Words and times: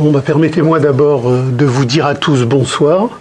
Bah, 0.00 0.22
permettez-moi 0.24 0.78
d'abord 0.78 1.28
euh, 1.28 1.42
de 1.50 1.64
vous 1.64 1.84
dire 1.84 2.06
à 2.06 2.14
tous 2.14 2.44
bonsoir. 2.44 3.18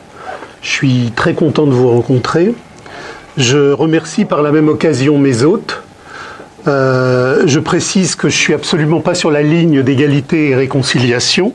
Je 0.62 0.70
suis 0.70 1.12
très 1.16 1.34
content 1.34 1.66
de 1.66 1.72
vous 1.72 1.90
rencontrer. 1.90 2.54
Je 3.36 3.72
remercie 3.72 4.26
par 4.26 4.44
la 4.44 4.52
même 4.52 4.68
occasion 4.68 5.18
mes 5.18 5.42
hôtes. 5.42 5.82
Euh, 6.68 7.42
je 7.48 7.60
précise 7.60 8.14
que 8.14 8.30
je 8.30 8.36
suis 8.36 8.54
absolument 8.54 9.00
pas 9.00 9.16
sur 9.16 9.32
la 9.32 9.42
ligne 9.42 9.82
d'égalité 9.82 10.50
et 10.50 10.56
réconciliation, 10.56 11.54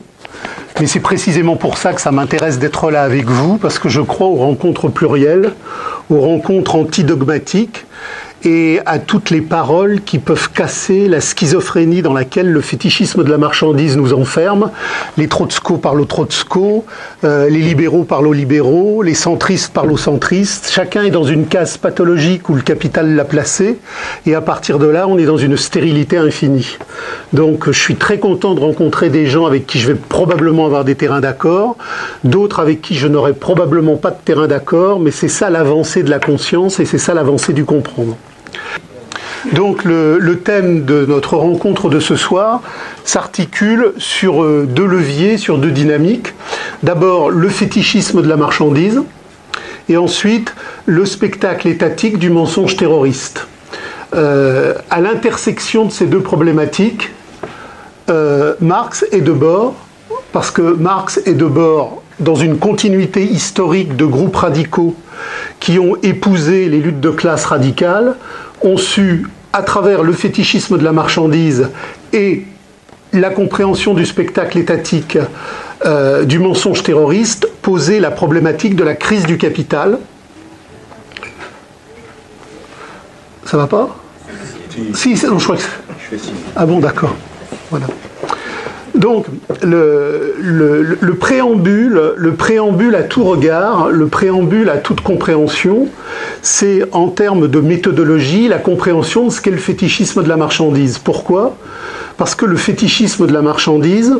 mais 0.81 0.87
c'est 0.87 0.99
précisément 0.99 1.55
pour 1.55 1.77
ça 1.77 1.93
que 1.93 2.01
ça 2.01 2.11
m'intéresse 2.11 2.59
d'être 2.59 2.91
là 2.91 3.03
avec 3.03 3.25
vous, 3.25 3.57
parce 3.57 3.79
que 3.79 3.87
je 3.87 4.01
crois 4.01 4.27
aux 4.27 4.35
rencontres 4.35 4.89
plurielles, 4.89 5.53
aux 6.09 6.19
rencontres 6.19 6.75
antidogmatiques, 6.75 7.85
et 8.45 8.79
à 8.85 8.99
toutes 8.99 9.29
les 9.29 9.41
paroles 9.41 10.01
qui 10.01 10.19
peuvent 10.19 10.51
casser 10.51 11.07
la 11.07 11.21
schizophrénie 11.21 12.01
dans 12.01 12.13
laquelle 12.13 12.51
le 12.51 12.61
fétichisme 12.61 13.23
de 13.23 13.29
la 13.29 13.37
marchandise 13.37 13.95
nous 13.95 14.13
enferme. 14.13 14.71
Les 15.17 15.27
Trotsko 15.27 15.77
parlent 15.77 16.01
aux 16.01 16.05
Trotsko, 16.05 16.85
euh, 17.23 17.49
les 17.49 17.59
libéraux 17.59 18.03
parlent 18.03 18.27
aux 18.27 18.33
libéraux, 18.33 19.01
les 19.01 19.13
centristes 19.13 19.73
parlent 19.73 19.91
aux 19.91 19.97
centristes. 19.97 20.69
Chacun 20.71 21.03
est 21.03 21.09
dans 21.09 21.23
une 21.23 21.47
case 21.47 21.77
pathologique 21.77 22.49
où 22.49 22.55
le 22.55 22.61
capital 22.61 23.15
l'a 23.15 23.25
placé, 23.25 23.79
et 24.25 24.35
à 24.35 24.41
partir 24.41 24.79
de 24.79 24.87
là, 24.87 25.07
on 25.07 25.17
est 25.17 25.25
dans 25.25 25.37
une 25.37 25.57
stérilité 25.57 26.17
infinie. 26.17 26.77
Donc, 27.31 27.67
je 27.67 27.79
suis 27.79 27.95
très 27.95 28.19
content 28.19 28.55
de 28.55 28.59
rencontrer 28.59 29.09
des 29.09 29.27
gens 29.27 29.45
avec 29.45 29.65
qui 29.65 29.79
je 29.79 29.87
vais 29.87 29.95
probablement 29.95 30.65
avoir 30.65 30.83
des 30.83 30.95
terrains 30.95 31.21
d'accord, 31.21 31.77
d'autres 32.23 32.59
avec 32.59 32.81
qui 32.81 32.95
je 32.95 33.07
n'aurai 33.07 33.33
probablement 33.33 33.95
pas 33.95 34.11
de 34.11 34.17
terrain 34.23 34.47
d'accord, 34.47 34.99
mais 34.99 35.11
c'est 35.11 35.27
ça 35.29 35.49
l'avancée 35.49 36.03
de 36.03 36.09
la 36.09 36.19
conscience 36.19 36.79
et 36.79 36.85
c'est 36.85 36.97
ça 36.97 37.13
l'avancée 37.13 37.53
du 37.53 37.65
comprendre. 37.65 38.17
Donc 39.51 39.83
le, 39.83 40.39
thème 40.43 40.85
de 40.85 41.05
notre 41.05 41.35
rencontre 41.35 41.89
de 41.89 41.99
ce 41.99 42.15
soir 42.15 42.61
s'articule 43.03 43.93
sur 43.97 44.43
euh, 44.43 44.65
deux 44.69 44.85
leviers, 44.85 45.37
sur 45.37 45.57
deux 45.57 45.71
dynamiques. 45.71 46.33
D'abord 46.81 47.29
le 47.29 47.49
fétichisme 47.49 48.21
de 48.21 48.29
la 48.29 48.37
marchandise 48.37 49.01
et 49.89 49.97
ensuite 49.97 50.55
le 50.85 51.05
spectacle 51.05 51.67
étatique 51.67 52.17
du 52.17 52.29
mensonge 52.29 52.77
terroriste. 52.77 53.47
Euh, 54.15 54.75
à 54.89 55.01
l'intersection 55.01 55.85
de 55.85 55.91
ces 55.91 56.05
deux 56.05 56.21
problématiques, 56.21 57.09
euh, 58.09 58.53
Marx 58.59 59.05
est 59.11 59.21
de 59.21 59.31
bord, 59.31 59.73
parce 60.31 60.51
que 60.51 60.61
Marx 60.61 61.19
est 61.25 61.33
de 61.33 61.45
bord 61.45 62.02
dans 62.23 62.35
une 62.35 62.57
continuité 62.57 63.23
historique 63.23 63.95
de 63.95 64.05
groupes 64.05 64.35
radicaux 64.35 64.95
qui 65.59 65.79
ont 65.79 65.95
épousé 66.01 66.69
les 66.69 66.79
luttes 66.79 66.99
de 66.99 67.09
classe 67.09 67.45
radicales, 67.45 68.15
ont 68.61 68.77
su, 68.77 69.27
à 69.51 69.61
travers 69.61 70.03
le 70.03 70.13
fétichisme 70.13 70.77
de 70.77 70.83
la 70.83 70.91
marchandise 70.91 71.69
et 72.11 72.45
la 73.11 73.29
compréhension 73.29 73.93
du 73.93 74.05
spectacle 74.05 74.57
étatique 74.57 75.17
euh, 75.85 76.23
du 76.25 76.39
mensonge 76.39 76.81
terroriste, 76.81 77.47
poser 77.61 77.99
la 77.99 78.09
problématique 78.09 78.75
de 78.75 78.83
la 78.83 78.95
crise 78.95 79.25
du 79.25 79.37
capital. 79.37 79.99
Ça 83.45 83.57
va 83.57 83.67
pas? 83.67 83.95
Si, 84.93 85.13
non, 85.25 85.37
je 85.37 85.43
crois 85.43 85.57
que... 85.57 85.63
Ah 86.55 86.65
bon, 86.65 86.79
d'accord. 86.79 87.15
Voilà. 87.69 87.85
Donc, 88.95 89.25
le, 89.63 91.13
préambule, 91.19 92.13
le 92.15 92.31
préambule 92.33 92.95
à 92.95 93.03
tout 93.03 93.23
regard, 93.23 93.89
le 93.89 94.07
préambule 94.07 94.69
à 94.69 94.77
toute 94.77 95.01
compréhension, 95.01 95.87
c'est 96.41 96.83
en 96.91 97.07
termes 97.07 97.47
de 97.47 97.59
méthodologie 97.59 98.47
la 98.47 98.59
compréhension 98.59 99.25
de 99.25 99.31
ce 99.31 99.41
qu'est 99.41 99.51
le 99.51 99.57
fétichisme 99.57 100.23
de 100.23 100.29
la 100.29 100.37
marchandise. 100.37 100.99
Pourquoi? 100.99 101.55
Parce 102.17 102.35
que 102.35 102.45
le 102.45 102.55
fétichisme 102.55 103.25
de 103.25 103.33
la 103.33 103.41
marchandise 103.41 104.15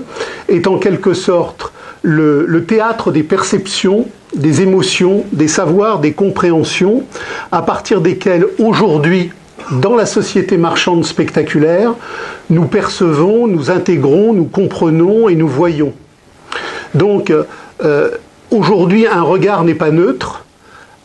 est 0.49 0.65
en 0.65 0.77
quelque 0.77 1.13
sorte 1.13 1.71
le 2.01 2.65
théâtre 2.65 3.11
des 3.11 3.23
perceptions, 3.23 4.07
des 4.35 4.61
émotions, 4.61 5.23
des 5.31 5.47
savoirs, 5.47 5.99
des 5.99 6.13
compréhensions, 6.13 7.03
à 7.51 7.61
partir 7.61 8.01
desquelles 8.01 8.45
aujourd'hui 8.59 9.31
dans 9.71 9.95
la 9.95 10.05
société 10.05 10.57
marchande 10.57 11.05
spectaculaire, 11.05 11.93
nous 12.49 12.65
percevons, 12.65 13.47
nous 13.47 13.71
intégrons, 13.71 14.33
nous 14.33 14.45
comprenons 14.45 15.29
et 15.29 15.35
nous 15.35 15.47
voyons. 15.47 15.93
Donc, 16.93 17.31
euh, 17.83 18.09
aujourd'hui, 18.51 19.07
un 19.07 19.21
regard 19.21 19.63
n'est 19.63 19.75
pas 19.75 19.91
neutre. 19.91 20.45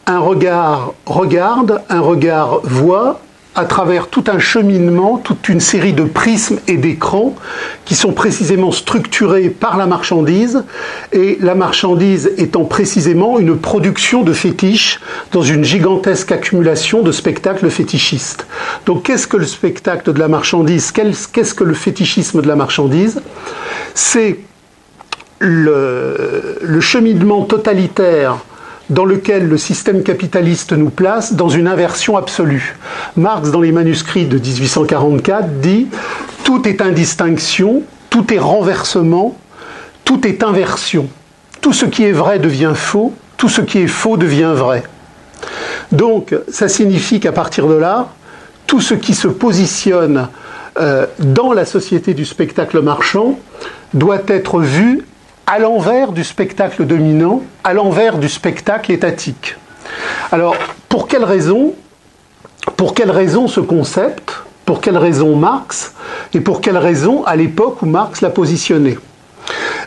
Un 0.06 0.20
regard 0.20 0.94
regarde, 1.06 1.82
un 1.88 2.00
regard 2.00 2.60
voit, 2.64 3.20
à 3.54 3.64
travers 3.64 4.06
tout 4.06 4.24
un 4.28 4.38
cheminement, 4.38 5.18
toute 5.18 5.48
une 5.48 5.60
série 5.60 5.92
de 5.92 6.04
prismes 6.04 6.60
et 6.68 6.76
d'écrans 6.76 7.34
qui 7.84 7.94
sont 7.94 8.12
précisément 8.12 8.70
structurés 8.70 9.48
par 9.48 9.76
la 9.76 9.86
marchandise, 9.86 10.64
et 11.12 11.38
la 11.40 11.54
marchandise 11.54 12.30
étant 12.36 12.64
précisément 12.64 13.38
une 13.38 13.58
production 13.58 14.22
de 14.22 14.32
fétiches 14.32 15.00
dans 15.32 15.42
une 15.42 15.64
gigantesque 15.64 16.30
accumulation 16.30 17.02
de 17.02 17.10
spectacles 17.10 17.68
fétichistes. 17.70 18.46
Donc 18.86 19.04
qu'est-ce 19.04 19.26
que 19.26 19.36
le 19.36 19.46
spectacle 19.46 20.12
de 20.12 20.18
la 20.18 20.28
marchandise? 20.28 20.92
Qu'est-ce 20.92 21.54
que 21.54 21.64
le 21.64 21.74
fétichisme 21.74 22.42
de 22.42 22.48
la 22.48 22.56
marchandise? 22.56 23.20
C'est 23.94 24.38
le, 25.40 26.78
cheminement 26.80 27.42
totalitaire 27.42 28.38
dans 28.90 29.04
lequel 29.04 29.48
le 29.48 29.58
système 29.58 30.02
capitaliste 30.02 30.72
nous 30.72 30.90
place 30.90 31.34
dans 31.34 31.48
une 31.48 31.68
inversion 31.68 32.16
absolue. 32.16 32.76
Marx, 33.16 33.50
dans 33.50 33.60
les 33.60 33.72
manuscrits 33.72 34.26
de 34.26 34.38
1844, 34.38 35.60
dit 35.60 35.88
tout 36.44 36.66
est 36.66 36.80
indistinction, 36.80 37.82
tout 38.10 38.32
est 38.32 38.38
renversement, 38.38 39.36
tout 40.04 40.26
est 40.26 40.42
inversion. 40.42 41.08
Tout 41.60 41.72
ce 41.72 41.84
qui 41.84 42.04
est 42.04 42.12
vrai 42.12 42.38
devient 42.38 42.72
faux, 42.74 43.12
tout 43.36 43.48
ce 43.48 43.60
qui 43.60 43.78
est 43.78 43.88
faux 43.88 44.16
devient 44.16 44.52
vrai. 44.54 44.82
Donc, 45.92 46.34
ça 46.48 46.68
signifie 46.68 47.20
qu'à 47.20 47.32
partir 47.32 47.66
de 47.66 47.74
là, 47.74 48.08
tout 48.66 48.80
ce 48.80 48.94
qui 48.94 49.14
se 49.14 49.28
positionne 49.28 50.28
euh, 50.80 51.06
dans 51.18 51.52
la 51.52 51.64
société 51.64 52.14
du 52.14 52.24
spectacle 52.24 52.80
marchand 52.80 53.38
doit 53.94 54.22
être 54.28 54.60
vu 54.60 55.04
à 55.48 55.58
l'envers 55.58 56.12
du 56.12 56.24
spectacle 56.24 56.84
dominant, 56.84 57.42
à 57.64 57.72
l'envers 57.72 58.18
du 58.18 58.28
spectacle 58.28 58.92
étatique. 58.92 59.56
Alors, 60.30 60.54
pour 60.90 61.08
quelle 61.08 61.24
raison 61.24 61.74
Pour 62.76 62.92
quelle 62.92 63.10
raison 63.10 63.48
ce 63.48 63.60
concept 63.60 64.42
Pour 64.66 64.82
quelle 64.82 64.98
raison 64.98 65.36
Marx 65.36 65.94
Et 66.34 66.40
pour 66.40 66.60
quelle 66.60 66.76
raison 66.76 67.24
à 67.24 67.34
l'époque 67.34 67.80
où 67.80 67.86
Marx 67.86 68.20
l'a 68.20 68.28
positionné? 68.28 68.98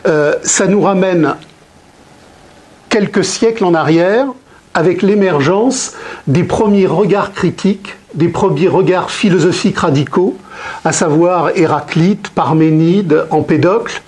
Euh, 0.08 0.34
Ça 0.42 0.66
nous 0.66 0.80
ramène 0.80 1.36
quelques 2.88 3.24
siècles 3.24 3.64
en 3.64 3.74
arrière 3.74 4.26
avec 4.74 5.00
l'émergence 5.00 5.92
des 6.26 6.42
premiers 6.42 6.86
regards 6.86 7.32
critiques, 7.32 7.94
des 8.14 8.28
premiers 8.28 8.68
regards 8.68 9.10
philosophiques 9.10 9.78
radicaux, 9.78 10.36
à 10.84 10.92
savoir 10.92 11.50
Héraclite, 11.56 12.30
Parménide, 12.30 13.26
Empédocle, 13.30 14.02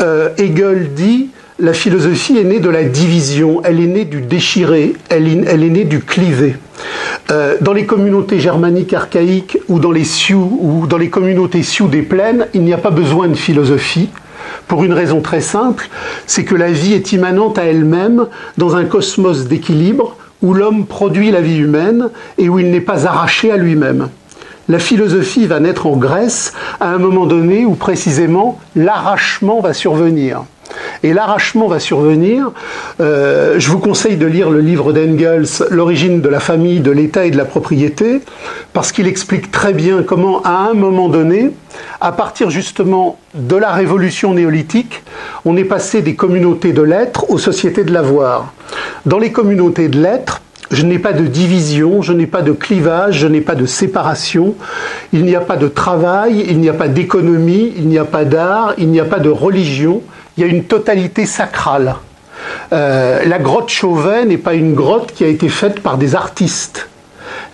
euh, 0.00 0.30
Hegel 0.38 0.94
dit 0.94 1.30
la 1.60 1.72
philosophie 1.72 2.38
est 2.38 2.44
née 2.44 2.60
de 2.60 2.68
la 2.68 2.84
division, 2.84 3.62
elle 3.64 3.80
est 3.80 3.86
née 3.86 4.04
du 4.04 4.20
déchiré, 4.20 4.94
elle, 5.08 5.26
est 5.26 5.70
née 5.70 5.84
du 5.84 6.00
clivé. 6.00 6.54
Euh, 7.32 7.56
dans 7.60 7.72
les 7.72 7.84
communautés 7.84 8.38
germaniques 8.38 8.94
archaïques 8.94 9.58
ou 9.68 9.80
dans 9.80 9.90
les 9.90 10.04
Sioux 10.04 10.56
ou 10.60 10.86
dans 10.86 10.98
les 10.98 11.10
communautés 11.10 11.64
Sioux 11.64 11.88
des 11.88 12.02
plaines, 12.02 12.46
il 12.54 12.62
n'y 12.62 12.72
a 12.72 12.78
pas 12.78 12.90
besoin 12.90 13.26
de 13.26 13.34
philosophie. 13.34 14.08
Pour 14.68 14.84
une 14.84 14.92
raison 14.92 15.20
très 15.20 15.40
simple, 15.40 15.88
c'est 16.26 16.44
que 16.44 16.54
la 16.54 16.70
vie 16.70 16.92
est 16.92 17.12
immanente 17.12 17.58
à 17.58 17.64
elle-même 17.64 18.26
dans 18.56 18.76
un 18.76 18.84
cosmos 18.84 19.46
d'équilibre 19.46 20.16
où 20.42 20.54
l'homme 20.54 20.86
produit 20.86 21.30
la 21.30 21.40
vie 21.40 21.58
humaine 21.58 22.10
et 22.36 22.48
où 22.48 22.58
il 22.58 22.70
n'est 22.70 22.80
pas 22.80 23.06
arraché 23.06 23.50
à 23.50 23.56
lui-même 23.56 24.08
la 24.68 24.78
philosophie 24.78 25.46
va 25.46 25.60
naître 25.60 25.86
en 25.86 25.96
Grèce 25.96 26.52
à 26.80 26.90
un 26.90 26.98
moment 26.98 27.26
donné 27.26 27.64
où 27.64 27.74
précisément 27.74 28.58
l'arrachement 28.76 29.60
va 29.60 29.72
survenir. 29.72 30.44
Et 31.02 31.12
l'arrachement 31.12 31.68
va 31.68 31.80
survenir. 31.80 32.50
Euh, 33.00 33.56
je 33.58 33.70
vous 33.70 33.78
conseille 33.78 34.16
de 34.16 34.26
lire 34.26 34.50
le 34.50 34.60
livre 34.60 34.92
d'Engels, 34.92 35.46
L'origine 35.70 36.20
de 36.20 36.28
la 36.28 36.40
famille, 36.40 36.80
de 36.80 36.90
l'État 36.90 37.24
et 37.24 37.30
de 37.30 37.36
la 37.36 37.44
propriété, 37.44 38.20
parce 38.72 38.92
qu'il 38.92 39.06
explique 39.06 39.50
très 39.50 39.72
bien 39.72 40.02
comment, 40.02 40.42
à 40.42 40.68
un 40.70 40.74
moment 40.74 41.08
donné, 41.08 41.50
à 42.00 42.12
partir 42.12 42.50
justement 42.50 43.18
de 43.34 43.56
la 43.56 43.70
révolution 43.70 44.34
néolithique, 44.34 45.02
on 45.44 45.56
est 45.56 45.64
passé 45.64 46.02
des 46.02 46.14
communautés 46.14 46.72
de 46.72 46.82
l'être 46.82 47.30
aux 47.30 47.38
sociétés 47.38 47.84
de 47.84 47.92
l'avoir. 47.92 48.52
Dans 49.06 49.18
les 49.18 49.32
communautés 49.32 49.88
de 49.88 50.00
l'être, 50.00 50.42
je 50.70 50.84
n'ai 50.84 50.98
pas 50.98 51.12
de 51.12 51.26
division, 51.26 52.02
je 52.02 52.12
n'ai 52.12 52.26
pas 52.26 52.42
de 52.42 52.52
clivage, 52.52 53.18
je 53.18 53.26
n'ai 53.26 53.40
pas 53.40 53.54
de 53.54 53.64
séparation. 53.64 54.54
Il 55.12 55.24
n'y 55.24 55.34
a 55.34 55.40
pas 55.40 55.56
de 55.56 55.68
travail, 55.68 56.44
il 56.46 56.60
n'y 56.60 56.68
a 56.68 56.74
pas 56.74 56.88
d'économie, 56.88 57.72
il 57.76 57.88
n'y 57.88 57.98
a 57.98 58.04
pas 58.04 58.24
d'art, 58.24 58.74
il 58.76 58.88
n'y 58.88 59.00
a 59.00 59.04
pas 59.04 59.18
de 59.18 59.30
religion. 59.30 60.02
Il 60.38 60.42
y 60.42 60.44
a 60.44 60.46
une 60.46 60.62
totalité 60.62 61.26
sacrale. 61.26 61.96
Euh, 62.72 63.24
la 63.24 63.40
grotte 63.40 63.70
Chauvet 63.70 64.24
n'est 64.24 64.38
pas 64.38 64.54
une 64.54 64.72
grotte 64.72 65.10
qui 65.10 65.24
a 65.24 65.26
été 65.26 65.48
faite 65.48 65.80
par 65.80 65.98
des 65.98 66.14
artistes. 66.14 66.88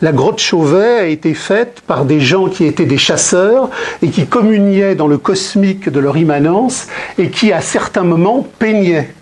La 0.03 0.13
grotte 0.13 0.39
Chauvet 0.39 0.99
a 0.99 1.07
été 1.07 1.33
faite 1.33 1.81
par 1.87 2.05
des 2.05 2.21
gens 2.21 2.47
qui 2.47 2.67
étaient 2.67 2.85
des 2.85 2.99
chasseurs 2.99 3.71
et 4.03 4.09
qui 4.09 4.27
communiaient 4.27 4.95
dans 4.95 5.07
le 5.07 5.17
cosmique 5.17 5.89
de 5.89 5.99
leur 5.99 6.19
immanence 6.19 6.89
et 7.17 7.31
qui, 7.31 7.55
à 7.55 7.63
certains 7.63 8.05
moments, 8.05 8.47
peignaient 8.59 9.15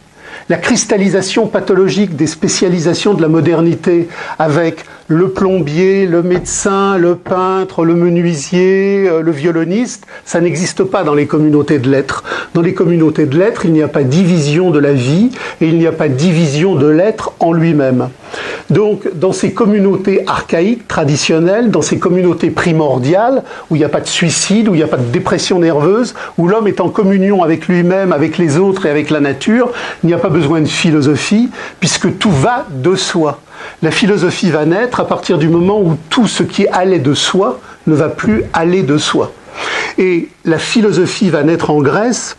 la 0.49 0.57
cristallisation 0.57 1.47
pathologique 1.47 2.17
des 2.17 2.27
spécialisations 2.27 3.15
de 3.15 3.23
la 3.23 3.29
modernité 3.29 4.09
avec 4.41 4.85
le 5.13 5.29
plombier, 5.29 6.07
le 6.07 6.23
médecin, 6.23 6.97
le 6.97 7.17
peintre, 7.17 7.85
le 7.85 7.95
menuisier, 7.95 9.07
euh, 9.09 9.21
le 9.21 9.31
violoniste, 9.31 10.07
ça 10.25 10.41
n'existe 10.41 10.85
pas 10.85 11.05
dans 11.05 11.15
les 11.15 11.27
communautés 11.27 11.79
de 11.79 11.91
lettres. 11.91 12.25
Dans 12.55 12.63
les 12.63 12.73
communautés 12.73 13.27
de 13.27 13.39
lettres, 13.39 13.67
il 13.67 13.73
n'y 13.73 13.83
a 13.83 13.89
pas 13.89 14.05
division 14.05 14.71
de 14.71 14.79
la 14.79 14.95
vie 14.95 15.31
et 15.61 15.69
il 15.69 15.77
n'y 15.77 15.87
a 15.87 15.93
pas 15.93 16.09
division 16.09 16.77
de 16.77 16.87
l'être 16.87 17.33
en 17.41 17.53
lui-même. 17.53 18.09
Donc, 18.71 19.07
dans 19.15 19.33
ces 19.33 19.53
communautés 19.53 20.23
archaïques, 20.27 20.89
traditionnelles, 20.89 21.71
dans 21.71 21.83
ces 21.83 21.99
communautés 21.99 22.51
primordiales, 22.51 23.43
où 23.69 23.77
il 23.77 23.81
n'y 23.81 23.85
a 23.85 23.91
pas 23.91 24.01
de 24.01 24.07
suicide, 24.07 24.69
où 24.69 24.75
il 24.75 24.79
n'y 24.79 24.83
a 24.83 24.89
pas 24.89 24.97
de 24.97 25.11
dépression 25.13 25.59
nerveuse, 25.59 26.15
où 26.39 26.49
l'homme 26.49 26.69
est 26.69 26.81
en 26.81 26.89
communion 26.89 27.43
avec 27.43 27.69
lui-même, 27.69 28.13
avec 28.13 28.39
les 28.39 28.57
autres 28.57 28.87
et 28.87 28.91
avec 28.91 29.11
la 29.11 29.21
nature, 29.21 29.73
il 30.03 30.07
n'y 30.07 30.15
a 30.15 30.19
pas 30.19 30.31
besoin 30.31 30.63
de 30.63 30.69
philosophie, 30.69 31.51
puisque 31.81 32.17
tout 32.19 32.31
va 32.31 32.65
de 32.71 32.95
soi. 32.95 33.41
La 33.83 33.91
philosophie 33.91 34.51
va 34.51 34.65
naître 34.65 35.01
à 35.01 35.07
partir 35.07 35.39
du 35.39 35.49
moment 35.49 35.81
où 35.81 35.97
tout 36.09 36.27
ce 36.27 36.43
qui 36.43 36.67
allait 36.69 36.99
de 36.99 37.15
soi 37.15 37.61
ne 37.87 37.95
va 37.95 38.09
plus 38.09 38.45
aller 38.53 38.83
de 38.83 38.99
soi. 38.99 39.33
Et 39.99 40.29
la 40.45 40.59
philosophie 40.59 41.31
va 41.31 41.43
naître 41.43 41.71
en 41.71 41.81
Grèce 41.81 42.37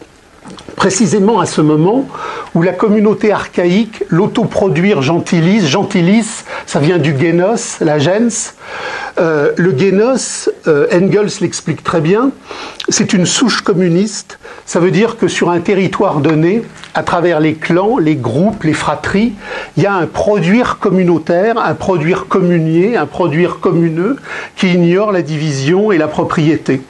précisément 0.75 1.39
à 1.39 1.45
ce 1.45 1.61
moment 1.61 2.07
où 2.55 2.61
la 2.61 2.73
communauté 2.73 3.31
archaïque, 3.31 4.03
l'autoproduire 4.09 5.01
gentilis, 5.01 5.65
gentilis, 5.65 6.43
ça 6.65 6.79
vient 6.79 6.97
du 6.97 7.17
génos, 7.17 7.77
la 7.79 7.99
gens. 7.99 8.53
Euh, 9.19 9.51
le 9.57 9.77
génos, 9.77 10.50
euh, 10.68 10.88
Engels 10.92 11.39
l'explique 11.42 11.83
très 11.83 12.01
bien, 12.01 12.31
c'est 12.89 13.13
une 13.13 13.25
souche 13.25 13.62
communiste. 13.62 14.39
Ça 14.65 14.80
veut 14.80 14.92
dire 14.92 15.18
que 15.18 15.27
sur 15.27 15.51
un 15.51 15.60
territoire 15.60 16.19
donné, 16.19 16.63
à 16.95 17.04
travers 17.04 17.39
les 17.39 17.54
clans, 17.54 17.98
les 17.98 18.15
groupes, 18.15 18.63
les 18.63 18.74
fratries, 18.74 19.33
il 19.77 19.83
y 19.83 19.86
a 19.86 19.94
un 19.94 20.07
produire 20.07 20.80
communautaire, 20.80 21.57
un 21.57 21.75
produire 21.75 22.27
communier, 22.27 22.98
un 22.98 23.06
produire 23.06 23.60
communeux 23.60 24.18
qui 24.56 24.74
ignore 24.74 25.12
la 25.12 25.21
division 25.21 25.92
et 25.92 25.98
la 25.98 26.07
propriété. 26.07 26.81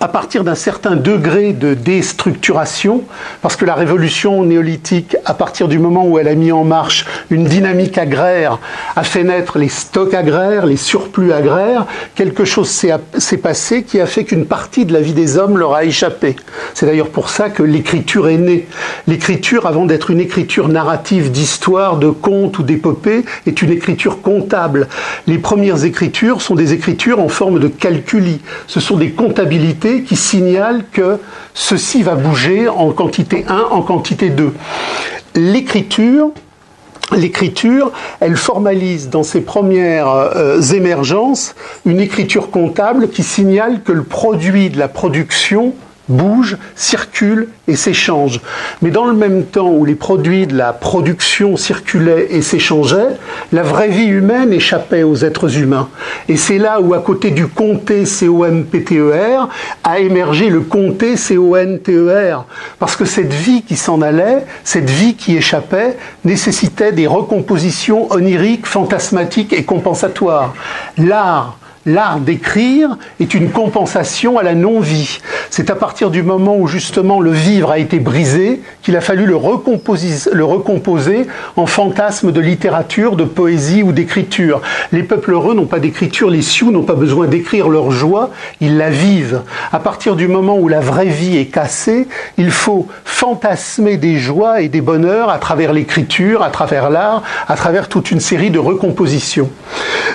À 0.00 0.08
partir 0.08 0.44
d'un 0.44 0.54
certain 0.54 0.94
degré 0.94 1.52
de 1.52 1.74
déstructuration, 1.74 3.02
parce 3.42 3.56
que 3.56 3.64
la 3.64 3.74
révolution 3.74 4.44
néolithique, 4.44 5.16
à 5.24 5.34
partir 5.34 5.66
du 5.66 5.78
moment 5.78 6.06
où 6.06 6.18
elle 6.18 6.28
a 6.28 6.34
mis 6.34 6.52
en 6.52 6.64
marche 6.64 7.06
une 7.30 7.44
dynamique 7.44 7.98
agraire, 7.98 8.58
a 8.94 9.02
fait 9.02 9.24
naître 9.24 9.58
les 9.58 9.68
stocks 9.68 10.14
agraires, 10.14 10.66
les 10.66 10.76
surplus 10.76 11.32
agraires, 11.32 11.86
quelque 12.14 12.44
chose 12.44 12.68
s'est 12.68 13.36
passé 13.38 13.82
qui 13.82 14.00
a 14.00 14.06
fait 14.06 14.24
qu'une 14.24 14.46
partie 14.46 14.84
de 14.84 14.92
la 14.92 15.00
vie 15.00 15.14
des 15.14 15.36
hommes 15.36 15.58
leur 15.58 15.74
a 15.74 15.84
échappé. 15.84 16.36
C'est 16.74 16.86
d'ailleurs 16.86 17.10
pour 17.10 17.28
ça 17.30 17.50
que 17.50 17.62
l'écriture 17.62 18.28
est 18.28 18.38
née. 18.38 18.68
L'écriture, 19.08 19.66
avant 19.66 19.84
d'être 19.84 20.10
une 20.10 20.20
écriture 20.20 20.68
narrative 20.68 21.32
d'histoire, 21.32 21.96
de 21.96 22.10
contes 22.10 22.58
ou 22.58 22.62
d'épopées, 22.62 23.24
est 23.46 23.62
une 23.62 23.70
écriture 23.70 24.22
comptable. 24.22 24.86
Les 25.26 25.38
premières 25.38 25.84
écritures 25.84 26.40
sont 26.40 26.54
des 26.54 26.72
écritures 26.72 27.20
en 27.20 27.28
forme 27.28 27.58
de 27.58 27.68
calculi. 27.68 28.40
Ce 28.66 28.80
sont 28.80 28.96
des 28.96 29.10
comptabilités 29.10 29.87
qui 29.96 30.16
signale 30.16 30.84
que 30.92 31.18
ceci 31.54 32.02
va 32.02 32.14
bouger 32.14 32.68
en 32.68 32.92
quantité 32.92 33.44
1, 33.48 33.58
en 33.70 33.82
quantité 33.82 34.30
2. 34.30 34.52
L'écriture, 35.34 36.32
L'écriture, 37.16 37.90
elle 38.20 38.36
formalise 38.36 39.08
dans 39.08 39.22
ses 39.22 39.40
premières 39.40 40.10
euh, 40.10 40.60
émergences 40.60 41.54
une 41.86 42.00
écriture 42.00 42.50
comptable 42.50 43.08
qui 43.08 43.22
signale 43.22 43.82
que 43.82 43.92
le 43.92 44.02
produit 44.02 44.68
de 44.68 44.78
la 44.78 44.88
production 44.88 45.72
bouge, 46.08 46.56
circule 46.74 47.48
et 47.66 47.76
s'échange. 47.76 48.40
Mais 48.82 48.90
dans 48.90 49.04
le 49.04 49.12
même 49.12 49.44
temps 49.44 49.70
où 49.70 49.84
les 49.84 49.94
produits 49.94 50.46
de 50.46 50.56
la 50.56 50.72
production 50.72 51.56
circulaient 51.56 52.28
et 52.30 52.42
s'échangeaient, 52.42 53.16
la 53.52 53.62
vraie 53.62 53.88
vie 53.88 54.06
humaine 54.06 54.52
échappait 54.52 55.02
aux 55.02 55.16
êtres 55.16 55.58
humains. 55.58 55.88
Et 56.28 56.36
c'est 56.36 56.58
là 56.58 56.80
où, 56.80 56.94
à 56.94 57.00
côté 57.00 57.30
du 57.30 57.46
comté 57.46 58.06
C-O-M-P-T-E-R, 58.06 59.48
a 59.84 59.98
émergé 59.98 60.48
le 60.48 60.60
comté 60.60 61.16
C-O-N-T-E-R. 61.16 62.46
Parce 62.78 62.96
que 62.96 63.04
cette 63.04 63.32
vie 63.32 63.62
qui 63.62 63.76
s'en 63.76 64.00
allait, 64.02 64.44
cette 64.64 64.90
vie 64.90 65.14
qui 65.14 65.36
échappait, 65.36 65.96
nécessitait 66.24 66.92
des 66.92 67.06
recompositions 67.06 68.10
oniriques, 68.12 68.66
fantasmatiques 68.66 69.52
et 69.52 69.64
compensatoires. 69.64 70.54
L'art, 70.96 71.57
L'art 71.88 72.20
d'écrire 72.20 72.98
est 73.18 73.32
une 73.32 73.50
compensation 73.50 74.36
à 74.36 74.42
la 74.42 74.54
non-vie. 74.54 75.20
C'est 75.48 75.70
à 75.70 75.74
partir 75.74 76.10
du 76.10 76.22
moment 76.22 76.58
où 76.58 76.66
justement 76.66 77.18
le 77.18 77.30
vivre 77.30 77.70
a 77.70 77.78
été 77.78 77.98
brisé 77.98 78.60
qu'il 78.82 78.94
a 78.94 79.00
fallu 79.00 79.24
le 79.24 79.36
recomposer, 79.36 80.30
le 80.34 80.44
recomposer 80.44 81.26
en 81.56 81.64
fantasme 81.64 82.30
de 82.30 82.40
littérature, 82.42 83.16
de 83.16 83.24
poésie 83.24 83.82
ou 83.82 83.92
d'écriture. 83.92 84.60
Les 84.92 85.02
peuples 85.02 85.32
heureux 85.32 85.54
n'ont 85.54 85.64
pas 85.64 85.78
d'écriture, 85.78 86.28
les 86.28 86.42
Sioux 86.42 86.70
n'ont 86.70 86.82
pas 86.82 86.92
besoin 86.92 87.26
d'écrire 87.26 87.70
leur 87.70 87.90
joie, 87.90 88.32
ils 88.60 88.76
la 88.76 88.90
vivent. 88.90 89.40
À 89.72 89.78
partir 89.78 90.14
du 90.14 90.28
moment 90.28 90.58
où 90.58 90.68
la 90.68 90.80
vraie 90.80 91.06
vie 91.06 91.38
est 91.38 91.46
cassée, 91.46 92.06
il 92.36 92.50
faut 92.50 92.86
fantasmer 93.06 93.96
des 93.96 94.18
joies 94.18 94.60
et 94.60 94.68
des 94.68 94.82
bonheurs 94.82 95.30
à 95.30 95.38
travers 95.38 95.72
l'écriture, 95.72 96.42
à 96.42 96.50
travers 96.50 96.90
l'art, 96.90 97.22
à 97.48 97.56
travers 97.56 97.88
toute 97.88 98.10
une 98.10 98.20
série 98.20 98.50
de 98.50 98.58
recompositions. 98.58 99.48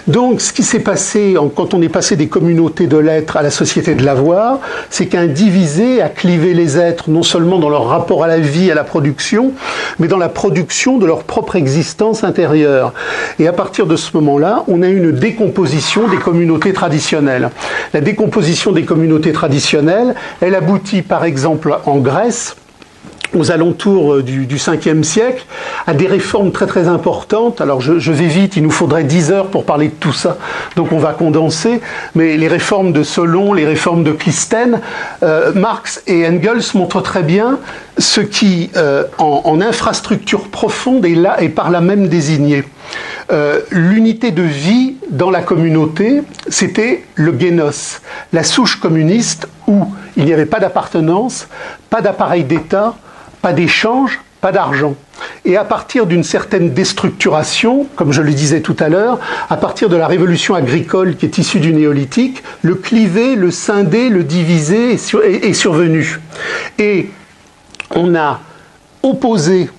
Donc 0.07 0.39
ce 0.39 0.53
qui 0.53 0.63
s'est 0.63 0.79
passé 0.79 1.35
en 1.37 1.47
quand 1.63 1.75
on 1.75 1.81
est 1.81 1.87
passé 1.87 2.17
des 2.17 2.27
communautés 2.27 2.87
de 2.87 2.97
l'être 2.97 3.37
à 3.37 3.41
la 3.41 3.49
société 3.49 3.95
de 3.95 4.03
l'avoir, 4.03 4.59
c'est 4.89 5.05
qu'un 5.05 5.27
divisé 5.27 6.01
a 6.01 6.09
clivé 6.09 6.53
les 6.53 6.77
êtres 6.77 7.09
non 7.09 7.23
seulement 7.23 7.57
dans 7.57 7.69
leur 7.69 7.87
rapport 7.87 8.21
à 8.21 8.27
la 8.27 8.37
vie, 8.37 8.69
à 8.69 8.75
la 8.75 8.83
production, 8.83 9.53
mais 9.97 10.09
dans 10.09 10.17
la 10.17 10.27
production 10.27 10.97
de 10.97 11.05
leur 11.05 11.23
propre 11.23 11.55
existence 11.55 12.25
intérieure. 12.25 12.93
Et 13.39 13.47
à 13.47 13.53
partir 13.53 13.87
de 13.87 13.95
ce 13.95 14.09
moment-là, 14.17 14.65
on 14.67 14.81
a 14.81 14.89
une 14.89 15.13
décomposition 15.13 16.09
des 16.09 16.17
communautés 16.17 16.73
traditionnelles. 16.73 17.49
La 17.93 18.01
décomposition 18.01 18.73
des 18.73 18.83
communautés 18.83 19.31
traditionnelles, 19.31 20.15
elle 20.41 20.55
aboutit 20.55 21.01
par 21.01 21.23
exemple 21.23 21.77
en 21.85 21.99
Grèce, 21.99 22.57
aux 23.35 23.51
alentours 23.51 24.13
euh, 24.13 24.23
du, 24.23 24.45
du 24.45 24.57
5e 24.57 25.03
siècle, 25.03 25.45
à 25.87 25.93
des 25.93 26.07
réformes 26.07 26.51
très 26.51 26.67
très 26.67 26.87
importantes. 26.87 27.61
Alors 27.61 27.81
je, 27.81 28.11
vais 28.11 28.27
vite, 28.27 28.55
il 28.55 28.63
nous 28.63 28.71
faudrait 28.71 29.03
10 29.03 29.31
heures 29.31 29.47
pour 29.47 29.65
parler 29.65 29.87
de 29.87 29.93
tout 29.93 30.13
ça, 30.13 30.37
donc 30.75 30.91
on 30.91 30.99
va 30.99 31.13
condenser. 31.13 31.81
Mais 32.15 32.37
les 32.37 32.47
réformes 32.47 32.93
de 32.93 33.03
Solon, 33.03 33.53
les 33.53 33.65
réformes 33.65 34.03
de 34.03 34.11
Clisthène, 34.11 34.81
euh, 35.23 35.51
Marx 35.53 36.01
et 36.07 36.27
Engels 36.27 36.63
montrent 36.75 37.01
très 37.01 37.23
bien 37.23 37.59
ce 37.97 38.21
qui, 38.21 38.71
euh, 38.75 39.03
en, 39.17 39.61
infrastructure 39.61 40.49
profonde, 40.49 41.05
est 41.05 41.15
là 41.15 41.41
et 41.41 41.49
par 41.49 41.69
là 41.69 41.81
même 41.81 42.07
désigné. 42.07 42.63
L'unité 43.71 44.31
de 44.31 44.43
vie 44.43 44.95
dans 45.09 45.31
la 45.31 45.41
communauté, 45.41 46.21
c'était 46.49 47.03
le 47.15 47.35
génos, 47.39 48.01
la 48.31 48.43
souche 48.43 48.79
communiste 48.79 49.47
où 49.67 49.87
il 50.17 50.25
n'y 50.25 50.33
avait 50.33 50.45
pas 50.45 50.59
d'appartenance, 50.59 51.47
pas 51.89 52.01
d'appareil 52.01 52.43
d'État, 52.43 52.95
pas 53.43 53.53
d'échange, 53.53 54.21
pas 54.39 54.53
d'argent. 54.53 54.95
Et 55.43 55.57
à 55.57 55.65
partir 55.65 56.05
d'une 56.05 56.23
certaine 56.23 56.73
déstructuration, 56.73 57.87
comme 57.97 58.13
je 58.13 58.21
le 58.21 58.31
disais 58.31 58.61
tout 58.61 58.75
à 58.79 58.87
l'heure, 58.87 59.19
à 59.49 59.57
partir 59.57 59.89
de 59.89 59.97
la 59.97 60.07
révolution 60.07 60.55
agricole 60.55 61.17
qui 61.17 61.25
est 61.25 61.37
issue 61.37 61.59
du 61.59 61.73
néolithique, 61.73 62.41
le 62.61 62.75
cliver, 62.75 63.35
le 63.35 63.51
scinder, 63.51 64.07
le 64.07 64.23
diviser 64.23 64.93
est, 64.93 65.53
survenu. 65.53 66.21
Et 66.79 67.09
on 67.93 68.15
a 68.15 68.39
opposé 69.03 69.69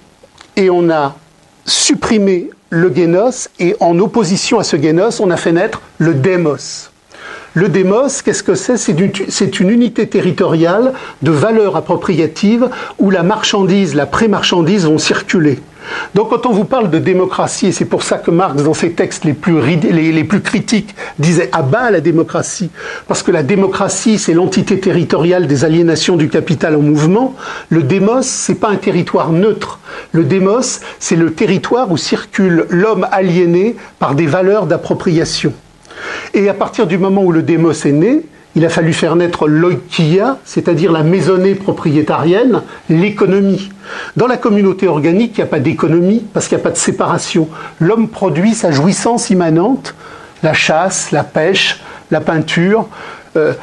et 0.57 0.69
on 0.69 0.91
a 0.91 1.17
supprimé 1.65 2.51
le 2.69 2.95
génos, 2.95 3.49
et 3.59 3.77
en 3.81 3.99
opposition 3.99 4.59
à 4.59 4.65
ce 4.65 4.77
génos, 4.77 5.21
on 5.21 5.31
a 5.31 5.39
fait 5.39 5.53
naître 5.53 5.81
le 5.97 6.13
démos. 6.13 6.91
Le 7.57 7.69
démos, 7.69 8.21
qu'est-ce 8.23 8.43
que 8.43 8.57
c'est? 8.57 8.77
C'est 8.77 9.61
une 9.61 9.71
unité 9.71 10.09
territoriale 10.09 10.93
de 11.23 11.31
valeur 11.31 11.77
appropriative 11.77 12.69
où 12.99 13.11
la 13.11 13.23
marchandise, 13.23 13.95
la 13.95 14.07
pré-marchandise 14.07 14.87
vont 14.87 14.99
circuler. 14.99 15.61
Donc 16.17 16.31
quand 16.31 16.47
on 16.47 16.53
vous 16.53 16.65
parle 16.65 16.91
de 16.91 16.99
démocratie, 16.99 17.69
et 17.69 17.73
c'est 17.73 17.85
pour 17.85 18.03
ça 18.03 18.19
que 18.19 18.33
Marx, 18.33 18.65
dans 18.65 18.75
ses 18.75 18.91
textes 18.93 19.25
les 19.25 19.35
plus, 19.35 19.61
les, 19.61 20.25
plus 20.25 20.41
critiques, 20.41 20.97
disait 21.21 21.49
à 21.53 21.63
bas 21.63 21.93
la 21.93 22.01
démocratie, 22.01 22.71
parce 23.07 23.23
que 23.23 23.31
la 23.31 23.45
démocratie, 23.45 24.19
c'est 24.19 24.35
l'entité 24.35 24.81
territoriale 24.81 25.47
des 25.47 25.65
aliénations 25.65 26.17
du 26.17 26.29
capital 26.29 26.75
en 26.75 26.81
mouvement, 26.81 27.37
le 27.69 27.85
démos, 27.85 28.27
c'est 28.27 28.57
pas 28.57 28.71
un 28.71 28.77
territoire 28.77 29.31
neutre. 29.31 29.79
Le 30.11 30.25
démos, 30.25 30.81
c'est 30.99 31.17
le 31.17 31.33
territoire 31.33 31.93
où 31.93 31.97
circule 31.97 32.67
l'homme 32.69 33.07
aliéné 33.13 33.77
par 34.01 34.17
des 34.17 34.27
valeurs 34.27 34.67
d'appropriation. 34.67 35.53
Et 36.33 36.49
à 36.49 36.55
partir 36.55 36.87
du 36.87 36.99
moment 36.99 37.23
où 37.23 37.33
le 37.33 37.43
démos 37.43 37.87
est 37.87 37.93
né, 37.93 38.23
il 38.57 38.65
a 38.65 38.69
fallu 38.69 38.93
faire 38.93 39.17
naître 39.17 39.49
l'oikia, 39.49 40.39
c'est-à-dire 40.45 40.93
la 40.93 41.03
maisonnée 41.03 41.55
propriétarienne, 41.55 42.63
l'économie. 42.89 43.71
Dans 44.17 44.29
la 44.29 44.37
communauté 44.37 44.87
organique, 44.87 45.33
il 45.37 45.41
n'y 45.41 45.45
a 45.45 45.49
pas 45.49 45.59
d'économie 45.59 46.25
parce 46.33 46.47
qu'il 46.47 46.57
n'y 46.57 46.63
a 46.63 46.65
pas 46.65 46.71
de 46.71 46.77
séparation. 46.77 47.49
L'homme 47.81 48.09
produit 48.09 48.55
sa 48.55 48.71
jouissance 48.71 49.31
immanente, 49.31 49.95
la 50.45 50.53
chasse, 50.53 51.11
la 51.11 51.25
pêche, 51.25 51.81
la 52.13 52.21
peinture. 52.21 52.89
Euh, 53.37 53.55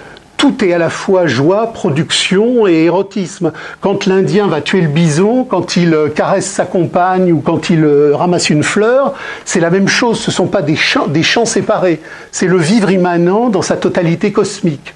tout 0.41 0.65
est 0.65 0.73
à 0.73 0.79
la 0.79 0.89
fois 0.89 1.27
joie, 1.27 1.71
production 1.71 2.65
et 2.65 2.85
érotisme. 2.85 3.51
Quand 3.79 4.07
l'Indien 4.07 4.47
va 4.47 4.59
tuer 4.59 4.81
le 4.81 4.87
bison, 4.87 5.43
quand 5.43 5.77
il 5.77 5.93
euh, 5.93 6.09
caresse 6.09 6.47
sa 6.47 6.65
compagne 6.65 7.31
ou 7.31 7.41
quand 7.41 7.69
il 7.69 7.83
euh, 7.83 8.15
ramasse 8.15 8.49
une 8.49 8.63
fleur, 8.63 9.13
c'est 9.45 9.59
la 9.59 9.69
même 9.69 9.87
chose. 9.87 10.19
Ce 10.19 10.31
ne 10.31 10.33
sont 10.33 10.47
pas 10.47 10.63
des 10.63 10.75
champs, 10.75 11.45
séparés. 11.45 12.01
C'est 12.31 12.47
le 12.47 12.57
vivre 12.57 12.89
immanent 12.89 13.49
dans 13.49 13.61
sa 13.61 13.75
totalité 13.75 14.31
cosmique. 14.31 14.95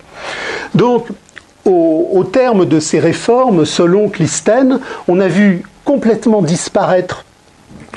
Donc, 0.73 1.05
au, 1.63 2.23
terme 2.23 2.65
de 2.65 2.79
ces 2.79 2.99
réformes, 2.99 3.65
selon 3.65 4.09
Clistène, 4.09 4.79
on 5.07 5.19
a 5.19 5.27
vu 5.27 5.61
complètement 5.83 6.41
disparaître 6.41 7.23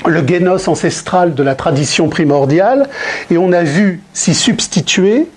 le 0.05 0.23
génos 0.25 0.67
ancestral 0.67 1.33
de 1.33 1.41
la 1.41 1.55
tradition 1.55 2.09
primordiale 2.09 2.89
et 3.31 3.39
on 3.39 3.51
a 3.53 3.63
vu 3.63 4.03
s'y 4.13 4.35
substituer 4.35 5.27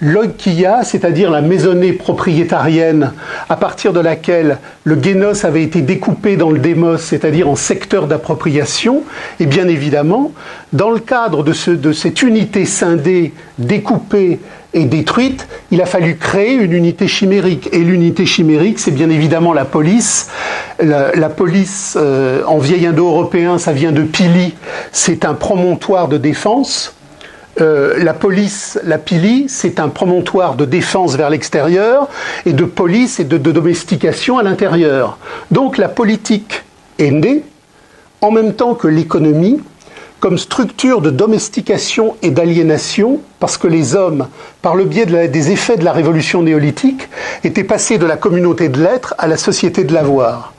l'oikia, 0.00 0.82
c'est-à-dire 0.84 1.30
la 1.30 1.40
maisonnée 1.40 1.92
propriétarienne 1.92 3.12
à 3.48 3.56
partir 3.56 3.92
de 3.92 4.00
laquelle 4.00 4.58
le 4.84 5.00
génos 5.02 5.44
avait 5.44 5.62
été 5.62 5.80
découpé 5.82 6.36
dans 6.36 6.50
le 6.50 6.58
démos, 6.58 7.00
c'est-à-dire 7.00 7.48
en 7.48 7.56
secteur 7.56 8.06
d'appropriation, 8.06 9.02
et 9.40 9.46
bien 9.46 9.68
évidemment, 9.68 10.32
dans 10.72 10.90
le 10.90 11.00
cadre 11.00 11.42
de, 11.42 11.74
de 11.74 11.92
cette 11.92 12.22
unité 12.22 12.64
scindée, 12.64 13.32
découpée 13.58 14.40
et 14.74 14.84
détruite, 14.84 15.46
il 15.70 15.80
a 15.80 15.86
fallu 15.86 16.16
créer 16.16 16.54
une 16.54 16.72
unité 16.72 17.06
chimérique. 17.06 17.68
Et 17.72 17.78
l'unité 17.78 18.26
chimérique, 18.26 18.80
c'est 18.80 18.90
bien 18.90 19.08
évidemment 19.08 19.52
la 19.52 19.64
police. 19.64 20.28
La, 20.80 21.28
police, 21.28 21.96
euh, 21.96 22.42
en 22.46 22.58
vieil 22.58 22.86
indo-européen, 22.86 23.58
ça 23.58 23.72
vient 23.72 23.92
de 23.92 24.02
pili, 24.02 24.54
c'est 24.90 25.24
un 25.24 25.34
promontoire 25.34 26.08
de 26.08 26.18
défense. 26.18 26.94
Euh, 27.60 28.02
la 28.02 28.14
police, 28.14 28.80
la 28.84 28.98
pili, 28.98 29.46
c'est 29.48 29.78
un 29.78 29.88
promontoire 29.88 30.56
de 30.56 30.64
défense 30.64 31.16
vers 31.16 31.30
l'extérieur 31.30 32.08
et 32.46 32.52
de 32.52 32.64
police 32.64 33.20
et 33.20 33.24
de, 33.24 33.38
domestication 33.38 34.38
à 34.38 34.42
l'intérieur. 34.42 35.18
Donc 35.50 35.78
la 35.78 35.88
politique 35.88 36.64
est 36.98 37.12
née 37.12 37.42
en 38.20 38.30
même 38.30 38.54
temps 38.54 38.74
que 38.74 38.88
l'économie 38.88 39.60
comme 40.18 40.38
structure 40.38 41.02
de 41.02 41.10
domestication 41.10 42.16
et 42.22 42.30
d'aliénation, 42.30 43.20
parce 43.40 43.58
que 43.58 43.68
les 43.68 43.94
hommes, 43.94 44.26
par 44.62 44.74
le 44.74 44.84
biais 44.84 45.04
des 45.04 45.50
effets 45.50 45.76
de 45.76 45.84
la 45.84 45.92
révolution 45.92 46.42
néolithique, 46.42 47.08
étaient 47.44 47.62
passés 47.62 47.98
de 47.98 48.06
la 48.06 48.16
communauté 48.16 48.70
de 48.70 48.82
l'être 48.82 49.14
à 49.18 49.26
la 49.26 49.36
société 49.36 49.84
de 49.84 49.92
l'avoir. 49.92 50.54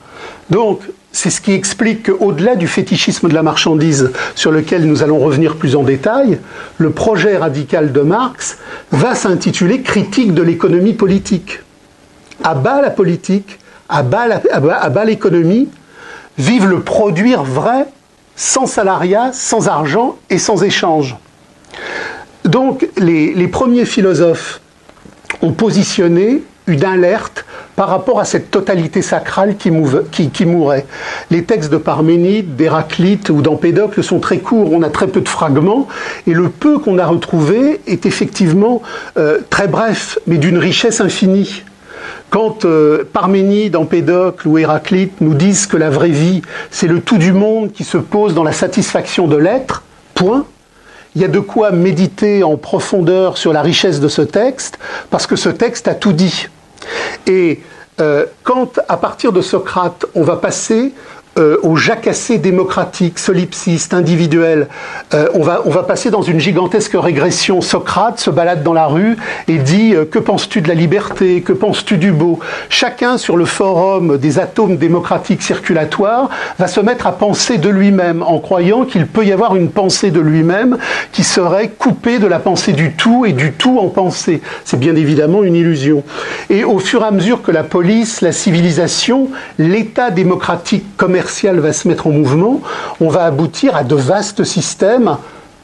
Donc, 0.50 0.82
c'est 1.16 1.30
ce 1.30 1.40
qui 1.40 1.52
explique 1.52 2.12
qu'au-delà 2.12 2.56
du 2.56 2.68
fétichisme 2.68 3.30
de 3.30 3.34
la 3.34 3.42
marchandise, 3.42 4.12
sur 4.34 4.52
lequel 4.52 4.84
nous 4.84 5.02
allons 5.02 5.18
revenir 5.18 5.56
plus 5.56 5.74
en 5.74 5.82
détail, 5.82 6.38
le 6.76 6.90
projet 6.90 7.38
radical 7.38 7.90
de 7.90 8.02
Marx 8.02 8.58
va 8.92 9.14
s'intituler 9.14 9.80
Critique 9.80 10.34
de 10.34 10.42
l'économie 10.42 10.92
politique. 10.92 11.60
À 12.44 12.54
bas 12.54 12.82
la 12.82 12.90
politique, 12.90 13.58
à 13.88 14.02
bas 14.02 15.04
l'économie, 15.06 15.70
vive 16.36 16.66
le 16.66 16.80
produire 16.80 17.44
vrai, 17.44 17.86
sans 18.36 18.66
salariat, 18.66 19.30
sans 19.32 19.68
argent 19.68 20.16
et 20.28 20.36
sans 20.36 20.64
échange. 20.64 21.16
Donc 22.44 22.86
les 22.98 23.48
premiers 23.48 23.86
philosophes 23.86 24.60
ont 25.40 25.52
positionné 25.52 26.42
une 26.66 26.84
alerte 26.84 27.44
par 27.76 27.88
rapport 27.88 28.18
à 28.18 28.24
cette 28.24 28.50
totalité 28.50 29.02
sacrale 29.02 29.56
qui, 29.56 29.70
mourait. 29.70 30.86
Les 31.30 31.44
textes 31.44 31.70
de 31.70 31.76
Parménide, 31.76 32.56
d'Héraclite 32.56 33.30
ou 33.30 33.42
d'Empédocle 33.42 34.02
sont 34.02 34.18
très 34.18 34.38
courts, 34.38 34.72
on 34.72 34.82
a 34.82 34.88
très 34.88 35.06
peu 35.06 35.20
de 35.20 35.28
fragments, 35.28 35.86
et 36.26 36.32
le 36.32 36.48
peu 36.48 36.78
qu'on 36.78 36.98
a 36.98 37.06
retrouvé 37.06 37.80
est 37.86 38.06
effectivement 38.06 38.82
euh, 39.18 39.40
très 39.50 39.68
bref, 39.68 40.18
mais 40.26 40.38
d'une 40.38 40.58
richesse 40.58 41.00
infinie. 41.00 41.62
Quand 42.30 42.64
euh, 42.64 43.04
Parménide, 43.12 43.76
Empédocle 43.76 44.48
ou 44.48 44.58
Héraclite 44.58 45.20
nous 45.20 45.34
disent 45.34 45.66
que 45.66 45.76
la 45.76 45.90
vraie 45.90 46.08
vie, 46.08 46.42
c'est 46.70 46.88
le 46.88 47.00
tout 47.00 47.18
du 47.18 47.32
monde 47.32 47.72
qui 47.72 47.84
se 47.84 47.98
pose 47.98 48.34
dans 48.34 48.42
la 48.42 48.52
satisfaction 48.52 49.28
de 49.28 49.36
l'être, 49.36 49.84
point, 50.14 50.44
il 51.14 51.22
y 51.22 51.24
a 51.24 51.28
de 51.28 51.40
quoi 51.40 51.70
méditer 51.70 52.42
en 52.42 52.56
profondeur 52.56 53.38
sur 53.38 53.52
la 53.52 53.62
richesse 53.62 54.00
de 54.00 54.08
ce 54.08 54.22
texte, 54.22 54.78
parce 55.10 55.26
que 55.26 55.36
ce 55.36 55.48
texte 55.48 55.88
a 55.88 55.94
tout 55.94 56.12
dit. 56.12 56.48
Et 57.26 57.60
euh, 58.00 58.26
quand, 58.42 58.78
à 58.88 58.96
partir 58.96 59.32
de 59.32 59.40
Socrate, 59.40 60.06
on 60.14 60.22
va 60.22 60.36
passer 60.36 60.92
euh, 61.38 61.58
au 61.62 61.76
jacassé 61.76 62.38
démocratique, 62.38 63.18
solipsiste, 63.18 63.92
individuel. 63.92 64.68
Euh, 65.12 65.28
on, 65.34 65.42
va, 65.42 65.60
on 65.66 65.70
va 65.70 65.82
passer 65.82 66.10
dans 66.10 66.22
une 66.22 66.40
gigantesque 66.40 66.94
régression. 66.94 67.60
Socrate 67.60 68.18
se 68.18 68.30
balade 68.30 68.62
dans 68.62 68.72
la 68.72 68.86
rue 68.86 69.18
et 69.46 69.58
dit 69.58 69.94
euh, 69.94 70.06
Que 70.06 70.18
penses-tu 70.18 70.62
de 70.62 70.68
la 70.68 70.74
liberté? 70.74 71.42
Que 71.42 71.52
penses-tu 71.52 71.98
du 71.98 72.10
beau? 72.10 72.38
Chacun 72.70 73.18
sur 73.18 73.36
le 73.36 73.44
forum 73.44 74.16
des 74.16 74.38
atomes 74.38 74.78
démocratiques 74.78 75.42
circulatoires 75.42 76.30
va 76.58 76.68
se 76.68 76.80
mettre 76.80 77.06
à 77.06 77.12
penser 77.12 77.58
de 77.58 77.68
lui-même 77.68 78.22
en 78.22 78.38
croyant 78.38 78.86
qu'il 78.86 79.06
peut 79.06 79.26
y 79.26 79.32
avoir 79.32 79.56
une 79.56 79.68
pensée 79.68 80.10
de 80.10 80.20
lui-même 80.20 80.78
qui 81.12 81.22
serait 81.22 81.68
coupée 81.68 82.18
de 82.18 82.26
la 82.26 82.38
pensée 82.38 82.72
du 82.72 82.92
tout 82.92 83.26
et 83.26 83.32
du 83.32 83.52
tout 83.52 83.78
en 83.78 83.88
pensée. 83.88 84.40
C'est 84.64 84.80
bien 84.80 84.96
évidemment 84.96 85.42
une 85.42 85.54
illusion. 85.54 86.02
Et 86.48 86.64
au 86.64 86.78
fur 86.78 87.02
et 87.02 87.06
à 87.06 87.10
mesure 87.10 87.42
que 87.42 87.50
la 87.50 87.62
police, 87.62 88.22
la 88.22 88.32
civilisation, 88.32 89.28
l'État 89.58 90.10
démocratique 90.10 90.96
commercial, 90.96 91.25
va 91.54 91.72
se 91.72 91.88
mettre 91.88 92.06
en 92.06 92.10
mouvement, 92.10 92.60
on 93.00 93.08
va 93.08 93.24
aboutir 93.24 93.76
à 93.76 93.84
de 93.84 93.94
vastes 93.94 94.44
systèmes, 94.44 95.16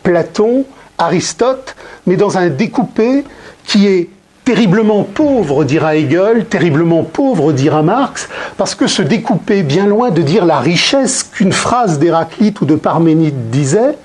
Platon, 0.02 0.64
Aristote, 0.98 1.76
mais 2.06 2.16
dans 2.16 2.38
un 2.38 2.48
découpé 2.48 3.24
qui 3.64 3.86
est 3.86 4.08
terriblement 4.44 5.04
pauvre, 5.04 5.64
dira 5.64 5.94
Hegel, 5.94 6.46
terriblement 6.46 7.04
pauvre, 7.04 7.52
dira 7.52 7.82
Marx, 7.82 8.28
parce 8.56 8.74
que 8.74 8.86
ce 8.86 9.02
découpé, 9.02 9.62
bien 9.62 9.86
loin 9.86 10.10
de 10.10 10.22
dire 10.22 10.44
la 10.44 10.58
richesse 10.58 11.22
qu'une 11.22 11.52
phrase 11.52 11.98
d'Héraclite 11.98 12.60
ou 12.60 12.64
de 12.64 12.74
Parménide 12.74 13.50
disait, 13.50 13.96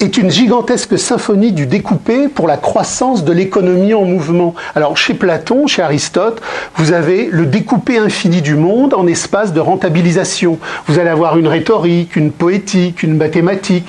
est 0.00 0.16
une 0.16 0.30
gigantesque 0.30 0.96
symphonie 0.96 1.50
du 1.50 1.66
découpé 1.66 2.28
pour 2.28 2.46
la 2.46 2.56
croissance 2.56 3.24
de 3.24 3.32
l'économie 3.32 3.94
en 3.94 4.04
mouvement. 4.04 4.54
Alors 4.76 4.96
chez 4.96 5.14
Platon, 5.14 5.66
chez 5.66 5.82
Aristote, 5.82 6.40
vous 6.76 6.92
avez 6.92 7.28
le 7.32 7.46
découpé 7.46 7.98
infini 7.98 8.40
du 8.40 8.54
monde 8.54 8.94
en 8.94 9.06
espace 9.08 9.52
de 9.52 9.60
rentabilisation. 9.60 10.58
Vous 10.86 11.00
allez 11.00 11.08
avoir 11.08 11.36
une 11.36 11.48
rhétorique, 11.48 12.14
une 12.14 12.30
poétique, 12.30 13.02
une 13.02 13.16
mathématique. 13.16 13.86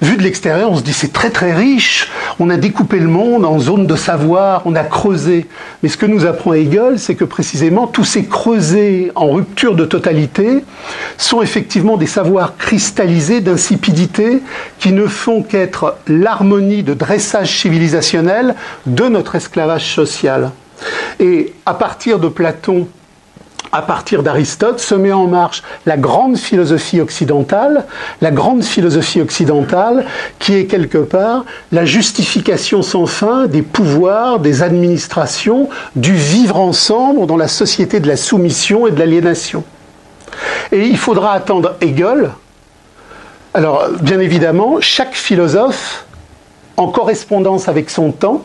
Vu 0.00 0.16
de 0.16 0.22
l'extérieur, 0.22 0.70
on 0.72 0.76
se 0.76 0.82
dit 0.82 0.94
c'est 0.94 1.12
très 1.12 1.30
très 1.30 1.52
riche. 1.52 2.10
On 2.38 2.48
a 2.48 2.56
découpé 2.56 2.98
le 2.98 3.08
monde 3.08 3.44
en 3.44 3.58
zones 3.58 3.86
de 3.86 3.96
savoir, 3.96 4.62
on 4.64 4.74
a 4.74 4.84
creusé. 4.84 5.46
Mais 5.82 5.90
ce 5.90 5.98
que 5.98 6.06
nous 6.06 6.24
apprend 6.24 6.54
Hegel, 6.54 6.98
c'est 6.98 7.14
que 7.14 7.24
précisément 7.24 7.86
tous 7.86 8.04
ces 8.04 8.24
creusés 8.24 9.12
en 9.14 9.30
rupture 9.30 9.76
de 9.76 9.84
totalité 9.84 10.64
sont 11.18 11.42
effectivement 11.42 11.98
des 11.98 12.06
savoirs 12.06 12.56
cristallisés 12.56 13.42
d'insipidité 13.42 14.40
qui 14.78 14.92
ne 14.92 15.06
font 15.06 15.42
l'harmonie 16.06 16.82
de 16.82 16.94
dressage 16.94 17.60
civilisationnel 17.60 18.54
de 18.86 19.04
notre 19.04 19.36
esclavage 19.36 19.94
social. 19.94 20.50
Et 21.18 21.52
à 21.66 21.74
partir 21.74 22.18
de 22.18 22.28
Platon, 22.28 22.88
à 23.72 23.82
partir 23.82 24.22
d'Aristote, 24.22 24.80
se 24.80 24.94
met 24.94 25.12
en 25.12 25.26
marche 25.26 25.62
la 25.86 25.96
grande 25.96 26.36
philosophie 26.36 27.00
occidentale, 27.00 27.84
la 28.20 28.30
grande 28.32 28.64
philosophie 28.64 29.20
occidentale 29.20 30.06
qui 30.38 30.54
est 30.54 30.66
quelque 30.66 30.98
part 30.98 31.44
la 31.70 31.84
justification 31.84 32.82
sans 32.82 33.06
fin 33.06 33.46
des 33.46 33.62
pouvoirs, 33.62 34.40
des 34.40 34.62
administrations, 34.62 35.68
du 35.94 36.14
vivre 36.14 36.58
ensemble 36.58 37.26
dans 37.26 37.36
la 37.36 37.48
société 37.48 38.00
de 38.00 38.08
la 38.08 38.16
soumission 38.16 38.86
et 38.86 38.90
de 38.90 38.98
l'aliénation. 38.98 39.62
Et 40.72 40.86
il 40.86 40.98
faudra 40.98 41.32
attendre 41.32 41.76
Hegel. 41.80 42.30
Alors, 43.52 43.88
bien 44.00 44.20
évidemment, 44.20 44.80
chaque 44.80 45.14
philosophe, 45.14 46.06
en 46.76 46.88
correspondance 46.88 47.68
avec 47.68 47.90
son 47.90 48.12
temps, 48.12 48.44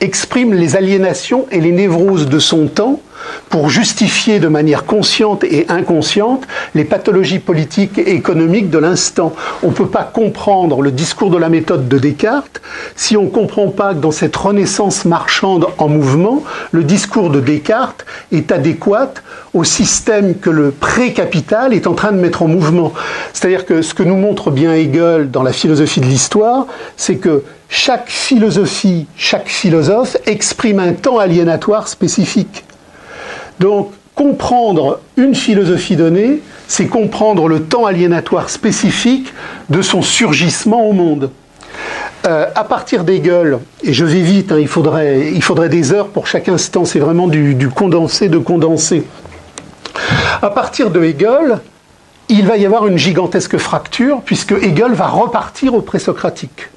exprime 0.00 0.54
les 0.54 0.76
aliénations 0.76 1.46
et 1.50 1.60
les 1.60 1.72
névroses 1.72 2.28
de 2.28 2.38
son 2.38 2.68
temps 2.68 3.00
pour 3.48 3.68
justifier 3.68 4.38
de 4.38 4.48
manière 4.48 4.84
consciente 4.84 5.44
et 5.44 5.66
inconsciente 5.68 6.44
les 6.74 6.84
pathologies 6.84 7.38
politiques 7.38 7.98
et 7.98 8.14
économiques 8.14 8.70
de 8.70 8.78
l'instant. 8.78 9.34
On 9.62 9.68
ne 9.68 9.72
peut 9.72 9.86
pas 9.86 10.04
comprendre 10.04 10.82
le 10.82 10.90
discours 10.90 11.30
de 11.30 11.38
la 11.38 11.48
méthode 11.48 11.88
de 11.88 11.98
Descartes 11.98 12.60
si 12.96 13.16
on 13.16 13.24
ne 13.24 13.28
comprend 13.28 13.68
pas 13.68 13.94
que 13.94 14.00
dans 14.00 14.10
cette 14.10 14.36
renaissance 14.36 15.04
marchande 15.04 15.66
en 15.78 15.88
mouvement, 15.88 16.42
le 16.72 16.84
discours 16.84 17.30
de 17.30 17.40
Descartes 17.40 18.04
est 18.32 18.52
adéquat 18.52 19.14
au 19.52 19.64
système 19.64 20.36
que 20.36 20.50
le 20.50 20.70
pré-capital 20.70 21.72
est 21.72 21.86
en 21.86 21.94
train 21.94 22.12
de 22.12 22.18
mettre 22.18 22.42
en 22.42 22.48
mouvement. 22.48 22.92
C'est-à-dire 23.32 23.66
que 23.66 23.82
ce 23.82 23.94
que 23.94 24.02
nous 24.02 24.16
montre 24.16 24.50
bien 24.50 24.74
Hegel 24.74 25.30
dans 25.30 25.42
la 25.42 25.52
philosophie 25.52 26.00
de 26.00 26.06
l'histoire, 26.06 26.66
c'est 26.96 27.16
que 27.16 27.44
chaque 27.68 28.08
philosophie, 28.08 29.06
chaque 29.16 29.48
philosophe 29.48 30.16
exprime 30.26 30.78
un 30.78 30.92
temps 30.92 31.18
aliénatoire 31.18 31.88
spécifique. 31.88 32.64
Donc, 33.60 33.92
comprendre 34.14 35.00
une 35.16 35.34
philosophie 35.34 35.96
donnée, 35.96 36.40
c'est 36.68 36.86
comprendre 36.86 37.48
le 37.48 37.62
temps 37.62 37.86
aliénatoire 37.86 38.48
spécifique 38.50 39.32
de 39.68 39.82
son 39.82 40.02
surgissement 40.02 40.88
au 40.88 40.92
monde. 40.92 41.30
Euh, 42.26 42.46
à 42.54 42.64
partir 42.64 43.04
d'Hegel, 43.04 43.58
et 43.82 43.92
je 43.92 44.04
vais 44.04 44.20
vite, 44.20 44.50
hein, 44.52 44.58
il, 44.58 44.68
faudrait, 44.68 45.68
des 45.68 45.92
heures 45.92 46.08
pour 46.08 46.26
chaque 46.26 46.48
instant, 46.48 46.84
c'est 46.84 46.98
vraiment 46.98 47.28
du, 47.28 47.68
condensé 47.68 48.28
de 48.28 48.38
condensé. 48.38 49.04
À 50.40 50.50
partir 50.50 50.90
de 50.90 51.02
Hegel, 51.02 51.58
il 52.30 52.46
va 52.46 52.56
y 52.56 52.64
avoir 52.64 52.86
une 52.86 52.96
gigantesque 52.96 53.58
fracture, 53.58 54.22
puisque 54.24 54.52
Hegel 54.52 54.92
va 54.92 55.06
repartir 55.06 55.74
au 55.74 55.82
présocratique. 55.82 56.70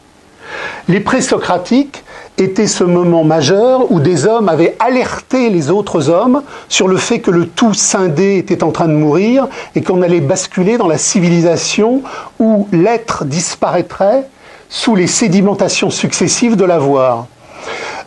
Les 0.89 0.99
présocratiques 0.99 2.03
étaient 2.37 2.67
ce 2.67 2.83
moment 2.83 3.23
majeur 3.23 3.91
où 3.91 3.99
des 3.99 4.25
hommes 4.25 4.49
avaient 4.49 4.75
alerté 4.79 5.49
les 5.49 5.71
autres 5.71 6.09
hommes 6.09 6.43
sur 6.69 6.87
le 6.87 6.97
fait 6.97 7.19
que 7.19 7.31
le 7.31 7.47
tout 7.47 7.73
scindé 7.73 8.37
était 8.37 8.63
en 8.63 8.71
train 8.71 8.87
de 8.87 8.93
mourir 8.93 9.47
et 9.75 9.81
qu'on 9.81 10.01
allait 10.01 10.21
basculer 10.21 10.77
dans 10.77 10.87
la 10.87 10.97
civilisation 10.97 12.03
où 12.39 12.67
l'être 12.71 13.25
disparaîtrait 13.25 14.27
sous 14.69 14.95
les 14.95 15.07
sédimentations 15.07 15.89
successives 15.89 16.55
de 16.55 16.65
l'avoir. 16.65 17.27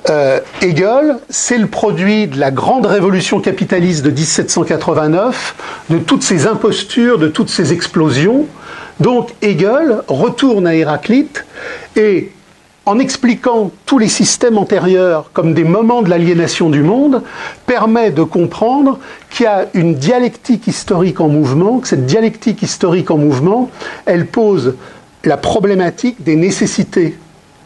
Euh, 0.08 0.40
Hegel, 0.62 1.18
c'est 1.28 1.58
le 1.58 1.66
produit 1.66 2.26
de 2.26 2.38
la 2.38 2.50
grande 2.50 2.86
révolution 2.86 3.40
capitaliste 3.40 4.02
de 4.02 4.10
1789, 4.10 5.84
de 5.90 5.98
toutes 5.98 6.22
ces 6.22 6.46
impostures, 6.46 7.18
de 7.18 7.28
toutes 7.28 7.50
ces 7.50 7.72
explosions. 7.72 8.46
Donc 8.98 9.30
Hegel 9.42 10.02
retourne 10.08 10.66
à 10.66 10.74
Héraclite 10.74 11.44
et 11.96 12.30
en 12.86 12.98
expliquant 12.98 13.70
tous 13.86 13.98
les 13.98 14.08
systèmes 14.08 14.58
antérieurs 14.58 15.30
comme 15.32 15.54
des 15.54 15.64
moments 15.64 16.02
de 16.02 16.10
l'aliénation 16.10 16.70
du 16.70 16.82
monde, 16.82 17.22
permet 17.66 18.10
de 18.10 18.22
comprendre 18.22 18.98
qu'il 19.30 19.44
y 19.44 19.48
a 19.48 19.66
une 19.74 19.94
dialectique 19.94 20.66
historique 20.66 21.20
en 21.20 21.28
mouvement, 21.28 21.78
que 21.78 21.88
cette 21.88 22.06
dialectique 22.06 22.62
historique 22.62 23.10
en 23.10 23.18
mouvement, 23.18 23.70
elle 24.06 24.26
pose 24.26 24.74
la 25.24 25.36
problématique 25.36 26.22
des 26.24 26.36
nécessités 26.36 27.16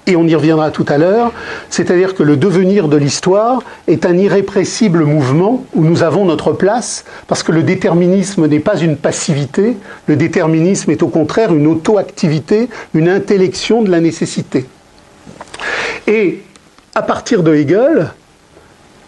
et 0.06 0.16
on 0.16 0.26
y 0.26 0.35
reviendra 0.35 0.71
tout 0.71 0.85
à 0.88 0.99
l'heure, 0.99 1.33
c'est-à-dire 1.71 2.14
que 2.14 2.23
le 2.23 2.37
devenir 2.37 2.88
de 2.88 2.97
l'histoire 2.97 3.62
est 3.87 4.04
un 4.04 4.16
irrépressible 4.18 5.04
mouvement 5.04 5.64
où 5.75 5.83
nous 5.83 6.02
avons 6.02 6.26
notre 6.26 6.52
place, 6.52 7.04
parce 7.26 7.42
que 7.42 7.52
le 7.52 7.62
déterminisme 7.62 8.47
n'est 8.47 8.61
pas 8.61 8.76
une 8.76 8.97
passivité, 8.97 9.76
le 10.06 10.16
déterminisme 10.16 10.90
est 10.90 11.02
au 11.02 11.09
contraire 11.09 11.54
une 11.54 11.66
auto-activité, 11.66 12.68
une 12.92 13.09
intellection 13.09 13.83
de 13.83 13.90
la 13.90 14.00
nécessité. 14.00 14.66
Et 16.06 16.42
à 16.94 17.02
partir 17.02 17.42
de 17.42 17.54
Hegel, 17.54 18.12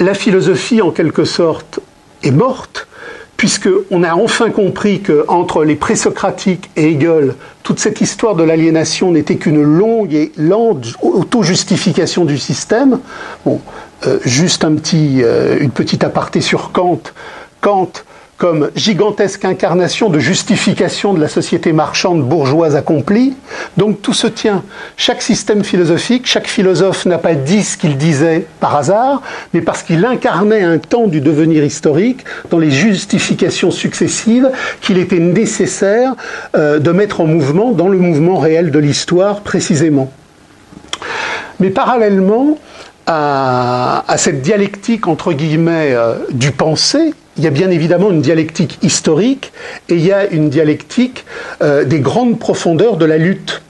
la 0.01 0.15
philosophie 0.15 0.83
en 0.83 0.91
quelque 0.91 1.25
sorte 1.25 1.81
est 2.23 2.31
morte, 2.31 2.87
puisqu'on 3.37 4.03
a 4.03 4.15
enfin 4.15 4.51
compris 4.51 5.03
qu'entre 5.03 5.65
les 5.65 5.77
présocratiques 5.77 6.71
et 6.77 6.93
Hegel, 6.93 7.35
toute 7.63 7.79
cette 7.79 8.01
histoire 8.01 8.35
de 8.35 8.43
l'aliénation 8.43 9.13
n'était 9.13 9.37
qu'une 9.37 9.63
longue 9.63 10.15
et 10.15 10.33
lente 10.37 10.87
auto-justification 11.03 12.25
du 12.25 12.39
système. 12.39 13.01
Bon, 13.45 13.61
euh, 14.07 14.19
juste 14.25 14.65
euh, 14.65 15.59
une 15.61 15.71
petite 15.71 16.05
aparté 16.05 16.41
sur 16.41 16.73
Kant. 16.73 17.01
Kant 17.61 17.93
comme 18.39 18.71
gigantesque 18.77 19.45
incarnation 19.45 20.11
de 20.11 20.19
justification 20.19 21.15
de 21.15 21.21
la 21.21 21.29
société 21.29 21.73
marchande 21.73 22.23
bourgeoise 22.23 22.77
accomplie. 22.77 23.35
Donc 23.77 24.03
tout 24.03 24.13
se 24.13 24.27
tient. 24.27 24.63
Chaque 24.97 25.23
système 25.23 25.65
philosophique, 25.65 26.27
chaque 26.27 26.47
philosophe 26.47 27.07
n'a 27.07 27.19
pas 27.19 27.35
dit 27.35 27.63
ce 27.63 27.79
qu'il 27.79 27.97
disait 27.97 28.47
par 28.61 28.77
hasard, 28.77 29.23
mais 29.55 29.63
parce 29.63 29.83
qu'il 29.83 30.05
incarnait 30.05 30.63
un 30.63 30.79
temps 30.79 31.07
du 31.07 31.21
devenir 31.21 31.65
historique 31.65 32.25
dans 32.51 32.59
les 32.59 32.71
justifications 32.71 33.71
successives 33.71 34.51
qu'il 34.83 34.99
était 34.99 35.19
nécessaire 35.19 36.15
euh, 36.55 36.79
de 36.79 36.91
mettre 36.91 37.21
en 37.23 37.27
mouvement 37.27 37.73
dans 37.73 37.89
le 37.89 37.99
mouvement 37.99 38.39
réel 38.39 38.71
de 38.71 38.79
l'histoire 38.79 39.41
précisément. 39.41 40.11
Mais 41.59 41.71
parallèlement 41.71 42.59
à, 43.07 44.05
cette 44.19 44.43
dialectique 44.43 45.07
entre 45.07 45.33
guillemets 45.33 45.93
euh, 45.93 46.15
du 46.33 46.51
pensée, 46.51 47.15
il 47.39 47.45
y 47.45 47.47
a 47.47 47.51
bien 47.51 47.71
évidemment 47.71 48.11
une 48.11 48.23
dialectique 48.23 48.79
historique 48.83 49.53
et 49.89 49.95
il 49.95 50.05
y 50.05 50.13
a 50.13 50.27
une 50.27 50.49
dialectique 50.49 51.25
euh, 51.63 51.85
des 51.85 52.01
grandes 52.01 52.39
profondeurs 52.39 52.97
de 52.97 53.05
la 53.05 53.19
lutte. 53.19 53.63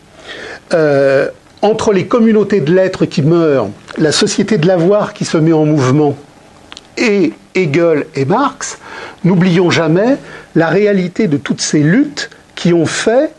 Euh, 0.74 1.28
entre 1.62 1.92
les 1.92 2.06
communautés 2.06 2.60
de 2.60 2.72
l'être 2.72 3.06
qui 3.06 3.22
meurent, 3.22 3.70
la 3.98 4.12
société 4.12 4.58
de 4.58 4.66
l'avoir 4.66 5.14
qui 5.14 5.24
se 5.24 5.36
met 5.36 5.52
en 5.52 5.64
mouvement, 5.64 6.16
et 6.96 7.32
Hegel 7.54 8.06
et 8.14 8.24
Marx, 8.24 8.78
n'oublions 9.24 9.70
jamais 9.70 10.16
la 10.54 10.68
réalité 10.68 11.28
de 11.28 11.36
toutes 11.36 11.60
ces 11.60 11.80
luttes 11.80 12.30
qui 12.54 12.72
ont 12.72 12.86
fait 12.86 13.32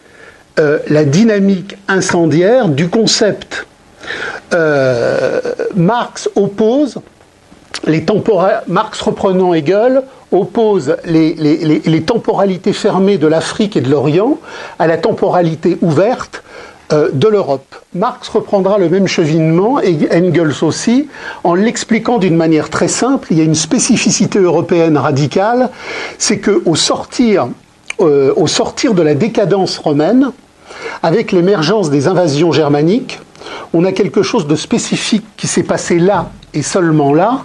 euh, 0.60 0.80
la 0.90 1.06
dynamique 1.06 1.78
incendiaire 1.88 2.70
du 2.70 2.90
concept. 2.90 3.66
Marx 5.76 6.30
oppose 6.36 7.00
Marx 8.68 9.02
reprenant 9.02 9.54
Hegel 9.54 10.04
oppose 10.32 10.98
les, 11.06 12.04
temporalités 12.06 12.74
fermées 12.74 13.18
de 13.18 13.28
l'Afrique 13.28 13.78
et 13.78 13.82
de 13.82 13.90
l'Orient 13.90 14.38
à 14.80 14.88
la 14.88 14.98
temporalité 14.98 15.78
ouverte 15.82 16.44
euh, 16.94 17.10
de 17.14 17.28
l'Europe. 17.28 17.76
Marx 17.94 18.30
reprendra 18.30 18.78
le 18.78 18.90
même 18.90 19.08
cheminement, 19.08 19.80
et 19.80 19.98
Engels 20.12 20.64
aussi, 20.64 21.08
en 21.44 21.54
l'expliquant 21.54 22.18
d'une 22.18 22.36
manière 22.36 22.70
très 22.70 22.88
simple. 22.88 23.28
Il 23.32 23.38
y 23.38 23.42
a 23.42 23.44
une 23.44 23.56
spécificité 23.56 24.40
européenne 24.40 24.98
radicale, 24.98 25.70
c'est 26.18 26.40
qu'au 26.40 26.76
euh, 28.00 28.34
au 28.36 28.48
sortir 28.48 28.94
de 28.94 29.02
la 29.02 29.16
décadence 29.16 29.78
romaine, 29.78 30.32
avec 31.04 31.32
l'émergence 31.32 31.90
des 31.90 32.08
invasions 32.08 32.52
germaniques, 32.52 33.20
on 33.74 33.84
a 33.84 33.92
quelque 33.92 34.24
chose 34.24 34.48
de 34.48 34.56
spécifique 34.56 35.26
qui 35.36 35.48
s'est 35.48 35.64
passé 35.64 36.00
là 36.00 36.30
et 36.54 36.62
seulement 36.62 37.14
là, 37.14 37.44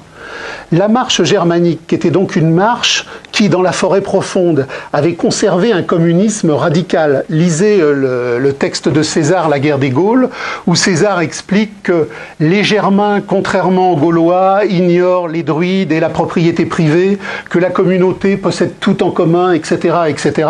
la 0.72 0.88
marche 0.88 1.22
germanique, 1.22 1.86
qui 1.86 1.94
était 1.94 2.10
donc 2.10 2.36
une 2.36 2.50
marche 2.50 3.06
qui, 3.30 3.48
dans 3.48 3.62
la 3.62 3.72
forêt 3.72 4.00
profonde, 4.00 4.66
avait 4.92 5.14
conservé 5.14 5.72
un 5.72 5.82
communisme 5.82 6.50
radical. 6.50 7.24
Lisez 7.28 7.80
euh, 7.80 8.38
le, 8.38 8.52
texte 8.52 8.88
de 8.88 9.02
César, 9.02 9.48
La 9.48 9.58
guerre 9.58 9.78
des 9.78 9.90
Gaules, 9.90 10.28
où 10.66 10.74
César 10.74 11.20
explique 11.20 11.82
que 11.82 12.08
les 12.40 12.64
Germains, 12.64 13.20
contrairement 13.20 13.92
aux 13.92 13.96
Gaulois, 13.96 14.64
ignorent 14.68 15.28
les 15.28 15.42
druides 15.42 15.92
et 15.92 16.00
la 16.00 16.10
propriété 16.10 16.66
privée, 16.66 17.18
que 17.50 17.58
la 17.58 17.70
communauté 17.70 18.36
possède 18.36 18.74
tout 18.80 19.02
en 19.02 19.10
commun, 19.10 19.52
etc., 19.52 19.96
etc. 20.08 20.48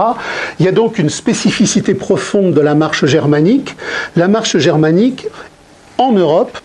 Il 0.58 0.66
y 0.66 0.68
a 0.68 0.72
donc 0.72 0.98
une 0.98 1.10
spécificité 1.10 1.94
profonde 1.94 2.54
de 2.54 2.60
la 2.60 2.74
marche 2.74 3.06
germanique. 3.06 3.76
La 4.16 4.28
marche 4.28 4.58
germanique, 4.58 5.26
en 5.98 6.12
Europe, 6.12 6.58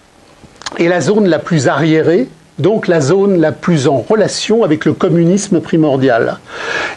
est 0.77 0.87
la 0.87 1.01
zone 1.01 1.27
la 1.27 1.39
plus 1.39 1.67
arriérée 1.67 2.27
donc 2.59 2.87
la 2.87 3.01
zone 3.01 3.39
la 3.39 3.51
plus 3.51 3.87
en 3.87 3.97
relation 3.97 4.63
avec 4.63 4.85
le 4.85 4.93
communisme 4.93 5.59
primordial. 5.61 6.39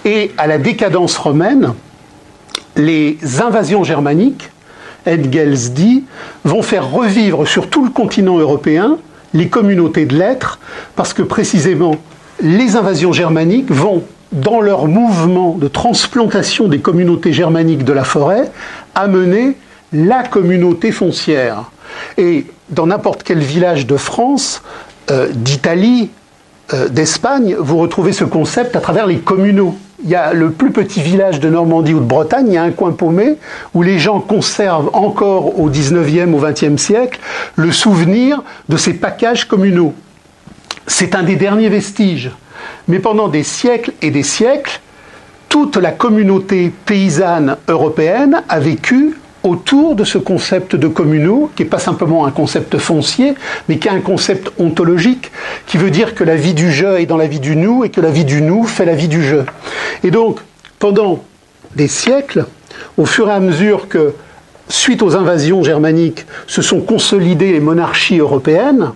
Et 0.05 0.33
à 0.39 0.47
la 0.47 0.59
décadence 0.59 1.17
romaine, 1.17 1.75
les 2.77 3.19
invasions 3.41 3.85
germaniques, 3.85 4.51
Engels 5.07 5.73
dit, 5.73 6.05
vont 6.45 6.63
faire 6.63 6.91
revivre 6.91 7.47
sur 7.47 7.69
tout 7.69 7.85
le 7.85 7.91
continent 7.91 8.39
européen 8.39 8.99
les 9.33 9.49
communautés 9.49 10.07
de 10.07 10.17
l'être, 10.17 10.59
parce 10.97 11.15
que 11.15 11.23
précisément 11.23 11.97
les 12.43 12.77
invasions 12.77 13.13
germaniques 13.13 13.71
vont, 13.71 14.03
dans 14.33 14.61
leur 14.61 14.87
mouvement 14.87 15.57
de 15.59 15.69
transplantation 15.69 16.69
des 16.69 16.79
communautés 16.79 17.33
germaniques 17.33 17.85
de 17.85 17.93
la 17.93 18.05
forêt, 18.05 18.51
amener 18.95 19.57
la 19.93 20.23
communauté 20.23 20.93
foncière. 20.93 21.71
Et 22.17 22.47
dans 22.71 22.87
n'importe 22.87 23.25
quel 23.25 23.41
village 23.41 23.87
de 23.87 23.97
France, 23.97 24.63
d'Italie, 25.09 26.11
euh, 26.73 26.89
d'Espagne, 26.89 27.57
vous 27.59 27.79
retrouvez 27.79 28.13
ce 28.13 28.25
concept 28.25 28.77
à 28.77 28.81
travers 28.81 29.07
les 29.07 29.19
communaux. 29.19 29.77
Il 30.05 30.11
y 30.11 30.15
a 30.15 30.33
le 30.33 30.51
plus 30.51 30.71
petit 30.71 31.01
village 31.01 31.41
de 31.41 31.49
Normandie 31.49 31.95
ou 31.95 31.99
de 31.99 32.05
Bretagne, 32.05 32.47
il 32.47 32.55
y 32.55 32.57
a 32.57 32.63
un 32.63 32.71
coin 32.71 32.93
paumé 32.93 33.37
où 33.75 33.83
les 33.83 33.99
gens 33.99 34.21
conservent 34.21 34.91
encore 34.93 35.59
au 35.59 35.69
19e, 35.69 36.33
au 36.33 36.41
20e 36.41 36.79
siècle 36.79 37.19
le 37.57 37.73
souvenir 37.73 38.43
de 38.69 38.77
ces 38.77 38.95
packages 38.95 39.47
communaux. 39.47 39.95
C'est 40.87 41.15
un 41.15 41.23
des 41.23 41.37
derniers 41.37 41.69
vestiges. 41.69 42.31
Mais 42.87 42.99
pendant 42.99 43.29
des 43.29 43.43
siècles 43.43 43.93
et 44.01 44.11
des 44.11 44.23
siècles, 44.23 44.81
toute 45.49 45.77
la 45.77 45.91
communauté 45.91 46.73
paysanne 46.87 47.57
européenne 47.69 48.43
a 48.49 48.61
vécu 48.61 49.17
autour 49.43 49.95
de 49.95 50.05
ce 50.05 50.19
concept 50.19 50.77
de 50.77 50.89
communaux, 50.89 51.51
qui 51.57 51.63
n'est 51.63 51.69
pas 51.69 51.79
simplement 51.79 52.27
un 52.27 52.31
concept 52.31 52.79
foncier, 52.79 53.35
mais 53.69 53.79
qui 53.79 53.89
est 53.89 53.93
un 53.93 54.01
concept 54.01 54.53
ontologique, 54.59 55.31
qui 55.67 55.79
veut 55.79 55.91
dire 55.91 56.15
que 56.15 56.25
la 56.25 56.37
vie 56.37 56.55
du 56.55 56.71
je 56.71 56.99
est 56.99 57.07
dans 57.07 57.17
la 57.17 57.27
vie 57.27 57.41
du 57.41 57.57
nous 57.57 57.85
et 57.85 57.91
que 57.91 58.01
la 58.01 58.11
vie 58.11 58.25
du 58.25 58.43
nous 58.43 58.65
fait 58.65 58.85
la 58.85 58.95
vie 58.95 59.09
du 59.09 59.23
je. 59.23 59.37
Et 60.05 60.11
donc, 60.11 60.41
pendant 60.79 61.23
des 61.77 61.89
siècles, 61.89 62.47
au 62.97 63.07
fur 63.07 63.29
et 63.29 63.33
à 63.33 63.41
mesure 63.41 63.89
que, 63.89 64.15
suite 64.69 65.03
aux 65.03 65.17
invasions 65.17 65.63
germaniques, 65.63 66.27
se 66.47 66.63
sont 66.63 66.81
consolidées 66.81 67.53
les 67.53 67.61
monarchies 67.61 68.19
européennes, 68.19 68.93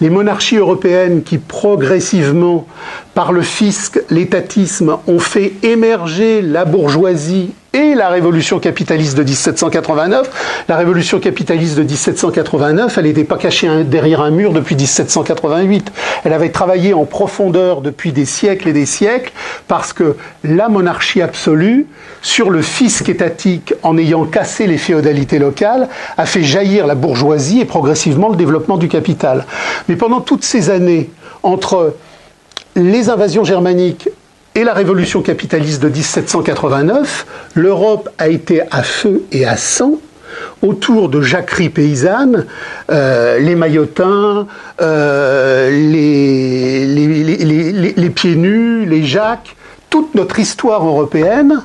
les 0.00 0.10
monarchies 0.10 0.56
européennes 0.56 1.22
qui 1.22 1.38
progressivement, 1.38 2.66
par 3.14 3.32
le 3.32 3.42
fisc, 3.42 4.00
l'étatisme, 4.10 4.96
ont 5.06 5.18
fait 5.18 5.52
émerger 5.62 6.42
la 6.42 6.64
bourgeoisie 6.64 7.52
et 7.72 7.94
la 7.94 8.08
révolution 8.08 8.58
capitaliste 8.58 9.16
de 9.16 9.22
1789. 9.22 10.64
La 10.68 10.76
révolution 10.76 11.20
capitaliste 11.20 11.76
de 11.76 11.82
1789, 11.82 12.98
elle 12.98 13.04
n'était 13.04 13.24
pas 13.24 13.36
cachée 13.36 13.84
derrière 13.84 14.20
un 14.20 14.30
mur 14.30 14.52
depuis 14.52 14.74
1788. 14.74 15.92
Elle 16.24 16.32
avait 16.32 16.50
travaillé 16.50 16.94
en 16.94 17.04
profondeur 17.04 17.80
depuis 17.80 18.12
des 18.12 18.24
siècles 18.24 18.68
et 18.68 18.72
des 18.72 18.86
siècles 18.86 19.32
parce 19.68 19.92
que 19.92 20.16
la 20.42 20.68
monarchie 20.68 21.22
absolue, 21.22 21.86
sur 22.22 22.50
le 22.50 22.62
fisc 22.62 23.08
étatique, 23.08 23.74
en 23.82 23.96
ayant 23.98 24.24
cassé 24.24 24.66
les 24.66 24.78
féodalités 24.78 25.38
locales, 25.38 25.88
a 26.16 26.26
fait 26.26 26.42
jaillir 26.42 26.86
la 26.86 26.94
bourgeoisie 26.94 27.60
et 27.60 27.64
progressivement 27.64 28.28
le 28.28 28.36
développement 28.36 28.78
du 28.78 28.88
capital. 28.88 29.46
Mais 29.88 29.96
pendant 29.96 30.20
toutes 30.20 30.44
ces 30.44 30.70
années, 30.70 31.10
entre 31.42 31.94
les 32.76 33.08
invasions 33.08 33.44
germaniques 33.44 34.08
et 34.54 34.64
la 34.64 34.74
révolution 34.74 35.22
capitaliste 35.22 35.82
de 35.82 35.88
1789, 35.88 37.26
l'Europe 37.54 38.08
a 38.18 38.28
été 38.28 38.62
à 38.70 38.82
feu 38.82 39.22
et 39.32 39.44
à 39.46 39.56
sang 39.56 40.00
autour 40.62 41.08
de 41.08 41.20
jacqueries 41.20 41.70
paysannes, 41.70 42.46
euh, 42.90 43.38
les 43.38 43.54
maillotins, 43.54 44.46
euh, 44.80 45.70
les, 45.70 46.86
pieds 48.10 48.36
nus, 48.36 48.86
les 48.86 49.04
jacques. 49.04 49.56
Toute 49.88 50.14
notre 50.14 50.38
histoire 50.38 50.86
européenne 50.86 51.62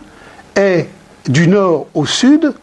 est, 0.55 0.87
du 1.27 1.47
nord 1.47 1.87
au 1.93 2.05
sud, 2.05 2.53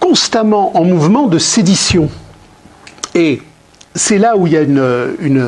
constamment 0.00 0.76
en 0.76 0.84
mouvement 0.84 1.26
de 1.26 1.38
sédition. 1.38 2.10
Et 3.14 3.40
c'est 3.94 4.18
là 4.18 4.36
où 4.36 4.46
il 4.46 4.52
y 4.52 4.56
a 4.56 4.62
une, 4.62 5.40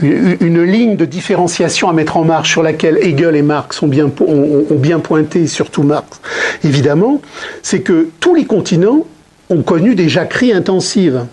ligne 0.00 0.96
de 0.96 1.04
différenciation 1.04 1.88
à 1.88 1.92
mettre 1.92 2.16
en 2.16 2.24
marche 2.24 2.50
sur 2.50 2.62
laquelle 2.62 2.98
Hegel 2.98 3.34
et 3.36 3.42
Marx 3.42 3.82
ont 3.82 3.88
bien, 3.88 4.06
ont, 4.06 5.00
pointé, 5.00 5.46
surtout 5.46 5.82
Marx 5.82 6.20
évidemment, 6.64 7.20
c'est 7.62 7.80
que 7.80 8.08
tous 8.20 8.34
les 8.34 8.44
continents 8.44 9.06
ont 9.50 9.62
connu 9.62 9.94
des 9.94 10.08
jacqueries 10.08 10.52
intensives. 10.52 11.24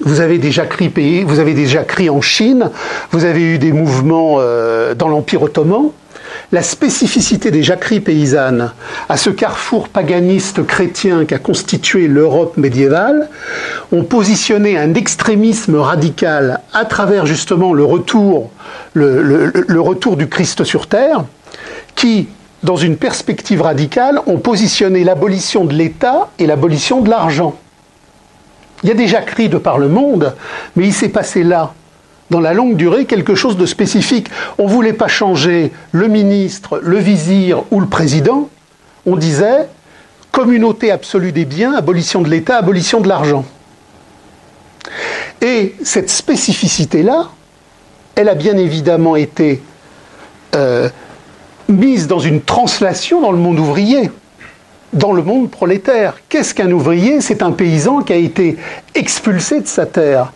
Vous 0.00 0.20
avez 0.20 0.38
des 0.38 0.52
jacqueries 0.52 0.90
payées, 0.90 1.24
vous 1.24 1.40
avez 1.40 1.54
des 1.54 1.66
jacqueries 1.66 2.08
en 2.08 2.20
Chine, 2.20 2.70
vous 3.10 3.24
avez 3.24 3.42
eu 3.42 3.58
des 3.58 3.72
mouvements 3.72 4.36
euh, 4.38 4.94
dans 4.94 5.08
l'Empire 5.08 5.42
ottoman, 5.42 5.90
la 6.50 6.62
spécificité 6.62 7.50
des 7.50 7.62
jacqueries 7.62 8.00
paysannes 8.00 8.72
à 9.08 9.16
ce 9.18 9.28
carrefour 9.28 9.88
paganiste 9.88 10.66
chrétien 10.66 11.26
qu'a 11.26 11.38
constitué 11.38 12.08
l'Europe 12.08 12.56
médiévale 12.56 13.28
ont 13.92 14.04
positionné 14.04 14.78
un 14.78 14.94
extrémisme 14.94 15.76
radical 15.76 16.60
à 16.72 16.86
travers 16.86 17.26
justement 17.26 17.74
le 17.74 17.84
retour, 17.84 18.50
du 20.16 20.26
Christ 20.28 20.64
sur 20.64 20.86
terre, 20.86 21.24
qui, 21.94 22.28
dans 22.62 22.76
une 22.76 22.96
perspective 22.96 23.60
radicale, 23.60 24.20
ont 24.26 24.38
positionné 24.38 25.04
l'abolition 25.04 25.66
de 25.66 25.74
l'État 25.74 26.30
et 26.38 26.46
l'abolition 26.46 27.02
de 27.02 27.10
l'argent. 27.10 27.56
Il 28.82 28.88
y 28.88 28.92
a 28.92 28.94
des 28.94 29.08
jacqueries 29.08 29.48
de 29.48 29.58
par 29.58 29.78
le 29.78 29.88
monde, 29.88 30.34
mais 30.76 30.86
il 30.86 30.94
s'est 30.94 31.08
passé 31.08 31.42
là 31.42 31.74
dans 32.30 32.40
la 32.40 32.52
longue 32.52 32.76
durée 32.76 33.04
quelque 33.04 33.34
chose 33.34 33.56
de 33.56 33.66
spécifique. 33.66 34.28
On 34.58 34.64
ne 34.64 34.72
voulait 34.72 34.92
pas 34.92 35.08
changer 35.08 35.72
le 35.92 36.08
ministre, 36.08 36.80
le 36.82 36.98
vizir 36.98 37.64
ou 37.70 37.80
le 37.80 37.86
président. 37.86 38.48
On 39.06 39.16
disait 39.16 39.68
communauté 40.30 40.90
absolue 40.90 41.32
des 41.32 41.44
biens, 41.44 41.74
abolition 41.74 42.22
de 42.22 42.28
l'État, 42.28 42.58
abolition 42.58 43.00
de 43.00 43.08
l'argent. 43.08 43.44
Et 45.40 45.74
cette 45.82 46.10
spécificité-là, 46.10 47.28
elle 48.14 48.28
a 48.28 48.34
bien 48.34 48.56
évidemment 48.56 49.16
été 49.16 49.62
euh, 50.54 50.88
mise 51.68 52.06
dans 52.06 52.18
une 52.18 52.40
translation 52.40 53.20
dans 53.20 53.32
le 53.32 53.38
monde 53.38 53.58
ouvrier, 53.58 54.10
dans 54.92 55.12
le 55.12 55.22
monde 55.22 55.50
prolétaire. 55.50 56.14
Qu'est-ce 56.28 56.54
qu'un 56.54 56.70
ouvrier? 56.72 57.20
C'est 57.20 57.42
un 57.42 57.52
paysan 57.52 58.02
qui 58.02 58.12
a 58.12 58.16
été 58.16 58.56
expulsé 58.94 59.60
de 59.60 59.66
sa 59.66 59.86
terre. 59.86 60.32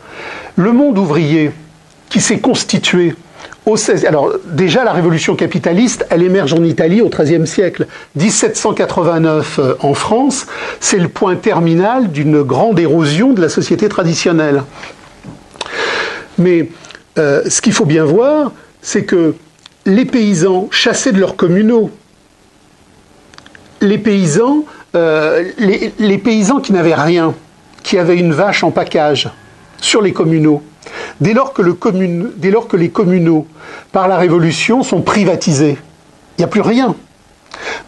Le 0.57 0.73
monde 0.73 0.99
ouvrier, 0.99 1.51
qui 2.13 2.21
s'est 2.21 2.41
constitué 2.41 3.15
au 3.65 3.77
16... 3.77 4.05
Alors 4.05 4.33
déjà, 4.45 4.85
la 4.85 4.93
révolution 4.93 5.35
capitaliste, 5.35 6.05
elle 6.11 6.23
émerge 6.23 6.53
en 6.53 6.63
Italie 6.63 7.01
au 7.01 7.09
XIIIe 7.09 7.47
siècle. 7.47 7.87
1789 8.17 9.59
euh, 9.59 9.75
en 9.81 9.95
France, 9.95 10.47
c'est 10.79 10.99
le 10.99 11.09
point 11.09 11.37
terminal 11.37 12.11
d'une 12.11 12.43
grande 12.43 12.79
érosion 12.79 13.33
de 13.33 13.41
la 13.41 13.49
société 13.49 13.89
traditionnelle. 13.89 14.63
Mais 16.37 16.69
euh, 17.19 17.43
ce 17.49 17.63
qu'il 17.63 17.73
faut 17.73 17.87
bien 17.87 18.05
voir, 18.05 18.53
c'est 18.83 19.05
que 19.05 19.35
les 19.87 20.05
paysans 20.05 20.69
chassaient 20.71 21.13
de 21.13 21.21
leurs 21.21 21.37
communaux. 21.37 21.91
Les 23.81 23.99
paysans, 23.99 24.67
euh, 24.95 25.45
les 25.99 26.19
paysans 26.19 26.61
qui 26.61 26.75
n'avaient 26.75 26.95
rien, 26.95 27.35
qui 27.83 27.97
avaient 27.97 28.19
une 28.19 28.33
vache 28.35 28.63
en 28.65 28.71
package 28.71 29.31
sur 29.81 30.03
les 30.03 30.13
communaux, 30.13 30.63
Dès 31.21 31.35
lors 31.35 31.53
que, 31.53 31.63
les 32.77 32.91
communaux, 32.91 33.47
par 33.93 34.09
la 34.09 34.17
Révolution, 34.17 34.83
sont 34.83 35.03
privatisés, 35.03 35.79
il 36.37 36.41
n'y 36.41 36.45
a 36.45 36.49
plus 36.49 36.61
rien. 36.61 36.95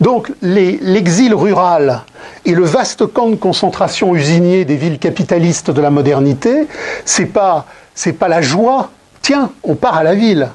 Donc 0.00 0.30
l'exil 0.42 1.35
rural 1.35 2.02
et 2.44 2.52
le 2.52 2.64
vaste 2.64 3.07
camp 3.07 3.28
de 3.28 3.37
concentration 3.37 4.14
usinier 4.14 4.64
des 4.64 4.76
villes 4.76 4.98
capitalistes 4.98 5.70
de 5.70 5.80
la 5.80 5.90
modernité, 5.90 6.66
c'est 7.04 7.26
pas 7.26 7.66
c'est 7.94 8.12
pas 8.12 8.28
la 8.28 8.42
joie. 8.42 8.90
Tiens, 9.22 9.50
on 9.62 9.74
part 9.74 9.96
à 9.96 10.02
la 10.02 10.14
ville. 10.14 10.50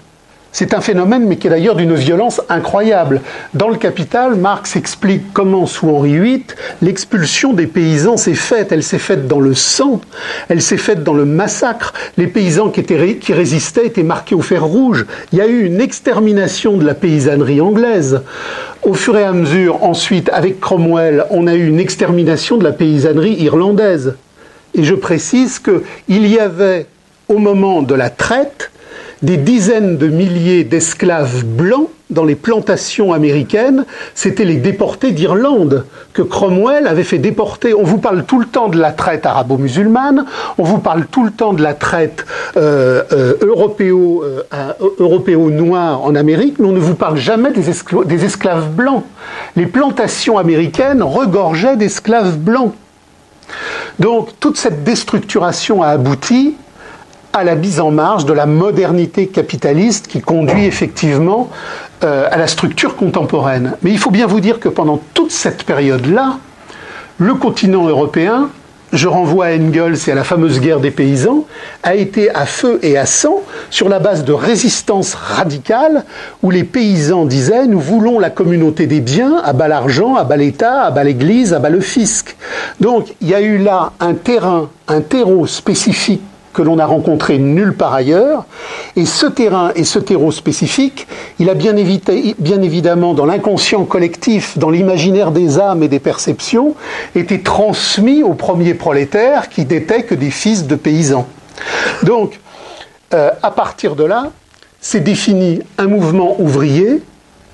C'est 0.52 0.74
un 0.74 0.82
phénomène, 0.82 1.26
mais 1.28 1.38
qui 1.38 1.46
est 1.46 1.50
d'ailleurs 1.52 1.76
d'une 1.76 1.94
violence 1.94 2.42
incroyable. 2.50 3.22
Dans 3.54 3.70
le 3.70 3.78
Capital, 3.78 4.36
Marx 4.36 4.76
explique 4.76 5.32
comment, 5.32 5.68
sous 5.68 5.90
Henri 5.90 6.18
VIII, 6.18 6.46
l'expulsion 6.82 7.54
des 7.54 7.68
paysans 7.68 8.18
s'est 8.18 8.34
faite. 8.34 8.72
Elle 8.72 8.82
s'est 8.82 8.98
faite 8.98 9.28
dans 9.28 9.40
le 9.40 9.54
sang, 9.54 10.02
elle 10.48 10.62
s'est 10.62 10.78
faite 10.78 11.04
dans 11.04 11.14
le 11.14 11.26
massacre. 11.26 11.94
Les 12.18 12.26
paysans 12.26 12.70
qui, 12.70 12.82
résistaient 13.32 13.86
étaient 13.86 14.02
marqués 14.02 14.34
au 14.34 14.42
fer 14.42 14.64
rouge. 14.64 15.06
Il 15.32 15.38
y 15.38 15.42
a 15.42 15.48
eu 15.48 15.66
une 15.66 15.80
extermination 15.80 16.78
de 16.78 16.86
la 16.86 16.96
paysannerie 16.96 17.62
anglaise. 17.62 18.22
Au 18.82 18.96
fur 18.96 19.18
et 19.18 19.24
à 19.24 19.34
mesure, 19.34 19.84
ensuite, 19.84 20.30
avec 20.34 20.60
Cromwell, 20.60 21.26
on 21.30 21.46
a 21.46 21.54
eu 21.54 21.68
une 21.68 21.80
extermination 21.80 22.58
de 22.58 22.64
la 22.64 22.72
paysannerie 22.72 23.36
irlandaise. 23.40 24.16
Et 24.74 24.84
je 24.84 24.96
précise 24.96 25.60
qu'il 25.60 26.28
y 26.28 26.40
avait, 26.40 26.88
au 27.28 27.38
moment 27.38 27.84
de 27.84 27.94
la 27.94 28.10
traite, 28.10 28.72
des 29.22 29.38
dizaines 29.38 29.98
de 29.98 30.08
milliers 30.08 30.64
d'esclaves 30.64 31.44
blancs 31.46 31.90
dans 32.10 32.24
les 32.24 32.36
plantations 32.36 33.14
américaines, 33.14 33.86
c'était 34.16 34.46
les 34.46 34.56
déportés 34.56 35.12
d'Irlande 35.12 35.86
que 36.14 36.24
Cromwell 36.24 36.88
avait 36.88 37.04
fait 37.04 37.20
déporter. 37.20 37.76
On 37.76 37.84
vous 37.84 38.00
parle 38.00 38.24
tout 38.24 38.40
le 38.40 38.46
temps 38.46 38.68
de 38.68 38.80
la 38.80 38.92
traite 38.92 39.28
arabo-musulmane, 39.28 40.26
on 40.58 40.64
vous 40.64 40.80
parle 40.80 41.06
tout 41.06 41.24
le 41.24 41.32
temps 41.32 41.54
de 41.54 41.62
la 41.62 41.76
traite 41.76 42.26
euh, 42.58 43.04
euh, 43.12 43.36
euh 43.42 44.74
européo-noire 45.00 46.04
en 46.04 46.16
Amérique, 46.16 46.58
mais 46.60 46.68
on 46.68 46.72
ne 46.72 46.80
vous 46.80 46.96
parle 46.96 47.18
jamais 47.18 47.52
des 47.52 47.70
esclaves 48.26 48.70
blancs. 48.72 49.04
Les 49.56 49.68
plantations 49.68 50.38
américaines 50.38 51.04
regorgeaient 51.04 51.78
d'esclaves 51.78 52.38
blancs. 52.38 52.74
Donc 54.00 54.30
toute 54.40 54.58
cette 54.58 54.84
déstructuration 54.84 55.84
a 55.84 55.88
abouti 55.90 56.56
à 57.34 57.44
la 57.44 57.56
mise 57.56 57.80
en 57.80 57.92
marge 57.92 58.26
de 58.26 58.34
la 58.34 58.46
modernité 58.46 59.28
capitaliste 59.28 60.08
qui 60.08 60.22
conduit 60.22 60.66
effectivement 60.66 61.50
euh, 62.04 62.28
à 62.32 62.38
la 62.38 62.48
structure 62.48 62.96
contemporaine. 62.96 63.74
Mais 63.82 63.92
il 63.92 63.98
faut 63.98 64.12
bien 64.12 64.28
vous 64.28 64.40
dire 64.40 64.60
que 64.60 64.70
pendant 64.70 65.02
toute 65.14 65.32
cette 65.32 65.64
période-là, 65.64 66.38
le 67.18 67.34
continent 67.36 67.88
européen, 67.88 68.50
je 68.94 69.08
renvoie 69.08 69.48
à 69.48 69.56
Engels 69.56 69.98
et 70.08 70.12
à 70.12 70.16
la 70.16 70.24
fameuse 70.24 70.60
guerre 70.60 70.80
des 70.80 70.92
paysans, 70.92 71.46
a 71.84 71.96
été 71.96 72.34
à 72.34 72.46
feu 72.46 72.80
et 72.82 72.98
à 72.98 73.06
sang 73.06 73.42
sur 73.70 73.90
la 73.90 74.00
base 74.00 74.24
de 74.24 74.34
résistance 74.34 75.14
radicale 75.14 76.06
où 76.42 76.50
les 76.50 76.64
paysans 76.64 77.26
disaient 77.26 77.68
nous 77.68 77.80
voulons 77.80 78.20
la 78.20 78.30
communauté 78.30 78.88
des 78.88 79.02
biens, 79.02 79.42
à 79.44 79.54
bas 79.54 79.68
l'argent, 79.68 80.16
à 80.16 80.24
bas 80.24 80.38
l'État, 80.38 80.82
à 80.84 80.92
bas 80.92 81.04
l'Église, 81.04 81.54
à 81.54 81.60
bas 81.60 81.70
le 81.70 81.82
fisc. 81.82 82.36
Donc 82.80 83.14
il 83.22 83.30
y 83.30 83.36
a 83.36 83.42
eu 83.42 83.58
là 83.58 83.92
un 84.00 84.14
terrain, 84.14 84.70
un 84.88 85.02
terreau 85.02 85.46
spécifique 85.46 86.22
que 86.54 86.62
l'on 86.62 86.80
a 86.80 86.86
rencontré 86.86 87.38
nulle 87.38 87.76
part 87.76 87.94
ailleurs. 87.94 88.46
Et 88.96 89.06
ce 89.06 89.26
terrain 89.26 89.72
et 89.76 89.84
ce 89.84 90.00
terreau 90.00 90.32
spécifique, 90.32 91.08
il 91.40 91.50
a 91.50 91.54
bien, 91.54 91.74
bien 91.74 92.62
évidemment 92.62 93.14
dans 93.14 93.26
l'inconscient 93.26 93.86
collectif, 93.86 94.58
dans 94.58 94.70
l'imaginaire 94.70 95.32
des 95.32 95.60
âmes 95.60 95.84
et 95.84 95.88
des 95.88 96.00
perceptions, 96.00 96.76
été 97.16 97.42
transmis 97.42 98.24
aux 98.24 98.34
premiers 98.34 98.74
prolétaires 98.74 99.50
qui 99.50 99.66
n'étaient 99.66 100.04
que 100.04 100.16
des 100.16 100.32
fils 100.32 100.68
de 100.68 100.76
paysans. 100.76 101.28
Donc, 102.04 102.40
euh, 103.14 103.32
à 103.42 103.52
partir 103.52 103.96
de 103.96 104.04
là, 104.04 104.32
c'est 104.82 105.02
défini 105.02 105.62
un 105.78 105.88
mouvement 105.88 106.40
ouvrier 106.40 107.02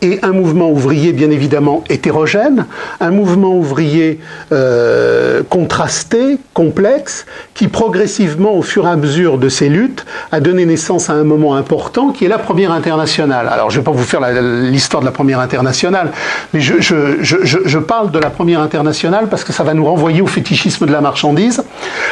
et 0.05 0.19
un 0.21 0.31
mouvement 0.31 0.69
ouvrier 0.69 1.13
bien 1.13 1.31
évidemment 1.31 1.83
hétérogène, 1.89 2.65
un 2.99 3.09
mouvement 3.09 3.55
ouvrier 3.55 4.19
euh, 4.51 5.41
contrasté, 5.49 6.37
complexe, 6.53 7.25
qui 7.55 7.67
progressivement, 7.67 8.53
au 8.53 8.61
fur 8.61 8.85
et 8.85 8.91
à 8.91 8.95
mesure 8.95 9.37
de 9.37 9.49
ses 9.49 9.67
luttes, 9.67 10.05
a 10.31 10.39
donné 10.39 10.65
naissance 10.65 11.09
à 11.09 11.13
un 11.13 11.23
moment 11.23 11.55
important 11.55 12.09
qui 12.09 12.25
est 12.25 12.27
la 12.27 12.37
première 12.37 12.71
internationale. 12.71 13.47
Alors 13.47 13.71
je 13.71 13.77
ne 13.77 13.81
vais 13.81 13.85
pas 13.85 13.91
vous 13.91 14.03
faire 14.03 14.21
l'histoire 14.41 15.01
de 15.01 15.05
la 15.05 15.11
première 15.11 15.39
internationale, 15.39 16.11
mais 16.53 16.61
je, 16.61 17.77
parle 17.79 18.11
de 18.11 18.19
la 18.19 18.29
première 18.29 18.61
internationale 18.61 19.27
parce 19.29 19.43
que 19.43 19.53
ça 19.53 19.63
va 19.63 19.73
nous 19.73 19.85
renvoyer 19.85 20.21
au 20.21 20.27
fétichisme 20.27 20.85
de 20.85 20.91
la 20.91 21.01
marchandise, 21.01 21.63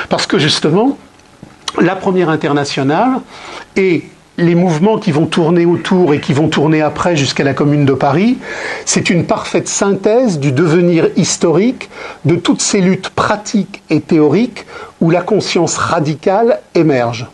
parce 0.09 0.25
que 0.25 0.39
justement, 0.39 0.97
la 1.79 1.95
première 1.95 2.29
internationale 2.29 3.19
est 3.75 4.03
les 4.37 4.55
mouvements 4.55 4.97
qui 4.97 5.11
vont 5.11 5.27
tourner 5.27 5.65
autour 5.65 6.13
et 6.13 6.19
qui 6.19 6.33
vont 6.33 6.47
tourner 6.47 6.81
après 6.81 7.15
jusqu'à 7.15 7.43
la 7.43 7.53
Commune 7.53 7.85
de 7.85 7.93
Paris, 7.93 8.37
c'est 8.85 9.09
une 9.09 9.25
parfaite 9.25 9.67
synthèse 9.67 10.39
du 10.39 10.51
devenir 10.51 11.09
historique 11.15 11.89
de 12.25 12.35
toutes 12.35 12.61
ces 12.61 12.81
luttes 12.81 13.09
pratiques 13.09 13.83
et 13.89 14.01
théoriques 14.01 14.65
où 15.01 15.11
la 15.11 15.21
conscience 15.21 15.77
radicale 15.77 16.59
émerge. 16.73 17.27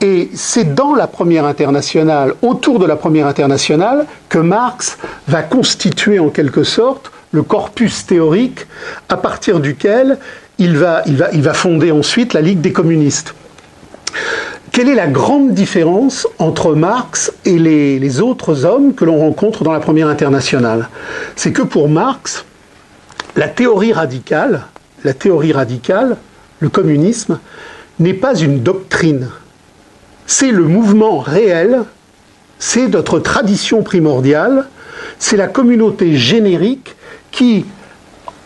Et 0.00 0.30
c'est 0.34 0.74
dans 0.74 0.94
la 0.94 1.06
première 1.06 1.44
internationale, 1.44 2.34
autour 2.42 2.78
de 2.78 2.86
la 2.86 2.96
première 2.96 3.26
internationale, 3.26 4.06
que 4.28 4.38
Marx 4.38 4.98
va 5.28 5.42
constituer 5.42 6.18
en 6.18 6.30
quelque 6.30 6.64
sorte 6.64 7.12
le 7.32 7.42
corpus 7.42 8.06
théorique 8.06 8.66
à 9.08 9.16
partir 9.16 9.60
duquel 9.60 10.18
il 10.58 10.76
va, 10.76 11.02
il 11.06 11.16
va, 11.16 11.28
il 11.32 11.42
va 11.42 11.54
fonder 11.54 11.92
ensuite 11.92 12.32
la 12.32 12.40
Ligue 12.40 12.60
des 12.60 12.72
communistes. 12.72 13.34
Quelle 14.72 14.88
est 14.88 14.94
la 14.94 15.08
grande 15.08 15.52
différence 15.52 16.28
entre 16.38 16.76
Marx 16.76 17.32
et 17.44 17.58
les, 17.58 18.20
autres 18.20 18.64
hommes 18.64 18.94
que 18.94 19.04
l'on 19.04 19.18
rencontre 19.18 19.64
dans 19.64 19.72
la 19.72 19.80
première 19.80 20.06
internationale? 20.06 20.88
C'est 21.34 21.52
que 21.52 21.62
pour 21.62 21.88
Marx, 21.88 22.44
la 23.34 23.48
théorie 23.48 23.92
radicale, 23.92 24.66
la 25.02 25.12
théorie 25.12 25.52
radicale, 25.52 26.18
le 26.60 26.68
communisme, 26.68 27.40
n'est 27.98 28.14
pas 28.14 28.36
une 28.36 28.60
doctrine. 28.60 29.28
C'est 30.26 30.52
le 30.52 30.62
mouvement 30.62 31.18
réel, 31.18 31.82
c'est 32.60 32.86
notre 32.86 33.18
tradition 33.18 33.82
primordiale, 33.82 34.68
c'est 35.18 35.36
la 35.36 35.48
communauté 35.48 36.16
générique 36.16 36.94
qui, 37.32 37.64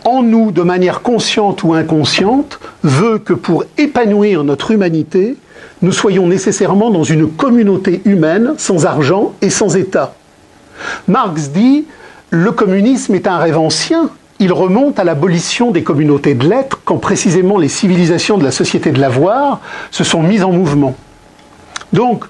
en 0.07 0.23
nous, 0.23 0.53
de 0.53 0.63
manière 0.63 1.03
consciente 1.03 1.65
ou 1.65 1.75
inconsciente, 1.75 2.61
veut 2.83 3.19
que 3.19 3.35
pour 3.35 3.65
épanouir 3.77 4.43
notre 4.43 4.71
humanité, 4.71 5.37
nous 5.83 5.93
soyons 5.93 6.27
nécessairement 6.27 6.90
dans 6.90 7.05
une 7.05 7.31
communauté 7.31 8.01
humaine 8.05 8.55
sans 8.59 8.87
argent 8.87 9.35
et 9.43 9.51
sans 9.51 9.77
État. 9.77 10.14
Marx 11.09 11.51
dit 11.51 11.85
le 12.31 12.51
communisme 12.51 13.14
est 13.14 13.29
un 13.29 13.38
rêve 13.38 13.59
ancien. 13.59 14.11
Il 14.40 14.53
remonte 14.53 14.99
à 14.99 15.05
l'abolition 15.05 15.71
des 15.71 15.85
communautés 15.85 16.35
de 16.35 16.49
l'être 16.49 16.81
quand 16.85 16.99
précisément 16.99 17.59
les 17.59 17.69
civilisations 17.69 18.38
de 18.38 18.45
la 18.45 18.51
société 18.51 18.90
de 18.90 19.01
l'avoir 19.01 19.61
se 19.93 20.03
sont 20.03 20.23
mises 20.23 20.43
en 20.43 20.51
mouvement. 20.51 20.97
Donc, 21.93 22.25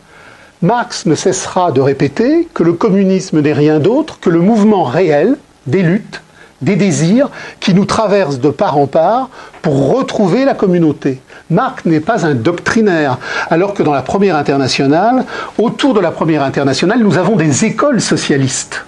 Marx 0.60 1.06
ne 1.06 1.14
cessera 1.14 1.72
de 1.72 1.80
répéter 1.80 2.48
que 2.52 2.62
le 2.62 2.74
communisme 2.74 3.40
n'est 3.40 3.52
rien 3.52 3.78
d'autre 3.78 4.18
que 4.20 4.30
le 4.30 4.40
mouvement 4.40 4.84
réel 4.84 5.36
des 5.66 5.82
luttes, 5.82 6.22
des 6.64 6.76
désirs 6.76 7.30
qui 7.60 7.74
nous 7.74 7.84
traversent 7.84 8.40
de 8.40 8.50
part 8.50 8.78
en 8.78 8.86
part 8.86 9.28
pour 9.62 9.94
retrouver 9.94 10.44
la 10.44 10.54
communauté. 10.54 11.20
Marx 11.50 11.84
n'est 11.84 12.00
pas 12.00 12.26
un 12.26 12.34
doctrinaire, 12.34 13.18
alors 13.50 13.74
que 13.74 13.82
dans 13.82 13.92
la 13.92 14.02
première 14.02 14.36
internationale, 14.36 15.24
autour 15.58 15.94
de 15.94 16.00
la 16.00 16.10
première 16.10 16.42
internationale, 16.42 17.00
nous 17.00 17.18
avons 17.18 17.36
des 17.36 17.64
écoles 17.64 18.00
socialistes. 18.00 18.84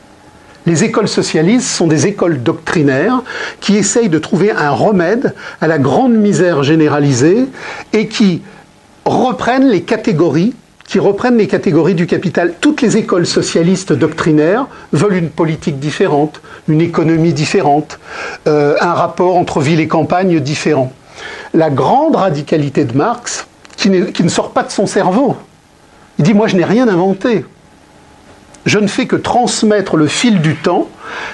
Les 0.66 0.82
écoles 0.82 1.06
socialistes 1.06 1.68
sont 1.68 1.86
des 1.86 2.08
écoles 2.08 2.42
doctrinaires 2.42 3.22
qui 3.60 3.76
essayent 3.76 4.08
de 4.08 4.18
trouver 4.18 4.50
un 4.50 4.70
remède 4.70 5.34
à 5.60 5.68
la 5.68 5.78
grande 5.78 6.14
misère 6.14 6.64
généralisée 6.64 7.46
et 7.92 8.08
qui 8.08 8.42
reprennent 9.04 9.68
les 9.68 9.82
catégories 9.82 10.54
qui 10.86 10.98
reprennent 10.98 11.36
les 11.36 11.48
catégories 11.48 11.94
du 11.94 12.06
capital. 12.06 12.54
Toutes 12.60 12.80
les 12.82 12.96
écoles 12.96 13.26
socialistes 13.26 13.92
doctrinaires 13.92 14.66
veulent 14.92 15.16
une 15.16 15.30
politique 15.30 15.78
différente, 15.78 16.40
une 16.68 16.80
économie 16.80 17.32
différente, 17.32 17.98
euh, 18.46 18.76
un 18.80 18.94
rapport 18.94 19.36
entre 19.36 19.60
ville 19.60 19.80
et 19.80 19.88
campagne 19.88 20.38
différent 20.40 20.92
la 21.54 21.70
grande 21.70 22.16
radicalité 22.16 22.84
de 22.84 22.96
Marx, 22.96 23.46
qui, 23.76 23.90
ne 23.90 24.28
sort 24.28 24.50
pas 24.50 24.62
de 24.62 24.70
son 24.70 24.86
cerveau. 24.86 25.36
Il 26.18 26.24
dit, 26.24 26.34
moi 26.34 26.48
je 26.48 26.56
n'ai 26.56 26.64
rien 26.64 26.88
inventé. 26.88 27.44
Je 28.64 28.78
ne 28.78 28.86
fais 28.86 29.06
que 29.06 29.16
transmettre 29.16 29.96
le 29.96 30.08
fil 30.08 30.40
du 30.40 30.56
temps, 30.56 30.88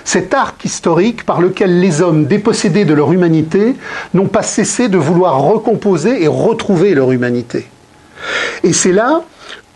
cet 0.04 0.34
arc 0.34 0.64
historique 0.64 1.24
par 1.24 1.40
lequel 1.40 1.80
les 1.80 2.02
hommes 2.02 2.26
dépossédés 2.26 2.84
de 2.84 2.92
leur 2.92 3.12
humanité 3.12 3.74
n'ont 4.12 4.26
pas 4.26 4.42
cessé 4.42 4.88
de 4.88 4.98
vouloir 4.98 5.40
recomposer 5.40 6.22
et 6.22 6.28
retrouver 6.28 6.94
leur 6.94 7.10
humanité. 7.10 7.68
Et 8.64 8.72
c'est 8.72 8.92
là 8.92 9.22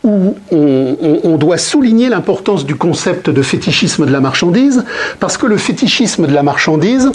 où 0.04 0.36
on, 0.52 1.36
doit 1.36 1.58
souligner 1.58 2.08
l'importance 2.08 2.64
du 2.64 2.76
concept 2.76 3.28
de 3.28 3.42
fétichisme 3.42 4.06
de 4.06 4.12
la 4.12 4.20
marchandise, 4.20 4.84
parce 5.20 5.36
que 5.36 5.46
le 5.46 5.56
fétichisme 5.56 6.26
de 6.26 6.34
la 6.34 6.42
marchandise, 6.42 7.10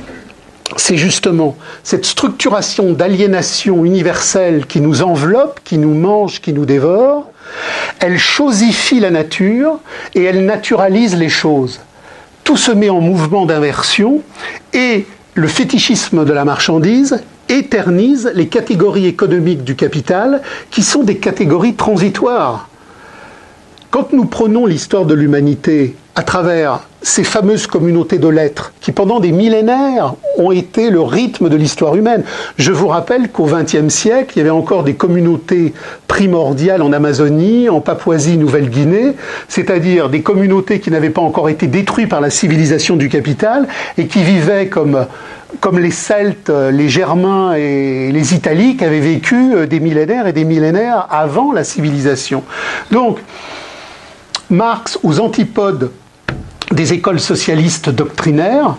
c'est 0.78 0.98
justement 0.98 1.56
cette 1.84 2.06
structuration 2.06 2.94
d'aliénation 2.94 3.86
universelle 3.86 4.66
qui 4.66 4.82
nous 4.82 5.02
enveloppe, 5.02 5.60
qui 5.64 5.78
nous 5.78 5.94
mange, 5.94 6.42
qui 6.42 6.54
nous 6.54 6.66
dévore. 6.66 7.30
Elle 8.00 8.18
chosifie 8.18 9.00
la 9.00 9.12
nature 9.12 9.80
et 10.16 10.24
elle 10.24 10.46
naturalise 10.46 11.16
les 11.16 11.30
choses. 11.30 11.82
Tout 12.44 12.58
se 12.58 12.72
met 12.72 12.90
en 12.90 13.02
mouvement 13.02 13.46
d'inversion 13.46 14.22
et 14.74 15.06
le 15.34 15.48
fétichisme 15.48 16.26
de 16.26 16.34
la 16.34 16.46
marchandise 16.46 17.22
éternise 17.50 18.32
les 18.34 18.48
catégories 18.48 19.08
économiques 19.08 19.64
du 19.64 19.76
capital 19.76 20.42
qui 20.70 20.84
sont 20.84 21.04
des 21.04 21.18
catégories 21.18 21.76
transitoires. 21.76 22.70
Quand 23.92 24.14
nous 24.14 24.24
prenons 24.24 24.66
l'histoire 24.66 25.04
de 25.04 25.14
l'humanité 25.14 25.98
à 26.16 26.24
travers 26.24 26.80
ces 27.02 27.26
fameuses 27.26 27.68
communautés 27.68 28.20
de 28.20 28.28
lettres 28.30 28.72
qui 28.80 28.94
pendant 28.94 29.20
des 29.20 29.34
millénaires 29.34 30.14
ont 30.38 30.54
été 30.54 30.90
le 30.90 31.02
rythme 31.02 31.50
de 31.50 31.58
l'histoire 31.58 31.98
humaine. 31.98 32.24
Je 32.58 32.72
vous 32.72 32.88
rappelle 32.88 33.30
qu'au 33.30 33.48
XXe 33.48 33.94
siècle, 33.94 34.32
il 34.36 34.40
y 34.40 34.42
avait 34.42 34.50
encore 34.50 34.86
des 34.86 34.94
communautés 34.94 35.74
primordiales 36.08 36.82
en 36.82 36.94
Amazonie, 36.94 37.68
en 37.68 37.82
Papouasie-Nouvelle-Guinée, 37.82 39.14
c'est-à-dire 39.50 40.08
des 40.08 40.22
communautés 40.22 40.80
qui 40.80 40.90
n'avaient 40.90 41.10
pas 41.10 41.22
encore 41.22 41.50
été 41.50 41.68
détruites 41.68 42.08
par 42.08 42.22
la 42.22 42.30
civilisation 42.30 42.96
du 42.96 43.10
capital 43.10 43.68
et 43.98 44.08
qui 44.08 44.24
vivaient 44.24 44.68
comme 44.68 45.06
comme 45.60 45.80
les 45.80 45.92
Celtes, 45.92 46.50
les 46.50 46.88
Germains 46.88 47.56
et 47.56 48.10
les 48.14 48.34
Italiques 48.34 48.82
avaient 48.82 49.02
vécu 49.02 49.68
des 49.68 49.82
millénaires 49.82 50.26
et 50.26 50.32
des 50.32 50.46
millénaires 50.46 51.08
avant 51.10 51.52
la 51.52 51.66
civilisation. 51.66 52.44
Donc, 52.90 53.20
Marx, 54.52 55.00
aux 55.04 55.22
antipodes 55.22 55.92
des 56.72 56.92
écoles 56.92 57.22
socialistes 57.22 57.90
doctrinaires 57.90 58.76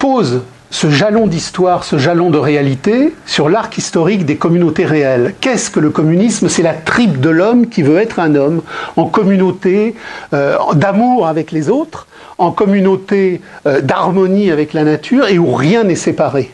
pose 0.00 0.42
ce 0.70 0.90
jalon 0.90 1.26
d'histoire, 1.26 1.84
ce 1.84 1.98
jalon 1.98 2.30
de 2.30 2.38
réalité 2.38 3.14
sur 3.24 3.48
l'arc 3.48 3.78
historique 3.78 4.26
des 4.26 4.36
communautés 4.36 4.84
réelles. 4.84 5.34
Qu'est-ce 5.40 5.70
que 5.70 5.80
le 5.80 5.90
communisme? 5.90 6.48
C'est 6.48 6.62
la 6.62 6.74
tripe 6.74 7.20
de 7.20 7.30
l'homme 7.30 7.68
qui 7.68 7.82
veut 7.82 7.96
être 7.96 8.18
un 8.18 8.34
homme, 8.34 8.62
en 8.96 9.06
communauté 9.06 9.94
euh, 10.34 10.56
d'amour 10.74 11.28
avec 11.28 11.52
les 11.52 11.70
autres, 11.70 12.06
en 12.36 12.50
communauté 12.50 13.40
euh, 13.66 13.80
d'harmonie 13.80 14.50
avec 14.50 14.72
la 14.72 14.82
nature 14.82 15.28
et 15.28 15.38
où 15.38 15.54
rien 15.54 15.84
n'est 15.84 15.94
séparé. 15.94 16.50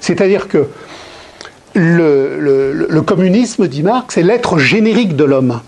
C'est-à-dire 0.00 0.48
que 0.48 0.66
le 1.74 3.00
communisme, 3.00 3.66
dit 3.68 3.82
Marx, 3.82 4.14
c'est 4.14 4.22
l'être 4.22 4.58
générique 4.58 5.16
de 5.16 5.24
l'homme 5.24 5.60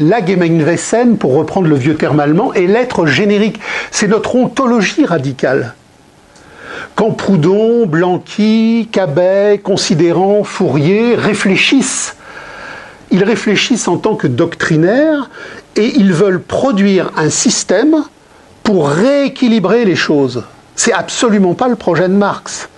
la 0.00 0.24
Gemeinwesen, 0.24 1.18
pour 1.18 1.34
reprendre 1.34 1.68
le 1.68 1.76
vieux 1.76 1.94
terme 1.94 2.20
allemand, 2.20 2.52
est 2.54 2.66
l'être 2.66 3.06
générique. 3.06 3.60
C'est 3.90 4.08
notre 4.08 4.34
ontologie 4.34 5.04
radicale. 5.04 5.74
Quand 6.94 7.12
Proudhon, 7.12 7.86
Blanqui, 7.86 8.88
Cabet, 8.90 9.60
Considérant, 9.62 10.42
Fourier 10.42 11.14
réfléchissent, 11.14 12.16
ils 13.10 13.24
réfléchissent 13.24 13.88
en 13.88 13.98
tant 13.98 14.14
que 14.14 14.26
doctrinaires 14.26 15.30
et 15.76 15.92
ils 15.96 16.12
veulent 16.12 16.40
produire 16.40 17.10
un 17.16 17.30
système 17.30 18.04
pour 18.62 18.88
rééquilibrer 18.88 19.84
les 19.84 19.96
choses. 19.96 20.44
C'est 20.76 20.92
absolument 20.92 21.54
pas 21.54 21.68
le 21.68 21.76
projet 21.76 22.08
de 22.08 22.14
Marx. 22.14 22.68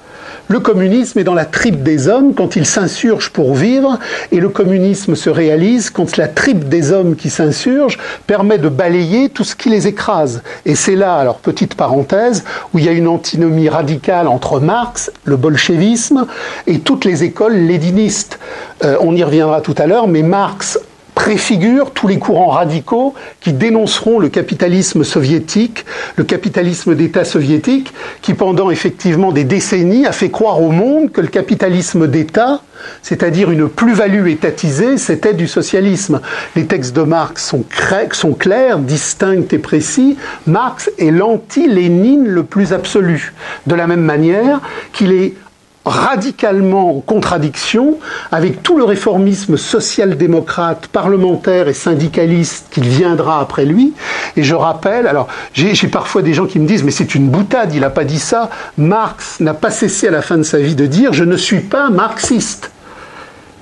Le 0.49 0.61
communisme 0.61 1.19
est 1.19 1.25
dans 1.25 1.35
la 1.35 1.45
tripe 1.45 1.83
des 1.83 2.09
hommes 2.09 2.35
quand 2.35 2.57
ils 2.57 2.67
s'insurgent 2.67 3.31
pour 3.31 3.55
vivre, 3.55 3.99
et 4.33 4.41
le 4.41 4.49
communisme 4.49 5.15
se 5.15 5.31
réalise 5.31 5.91
quand 5.91 6.17
la 6.17 6.29
tripe 6.29 6.69
des 6.69 6.93
hommes 6.93 7.17
qui 7.17 7.31
s'insurgent 7.31 7.99
permet 8.27 8.59
de 8.59 8.69
balayer 8.69 9.29
tout 9.29 9.45
ce 9.45 9.57
qui 9.57 9.69
les 9.69 9.87
écrase. 9.87 10.43
Et 10.67 10.75
c'est 10.75 10.97
là, 10.97 11.17
alors 11.17 11.37
petite 11.37 11.75
parenthèse, 11.75 12.45
où 12.75 12.79
il 12.79 12.85
y 12.85 12.89
a 12.89 12.93
une 12.93 13.09
antinomie 13.09 13.69
radicale 13.69 14.29
entre 14.29 14.61
Marx, 14.61 15.11
le 15.25 15.37
bolchevisme, 15.37 16.27
et 16.67 16.81
toutes 16.81 17.05
les 17.05 17.25
écoles 17.25 17.57
lédinistes. 17.57 18.39
Euh, 18.85 18.97
on 19.01 19.15
y 19.15 19.23
reviendra 19.23 19.61
tout 19.61 19.75
à 19.79 19.87
l'heure, 19.87 20.09
mais 20.09 20.23
Marx 20.23 20.79
préfigure 21.23 21.93
tous 21.93 22.09
les 22.09 22.19
courants 22.19 22.49
radicaux 22.49 23.15
qui 23.41 23.53
dénonceront 23.53 24.19
le 24.19 24.29
capitalisme 24.29 25.05
soviétique, 25.05 25.85
le 26.17 26.25
capitalisme 26.25 26.97
d'État 26.97 27.25
soviétique, 27.25 27.93
qui 28.23 28.35
pendant 28.35 28.73
effectivement 28.73 29.31
des 29.31 29.45
décennies 29.45 30.05
a 30.05 30.11
fait 30.11 30.31
croire 30.31 30.61
au 30.61 30.73
monde 30.73 31.13
que 31.13 31.21
le 31.21 31.29
capitalisme 31.29 32.09
d'État, 32.09 32.63
c'est-à-dire 33.03 33.53
une 33.53 33.69
plus-value 33.69 34.27
étatisée, 34.31 34.99
c'était 34.99 35.33
du 35.33 35.47
socialisme. 35.47 36.21
Les 36.57 36.67
textes 36.67 36.97
de 36.97 37.03
Marx 37.03 37.47
sont, 37.47 37.65
sont 38.11 38.33
clairs, 38.33 38.81
distincts 38.81 39.47
et 39.53 39.59
précis. 39.59 40.17
Marx 40.49 40.91
est 40.99 41.13
l'anti-Lénine 41.13 42.27
le 42.27 42.43
plus 42.43 42.73
absolu, 42.73 43.33
de 43.69 43.77
la 43.77 43.87
même 43.87 44.03
manière 44.03 44.61
qu'il 44.93 45.13
est 45.13 45.35
radicalement 45.85 46.99
en 46.99 47.01
contradiction 47.01 47.99
avec 48.31 48.63
tout 48.63 48.77
le 48.77 48.85
réformisme 48.85 49.57
social-démocrate, 49.57 50.87
parlementaire 50.87 51.69
et 51.69 51.75
syndicaliste 51.75 52.67
qu'il 52.71 52.85
viendra 52.85 53.41
après 53.41 53.65
lui. 53.65 53.93
Et 54.37 54.43
je 54.43 54.55
rappelle, 54.55 55.07
alors 55.07 55.29
j'ai 55.55 55.75
parfois 55.89 56.23
des 56.23 56.35
gens 56.35 56.47
qui 56.47 56.59
me 56.59 56.67
disent 56.67 56.85
mais 56.85 56.91
c'est 56.91 57.15
une 57.15 57.29
boutade, 57.29 57.75
il 57.75 57.81
n'a 57.81 57.91
pas 57.91 58.05
dit 58.05 58.21
ça. 58.21 58.51
Marx 58.79 59.41
n'a 59.41 59.55
pas 59.55 59.71
cessé 59.71 60.09
à 60.09 60.11
la 60.11 60.23
fin 60.23 60.39
de 60.39 60.43
sa 60.43 60.59
vie 60.59 60.75
de 60.75 60.87
dire 60.87 61.13
je 61.13 61.25
ne 61.25 61.37
suis 61.37 61.61
pas 61.61 61.91
marxiste. 61.91 62.71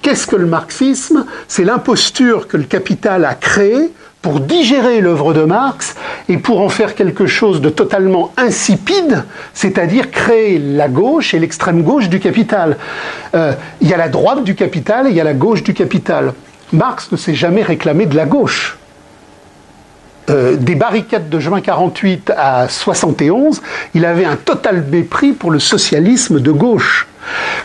Qu'est-ce 0.02 0.26
que 0.26 0.36
le 0.36 0.46
marxisme? 0.46 1.26
C'est 1.46 1.64
l'imposture 1.64 2.48
que 2.48 2.56
le 2.56 2.64
capital 2.64 3.24
a 3.24 3.34
créée 3.34 3.90
pour 4.22 4.40
digérer 4.40 5.00
l'œuvre 5.00 5.32
de 5.32 5.44
Marx 5.44 5.96
et 6.28 6.36
pour 6.36 6.60
en 6.60 6.68
faire 6.68 6.94
quelque 6.94 7.26
chose 7.26 7.60
de 7.60 7.70
totalement 7.70 8.32
insipide, 8.36 9.24
c'est-à-dire 9.54 10.10
créer 10.10 10.58
la 10.58 10.88
gauche 10.88 11.32
et 11.32 11.38
l'extrême 11.38 11.82
gauche 11.82 12.08
du 12.08 12.20
capital. 12.20 12.76
Euh, 13.34 13.52
il 13.80 13.88
y 13.88 13.94
a 13.94 13.96
la 13.96 14.08
droite 14.08 14.44
du 14.44 14.54
capital 14.54 15.06
et 15.06 15.10
il 15.10 15.16
y 15.16 15.20
a 15.20 15.24
la 15.24 15.34
gauche 15.34 15.62
du 15.62 15.72
capital. 15.72 16.34
Marx 16.72 17.10
ne 17.12 17.16
s'est 17.16 17.34
jamais 17.34 17.62
réclamé 17.62 18.06
de 18.06 18.16
la 18.16 18.26
gauche. 18.26 18.79
Euh, 20.30 20.56
des 20.56 20.76
barricades 20.76 21.28
de 21.28 21.40
juin 21.40 21.60
48 21.60 22.32
à 22.36 22.68
71, 22.68 23.60
il 23.94 24.04
avait 24.04 24.24
un 24.24 24.36
total 24.36 24.84
mépris 24.90 25.32
pour 25.32 25.50
le 25.50 25.58
socialisme 25.58 26.40
de 26.40 26.52
gauche. 26.52 27.08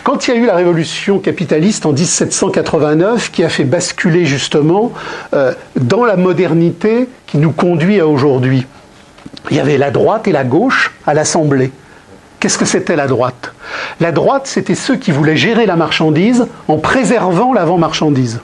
Quand 0.04 0.28
il 0.28 0.34
y 0.34 0.38
a 0.38 0.40
eu 0.42 0.46
la 0.46 0.56
révolution 0.56 1.20
capitaliste 1.20 1.86
en 1.86 1.94
1789, 1.94 3.32
qui 3.32 3.44
a 3.44 3.50
fait 3.50 3.64
basculer 3.64 4.26
justement 4.26 4.94
euh, 5.34 5.54
dans 5.76 6.06
la 6.06 6.16
modernité 6.16 7.08
qui 7.28 7.38
nous 7.38 7.52
conduit 7.52 8.00
à 8.00 8.08
aujourd'hui, 8.08 8.66
il 9.52 9.58
y 9.58 9.60
avait 9.60 9.78
la 9.78 9.92
droite 9.92 10.28
et 10.28 10.32
la 10.32 10.44
gauche 10.44 10.92
à 11.06 11.14
l'Assemblée. 11.14 11.72
Qu'est-ce 12.40 12.58
que 12.58 12.66
c'était 12.66 12.96
la 12.96 13.08
droite? 13.08 13.54
La 14.00 14.12
droite, 14.12 14.48
c'était 14.48 14.76
ceux 14.76 14.96
qui 14.96 15.12
voulaient 15.12 15.38
gérer 15.38 15.66
la 15.66 15.76
marchandise 15.76 16.48
en 16.68 16.78
préservant 16.78 17.54
l'avant-marchandise. 17.54 18.40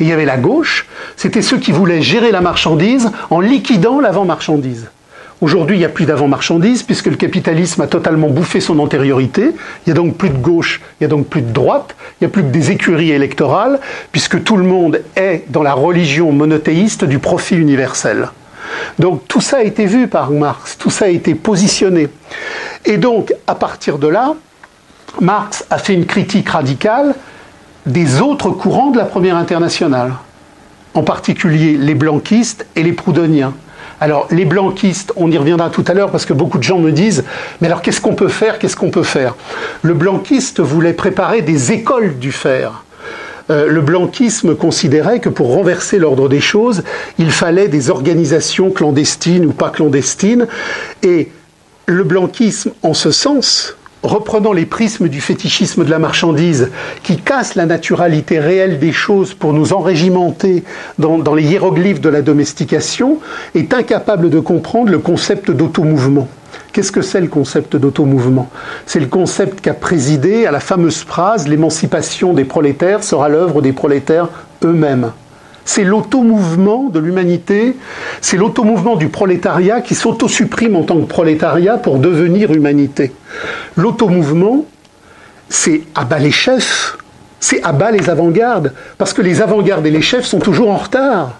Et 0.00 0.04
il 0.04 0.08
y 0.08 0.12
avait 0.12 0.24
la 0.24 0.36
gauche, 0.36 0.86
c'était 1.16 1.42
ceux 1.42 1.58
qui 1.58 1.72
voulaient 1.72 2.02
gérer 2.02 2.30
la 2.30 2.40
marchandise 2.40 3.10
en 3.30 3.40
liquidant 3.40 4.00
l'avant-marchandise. 4.00 4.88
Aujourd'hui, 5.40 5.76
il 5.76 5.78
n'y 5.78 5.84
a 5.84 5.88
plus 5.88 6.04
d'avant-marchandise 6.04 6.82
puisque 6.82 7.06
le 7.06 7.14
capitalisme 7.14 7.80
a 7.80 7.86
totalement 7.86 8.28
bouffé 8.28 8.60
son 8.60 8.80
antériorité. 8.80 9.52
Il 9.86 9.86
n'y 9.86 9.92
a 9.92 9.94
donc 9.94 10.16
plus 10.16 10.30
de 10.30 10.38
gauche, 10.38 10.80
il 11.00 11.04
n'y 11.04 11.06
a 11.06 11.08
donc 11.08 11.28
plus 11.28 11.42
de 11.42 11.52
droite, 11.52 11.94
il 12.20 12.24
n'y 12.24 12.26
a 12.26 12.30
plus 12.30 12.42
que 12.42 12.48
des 12.48 12.72
écuries 12.72 13.12
électorales 13.12 13.78
puisque 14.10 14.42
tout 14.42 14.56
le 14.56 14.64
monde 14.64 15.00
est 15.14 15.44
dans 15.48 15.62
la 15.62 15.74
religion 15.74 16.32
monothéiste 16.32 17.04
du 17.04 17.20
profit 17.20 17.56
universel. 17.56 18.30
Donc 18.98 19.28
tout 19.28 19.40
ça 19.40 19.58
a 19.58 19.62
été 19.62 19.86
vu 19.86 20.08
par 20.08 20.32
Marx, 20.32 20.76
tout 20.76 20.90
ça 20.90 21.04
a 21.04 21.08
été 21.08 21.36
positionné. 21.36 22.08
Et 22.84 22.96
donc, 22.96 23.32
à 23.46 23.54
partir 23.54 23.98
de 23.98 24.08
là, 24.08 24.34
Marx 25.20 25.64
a 25.70 25.78
fait 25.78 25.94
une 25.94 26.06
critique 26.06 26.48
radicale 26.48 27.14
des 27.88 28.20
autres 28.20 28.50
courants 28.50 28.90
de 28.90 28.98
la 28.98 29.04
première 29.04 29.36
internationale, 29.36 30.12
en 30.94 31.02
particulier 31.02 31.76
les 31.76 31.94
blanquistes 31.94 32.66
et 32.76 32.82
les 32.82 32.92
proudhoniens. 32.92 33.54
Alors, 34.00 34.28
les 34.30 34.44
blanquistes, 34.44 35.12
on 35.16 35.30
y 35.30 35.36
reviendra 35.36 35.70
tout 35.70 35.84
à 35.88 35.94
l'heure 35.94 36.10
parce 36.10 36.24
que 36.24 36.32
beaucoup 36.32 36.58
de 36.58 36.62
gens 36.62 36.78
me 36.78 36.92
disent 36.92 37.24
Mais 37.60 37.66
alors, 37.66 37.82
qu'est-ce 37.82 38.00
qu'on 38.00 38.14
peut 38.14 38.28
faire 38.28 38.58
Qu'est-ce 38.58 38.76
qu'on 38.76 38.90
peut 38.90 39.02
faire? 39.02 39.34
Le 39.82 39.94
blanquiste 39.94 40.60
voulait 40.60 40.92
préparer 40.92 41.42
des 41.42 41.72
écoles 41.72 42.18
du 42.18 42.30
fer. 42.30 42.84
Euh, 43.50 43.66
le 43.66 43.80
blanquisme 43.80 44.54
considérait 44.54 45.20
que 45.20 45.30
pour 45.30 45.52
renverser 45.52 45.98
l'ordre 45.98 46.28
des 46.28 46.40
choses, 46.40 46.84
il 47.18 47.32
fallait 47.32 47.68
des 47.68 47.90
organisations 47.90 48.70
clandestines 48.70 49.46
ou 49.46 49.52
pas 49.52 49.70
clandestines. 49.70 50.46
Et 51.02 51.30
le 51.86 52.04
blanquisme, 52.04 52.72
en 52.82 52.94
ce 52.94 53.10
sens, 53.10 53.77
reprenant 54.02 54.52
les 54.52 54.66
prismes 54.66 55.08
du 55.08 55.20
fétichisme 55.20 55.84
de 55.84 55.90
la 55.90 55.98
marchandise, 55.98 56.70
qui 57.02 57.16
casse 57.16 57.54
la 57.54 57.66
naturalité 57.66 58.38
réelle 58.38 58.78
des 58.78 58.92
choses 58.92 59.34
pour 59.34 59.52
nous 59.52 59.72
enrégimenter 59.72 60.64
dans, 60.98 61.34
les 61.34 61.42
hiéroglyphes 61.42 62.00
de 62.00 62.08
la 62.08 62.22
domestication, 62.22 63.18
est 63.54 63.74
incapable 63.74 64.30
de 64.30 64.40
comprendre 64.40 64.90
le 64.90 64.98
concept 64.98 65.50
d'automouvement. 65.50 66.28
Qu'est-ce 66.72 66.92
que 66.92 67.02
c'est 67.02 67.20
le 67.20 67.28
concept 67.28 67.76
d'automouvement? 67.76 68.48
C'est 68.86 69.00
le 69.00 69.06
concept 69.06 69.60
qu'a 69.60 69.74
présidé 69.74 70.46
à 70.46 70.50
la 70.50 70.60
fameuse 70.60 71.02
phrase 71.02 71.48
L'émancipation 71.48 72.34
des 72.34 72.44
prolétaires 72.44 73.02
sera 73.02 73.28
l'œuvre 73.28 73.62
des 73.62 73.72
prolétaires 73.72 74.28
eux-mêmes 74.64 75.12
c'est 75.68 75.84
l'automouvement 75.84 76.88
de 76.88 76.98
l'humanité, 76.98 77.76
c'est 78.22 78.38
l'automouvement 78.38 78.96
du 78.96 79.08
prolétariat 79.10 79.82
qui 79.82 79.94
s'autosupprime 79.94 80.76
en 80.76 80.82
tant 80.82 80.98
que 80.98 81.04
prolétariat 81.04 81.76
pour 81.76 81.98
devenir 81.98 82.54
humanité. 82.54 83.12
L'automouvement, 83.76 84.64
c'est 85.50 85.82
à 85.94 86.06
bas 86.06 86.20
les 86.20 86.30
chefs, 86.30 86.96
c'est 87.38 87.62
à 87.64 87.72
bas 87.72 87.90
les 87.90 88.08
avant-gardes, 88.08 88.72
parce 88.96 89.12
que 89.12 89.20
les 89.20 89.42
avant-gardes 89.42 89.86
et 89.86 89.90
les 89.90 90.00
chefs 90.00 90.24
sont 90.24 90.38
toujours 90.38 90.70
en 90.70 90.78
retard. 90.78 91.38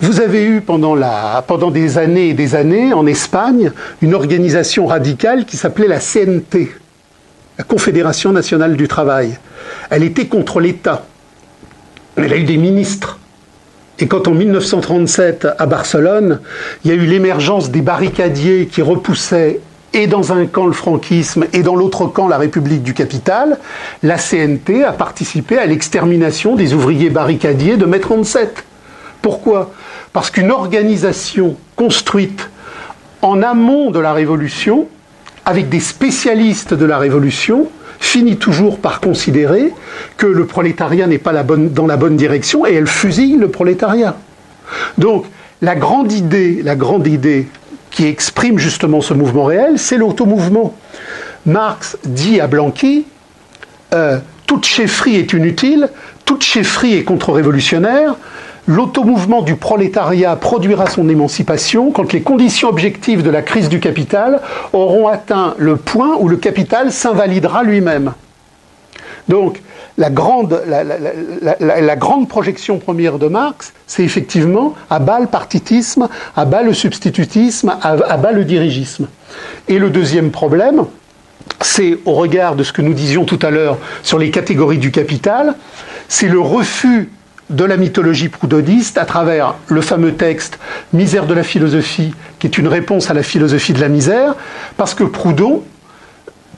Vous 0.00 0.20
avez 0.20 0.44
eu 0.44 0.60
pendant, 0.60 0.96
pendant 1.46 1.70
des 1.70 1.98
années 1.98 2.30
et 2.30 2.34
des 2.34 2.56
années 2.56 2.92
en 2.92 3.06
Espagne 3.06 3.70
une 4.02 4.12
organisation 4.12 4.86
radicale 4.86 5.44
qui 5.44 5.56
s'appelait 5.56 5.86
la 5.86 6.00
CNT, 6.00 6.74
la 7.58 7.64
Confédération 7.64 8.32
nationale 8.32 8.76
du 8.76 8.88
travail. 8.88 9.38
Elle 9.88 10.02
était 10.02 10.26
contre 10.26 10.58
l'État. 10.58 11.06
Elle 12.16 12.32
a 12.32 12.36
eu 12.36 12.44
des 12.44 12.56
ministres. 12.56 13.18
Et 13.98 14.06
quand 14.06 14.28
en 14.28 14.32
1937, 14.32 15.46
à 15.58 15.66
Barcelone, 15.66 16.40
il 16.84 16.90
y 16.90 16.94
a 16.94 16.96
eu 16.96 17.06
l'émergence 17.06 17.70
des 17.70 17.82
barricadiers 17.82 18.66
qui 18.66 18.80
repoussaient 18.80 19.60
et 19.92 20.06
dans 20.06 20.32
un 20.32 20.46
camp 20.46 20.66
le 20.66 20.72
franquisme 20.72 21.46
et 21.52 21.62
dans 21.62 21.74
l'autre 21.74 22.06
camp 22.06 22.28
la 22.28 22.38
République 22.38 22.82
du 22.82 22.94
capital, 22.94 23.58
la 24.02 24.16
CNT 24.16 24.84
a 24.84 24.92
participé 24.92 25.58
à 25.58 25.66
l'extermination 25.66 26.54
des 26.54 26.74
ouvriers 26.74 27.10
barricadiers 27.10 27.76
de 27.76 27.86
mai 27.86 28.00
37. 28.00 28.64
Pourquoi? 29.20 29.72
Parce 30.12 30.30
qu'une 30.30 30.50
organisation 30.50 31.56
construite 31.76 32.48
en 33.22 33.42
amont 33.42 33.90
de 33.90 33.98
la 33.98 34.12
Révolution, 34.12 34.88
avec 35.44 35.68
des 35.68 35.80
spécialistes 35.80 36.74
de 36.74 36.84
la 36.84 36.98
Révolution, 36.98 37.68
finit 38.00 38.38
toujours 38.38 38.78
par 38.78 39.00
considérer 39.00 39.72
que 40.16 40.26
le 40.26 40.46
prolétariat 40.46 41.06
n'est 41.06 41.18
pas 41.18 41.44
dans 41.44 41.86
la 41.86 41.96
bonne 41.96 42.16
direction 42.16 42.66
et 42.66 42.74
elle 42.74 42.86
fusille 42.86 43.36
le 43.36 43.48
prolétariat. 43.48 44.16
Donc, 44.98 45.26
la 45.62 45.76
grande 45.76 46.10
idée, 46.10 46.62
la 46.64 46.74
grande 46.74 47.06
idée 47.06 47.46
qui 47.90 48.06
exprime 48.06 48.58
justement 48.58 49.00
ce 49.00 49.14
mouvement 49.14 49.44
réel, 49.44 49.78
c'est 49.78 49.98
l'automouvement. 49.98 50.74
Marx 51.44 51.98
dit 52.04 52.40
à 52.40 52.46
Blanqui 52.46 53.04
euh, 53.92 54.18
toute 54.46 54.64
chefferie 54.64 55.16
est 55.16 55.32
inutile, 55.32 55.88
toute 56.24 56.42
chefferie 56.42 56.94
est 56.94 57.04
contre-révolutionnaire, 57.04 58.16
l'automouvement 58.66 59.42
du 59.42 59.56
prolétariat 59.56 60.36
produira 60.36 60.88
son 60.88 61.08
émancipation 61.08 61.90
quand 61.90 62.12
les 62.12 62.22
conditions 62.22 62.68
objectives 62.68 63.22
de 63.22 63.30
la 63.30 63.42
crise 63.42 63.68
du 63.68 63.80
capital 63.80 64.40
auront 64.72 65.08
atteint 65.08 65.54
le 65.58 65.76
point 65.76 66.16
où 66.18 66.28
le 66.28 66.36
capital 66.36 66.92
s'invalidera 66.92 67.62
lui-même. 67.62 68.12
Donc, 69.28 69.60
la 69.98 70.10
grande, 70.10 70.58
projection 72.28 72.78
première 72.78 73.18
de 73.18 73.28
Marx, 73.28 73.72
c'est 73.86 74.02
effectivement 74.02 74.74
à 74.88 74.98
bas 74.98 75.20
le 75.20 75.26
partitisme, 75.26 76.08
à 76.36 76.44
bas 76.44 76.62
le 76.62 76.72
substitutisme, 76.72 77.76
à 77.82 78.16
bas 78.16 78.32
le 78.32 78.44
dirigisme. 78.44 79.08
Et 79.68 79.78
le 79.78 79.90
deuxième 79.90 80.30
problème, 80.30 80.84
c'est 81.60 81.98
au 82.06 82.12
regard 82.12 82.56
de 82.56 82.64
ce 82.64 82.72
que 82.72 82.82
nous 82.82 82.94
disions 82.94 83.24
tout 83.24 83.38
à 83.42 83.50
l'heure 83.50 83.78
sur 84.02 84.18
les 84.18 84.30
catégories 84.30 84.78
du 84.78 84.90
capital, 84.90 85.54
c'est 86.08 86.28
le 86.28 86.40
refus 86.40 87.10
de 87.50 87.64
la 87.64 87.76
mythologie 87.76 88.28
proudhoniste 88.28 88.96
à 88.96 89.04
travers 89.04 89.56
le 89.68 89.80
fameux 89.80 90.14
texte 90.14 90.58
Misère 90.92 91.26
de 91.26 91.34
la 91.34 91.42
philosophie, 91.42 92.14
qui 92.38 92.46
est 92.46 92.58
une 92.58 92.68
réponse 92.68 93.10
à 93.10 93.14
la 93.14 93.22
philosophie 93.22 93.72
de 93.72 93.80
la 93.80 93.88
misère, 93.88 94.34
parce 94.76 94.94
que 94.94 95.04
Proudhon, 95.04 95.62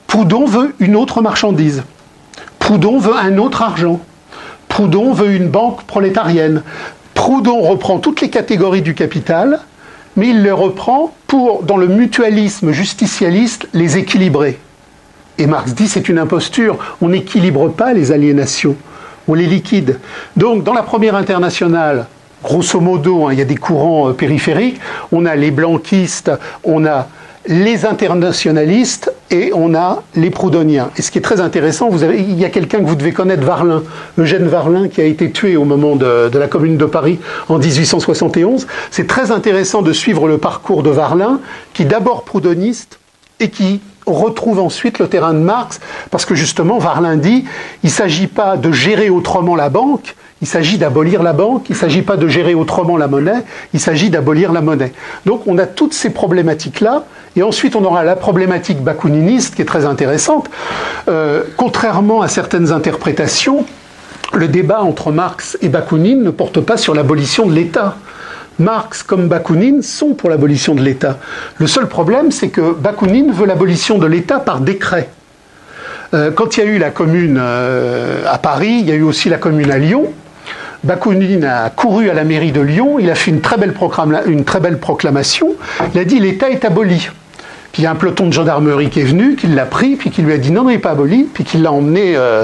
Proudhon 0.07 0.45
veut 0.45 0.75
une 0.79 0.95
autre 0.95 1.21
marchandise. 1.21 1.83
Proudhon 2.59 2.99
veut 2.99 3.15
un 3.15 3.37
autre 3.37 3.63
argent. 3.63 3.99
Proudhon 4.69 5.13
veut 5.13 5.33
une 5.33 5.49
banque 5.49 5.83
prolétarienne. 5.83 6.61
Proudhon 7.13 7.61
reprend 7.61 7.99
toutes 7.99 8.21
les 8.21 8.29
catégories 8.29 8.81
du 8.81 8.93
capital, 8.93 9.59
mais 10.15 10.29
il 10.29 10.43
les 10.43 10.51
reprend 10.51 11.13
pour, 11.27 11.63
dans 11.63 11.77
le 11.77 11.87
mutualisme 11.87 12.71
justicialiste, 12.71 13.67
les 13.73 13.97
équilibrer. 13.97 14.59
Et 15.39 15.47
Marx 15.47 15.73
dit 15.73 15.87
c'est 15.87 16.09
une 16.09 16.19
imposture, 16.19 16.77
on 17.01 17.09
n'équilibre 17.09 17.69
pas 17.69 17.93
les 17.93 18.11
aliénations, 18.11 18.75
on 19.27 19.33
les 19.33 19.45
liquide. 19.45 19.99
Donc 20.37 20.63
dans 20.63 20.73
la 20.73 20.83
première 20.83 21.15
internationale, 21.15 22.07
grosso 22.43 22.79
modo, 22.79 23.25
hein, 23.25 23.33
il 23.33 23.39
y 23.39 23.41
a 23.41 23.45
des 23.45 23.55
courants 23.55 24.09
euh, 24.09 24.13
périphériques, 24.13 24.79
on 25.11 25.25
a 25.25 25.35
les 25.35 25.51
blanquistes, 25.51 26.31
on 26.63 26.85
a 26.85 27.07
les 27.45 27.85
internationalistes 27.85 29.11
et 29.29 29.51
on 29.53 29.75
a 29.75 30.03
les 30.15 30.29
proudhoniens. 30.29 30.91
Et 30.97 31.01
ce 31.01 31.11
qui 31.11 31.17
est 31.17 31.21
très 31.21 31.41
intéressant, 31.41 31.89
il 31.91 32.39
y 32.39 32.45
a 32.45 32.49
quelqu'un 32.49 32.79
que 32.79 32.85
vous 32.85 32.95
devez 32.95 33.11
connaître, 33.11 33.43
Varlin, 33.43 33.83
Eugène 34.17 34.47
Varlin, 34.47 34.87
qui 34.87 35.01
a 35.01 35.05
été 35.05 35.29
tué 35.31 35.57
au 35.57 35.65
moment 35.65 35.95
de, 35.95 36.29
de 36.29 36.39
la 36.39 36.47
Commune 36.47 36.77
de 36.77 36.85
Paris 36.85 37.19
en 37.49 37.59
1871. 37.59 38.67
C'est 38.91 39.07
très 39.07 39.31
intéressant 39.31 39.81
de 39.81 39.91
suivre 39.91 40.27
le 40.27 40.37
parcours 40.37 40.83
de 40.83 40.89
Varlin, 40.89 41.41
qui 41.73 41.83
d'abord 41.85 42.23
proudhoniste 42.23 42.99
et 43.39 43.49
qui 43.49 43.81
retrouve 44.05 44.59
ensuite 44.59 44.99
le 44.99 45.07
terrain 45.07 45.33
de 45.33 45.39
Marx, 45.39 45.79
parce 46.11 46.25
que 46.25 46.35
justement, 46.35 46.77
Varlin 46.77 47.17
dit, 47.17 47.45
il 47.83 47.87
ne 47.87 47.91
s'agit 47.91 48.27
pas 48.27 48.57
de 48.57 48.71
gérer 48.71 49.09
autrement 49.09 49.55
la 49.55 49.69
banque, 49.69 50.15
il 50.41 50.47
s'agit 50.47 50.77
d'abolir 50.77 51.23
la 51.23 51.31
banque, 51.31 51.69
il 51.69 51.73
ne 51.73 51.77
s'agit 51.77 52.01
pas 52.01 52.17
de 52.17 52.27
gérer 52.27 52.53
autrement 52.53 52.97
la 52.97 53.07
monnaie, 53.07 53.43
il 53.73 53.79
s'agit 53.79 54.09
d'abolir 54.09 54.51
la 54.51 54.61
monnaie. 54.61 54.91
Donc 55.25 55.43
on 55.47 55.57
a 55.57 55.65
toutes 55.65 55.93
ces 55.93 56.09
problématiques-là, 56.09 57.05
et 57.35 57.43
ensuite 57.43 57.75
on 57.77 57.85
aura 57.85 58.03
la 58.03 58.15
problématique 58.15 58.83
bakuniniste 58.83 59.55
qui 59.55 59.61
est 59.61 59.65
très 59.65 59.85
intéressante. 59.85 60.49
Euh, 61.07 61.43
contrairement 61.55 62.21
à 62.21 62.27
certaines 62.27 62.71
interprétations, 62.73 63.65
le 64.33 64.47
débat 64.47 64.81
entre 64.81 65.11
Marx 65.11 65.57
et 65.61 65.69
Bakounine 65.69 66.23
ne 66.23 66.31
porte 66.31 66.59
pas 66.59 66.75
sur 66.75 66.93
l'abolition 66.93 67.45
de 67.45 67.53
l'État. 67.53 67.97
Marx 68.59 69.01
comme 69.03 69.27
Bakounine 69.27 69.81
sont 69.81 70.13
pour 70.13 70.29
l'abolition 70.29 70.75
de 70.75 70.81
l'État. 70.81 71.17
Le 71.57 71.67
seul 71.67 71.87
problème, 71.87 72.31
c'est 72.31 72.49
que 72.49 72.73
Bakounine 72.73 73.31
veut 73.31 73.45
l'abolition 73.45 73.97
de 73.97 74.05
l'État 74.05 74.39
par 74.39 74.59
décret. 74.59 75.09
Euh, 76.13 76.29
quand 76.31 76.55
il 76.55 76.59
y 76.63 76.63
a 76.63 76.69
eu 76.69 76.77
la 76.77 76.91
commune 76.91 77.39
euh, 77.39 78.23
à 78.29 78.37
Paris, 78.37 78.77
il 78.81 78.87
y 78.87 78.91
a 78.91 78.95
eu 78.95 79.01
aussi 79.01 79.29
la 79.29 79.37
commune 79.37 79.71
à 79.71 79.79
Lyon. 79.79 80.05
Bakounine 80.83 81.45
a 81.45 81.69
couru 81.69 82.09
à 82.09 82.13
la 82.13 82.23
mairie 82.23 82.51
de 82.51 82.61
Lyon, 82.61 82.99
il 82.99 83.09
a 83.09 83.15
fait 83.15 83.31
une 83.31 83.41
très 83.41 83.57
belle, 83.57 83.73
proclamation, 84.77 85.55
il 85.93 85.99
a 85.99 86.03
dit 86.03 86.19
l'État 86.19 86.49
est 86.49 86.65
aboli. 86.65 87.09
Puis 87.71 87.81
il 87.81 87.85
y 87.85 87.87
a 87.87 87.91
un 87.91 87.95
peloton 87.95 88.27
de 88.27 88.33
gendarmerie 88.33 88.89
qui 88.89 88.99
est 88.99 89.05
venu, 89.05 89.35
qui 89.35 89.47
l'a 89.47 89.65
pris, 89.65 89.95
puis 89.95 90.11
qui 90.11 90.21
lui 90.21 90.33
a 90.33 90.37
dit 90.37 90.51
non, 90.51 90.63
non, 90.63 90.69
il 90.69 90.73
n'est 90.73 90.79
pas 90.79 90.91
aboli, 90.91 91.23
puis 91.23 91.45
qui 91.45 91.57
l'a 91.57 91.71
emmené 91.71 92.15
euh, 92.15 92.43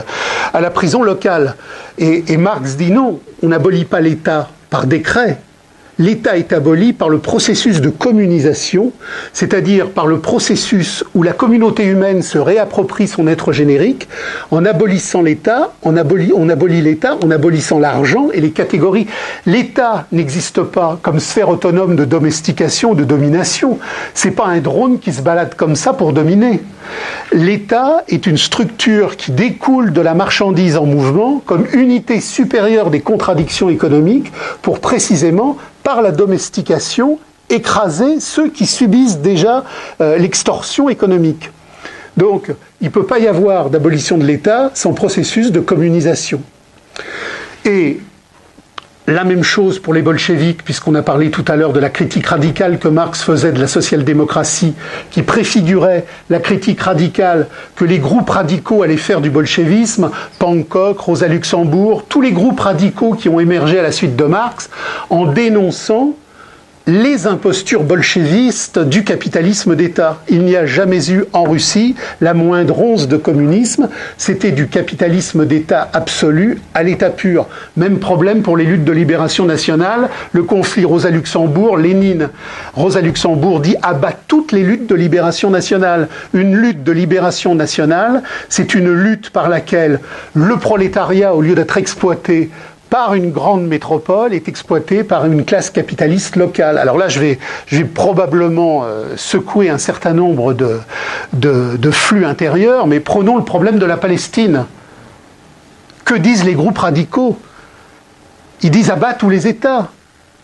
à 0.54 0.62
la 0.62 0.72
prison 0.72 1.04
locale. 1.04 1.56
et 2.00 2.38
Marx 2.38 2.78
dit 2.78 2.92
non, 2.92 3.20
on 3.44 3.50
n'abolit 3.50 3.86
pas 3.86 4.00
l'État 4.00 4.50
par 4.70 4.88
décret, 4.88 5.38
l'État 6.00 6.38
est 6.38 6.54
aboli 6.54 6.94
par 6.94 7.10
le 7.10 7.20
processus 7.20 7.82
de 7.82 7.90
communisation, 7.90 8.94
c'est-à-dire 9.34 9.90
par 9.90 10.08
le 10.08 10.20
processus 10.20 11.04
où 11.14 11.24
la 11.24 11.34
communauté 11.34 11.84
humaine 11.84 12.22
se 12.22 12.38
réapproprie 12.38 13.08
son 13.08 13.28
être 13.28 13.52
générique 13.52 14.08
en 14.50 14.64
abolissant 14.66 15.22
l'État, 15.22 15.74
on 15.84 15.98
abolit, 15.98 16.82
l'État 16.82 17.18
en 17.24 17.30
abolissant 17.30 17.80
l'argent 17.80 18.30
et 18.34 18.40
les 18.40 18.52
catégories. 18.52 19.08
L'État 19.46 20.08
n'existe 20.14 20.62
pas 20.64 20.98
comme 21.02 21.20
sphère 21.20 21.50
autonome 21.50 21.98
de 21.98 22.06
domestication, 22.06 22.94
de 22.94 23.04
domination. 23.04 23.78
C'est 24.14 24.32
pas 24.32 24.46
un 24.46 24.60
drone 24.60 25.00
qui 25.00 25.12
se 25.12 25.22
balade 25.22 25.56
comme 25.56 25.76
ça 25.76 25.92
pour 25.92 26.14
dominer. 26.14 26.62
L'État 27.34 28.04
est 28.08 28.26
une 28.26 28.38
structure 28.38 29.18
qui 29.18 29.32
découle 29.32 29.92
de 29.92 30.02
la 30.02 30.14
marchandise 30.14 30.78
en 30.78 30.86
mouvement 30.86 31.42
comme 31.46 31.66
unité 31.74 32.22
supérieure 32.22 32.90
des 32.90 33.02
contradictions 33.02 33.70
économiques 33.70 34.32
pour 34.62 34.80
précisément 34.80 35.58
la 36.02 36.12
domestication, 36.12 37.20
écraser 37.50 38.20
ceux 38.20 38.50
qui 38.50 38.66
subissent 38.66 39.20
déjà 39.20 39.64
euh, 40.02 40.18
l'extorsion 40.18 40.90
économique. 40.90 41.50
Donc, 42.18 42.52
il 42.82 42.86
ne 42.86 42.92
peut 42.92 43.06
pas 43.06 43.20
y 43.20 43.28
avoir 43.28 43.70
d'abolition 43.70 44.18
de 44.18 44.26
l'État 44.26 44.72
sans 44.74 44.94
processus 44.94 45.52
de 45.52 45.60
communisation. 45.60 46.42
La 49.10 49.24
même 49.24 49.44
chose 49.44 49.80
pour 49.80 49.94
les 49.94 50.02
bolcheviks, 50.02 50.64
puisqu'on 50.64 50.96
a 50.96 51.02
parlé 51.02 51.32
tout 51.32 51.46
à 51.48 51.56
l'heure 51.56 51.74
de 51.74 51.80
la 51.80 51.90
critique 51.90 52.28
radicale 52.28 52.78
que 52.78 52.88
Marx 52.88 53.24
faisait 53.24 53.52
de 53.52 53.60
la 53.60 53.68
social-démocratie, 53.68 54.76
qui 55.10 55.24
préfigurait 55.24 56.06
la 56.30 56.40
critique 56.40 56.82
radicale 56.82 57.48
que 57.76 57.86
les 57.86 58.00
groupes 58.00 58.30
radicaux 58.30 58.84
allaient 58.84 58.98
faire 58.98 59.22
du 59.22 59.30
bolchevisme, 59.30 60.12
Pankok, 60.38 61.00
Rosa 61.00 61.28
Luxembourg, 61.28 62.06
tous 62.08 62.22
les 62.22 62.32
groupes 62.32 62.60
radicaux 62.60 63.14
qui 63.14 63.30
ont 63.30 63.40
émergé 63.40 63.80
à 63.80 63.84
la 63.84 63.92
suite 63.92 64.16
de 64.16 64.26
Marx, 64.26 64.70
en 65.10 65.26
dénonçant 65.26 66.14
les 66.88 67.28
impostures 67.28 67.84
bolchevistes 67.84 68.80
du 68.80 69.04
capitalisme 69.04 69.76
d'État. 69.76 70.22
Il 70.28 70.44
n'y 70.44 70.56
a 70.56 70.66
jamais 70.66 71.12
eu 71.12 71.26
en 71.34 71.44
Russie 71.44 71.96
la 72.22 72.34
moindre 72.34 72.80
once 72.80 73.08
de 73.08 73.18
communisme, 73.18 73.90
c'était 74.18 74.52
du 74.52 74.68
capitalisme 74.68 75.46
d'État 75.46 75.88
absolu 75.94 76.60
à 76.74 76.84
l'État 76.84 77.10
pur. 77.10 77.48
Même 77.78 78.00
problème 78.00 78.42
pour 78.42 78.58
les 78.58 78.66
luttes 78.66 78.86
de 78.86 78.92
libération 78.92 79.46
nationale, 79.46 80.10
le 80.32 80.44
conflit 80.44 80.86
Rosa-Luxembourg, 80.86 81.78
Lénine. 81.78 82.30
Rosa 82.74 83.02
Luxembourg 83.02 83.60
dit 83.60 83.76
abat 83.82 84.14
toutes 84.28 84.52
les 84.52 84.64
luttes 84.64 84.88
de 84.88 84.96
libération 84.96 85.50
nationale. 85.50 86.08
Une 86.34 86.56
lutte 86.56 86.84
de 86.84 86.92
libération 86.92 87.56
nationale, 87.56 88.24
c'est 88.50 88.74
une 88.74 88.92
lutte 88.92 89.30
par 89.30 89.50
laquelle 89.50 90.00
le 90.34 90.58
prolétariat, 90.58 91.36
au 91.36 91.42
lieu 91.42 91.56
d'être 91.56 91.78
exploité, 91.78 92.50
par 92.90 93.14
une 93.14 93.32
grande 93.32 93.68
métropole 93.68 94.34
est 94.34 94.48
exploité 94.48 95.04
par 95.04 95.26
une 95.26 95.46
classe 95.46 95.70
capitaliste 95.70 96.36
locale. 96.36 96.78
Alors 96.78 96.98
là, 96.98 97.08
je 97.08 97.20
vais, 97.20 97.38
probablement 97.84 98.84
euh, 98.84 99.16
secouer 99.16 99.70
un 99.70 99.78
certain 99.78 100.14
nombre 100.14 100.54
de, 100.54 100.80
de, 101.34 101.92
flux 101.92 102.26
intérieurs, 102.26 102.88
mais 102.88 103.00
prenons 103.00 103.38
le 103.38 103.44
problème 103.44 103.80
de 103.80 103.86
la 103.86 103.98
Palestine. 103.98 104.66
Que 106.04 106.16
disent 106.16 106.44
les 106.44 106.56
groupes 106.56 106.80
radicaux? 106.80 107.38
Ils 108.62 108.72
disent 108.72 108.90
abat 108.90 109.14
tous 109.14 109.30
les 109.30 109.48
États. 109.48 109.90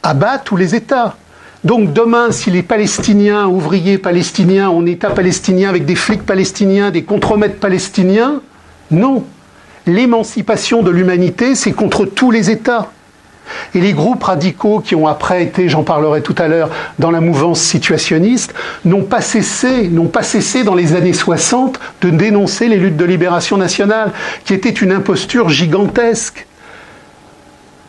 Abat 0.04 0.38
tous 0.38 0.56
les 0.56 0.76
États. 0.76 1.16
Donc 1.64 1.94
demain, 1.94 2.32
si 2.32 2.52
les 2.52 2.62
Palestiniens, 2.62 3.48
ouvriers 3.48 3.98
palestiniens, 3.98 4.70
ont 4.70 4.82
un 4.82 4.86
État 4.86 5.10
palestinien 5.10 5.70
avec 5.70 5.86
des 5.86 5.96
flics 5.96 6.24
palestiniens, 6.24 6.92
des 6.92 7.04
contremaîtres 7.04 7.60
palestiniens, 7.60 8.42
non, 8.92 9.24
l'émancipation 9.88 10.84
de 10.84 10.92
l'humanité, 10.92 11.56
c'est 11.56 11.72
contre 11.72 12.06
tous 12.06 12.32
les 12.32 12.50
États. 12.50 12.92
Et 13.76 13.80
les 13.80 13.94
groupes 13.94 14.24
radicaux 14.24 14.80
qui 14.80 14.96
ont 14.96 15.08
après 15.08 15.44
été, 15.44 15.70
j'en 15.70 15.84
parlerai 15.84 16.22
tout 16.22 16.36
à 16.38 16.48
l'heure, 16.48 16.70
dans 16.98 17.12
la 17.12 17.22
mouvance 17.22 17.62
situationniste, 17.62 18.56
n'ont 18.86 19.04
pas 19.04 19.22
cessé, 19.22 19.88
n'ont 19.88 20.08
pas 20.08 20.24
cessé 20.24 20.64
dans 20.64 20.74
les 20.74 20.96
années 20.96 21.14
60 21.14 21.80
de 22.02 22.10
dénoncer 22.10 22.68
les 22.68 22.78
luttes 22.78 22.98
de 22.98 23.06
libération 23.06 23.58
nationale, 23.58 24.12
qui 24.46 24.54
étaient 24.54 24.70
une 24.70 24.92
imposture 24.92 25.50
gigantesque. 25.50 26.48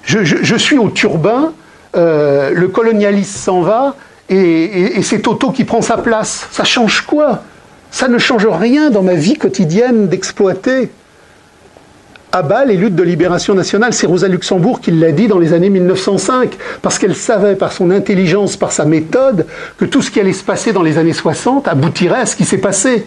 Je, 0.05 0.57
suis 0.57 0.79
au 0.79 0.91
turbin, 0.91 1.53
euh, 1.97 2.53
le 2.55 2.69
colonialiste 2.69 3.37
s'en 3.37 3.63
va, 3.63 3.97
et, 4.29 4.99
et 4.99 5.03
c'est 5.03 5.21
Toto 5.21 5.51
qui 5.51 5.65
prend 5.65 5.83
sa 5.83 5.97
place. 5.97 6.47
Ça 6.53 6.65
change 6.65 7.01
quoi? 7.01 7.43
Ça 7.91 8.09
ne 8.09 8.19
change 8.19 8.47
rien 8.47 8.91
dans 8.91 9.03
ma 9.03 9.15
vie 9.15 9.35
quotidienne 9.35 10.09
d'exploiter 10.09 10.91
à 12.37 12.43
bas 12.43 12.67
les 12.67 12.77
luttes 12.77 12.95
de 12.95 13.03
libération 13.03 13.55
nationale. 13.55 13.95
C'est 13.95 14.07
Rosa 14.07 14.29
Luxembourg 14.29 14.81
qui 14.81 14.91
l'a 14.91 15.11
dit 15.11 15.27
dans 15.27 15.39
les 15.39 15.55
années 15.55 15.71
1905, 15.71 16.55
parce 16.83 16.99
qu'elle 16.99 17.15
savait 17.15 17.57
par 17.57 17.73
son 17.73 17.91
intelligence, 17.91 18.59
par 18.59 18.73
sa 18.73 18.85
méthode, 18.85 19.47
que 19.79 19.87
tout 19.87 20.03
ce 20.03 20.11
qui 20.11 20.21
allait 20.21 20.35
se 20.35 20.45
passer 20.45 20.75
dans 20.75 20.83
les 20.83 20.99
années 20.99 21.15
60 21.15 21.67
aboutirait 21.67 22.21
à 22.21 22.27
ce 22.27 22.37
qui 22.37 22.45
s'est 22.45 22.59
passé. 22.59 23.07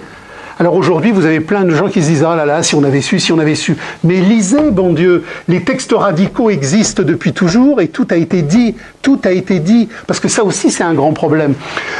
Alors 0.57 0.73
aujourd'hui, 0.73 1.11
vous 1.11 1.27
avez 1.27 1.41
plein 1.41 1.63
de 1.63 1.69
gens 1.75 1.89
qui 1.89 2.01
se 2.01 2.07
disent 2.07 2.25
Ah 2.27 2.35
là 2.35 2.45
là, 2.45 2.63
si 2.63 2.73
on 2.73 2.83
avait 2.83 3.01
su, 3.01 3.19
si 3.19 3.31
on 3.31 3.37
avait 3.37 3.53
su. 3.53 3.77
Mais 4.03 4.15
lisez, 4.15 4.71
bon 4.71 4.93
Dieu, 4.93 5.23
les 5.47 5.63
textes 5.63 5.93
radicaux 5.93 6.49
existent 6.49 7.03
depuis 7.03 7.31
toujours 7.31 7.81
et 7.81 7.87
tout 7.87 8.07
a 8.09 8.15
été 8.15 8.41
dit. 8.41 8.75
Tout 9.03 9.19
a 9.25 9.31
été 9.31 9.59
dit. 9.59 9.89
Parce 10.07 10.19
que 10.19 10.27
ça 10.27 10.43
aussi, 10.43 10.71
c'est 10.71 10.83
un 10.83 10.95
grand 10.95 11.13
problème. 11.13 11.53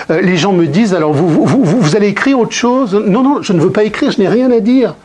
Euh, 0.09 0.19
les 0.19 0.35
gens 0.35 0.51
me 0.51 0.65
disent 0.65 0.95
Alors, 0.95 1.13
vous, 1.13 1.45
vous, 1.45 1.63
vous 1.63 1.95
allez 1.95 2.07
écrire 2.07 2.39
autre 2.39 2.53
chose? 2.53 2.95
Non, 2.95 3.21
non, 3.21 3.43
je 3.43 3.53
ne 3.53 3.59
veux 3.61 3.71
pas 3.71 3.83
écrire, 3.83 4.09
je 4.09 4.19
n'ai 4.19 4.27
rien 4.27 4.51
à 4.51 4.59
dire. 4.59 4.95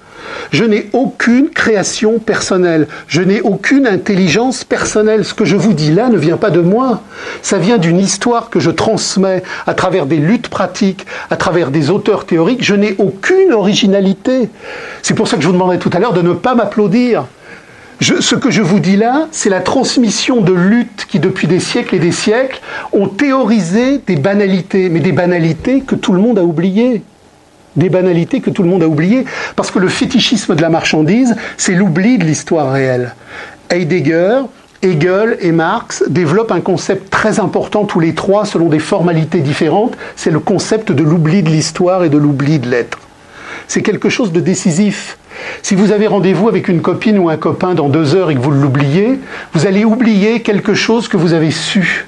Je 0.50 0.64
n'ai 0.64 0.88
aucune 0.92 1.50
création 1.50 2.18
personnelle. 2.18 2.86
Je 3.08 3.22
n'ai 3.22 3.40
aucune 3.40 3.86
intelligence 3.86 4.64
personnelle. 4.64 5.24
Ce 5.24 5.34
que 5.34 5.44
je 5.44 5.56
vous 5.56 5.72
dis 5.72 5.92
là 5.92 6.08
ne 6.08 6.16
vient 6.16 6.36
pas 6.36 6.50
de 6.50 6.60
moi. 6.60 7.02
Ça 7.42 7.58
vient 7.58 7.78
d'une 7.78 7.98
histoire 7.98 8.50
que 8.50 8.60
je 8.60 8.70
transmets 8.70 9.42
à 9.66 9.74
travers 9.74 10.06
des 10.06 10.16
luttes 10.16 10.48
pratiques, 10.48 11.06
à 11.30 11.36
travers 11.36 11.70
des 11.70 11.90
auteurs 11.90 12.24
théoriques. 12.26 12.64
Je 12.64 12.74
n'ai 12.74 12.94
aucune 12.98 13.52
originalité. 13.52 14.48
C'est 15.02 15.14
pour 15.14 15.28
ça 15.28 15.36
que 15.36 15.42
je 15.42 15.48
vous 15.48 15.52
demandais 15.52 15.78
tout 15.78 15.90
à 15.92 15.98
l'heure 15.98 16.12
de 16.12 16.22
ne 16.22 16.32
pas 16.32 16.54
m'applaudir. 16.54 17.24
ce 18.00 18.34
que 18.34 18.50
je 18.50 18.62
vous 18.62 18.80
dis 18.80 18.96
là, 18.96 19.28
c'est 19.30 19.50
la 19.50 19.60
transmission 19.60 20.40
de 20.40 20.52
luttes 20.52 21.06
qui, 21.08 21.18
depuis 21.18 21.46
des 21.46 21.60
siècles 21.60 21.94
et 21.94 22.00
des 22.00 22.12
siècles, 22.12 22.60
ont 22.92 23.08
théorisé 23.08 23.98
des 23.98 24.16
banalités, 24.16 24.88
mais 24.88 25.00
des 25.00 25.12
banalités 25.12 25.80
que 25.80 25.94
tout 25.94 26.12
le 26.12 26.20
monde 26.20 26.38
a 26.38 26.44
oubliées. 26.44 27.02
Des 27.76 27.88
banalités 27.88 28.40
que 28.40 28.50
tout 28.50 28.62
le 28.62 28.68
monde 28.68 28.82
a 28.82 28.88
oubliées, 28.88 29.24
parce 29.56 29.70
que 29.70 29.78
le 29.78 29.88
fétichisme 29.88 30.54
de 30.54 30.62
la 30.62 30.68
marchandise, 30.68 31.36
c'est 31.56 31.74
l'oubli 31.74 32.18
de 32.18 32.24
l'histoire 32.24 32.72
réelle. 32.72 33.14
Heidegger, 33.70 34.42
Hegel 34.82 35.38
et 35.40 35.50
Marx 35.50 36.04
développent 36.08 36.52
un 36.52 36.60
concept 36.60 37.10
très 37.10 37.40
important 37.40 37.84
tous 37.84 38.00
les 38.00 38.14
trois 38.14 38.44
selon 38.44 38.68
des 38.68 38.78
formalités 38.78 39.40
différentes, 39.40 39.96
c'est 40.14 40.30
le 40.30 40.40
concept 40.40 40.92
de 40.92 41.02
l'oubli 41.02 41.42
de 41.42 41.48
l'histoire 41.48 42.04
et 42.04 42.10
de 42.10 42.18
l'oubli 42.18 42.58
de 42.58 42.68
l'être. 42.68 42.98
C'est 43.66 43.82
quelque 43.82 44.10
chose 44.10 44.30
de 44.30 44.40
décisif. 44.40 45.16
Si 45.62 45.74
vous 45.74 45.90
avez 45.90 46.06
rendez-vous 46.06 46.48
avec 46.48 46.68
une 46.68 46.82
copine 46.82 47.18
ou 47.18 47.30
un 47.30 47.38
copain 47.38 47.74
dans 47.74 47.88
deux 47.88 48.14
heures 48.14 48.30
et 48.30 48.34
que 48.34 48.40
vous 48.40 48.50
l'oubliez, 48.50 49.18
vous 49.54 49.66
allez 49.66 49.86
oublier 49.86 50.42
quelque 50.42 50.74
chose 50.74 51.08
que 51.08 51.16
vous 51.16 51.32
avez 51.32 51.50
su. 51.50 52.04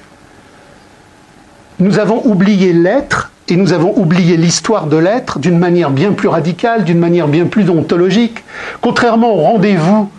Nous 1.79 1.99
avons 1.99 2.23
oublié 2.27 2.75
l'être 2.75 3.33
et 3.49 3.57
nous 3.57 3.73
avons 3.73 3.97
oublié 3.97 4.37
l'histoire 4.37 4.87
de 4.87 4.97
l'être 4.97 5.39
d'une 5.39 5.59
manière 5.59 5.91
bien 5.91 6.13
plus 6.13 6.29
radicale, 6.29 6.85
d'une 6.85 6.99
manière 6.99 7.29
bien 7.29 7.47
plus 7.47 7.71
ontologique. 7.71 8.43
Contrairement 8.81 9.35
au 9.35 9.43
rendez-vous 9.43 10.11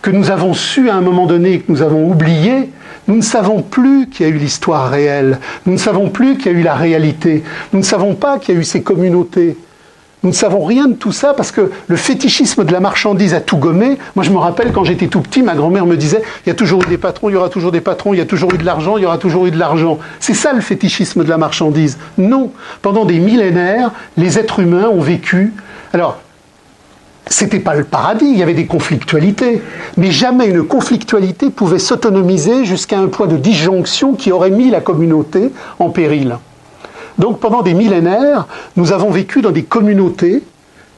que 0.00 0.10
nous 0.10 0.30
avons 0.30 0.54
su 0.54 0.88
à 0.88 0.94
un 0.94 1.00
moment 1.00 1.26
donné 1.26 1.54
et 1.54 1.60
que 1.60 1.72
nous 1.72 1.82
avons 1.82 2.08
oublié, 2.08 2.70
nous 3.08 3.16
ne 3.16 3.22
savons 3.22 3.62
plus 3.62 4.08
qu'il 4.08 4.26
y 4.26 4.30
a 4.30 4.32
eu 4.32 4.38
l'histoire 4.38 4.90
réelle, 4.90 5.38
nous 5.66 5.72
ne 5.72 5.78
savons 5.78 6.10
plus 6.10 6.36
qu'il 6.36 6.52
y 6.52 6.54
a 6.54 6.58
eu 6.58 6.62
la 6.62 6.74
réalité, 6.74 7.42
nous 7.72 7.80
ne 7.80 7.84
savons 7.84 8.14
pas 8.14 8.38
qu'il 8.38 8.54
y 8.54 8.58
a 8.58 8.60
eu 8.60 8.64
ces 8.64 8.82
communautés. 8.82 9.56
Nous 10.22 10.30
ne 10.30 10.34
savons 10.34 10.64
rien 10.64 10.88
de 10.88 10.94
tout 10.94 11.12
ça 11.12 11.32
parce 11.32 11.52
que 11.52 11.70
le 11.86 11.96
fétichisme 11.96 12.64
de 12.64 12.72
la 12.72 12.80
marchandise 12.80 13.34
a 13.34 13.40
tout 13.40 13.56
gommé. 13.56 13.98
Moi, 14.16 14.24
je 14.24 14.30
me 14.30 14.38
rappelle 14.38 14.72
quand 14.72 14.82
j'étais 14.82 15.06
tout 15.06 15.20
petit, 15.20 15.42
ma 15.42 15.54
grand-mère 15.54 15.86
me 15.86 15.96
disait 15.96 16.22
il 16.44 16.48
y 16.48 16.52
a 16.52 16.54
toujours 16.54 16.82
eu 16.82 16.86
des 16.86 16.98
patrons, 16.98 17.28
il 17.28 17.34
y 17.34 17.36
aura 17.36 17.48
toujours 17.48 17.70
des 17.70 17.80
patrons, 17.80 18.14
il 18.14 18.18
y 18.18 18.20
a 18.20 18.26
toujours 18.26 18.52
eu 18.52 18.58
de 18.58 18.64
l'argent, 18.64 18.96
il 18.96 19.04
y 19.04 19.06
aura 19.06 19.18
toujours 19.18 19.46
eu 19.46 19.52
de 19.52 19.58
l'argent. 19.58 19.98
C'est 20.18 20.34
ça 20.34 20.52
le 20.52 20.60
fétichisme 20.60 21.22
de 21.22 21.28
la 21.28 21.38
marchandise. 21.38 21.98
Non. 22.16 22.50
Pendant 22.82 23.04
des 23.04 23.20
millénaires, 23.20 23.92
les 24.16 24.40
êtres 24.40 24.58
humains 24.58 24.88
ont 24.88 25.00
vécu. 25.00 25.52
Alors, 25.92 26.18
c'était 27.30 27.60
pas 27.60 27.74
le 27.74 27.84
paradis, 27.84 28.26
il 28.26 28.38
y 28.38 28.42
avait 28.42 28.54
des 28.54 28.66
conflictualités. 28.66 29.62
Mais 29.96 30.10
jamais 30.10 30.46
une 30.46 30.64
conflictualité 30.64 31.50
pouvait 31.50 31.78
s'autonomiser 31.78 32.64
jusqu'à 32.64 32.98
un 32.98 33.06
point 33.06 33.26
de 33.26 33.36
disjonction 33.36 34.14
qui 34.14 34.32
aurait 34.32 34.50
mis 34.50 34.70
la 34.70 34.80
communauté 34.80 35.52
en 35.78 35.90
péril. 35.90 36.38
Donc 37.18 37.40
pendant 37.40 37.62
des 37.62 37.74
millénaires, 37.74 38.46
nous 38.76 38.92
avons 38.92 39.10
vécu 39.10 39.42
dans 39.42 39.50
des 39.50 39.64
communautés, 39.64 40.42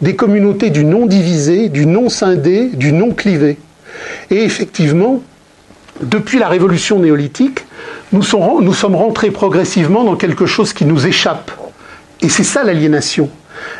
des 0.01 0.16
communautés 0.16 0.71
du 0.71 0.85
non 0.85 1.07
divisé, 1.07 1.68
du 1.68 1.87
non 1.87 2.09
scindé, 2.09 2.66
du 2.68 2.93
non 2.93 3.12
clivé. 3.12 3.59
Et 4.31 4.43
effectivement, 4.43 5.21
depuis 6.03 6.39
la 6.39 6.49
révolution 6.49 6.99
néolithique, 6.99 7.66
nous 8.12 8.23
sommes 8.23 8.97
rentrés 8.97 9.31
progressivement 9.31 10.05
dans 10.05 10.16
quelque 10.16 10.47
chose 10.47 10.73
qui 10.73 10.85
nous 10.85 11.07
échappe. 11.07 11.51
Et 12.23 12.29
c'est 12.29 12.45
ça 12.45 12.64
l'aliénation. 12.64 13.31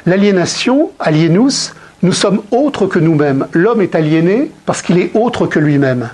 L'aliénation, 0.07 0.91
alienus, 0.99 1.74
nous 2.03 2.12
sommes 2.12 2.40
autres 2.51 2.86
que 2.86 2.98
nous-mêmes. 2.98 3.46
L'homme 3.53 3.82
est 3.82 3.94
aliéné 3.94 4.51
parce 4.64 4.80
qu'il 4.80 4.98
est 4.98 5.11
autre 5.14 5.46
que 5.46 5.59
lui-même. 5.59 6.09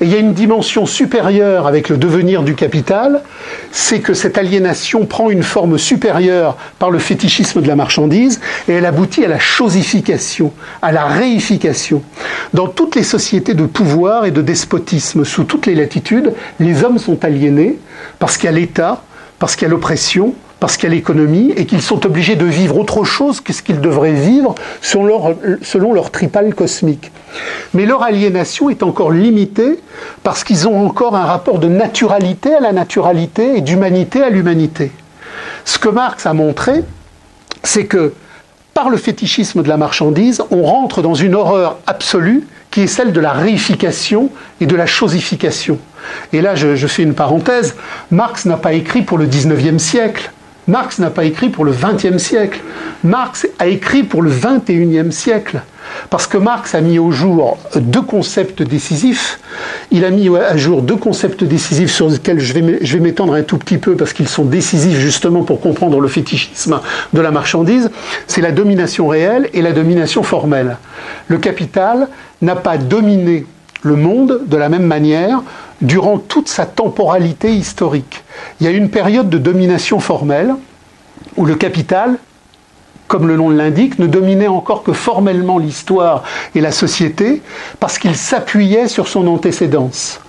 Et 0.00 0.06
il 0.06 0.12
y 0.12 0.14
a 0.14 0.18
une 0.18 0.32
dimension 0.32 0.86
supérieure 0.86 1.66
avec 1.66 1.90
le 1.90 1.98
devenir 1.98 2.42
du 2.42 2.54
capital, 2.54 3.22
c'est 3.70 4.00
que 4.00 4.14
cette 4.14 4.38
aliénation 4.38 5.04
prend 5.04 5.28
une 5.28 5.42
forme 5.42 5.76
supérieure 5.76 6.56
par 6.78 6.90
le 6.90 6.98
fétichisme 6.98 7.60
de 7.60 7.68
la 7.68 7.76
marchandise 7.76 8.40
et 8.68 8.72
elle 8.72 8.86
aboutit 8.86 9.24
à 9.24 9.28
la 9.28 9.38
chosification, 9.38 10.52
à 10.80 10.92
la 10.92 11.04
réification. 11.04 12.02
Dans 12.54 12.68
toutes 12.68 12.96
les 12.96 13.02
sociétés 13.02 13.54
de 13.54 13.66
pouvoir 13.66 14.24
et 14.24 14.30
de 14.30 14.40
despotisme, 14.40 15.24
sous 15.24 15.44
toutes 15.44 15.66
les 15.66 15.74
latitudes, 15.74 16.32
les 16.60 16.82
hommes 16.82 16.98
sont 16.98 17.24
aliénés 17.24 17.78
parce 18.18 18.38
qu'il 18.38 18.46
y 18.46 18.52
a 18.52 18.56
l'État, 18.56 19.02
parce 19.38 19.54
qu'il 19.54 19.66
y 19.66 19.70
a 19.70 19.70
l'oppression, 19.70 20.34
parce 20.60 20.76
qu'il 20.76 20.88
y 20.88 20.92
a 20.92 20.94
l'économie 20.94 21.52
et 21.56 21.66
qu'ils 21.66 21.82
sont 21.82 22.06
obligés 22.06 22.36
de 22.36 22.46
vivre 22.46 22.78
autre 22.78 23.04
chose 23.04 23.40
que 23.40 23.52
ce 23.52 23.62
qu'ils 23.62 23.80
devraient 23.80 24.12
vivre 24.12 24.54
selon 24.80 25.04
leur, 25.04 25.34
selon 25.62 26.02
tripale 26.04 26.54
cosmique. 26.54 27.12
Mais 27.74 27.84
leur 27.84 28.02
aliénation 28.02 28.70
est 28.70 28.82
encore 28.82 29.10
limitée 29.10 29.78
parce 30.22 30.44
qu'ils 30.44 30.66
ont 30.66 30.86
encore 30.86 31.14
un 31.14 31.24
rapport 31.24 31.58
de 31.58 31.68
naturalité 31.68 32.54
à 32.54 32.60
la 32.60 32.72
naturalité 32.72 33.58
et 33.58 33.60
d'humanité 33.60 34.22
à 34.22 34.30
l'humanité. 34.30 34.90
Ce 35.64 35.78
que 35.78 35.88
Marx 35.88 36.24
a 36.26 36.32
montré, 36.32 36.82
c'est 37.62 37.86
que 37.86 38.14
par 38.72 38.88
le 38.90 38.96
fétichisme 38.96 39.62
de 39.62 39.68
la 39.68 39.76
marchandise, 39.76 40.42
on 40.50 40.62
rentre 40.62 41.02
dans 41.02 41.14
une 41.14 41.34
horreur 41.34 41.78
absolue 41.86 42.46
qui 42.70 42.82
est 42.82 42.86
celle 42.86 43.12
de 43.12 43.20
la 43.20 43.32
réification 43.32 44.30
et 44.60 44.66
de 44.66 44.76
la 44.76 44.86
chosification. 44.86 45.78
Et 46.32 46.40
là, 46.40 46.54
je, 46.54 46.76
je 46.76 46.86
fais 46.86 47.02
une 47.02 47.14
parenthèse, 47.14 47.74
Marx 48.10 48.44
n'a 48.44 48.58
pas 48.58 48.74
écrit 48.74 49.02
pour 49.02 49.16
le 49.18 49.26
19e 49.26 49.78
siècle. 49.78 50.30
Marx 50.68 50.98
n'a 50.98 51.10
pas 51.10 51.24
écrit 51.24 51.48
pour 51.48 51.64
le 51.64 51.72
XXe 51.72 52.20
siècle. 52.22 52.60
Marx 53.04 53.46
a 53.58 53.66
écrit 53.66 54.02
pour 54.02 54.22
le 54.22 54.30
XXIe 54.30 55.12
siècle. 55.12 55.62
Parce 56.10 56.26
que 56.26 56.36
Marx 56.36 56.74
a 56.74 56.80
mis 56.80 56.98
au 56.98 57.12
jour 57.12 57.58
deux 57.76 58.02
concepts 58.02 58.62
décisifs. 58.62 59.38
Il 59.92 60.04
a 60.04 60.10
mis 60.10 60.28
à 60.36 60.56
jour 60.56 60.82
deux 60.82 60.96
concepts 60.96 61.44
décisifs 61.44 61.92
sur 61.92 62.08
lesquels 62.08 62.40
je 62.40 62.52
vais 62.52 63.00
m'étendre 63.00 63.34
un 63.34 63.42
tout 63.42 63.58
petit 63.58 63.78
peu 63.78 63.94
parce 63.94 64.12
qu'ils 64.12 64.28
sont 64.28 64.44
décisifs 64.44 64.98
justement 64.98 65.42
pour 65.42 65.60
comprendre 65.60 66.00
le 66.00 66.08
fétichisme 66.08 66.80
de 67.12 67.20
la 67.20 67.30
marchandise. 67.30 67.90
C'est 68.26 68.40
la 68.40 68.50
domination 68.50 69.06
réelle 69.06 69.48
et 69.54 69.62
la 69.62 69.72
domination 69.72 70.24
formelle. 70.24 70.76
Le 71.28 71.38
capital 71.38 72.08
n'a 72.42 72.56
pas 72.56 72.76
dominé 72.76 73.46
le 73.82 73.94
monde 73.94 74.40
de 74.46 74.56
la 74.56 74.68
même 74.68 74.86
manière 74.86 75.42
durant 75.80 76.18
toute 76.18 76.48
sa 76.48 76.66
temporalité 76.66 77.52
historique. 77.52 78.24
Il 78.60 78.66
y 78.66 78.68
a 78.68 78.72
une 78.72 78.90
période 78.90 79.28
de 79.28 79.38
domination 79.38 80.00
formelle 80.00 80.54
où 81.36 81.44
le 81.44 81.54
capital, 81.54 82.16
comme 83.08 83.28
le 83.28 83.36
nom 83.36 83.50
l'indique, 83.50 83.98
ne 83.98 84.06
dominait 84.06 84.48
encore 84.48 84.82
que 84.82 84.92
formellement 84.92 85.58
l'histoire 85.58 86.22
et 86.54 86.60
la 86.60 86.72
société 86.72 87.42
parce 87.78 87.98
qu'il 87.98 88.16
s'appuyait 88.16 88.88
sur 88.88 89.08
son 89.08 89.26
antécédence. 89.26 90.20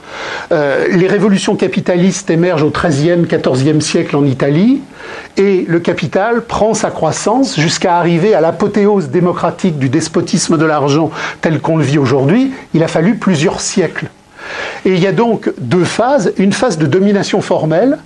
Euh, 0.51 0.87
les 0.89 1.07
révolutions 1.07 1.55
capitalistes 1.55 2.29
émergent 2.29 2.63
au 2.63 2.71
XIIIe, 2.71 3.23
XIVe 3.23 3.81
siècle 3.81 4.15
en 4.15 4.25
Italie, 4.25 4.81
et 5.35 5.65
le 5.67 5.79
capital 5.79 6.43
prend 6.45 6.73
sa 6.73 6.89
croissance 6.91 7.59
jusqu'à 7.59 7.97
arriver 7.97 8.33
à 8.33 8.41
l'apothéose 8.41 9.09
démocratique 9.09 9.77
du 9.77 9.89
despotisme 9.89 10.57
de 10.57 10.65
l'argent 10.65 11.11
tel 11.41 11.59
qu'on 11.59 11.77
le 11.77 11.83
vit 11.83 11.97
aujourd'hui. 11.97 12.51
Il 12.73 12.83
a 12.83 12.87
fallu 12.87 13.15
plusieurs 13.15 13.59
siècles. 13.59 14.07
Et 14.85 14.93
il 14.93 14.99
y 14.99 15.07
a 15.07 15.11
donc 15.11 15.51
deux 15.57 15.83
phases. 15.83 16.33
Une 16.37 16.53
phase 16.53 16.77
de 16.77 16.85
domination 16.85 17.41
formelle, 17.41 17.97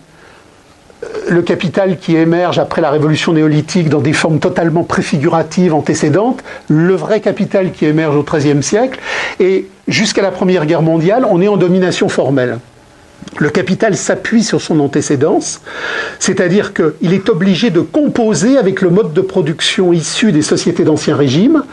euh, 1.04 1.08
le 1.30 1.42
capital 1.42 1.98
qui 1.98 2.16
émerge 2.16 2.60
après 2.60 2.82
la 2.82 2.90
révolution 2.90 3.34
néolithique 3.34 3.90
dans 3.90 4.02
des 4.02 4.14
formes 4.14 4.40
totalement 4.40 4.84
préfiguratives 4.84 5.74
antécédentes, 5.74 6.44
le 6.68 6.96
vrai 6.96 7.20
capital 7.20 7.72
qui 7.72 7.86
émerge 7.86 8.16
au 8.16 8.24
XIIIe 8.24 8.64
siècle, 8.64 9.00
et 9.40 9.68
jusqu'à 9.88 10.22
la 10.22 10.32
Première 10.32 10.66
Guerre 10.66 10.82
mondiale, 10.82 11.26
on 11.30 11.42
est 11.42 11.48
en 11.48 11.58
domination 11.58 12.10
formelle. 12.10 12.60
Le 13.38 13.50
capital 13.50 13.96
s'appuie 13.96 14.44
sur 14.44 14.62
son 14.62 14.80
antécédence, 14.80 15.62
c'est-à-dire 16.20 16.74
qu'il 16.74 17.14
est 17.14 17.30
obligé 17.30 17.70
de 17.70 17.80
composer 17.80 18.58
avec 18.58 18.82
le 18.82 18.90
mode 18.90 19.14
de 19.14 19.22
production 19.22 19.94
issu 19.94 20.32
des 20.32 20.42
sociétés 20.42 20.84
d'Ancien 20.84 21.16
Régime. 21.16 21.64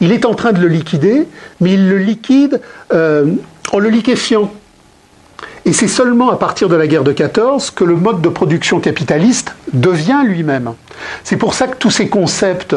Il 0.00 0.12
est 0.12 0.24
en 0.24 0.34
train 0.34 0.52
de 0.52 0.60
le 0.60 0.68
liquider, 0.68 1.26
mais 1.60 1.72
il 1.72 1.88
le 1.88 1.98
liquide 1.98 2.60
euh, 2.92 3.26
en 3.72 3.78
le 3.78 3.88
liquéfiant. 3.88 4.50
Et 5.64 5.72
c'est 5.72 5.88
seulement 5.88 6.30
à 6.30 6.36
partir 6.36 6.68
de 6.68 6.76
la 6.76 6.86
guerre 6.86 7.04
de 7.04 7.12
14 7.12 7.70
que 7.70 7.84
le 7.84 7.94
mode 7.94 8.22
de 8.22 8.28
production 8.28 8.80
capitaliste 8.80 9.54
devient 9.72 10.22
lui-même. 10.24 10.72
C'est 11.24 11.36
pour 11.36 11.54
ça 11.54 11.68
que 11.68 11.76
tous 11.76 11.90
ces 11.90 12.08
concepts 12.08 12.74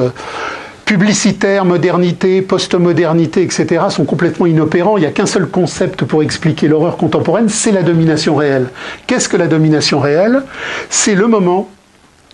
publicitaires, 0.86 1.64
modernité, 1.64 2.42
postmodernité, 2.42 3.44
etc., 3.44 3.86
sont 3.90 4.04
complètement 4.04 4.46
inopérants. 4.46 4.98
Il 4.98 5.02
n'y 5.02 5.06
a 5.06 5.12
qu'un 5.12 5.26
seul 5.26 5.48
concept 5.48 6.04
pour 6.04 6.22
expliquer 6.22 6.68
l'horreur 6.68 6.98
contemporaine, 6.98 7.48
c'est 7.48 7.72
la 7.72 7.84
domination 7.84 8.36
réelle. 8.36 8.68
Qu'est-ce 9.08 9.30
que 9.30 9.38
la 9.38 9.48
domination 9.48 10.02
réelle? 10.02 10.44
C'est 10.90 11.16
le 11.16 11.28
moment 11.28 11.70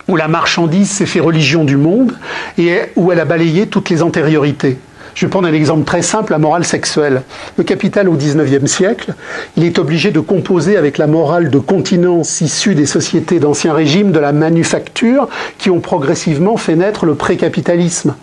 où 0.08 0.16
la 0.16 0.28
marchandise 0.28 0.90
s'est 0.90 1.06
fait 1.06 1.20
religion 1.20 1.66
du 1.66 1.78
monde 1.78 2.14
et 2.58 2.80
où 2.96 3.12
elle 3.12 3.20
a 3.20 3.26
balayé 3.26 3.68
toutes 3.68 3.92
les 3.92 4.02
antériorités. 4.02 4.80
Je 5.18 5.26
vais 5.26 5.32
prendre 5.32 5.48
un 5.48 5.54
exemple 5.54 5.84
très 5.84 6.04
simple, 6.04 6.32
la 6.32 6.38
morale 6.38 6.64
sexuelle. 6.64 7.24
Le 7.58 7.64
capital 7.64 8.08
au 8.08 8.14
XIXe 8.14 8.72
siècle, 8.72 9.16
il 9.56 9.64
est 9.64 9.80
obligé 9.80 10.12
de 10.12 10.20
composer 10.20 10.78
avec 10.78 11.00
la 11.00 11.08
morale 11.08 11.50
de 11.50 11.58
continence 11.58 12.40
issue 12.40 12.76
des 12.76 12.86
sociétés 12.86 13.40
d'ancien 13.40 13.74
régime, 13.74 14.12
de 14.12 14.20
la 14.20 14.32
manufacture, 14.32 15.28
qui 15.58 15.72
ont 15.72 15.80
progressivement 15.80 16.56
fait 16.56 16.76
naître 16.76 17.08
le 17.08 17.16
précapitalisme. 17.16 18.14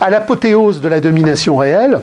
À 0.00 0.08
l'apothéose 0.08 0.80
de 0.80 0.88
la 0.88 1.00
domination 1.00 1.58
réelle, 1.58 2.00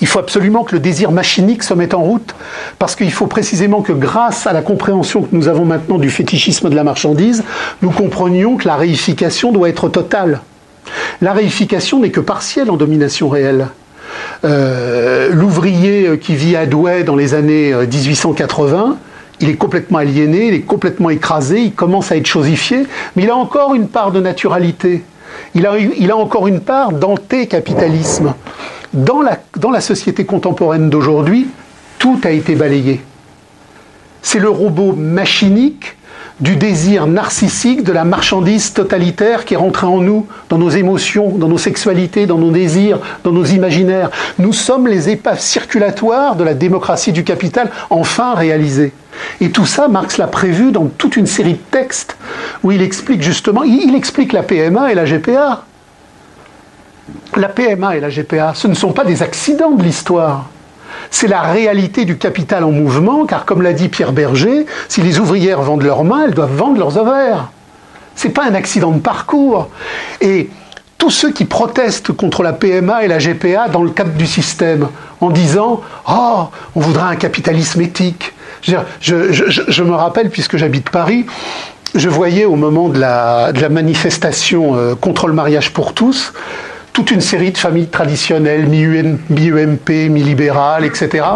il 0.00 0.06
faut 0.06 0.20
absolument 0.20 0.64
que 0.64 0.74
le 0.74 0.80
désir 0.80 1.12
machinique 1.12 1.64
se 1.64 1.74
mette 1.74 1.92
en 1.92 2.00
route, 2.00 2.34
parce 2.78 2.96
qu'il 2.96 3.12
faut 3.12 3.26
précisément 3.26 3.82
que 3.82 3.92
grâce 3.92 4.46
à 4.46 4.54
la 4.54 4.62
compréhension 4.62 5.20
que 5.20 5.36
nous 5.36 5.48
avons 5.48 5.66
maintenant 5.66 5.98
du 5.98 6.08
fétichisme 6.08 6.70
de 6.70 6.74
la 6.74 6.82
marchandise, 6.82 7.44
nous 7.82 7.90
comprenions 7.90 8.56
que 8.56 8.66
la 8.66 8.76
réification 8.76 9.52
doit 9.52 9.68
être 9.68 9.90
totale. 9.90 10.40
La 11.20 11.32
réification 11.32 12.00
n'est 12.00 12.10
que 12.10 12.20
partielle 12.20 12.70
en 12.70 12.76
domination 12.76 13.28
réelle. 13.28 13.68
Euh, 14.44 15.30
l'ouvrier 15.32 16.18
qui 16.18 16.34
vit 16.34 16.56
à 16.56 16.66
Douai 16.66 17.04
dans 17.04 17.16
les 17.16 17.34
années 17.34 17.72
1880, 17.74 18.78
euh, 18.78 18.94
il 19.40 19.48
est 19.48 19.56
complètement 19.56 19.98
aliéné, 19.98 20.48
il 20.48 20.54
est 20.54 20.60
complètement 20.60 21.10
écrasé, 21.10 21.60
il 21.60 21.72
commence 21.72 22.12
à 22.12 22.16
être 22.16 22.26
chosifié, 22.26 22.86
mais 23.16 23.24
il 23.24 23.30
a 23.30 23.36
encore 23.36 23.74
une 23.74 23.88
part 23.88 24.12
de 24.12 24.20
naturalité. 24.20 25.02
il 25.54 25.66
a, 25.66 26.16
encore 26.16 26.46
une 26.46 26.60
part 26.60 26.92
d'anté-capitalisme. 26.92 28.34
Dans 28.92 29.20
la 29.20 29.80
société 29.80 30.24
contemporaine 30.24 30.88
d'aujourd'hui, 30.88 31.48
tout 31.98 32.20
a 32.24 32.30
été 32.30 32.54
balayé. 32.54 33.00
C'est 34.22 34.38
le 34.38 34.48
robot 34.48 34.92
machinique 34.92 35.96
du 36.40 36.56
désir 36.56 37.06
narcissique, 37.06 37.84
de 37.84 37.92
la 37.92 38.04
marchandise 38.04 38.72
totalitaire 38.72 39.44
qui 39.44 39.54
est 39.54 39.58
rentrée 39.58 39.86
en 39.86 39.98
nous, 39.98 40.26
dans 40.48 40.58
nos 40.58 40.70
émotions, 40.70 41.28
dans 41.30 41.48
nos 41.48 41.58
sexualités, 41.58 42.26
dans 42.26 42.38
nos 42.38 42.50
désirs, 42.50 42.98
dans 43.22 43.30
nos 43.30 43.44
imaginaires. 43.44 44.10
Nous 44.38 44.52
sommes 44.52 44.88
les 44.88 45.10
épaves 45.10 45.40
circulatoires 45.40 46.34
de 46.34 46.42
la 46.42 46.54
démocratie 46.54 47.12
du 47.12 47.22
capital 47.22 47.70
enfin 47.90 48.34
réalisées. 48.34 48.92
Et 49.40 49.50
tout 49.50 49.66
ça, 49.66 49.86
Marx 49.86 50.18
l'a 50.18 50.26
prévu 50.26 50.72
dans 50.72 50.86
toute 50.86 51.16
une 51.16 51.26
série 51.26 51.52
de 51.52 51.70
textes 51.70 52.16
où 52.64 52.72
il 52.72 52.82
explique 52.82 53.22
justement, 53.22 53.62
il 53.62 53.94
explique 53.94 54.32
la 54.32 54.42
PMA 54.42 54.90
et 54.90 54.94
la 54.94 55.04
GPA. 55.04 55.64
La 57.36 57.48
PMA 57.48 57.96
et 57.96 58.00
la 58.00 58.10
GPA, 58.10 58.54
ce 58.54 58.66
ne 58.66 58.74
sont 58.74 58.92
pas 58.92 59.04
des 59.04 59.22
accidents 59.22 59.72
de 59.72 59.82
l'histoire 59.82 60.48
c'est 61.10 61.28
la 61.28 61.42
réalité 61.42 62.04
du 62.04 62.18
capital 62.18 62.64
en 62.64 62.70
mouvement, 62.70 63.26
car 63.26 63.44
comme 63.44 63.62
l'a 63.62 63.72
dit 63.72 63.88
Pierre 63.88 64.12
Berger, 64.12 64.66
si 64.88 65.00
les 65.00 65.18
ouvrières 65.18 65.62
vendent 65.62 65.82
leurs 65.82 66.04
mains, 66.04 66.24
elles 66.26 66.34
doivent 66.34 66.54
vendre 66.54 66.78
leurs 66.78 66.96
ovaires. 66.96 67.50
Ce 68.16 68.26
n'est 68.26 68.32
pas 68.32 68.44
un 68.44 68.54
accident 68.54 68.90
de 68.90 69.00
parcours. 69.00 69.68
Et 70.20 70.48
tous 70.98 71.10
ceux 71.10 71.32
qui 71.32 71.44
protestent 71.44 72.12
contre 72.12 72.42
la 72.42 72.52
PMA 72.52 73.04
et 73.04 73.08
la 73.08 73.18
GPA 73.18 73.68
dans 73.68 73.82
le 73.82 73.90
cadre 73.90 74.12
du 74.12 74.26
système, 74.26 74.88
en 75.20 75.30
disant 75.30 75.80
Oh, 76.08 76.48
on 76.74 76.80
voudrait 76.80 77.12
un 77.12 77.16
capitalisme 77.16 77.80
éthique. 77.80 78.32
Je, 78.62 79.82
me 79.82 79.94
rappelle, 79.94 80.30
puisque 80.30 80.56
j'habite 80.56 80.88
Paris, 80.90 81.26
je 81.94 82.08
voyais 82.08 82.44
au 82.44 82.56
moment 82.56 82.88
de 82.88 82.98
la, 82.98 83.52
manifestation 83.70 84.76
euh, 84.76 84.94
contre 84.94 85.26
le 85.26 85.34
mariage 85.34 85.72
pour 85.72 85.92
tous, 85.92 86.32
toute 86.94 87.10
une 87.10 87.20
série 87.20 87.50
de 87.50 87.58
familles 87.58 87.88
traditionnelles, 87.88 88.66
mi-UMP, 88.68 89.90
mi-libérales, 90.10 90.84
etc. 90.84 91.26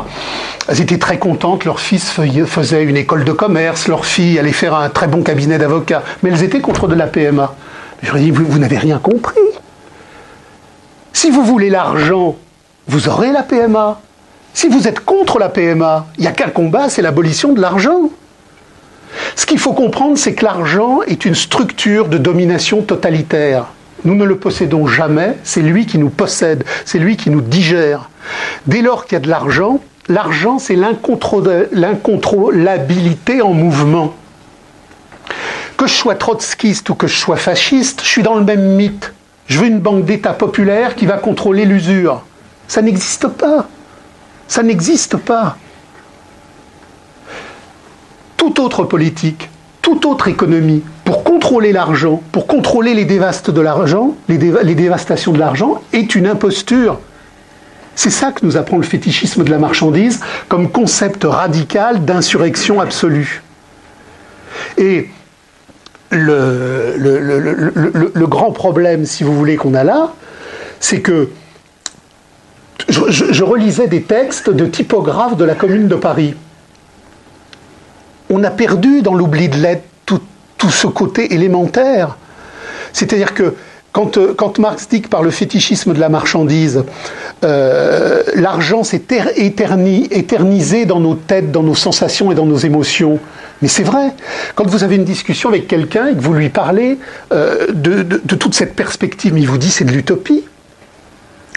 Elles 0.69 0.81
étaient 0.81 0.99
très 0.99 1.19
contentes, 1.19 1.65
leur 1.65 1.81
fils 1.81 2.09
faisait 2.11 2.85
une 2.85 2.97
école 2.97 3.25
de 3.25 3.33
commerce, 3.33 3.89
leur 3.89 4.07
fille 4.07 4.39
allait 4.39 4.53
faire 4.53 4.75
un 4.75 4.89
très 4.89 5.09
bon 5.09 5.23
cabinet 5.23 5.59
d'avocats, 5.59 6.05
mais 6.23 6.31
elles 6.31 6.45
étaient 6.45 6.61
contre 6.61 6.87
de 6.87 6.95
la 6.95 7.09
PMA. 7.09 7.57
Je 8.03 8.07
leur 8.07 8.19
ai 8.19 8.21
dit, 8.21 8.31
vous, 8.31 8.47
vous 8.47 8.61
n'avez 8.61 8.79
rien 8.79 8.99
compris. 8.99 9.41
Si 11.13 11.29
vous 11.31 11.43
voulez 11.43 11.71
l'argent, 11.71 12.37
vous 12.87 13.09
aurez 13.09 13.33
la 13.33 13.43
PMA. 13.43 14.01
Si 14.55 14.69
vous 14.69 14.87
êtes 14.87 15.01
contre 15.01 15.41
la 15.41 15.49
PMA, 15.49 16.07
il 16.19 16.21
n'y 16.21 16.29
a 16.29 16.33
qu'un 16.33 16.51
combat, 16.51 16.89
c'est 16.89 17.03
l'abolition 17.03 17.53
de 17.53 17.61
l'argent. 17.61 18.11
Ce 19.35 19.45
qu'il 19.45 19.59
faut 19.59 19.73
comprendre, 19.73 20.17
c'est 20.17 20.35
que 20.35 20.45
l'argent 20.45 21.01
est 21.03 21.25
une 21.25 21.35
structure 21.35 22.07
de 22.07 22.19
domination 22.19 22.83
totalitaire. 22.83 23.67
Nous 24.05 24.15
ne 24.15 24.25
le 24.25 24.39
possédons 24.39 24.87
jamais, 24.87 25.37
c'est 25.43 25.63
lui 25.63 25.87
qui 25.87 25.99
nous 25.99 26.11
possède, 26.11 26.65
c'est 26.85 26.99
lui 26.99 27.17
qui 27.17 27.31
nous 27.31 27.41
digère. 27.41 28.11
Dès 28.67 28.83
lors 28.83 29.05
qu'il 29.05 29.15
y 29.15 29.17
a 29.17 29.21
de 29.21 29.29
l'argent, 29.29 29.81
l'argent 30.09 30.59
c'est 30.59 30.77
l'incontrôlabilité 30.77 33.43
en 33.43 33.53
mouvement. 33.53 34.15
Que 35.77 35.87
je 35.87 35.95
sois 35.95 36.15
trotskiste 36.15 36.89
ou 36.91 36.95
que 36.95 37.07
je 37.07 37.17
sois 37.17 37.37
fasciste, 37.37 38.03
je 38.03 38.09
suis 38.09 38.23
dans 38.23 38.37
le 38.37 38.45
même 38.45 38.77
mythe. 38.77 39.13
Je 39.47 39.59
veux 39.59 39.67
une 39.67 39.81
banque 39.81 40.05
d'État 40.05 40.33
populaire 40.33 40.95
qui 40.95 41.07
va 41.07 41.17
contrôler 41.17 41.65
l'usure. 41.65 42.23
Ça 42.67 42.83
n'existe 42.83 43.29
pas. 43.29 43.67
Ça 44.47 44.63
n'existe 44.63 45.17
pas. 45.17 45.57
Toute 48.37 48.59
autre 48.59 48.85
politique, 48.85 49.49
toute 49.89 50.05
autre 50.05 50.29
économie, 50.29 50.83
pour 51.07 51.25
contrôler 51.25 51.73
l'argent, 51.73 52.23
pour 52.31 52.47
contrôler 52.47 52.93
les 52.93 53.07
dévastes 53.07 53.51
de 53.51 53.63
l'argent, 53.63 54.15
les, 54.29 54.37
dévastations 54.37 55.33
de 55.33 55.39
l'argent, 55.39 55.81
est 55.95 56.15
une 56.15 56.27
imposture. 56.27 56.99
C'est 57.95 58.11
ça 58.11 58.31
que 58.33 58.45
nous 58.45 58.59
apprend 58.59 58.77
le 58.77 58.83
fétichisme 58.83 59.45
de 59.45 59.51
la 59.51 59.57
marchandise 59.57 60.21
comme 60.49 60.71
concept 60.71 61.25
radical 61.25 62.05
d'insurrection 62.05 62.83
absolue. 62.83 63.43
Et 64.77 65.09
le, 66.11 66.97
grand 68.27 68.53
problème, 68.53 69.07
si 69.07 69.25
vous 69.25 69.35
voulez, 69.35 69.57
qu'on 69.57 69.73
a 69.73 69.85
là, 69.85 70.13
c'est 70.81 71.01
que 71.01 71.31
je, 72.91 73.43
relisais 73.43 73.87
des 73.87 74.03
textes 74.03 74.51
de 74.51 74.67
typographes 74.67 75.39
de 75.39 75.47
la 75.47 75.55
Commune 75.55 75.89
de 75.89 75.95
Paris. 75.97 76.35
On 78.31 78.45
a 78.45 78.51
perdu 78.51 79.03
dans 79.03 79.15
l'oubli 79.15 79.49
de 79.49 79.57
l'aide 79.57 79.81
tout 80.59 80.71
ce 80.71 80.89
côté 80.89 81.33
élémentaire. 81.35 82.19
C'est-à-dire 82.93 83.33
que 83.33 83.55
quand, 83.93 84.19
euh, 84.19 84.35
quand, 84.37 84.59
Marx 84.59 84.89
dit 84.89 85.03
que 85.03 85.09
par 85.09 85.23
le 85.23 85.31
fétichisme 85.31 85.95
de 85.95 86.01
la 86.01 86.09
marchandise, 86.09 86.85
euh, 87.45 88.23
l'argent 88.35 88.85
s'est 88.85 89.03
éternisé 89.37 90.85
dans 90.85 91.01
nos 91.01 91.15
têtes, 91.15 91.51
dans 91.51 91.63
nos 91.63 91.75
sensations 91.75 92.31
et 92.31 92.35
dans 92.35 92.45
nos 92.45 92.59
émotions, 92.59 93.19
mais 93.63 93.69
c'est 93.69 93.83
vrai. 93.83 94.13
Quand 94.55 94.67
vous 94.67 94.85
avez 94.85 94.97
une 94.97 95.05
discussion 95.05 95.49
avec 95.49 95.67
quelqu'un 95.67 96.09
et 96.09 96.15
que 96.15 96.21
vous 96.21 96.35
lui 96.35 96.49
parlez 96.49 96.99
euh, 97.33 97.67
de, 97.73 98.03
toute 98.37 98.55
cette 98.55 98.77
perspective, 98.77 99.37
il 99.37 99.49
vous 99.49 99.59
dit 99.59 99.71
c'est 99.71 99.85
de 99.85 99.93
l'utopie. 99.93 100.45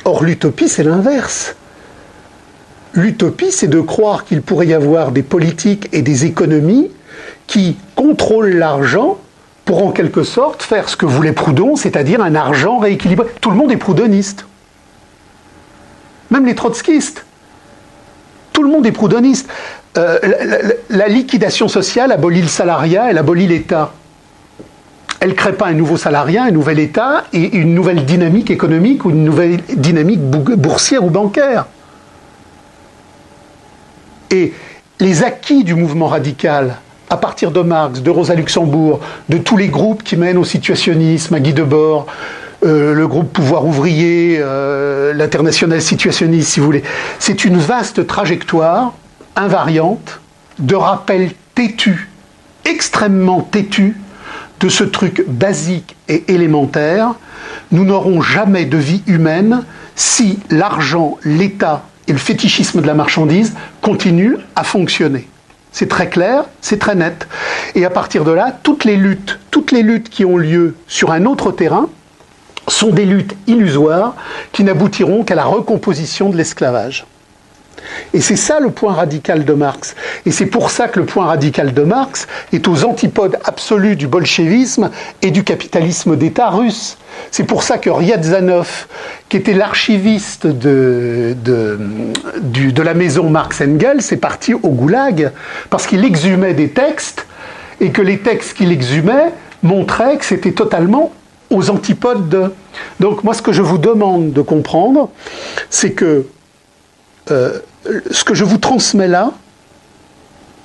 Or 0.05 0.23
l'utopie, 0.23 0.69
c'est 0.69 0.83
l'inverse. 0.83 1.55
L'utopie, 2.93 3.51
c'est 3.51 3.67
de 3.67 3.79
croire 3.79 4.25
qu'il 4.25 4.41
pourrait 4.41 4.67
y 4.67 4.73
avoir 4.73 5.11
des 5.11 5.23
politiques 5.23 5.87
et 5.93 6.01
des 6.01 6.25
économies 6.25 6.91
qui 7.47 7.77
contrôle 7.95 8.49
l'argent 8.49 9.17
pour 9.65 9.85
en 9.85 9.91
quelque 9.91 10.23
sorte 10.23 10.63
faire 10.63 10.89
ce 10.89 10.97
que 10.97 11.05
voulait 11.05 11.31
Proudhon, 11.31 11.75
c'est-à-dire 11.75 12.21
un 12.21 12.35
argent 12.35 12.79
rééquilibré. 12.79 13.27
Tout 13.39 13.51
le 13.51 13.55
monde 13.55 13.71
est 13.71 13.77
proudhoniste. 13.77 14.45
Même 16.29 16.45
les 16.45 16.55
trotskistes. 16.55 17.25
Tout 18.53 18.63
le 18.63 18.69
monde 18.69 18.85
est 18.85 18.91
proudhoniste. 18.91 19.47
Euh, 19.97 20.19
la, 20.89 21.07
liquidation 21.07 21.67
sociale 21.67 22.11
abolit 22.11 22.41
le 22.41 22.47
salariat, 22.47 23.09
elle 23.09 23.17
abolit 23.17 23.47
l'État. 23.47 23.93
Elle 25.19 25.29
ne 25.29 25.33
crée 25.35 25.53
pas 25.53 25.67
un 25.67 25.73
nouveau 25.73 25.97
salariat, 25.97 26.43
un 26.43 26.51
nouvel 26.51 26.79
État 26.79 27.25
et 27.31 27.55
une 27.57 27.75
nouvelle 27.75 28.05
dynamique 28.05 28.49
économique 28.49 29.05
ou 29.05 29.11
une 29.11 29.23
nouvelle 29.23 29.57
dynamique 29.75 30.21
boursière 30.21 31.03
ou 31.03 31.09
bancaire. 31.09 31.65
Et 34.31 34.53
les 34.99 35.23
acquis 35.23 35.63
du 35.63 35.75
mouvement 35.75 36.07
radical, 36.07 36.77
à 37.09 37.17
partir 37.17 37.51
de 37.51 37.61
Marx, 37.61 38.01
de 38.01 38.09
Rosa 38.09 38.33
Luxembourg, 38.33 39.01
de 39.27 39.37
tous 39.37 39.57
les 39.57 39.67
groupes 39.67 40.03
qui 40.03 40.15
mènent 40.15 40.37
au 40.37 40.45
situationnisme, 40.45 41.35
à 41.35 41.39
Guy 41.39 41.53
Debord, 41.53 42.07
euh, 42.63 42.93
le 42.93 43.07
groupe 43.07 43.33
Pouvoir 43.33 43.65
ouvrier, 43.65 44.37
euh, 44.39 45.13
l'international 45.13 45.81
situationniste, 45.81 46.49
si 46.49 46.59
vous 46.59 46.67
voulez. 46.67 46.83
C'est 47.19 47.43
une 47.43 47.57
vaste 47.57 48.07
trajectoire 48.07 48.93
invariante 49.35 50.21
de 50.59 50.75
rappel 50.75 51.31
têtu, 51.55 52.09
extrêmement 52.63 53.41
têtu, 53.41 53.97
de 54.59 54.69
ce 54.69 54.83
truc 54.83 55.25
basique 55.27 55.95
et 56.07 56.31
élémentaire. 56.31 57.15
Nous 57.71 57.83
n'aurons 57.83 58.21
jamais 58.21 58.65
de 58.65 58.77
vie 58.77 59.01
humaine 59.07 59.63
si 59.95 60.39
l'argent, 60.49 61.17
l'État 61.23 61.83
et 62.07 62.11
le 62.11 62.17
fétichisme 62.17 62.81
de 62.81 62.87
la 62.87 62.93
marchandise 62.93 63.53
continuent 63.81 64.37
à 64.55 64.63
fonctionner. 64.63 65.27
C'est 65.71 65.87
très 65.87 66.09
clair, 66.09 66.45
c'est 66.59 66.79
très 66.79 66.95
net. 66.95 67.27
Et 67.75 67.85
à 67.85 67.89
partir 67.89 68.25
de 68.25 68.31
là, 68.31 68.57
toutes 68.63 68.83
les 68.83 68.97
luttes, 68.97 69.39
toutes 69.51 69.71
les 69.71 69.83
luttes 69.83 70.09
qui 70.09 70.25
ont 70.25 70.37
lieu 70.37 70.75
sur 70.87 71.11
un 71.11 71.25
autre 71.25 71.51
terrain 71.51 71.87
sont 72.67 72.89
des 72.89 73.05
luttes 73.05 73.35
illusoires 73.47 74.15
qui 74.51 74.63
n'aboutiront 74.63 75.23
qu'à 75.23 75.35
la 75.35 75.45
recomposition 75.45 76.29
de 76.29 76.37
l'esclavage. 76.37 77.05
Et 78.13 78.21
c'est 78.21 78.35
ça 78.35 78.59
le 78.59 78.71
point 78.71 78.93
radical 78.93 79.45
de 79.45 79.53
Marx. 79.53 79.95
Et 80.25 80.31
c'est 80.31 80.45
pour 80.45 80.69
ça 80.69 80.87
que 80.87 80.99
le 80.99 81.05
point 81.05 81.25
radical 81.25 81.73
de 81.73 81.83
Marx 81.83 82.27
est 82.53 82.67
aux 82.67 82.83
antipodes 82.83 83.37
absolus 83.43 83.95
du 83.95 84.07
bolchevisme 84.07 84.89
et 85.21 85.31
du 85.31 85.43
capitalisme 85.43 86.15
d'État 86.15 86.49
russe. 86.49 86.97
C'est 87.29 87.43
pour 87.43 87.63
ça 87.63 87.77
que 87.77 87.89
Ryazanov, 87.89 88.87
qui 89.29 89.37
était 89.37 89.53
l'archiviste 89.53 90.47
de, 90.47 91.35
de, 91.43 92.81
la 92.81 92.93
maison 92.93 93.29
Marx 93.29 93.61
Engels, 93.61 93.99
est 94.11 94.17
parti 94.17 94.53
au 94.53 94.69
goulag 94.69 95.31
parce 95.69 95.87
qu'il 95.87 96.03
exhumait 96.03 96.53
des 96.53 96.69
textes 96.69 97.27
et 97.79 97.91
que 97.91 98.01
les 98.01 98.19
textes 98.19 98.57
qu'il 98.57 98.71
exhumait 98.71 99.33
montraient 99.63 100.17
que 100.17 100.25
c'était 100.25 100.51
totalement 100.51 101.11
aux 101.49 101.69
antipodes 101.69 102.29
de. 102.29 102.51
Donc 102.99 103.23
moi, 103.23 103.33
ce 103.33 103.41
que 103.41 103.51
je 103.51 103.61
vous 103.61 103.77
demande 103.77 104.31
de 104.31 104.41
comprendre, 104.41 105.09
c'est 105.69 105.91
que 105.91 106.25
euh, 107.31 107.59
ce 108.11 108.23
que 108.23 108.33
je 108.33 108.43
vous 108.43 108.57
transmets 108.57 109.07
là 109.07 109.31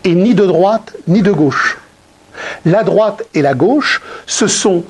est 0.04 0.14
ni 0.14 0.34
de 0.34 0.44
droite 0.44 0.94
ni 1.08 1.22
de 1.22 1.32
gauche. 1.32 1.78
La 2.64 2.82
droite 2.82 3.24
et 3.34 3.42
la 3.42 3.54
gauche, 3.54 4.02
ce 4.26 4.46
sont 4.46 4.84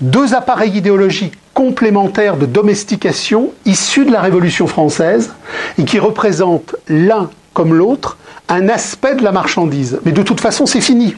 deux 0.00 0.34
appareils 0.34 0.76
idéologiques 0.76 1.38
complémentaires 1.54 2.36
de 2.36 2.46
domestication 2.46 3.52
issus 3.64 4.04
de 4.04 4.12
la 4.12 4.20
Révolution 4.20 4.66
française 4.66 5.32
et 5.76 5.84
qui 5.84 5.98
représentent 5.98 6.76
l'un 6.88 7.30
comme 7.52 7.74
l'autre 7.74 8.16
un 8.48 8.68
aspect 8.68 9.14
de 9.16 9.22
la 9.22 9.32
marchandise. 9.32 9.98
Mais 10.04 10.12
de 10.12 10.22
toute 10.22 10.40
façon, 10.40 10.66
c'est 10.66 10.80
fini. 10.80 11.16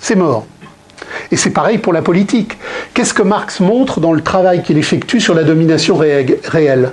C'est 0.00 0.16
mort. 0.16 0.44
Et 1.30 1.36
c'est 1.36 1.50
pareil 1.50 1.78
pour 1.78 1.92
la 1.92 2.02
politique. 2.02 2.58
Qu'est-ce 2.92 3.14
que 3.14 3.22
Marx 3.22 3.60
montre 3.60 4.00
dans 4.00 4.12
le 4.12 4.20
travail 4.20 4.62
qu'il 4.62 4.78
effectue 4.78 5.20
sur 5.20 5.34
la 5.34 5.44
domination 5.44 5.96
réelle? 5.96 6.92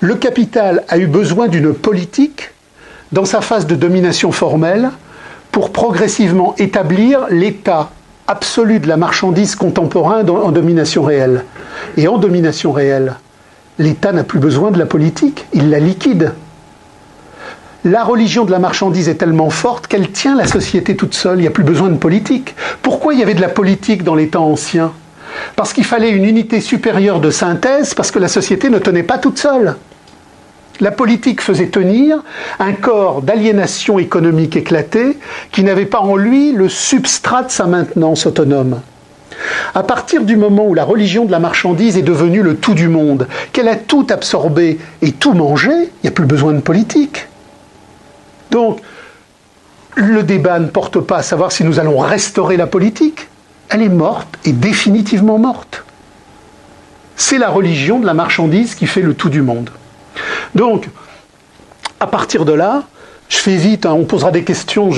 Le 0.00 0.14
capital 0.14 0.84
a 0.88 0.98
eu 0.98 1.06
besoin 1.06 1.48
d'une 1.48 1.74
politique 1.74 2.50
dans 3.12 3.24
sa 3.24 3.40
phase 3.40 3.66
de 3.66 3.74
domination 3.74 4.32
formelle 4.32 4.90
pour 5.52 5.72
progressivement 5.72 6.54
établir 6.58 7.26
l'état 7.30 7.90
absolu 8.26 8.78
de 8.78 8.86
la 8.86 8.96
marchandise 8.96 9.56
contemporain 9.56 10.26
en 10.28 10.52
domination 10.52 11.02
réelle. 11.02 11.44
Et 11.96 12.08
en 12.08 12.18
domination 12.18 12.72
réelle, 12.72 13.14
l'État 13.78 14.12
n'a 14.12 14.24
plus 14.24 14.38
besoin 14.38 14.70
de 14.70 14.78
la 14.78 14.86
politique, 14.86 15.46
il 15.54 15.70
la 15.70 15.78
liquide. 15.78 16.32
La 17.84 18.02
religion 18.02 18.44
de 18.44 18.50
la 18.50 18.58
marchandise 18.58 19.08
est 19.08 19.14
tellement 19.14 19.50
forte 19.50 19.86
qu'elle 19.86 20.10
tient 20.10 20.34
la 20.34 20.48
société 20.48 20.96
toute 20.96 21.14
seule, 21.14 21.38
il 21.38 21.42
n'y 21.42 21.46
a 21.46 21.52
plus 21.52 21.62
besoin 21.62 21.90
de 21.90 21.96
politique. 21.96 22.56
Pourquoi 22.82 23.14
il 23.14 23.20
y 23.20 23.22
avait 23.22 23.34
de 23.34 23.40
la 23.40 23.48
politique 23.48 24.02
dans 24.02 24.16
les 24.16 24.26
temps 24.30 24.48
anciens 24.50 24.90
Parce 25.54 25.72
qu'il 25.72 25.84
fallait 25.84 26.10
une 26.10 26.24
unité 26.24 26.60
supérieure 26.60 27.20
de 27.20 27.30
synthèse, 27.30 27.94
parce 27.94 28.10
que 28.10 28.18
la 28.18 28.26
société 28.26 28.68
ne 28.68 28.80
tenait 28.80 29.04
pas 29.04 29.18
toute 29.18 29.38
seule. 29.38 29.76
La 30.80 30.90
politique 30.90 31.40
faisait 31.40 31.68
tenir 31.68 32.24
un 32.58 32.72
corps 32.72 33.22
d'aliénation 33.22 34.00
économique 34.00 34.56
éclaté 34.56 35.16
qui 35.52 35.62
n'avait 35.62 35.86
pas 35.86 36.00
en 36.00 36.16
lui 36.16 36.50
le 36.50 36.68
substrat 36.68 37.44
de 37.44 37.52
sa 37.52 37.66
maintenance 37.66 38.26
autonome. 38.26 38.80
À 39.76 39.84
partir 39.84 40.24
du 40.24 40.36
moment 40.36 40.66
où 40.66 40.74
la 40.74 40.84
religion 40.84 41.26
de 41.26 41.30
la 41.30 41.38
marchandise 41.38 41.96
est 41.96 42.02
devenue 42.02 42.42
le 42.42 42.56
tout 42.56 42.74
du 42.74 42.88
monde, 42.88 43.28
qu'elle 43.52 43.68
a 43.68 43.76
tout 43.76 44.08
absorbé 44.10 44.80
et 45.00 45.12
tout 45.12 45.32
mangé, 45.32 45.70
il 45.70 46.00
n'y 46.02 46.08
a 46.08 46.12
plus 46.12 46.26
besoin 46.26 46.54
de 46.54 46.60
politique. 46.60 47.28
Donc, 48.50 48.80
le 49.94 50.22
débat 50.22 50.58
ne 50.58 50.68
porte 50.68 51.00
pas 51.00 51.18
à 51.18 51.22
savoir 51.22 51.52
si 51.52 51.64
nous 51.64 51.80
allons 51.80 51.98
restaurer 51.98 52.56
la 52.56 52.66
politique. 52.66 53.28
Elle 53.68 53.82
est 53.82 53.88
morte 53.88 54.28
et 54.44 54.52
définitivement 54.52 55.38
morte. 55.38 55.84
C'est 57.16 57.38
la 57.38 57.48
religion 57.50 57.98
de 57.98 58.06
la 58.06 58.14
marchandise 58.14 58.74
qui 58.74 58.86
fait 58.86 59.02
le 59.02 59.14
tout 59.14 59.28
du 59.28 59.42
monde. 59.42 59.70
Donc, 60.54 60.88
à 62.00 62.06
partir 62.06 62.44
de 62.44 62.52
là, 62.52 62.84
je 63.28 63.38
fais 63.38 63.56
vite, 63.56 63.86
hein, 63.86 63.92
on 63.92 64.04
posera 64.04 64.30
des 64.30 64.44
questions, 64.44 64.90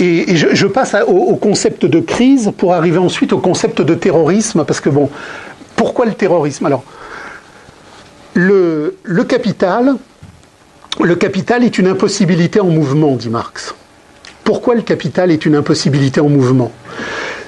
et, 0.00 0.36
je, 0.36 0.66
passe 0.66 0.96
au, 1.06 1.36
concept 1.36 1.86
de 1.86 2.00
crise 2.00 2.52
pour 2.58 2.74
arriver 2.74 2.98
ensuite 2.98 3.32
au 3.32 3.38
concept 3.38 3.80
de 3.82 3.94
terrorisme, 3.94 4.64
parce 4.64 4.80
que 4.80 4.90
bon, 4.90 5.08
pourquoi 5.76 6.06
le 6.06 6.14
terrorisme? 6.14 6.66
Alors, 6.66 6.82
le 8.34 9.22
capital, 9.28 9.94
le 11.00 11.14
capital 11.16 11.64
est 11.64 11.78
une 11.78 11.88
impossibilité 11.88 12.60
en 12.60 12.66
mouvement, 12.66 13.16
dit 13.16 13.30
Marx. 13.30 13.74
Pourquoi 14.44 14.74
le 14.74 14.82
capital 14.82 15.30
est 15.30 15.46
une 15.46 15.54
impossibilité 15.54 16.20
en 16.20 16.28
mouvement? 16.28 16.72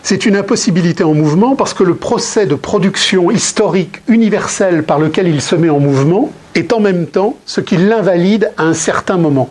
C'est 0.02 0.26
une 0.26 0.36
impossibilité 0.36 1.02
en 1.02 1.14
mouvement 1.14 1.56
parce 1.56 1.74
que 1.74 1.82
le 1.82 1.94
procès 1.94 2.46
de 2.46 2.54
production 2.54 3.30
historique 3.30 4.02
universel 4.06 4.82
par 4.82 4.98
lequel 4.98 5.28
il 5.28 5.40
se 5.40 5.56
met 5.56 5.70
en 5.70 5.80
mouvement 5.80 6.30
est 6.54 6.72
en 6.72 6.80
même 6.80 7.06
temps 7.06 7.36
ce 7.46 7.60
qui 7.60 7.76
l'invalide 7.76 8.52
à 8.56 8.64
un 8.64 8.74
certain 8.74 9.16
moment. 9.16 9.50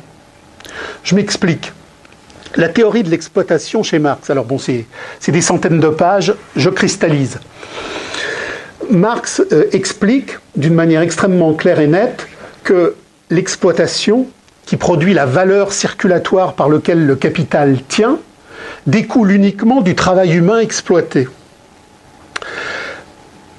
Je 1.04 1.16
m'explique. 1.16 1.72
La 2.56 2.70
théorie 2.70 3.04
de 3.04 3.10
l'exploitation 3.10 3.82
chez 3.82 3.98
Marx, 3.98 4.30
alors 4.30 4.46
bon, 4.46 4.60
c'est 4.60 4.86
des 5.28 5.42
centaines 5.42 5.80
de 5.80 5.88
pages, 5.88 6.34
je 6.56 6.70
cristallise. 6.70 7.40
Marx 8.92 9.42
euh, 9.52 9.66
explique 9.72 10.38
d'une 10.56 10.76
manière 10.76 11.02
extrêmement 11.02 11.54
claire 11.54 11.80
et 11.80 11.88
nette 11.88 12.28
que 12.64 12.96
l'exploitation, 13.34 14.28
qui 14.66 14.78
produit 14.78 15.14
la 15.14 15.26
valeur 15.26 15.74
circulatoire 15.74 16.54
par 16.54 16.70
laquelle 16.70 17.06
le 17.06 17.16
capital 17.16 17.80
tient, 17.88 18.20
découle 18.88 19.32
uniquement 19.32 19.82
du 19.82 19.96
travail 19.96 20.34
humain 20.34 20.60
exploité. 20.60 21.28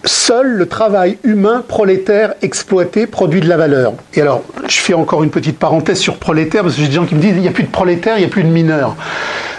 Seul 0.06 0.48
le 0.48 0.66
travail 0.66 1.18
humain 1.24 1.62
prolétaire 1.66 2.34
exploité 2.42 3.06
produit 3.06 3.40
de 3.40 3.48
la 3.48 3.56
valeur. 3.56 3.94
Et 4.14 4.20
alors, 4.20 4.42
je 4.68 4.76
fais 4.76 4.94
encore 4.94 5.24
une 5.24 5.30
petite 5.30 5.58
parenthèse 5.58 5.98
sur 5.98 6.18
prolétaire, 6.18 6.62
parce 6.62 6.74
que 6.74 6.82
j'ai 6.82 6.88
des 6.88 6.94
gens 6.94 7.06
qui 7.06 7.14
me 7.14 7.20
disent 7.20 7.36
il 7.36 7.42
n'y 7.42 7.48
a 7.48 7.52
plus 7.52 7.64
de 7.64 7.70
prolétaires, 7.70 8.16
il 8.16 8.20
n'y 8.20 8.26
a 8.26 8.30
plus 8.30 8.44
de 8.44 8.48
mineurs. 8.48 8.96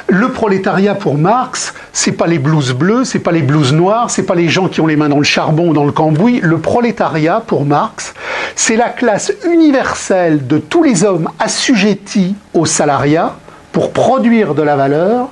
Le 0.07 0.29
prolétariat 0.31 0.93
pour 0.93 1.15
Marx, 1.15 1.73
c'est 1.91 2.11
pas 2.11 2.27
les 2.27 2.37
blouses 2.37 2.73
bleues, 2.73 3.05
c'est 3.05 3.19
pas 3.19 3.31
les 3.31 3.41
blouses 3.41 3.73
noires, 3.73 4.11
c'est 4.11 4.23
pas 4.23 4.35
les 4.35 4.49
gens 4.49 4.67
qui 4.67 4.79
ont 4.79 4.85
les 4.85 4.95
mains 4.95 5.09
dans 5.09 5.17
le 5.17 5.23
charbon 5.23 5.69
ou 5.69 5.73
dans 5.73 5.83
le 5.83 5.91
cambouis. 5.91 6.39
Le 6.41 6.59
prolétariat 6.59 7.41
pour 7.45 7.65
Marx, 7.65 8.13
c'est 8.55 8.75
la 8.75 8.89
classe 8.89 9.33
universelle 9.49 10.45
de 10.45 10.59
tous 10.59 10.83
les 10.83 11.03
hommes 11.03 11.29
assujettis 11.39 12.35
au 12.53 12.67
salariat 12.67 13.35
pour 13.71 13.93
produire 13.93 14.53
de 14.53 14.61
la 14.61 14.75
valeur. 14.75 15.29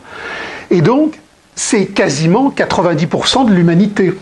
Et 0.71 0.82
donc, 0.82 1.19
c'est 1.53 1.86
quasiment 1.86 2.49
90% 2.49 3.45
de 3.45 3.53
l'humanité. 3.53 4.13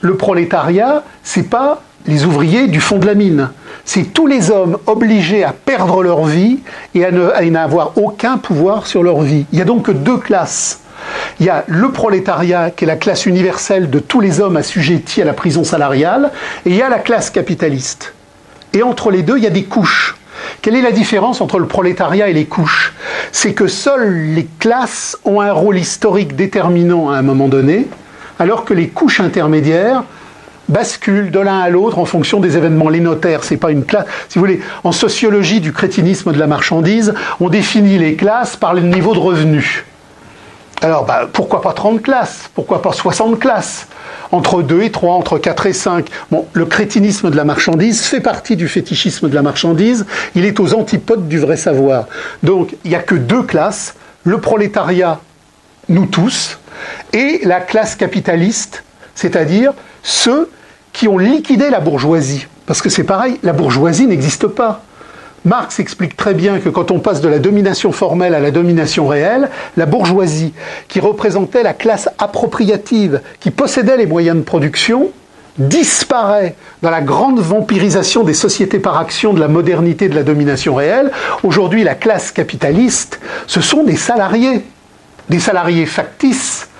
Le 0.00 0.16
prolétariat, 0.16 1.02
c'est 1.22 1.50
pas 1.50 1.82
les 2.06 2.24
ouvriers 2.24 2.68
du 2.68 2.80
fond 2.80 2.98
de 2.98 3.06
la 3.06 3.14
mine. 3.14 3.50
C'est 3.84 4.12
tous 4.12 4.26
les 4.26 4.50
hommes 4.50 4.78
obligés 4.86 5.44
à 5.44 5.52
perdre 5.52 6.02
leur 6.02 6.24
vie 6.24 6.60
et 6.94 7.04
à 7.04 7.10
n'avoir 7.10 7.92
aucun 7.96 8.38
pouvoir 8.38 8.86
sur 8.86 9.02
leur 9.02 9.20
vie. 9.20 9.46
Il 9.52 9.56
n'y 9.56 9.62
a 9.62 9.66
donc 9.66 9.90
deux 9.90 10.16
classes. 10.16 10.80
Il 11.38 11.46
y 11.46 11.50
a 11.50 11.64
le 11.68 11.92
prolétariat, 11.92 12.70
qui 12.70 12.84
est 12.84 12.88
la 12.88 12.96
classe 12.96 13.26
universelle 13.26 13.90
de 13.90 13.98
tous 13.98 14.20
les 14.20 14.40
hommes 14.40 14.56
assujettis 14.56 15.22
à 15.22 15.24
la 15.24 15.34
prison 15.34 15.62
salariale, 15.62 16.30
et 16.64 16.70
il 16.70 16.76
y 16.76 16.82
a 16.82 16.88
la 16.88 16.98
classe 16.98 17.30
capitaliste. 17.30 18.14
Et 18.72 18.82
entre 18.82 19.10
les 19.10 19.22
deux, 19.22 19.36
il 19.36 19.44
y 19.44 19.46
a 19.46 19.50
des 19.50 19.64
couches. 19.64 20.16
Quelle 20.62 20.74
est 20.74 20.82
la 20.82 20.92
différence 20.92 21.40
entre 21.40 21.58
le 21.58 21.66
prolétariat 21.66 22.28
et 22.28 22.32
les 22.32 22.46
couches? 22.46 22.92
C'est 23.30 23.52
que 23.52 23.68
seules 23.68 24.34
les 24.34 24.48
classes 24.58 25.16
ont 25.24 25.40
un 25.40 25.52
rôle 25.52 25.78
historique 25.78 26.34
déterminant 26.34 27.10
à 27.10 27.16
un 27.16 27.22
moment 27.22 27.48
donné, 27.48 27.86
alors 28.38 28.64
que 28.64 28.74
les 28.74 28.88
couches 28.88 29.20
intermédiaires 29.20 30.02
basculent 30.68 31.30
de 31.30 31.40
l'un 31.40 31.60
à 31.60 31.68
l'autre 31.68 31.98
en 31.98 32.04
fonction 32.04 32.40
des 32.40 32.56
événements. 32.56 32.88
Les 32.88 33.00
notaires, 33.00 33.44
c'est 33.44 33.56
pas 33.56 33.70
une 33.70 33.84
classe. 33.84 34.06
Si 34.28 34.38
vous 34.38 34.44
voulez, 34.44 34.60
en 34.84 34.92
sociologie 34.92 35.60
du 35.60 35.72
crétinisme 35.72 36.32
de 36.32 36.38
la 36.38 36.46
marchandise, 36.46 37.14
on 37.40 37.48
définit 37.48 37.98
les 37.98 38.14
classes 38.14 38.56
par 38.56 38.74
le 38.74 38.82
niveau 38.82 39.14
de 39.14 39.18
revenus. 39.18 39.84
Alors, 40.82 41.06
bah, 41.06 41.28
pourquoi 41.32 41.62
pas 41.62 41.72
30 41.72 42.02
classes? 42.02 42.50
Pourquoi 42.54 42.82
pas 42.82 42.92
60 42.92 43.38
classes? 43.38 43.86
Entre 44.32 44.62
2 44.62 44.82
et 44.82 44.90
3, 44.90 45.14
entre 45.14 45.38
4 45.38 45.66
et 45.66 45.72
5. 45.72 46.08
Bon, 46.30 46.46
le 46.52 46.66
crétinisme 46.66 47.30
de 47.30 47.36
la 47.36 47.44
marchandise 47.44 48.02
fait 48.02 48.20
partie 48.20 48.56
du 48.56 48.68
fétichisme 48.68 49.28
de 49.28 49.34
la 49.34 49.42
marchandise. 49.42 50.04
Il 50.34 50.44
est 50.44 50.60
aux 50.60 50.74
antipodes 50.74 51.28
du 51.28 51.38
vrai 51.38 51.56
savoir. 51.56 52.06
Donc, 52.42 52.76
il 52.84 52.90
n'y 52.90 52.96
a 52.96 53.02
que 53.02 53.14
deux 53.14 53.42
classes. 53.42 53.94
Le 54.24 54.38
prolétariat, 54.40 55.20
nous 55.88 56.06
tous, 56.06 56.58
et 57.12 57.40
la 57.44 57.60
classe 57.60 57.94
capitaliste, 57.94 58.82
c'est-à-dire 59.14 59.72
ceux 60.02 60.50
qui 60.96 61.08
ont 61.08 61.18
liquidé 61.18 61.68
la 61.68 61.80
bourgeoisie. 61.80 62.46
Parce 62.64 62.80
que 62.80 62.88
c'est 62.88 63.04
pareil, 63.04 63.38
la 63.42 63.52
bourgeoisie 63.52 64.06
n'existe 64.06 64.46
pas. 64.46 64.82
Marx 65.44 65.78
explique 65.78 66.16
très 66.16 66.32
bien 66.32 66.58
que 66.58 66.70
quand 66.70 66.90
on 66.90 67.00
passe 67.00 67.20
de 67.20 67.28
la 67.28 67.38
domination 67.38 67.92
formelle 67.92 68.34
à 68.34 68.40
la 68.40 68.50
domination 68.50 69.06
réelle, 69.06 69.50
la 69.76 69.84
bourgeoisie, 69.84 70.54
qui 70.88 70.98
représentait 70.98 71.62
la 71.62 71.74
classe 71.74 72.08
appropriative, 72.18 73.20
qui 73.40 73.50
possédait 73.50 73.98
les 73.98 74.06
moyens 74.06 74.38
de 74.38 74.42
production, 74.42 75.10
disparaît 75.58 76.54
dans 76.80 76.90
la 76.90 77.02
grande 77.02 77.40
vampirisation 77.40 78.24
des 78.24 78.34
sociétés 78.34 78.78
par 78.78 78.96
action 78.96 79.34
de 79.34 79.40
la 79.40 79.48
modernité 79.48 80.08
de 80.08 80.14
la 80.14 80.22
domination 80.22 80.74
réelle. 80.76 81.12
Aujourd'hui, 81.42 81.84
la 81.84 81.94
classe 81.94 82.32
capitaliste, 82.32 83.20
ce 83.46 83.60
sont 83.60 83.84
des 83.84 83.96
salariés, 83.96 84.64
des 85.28 85.40
salariés 85.40 85.84
factices, 85.84 86.70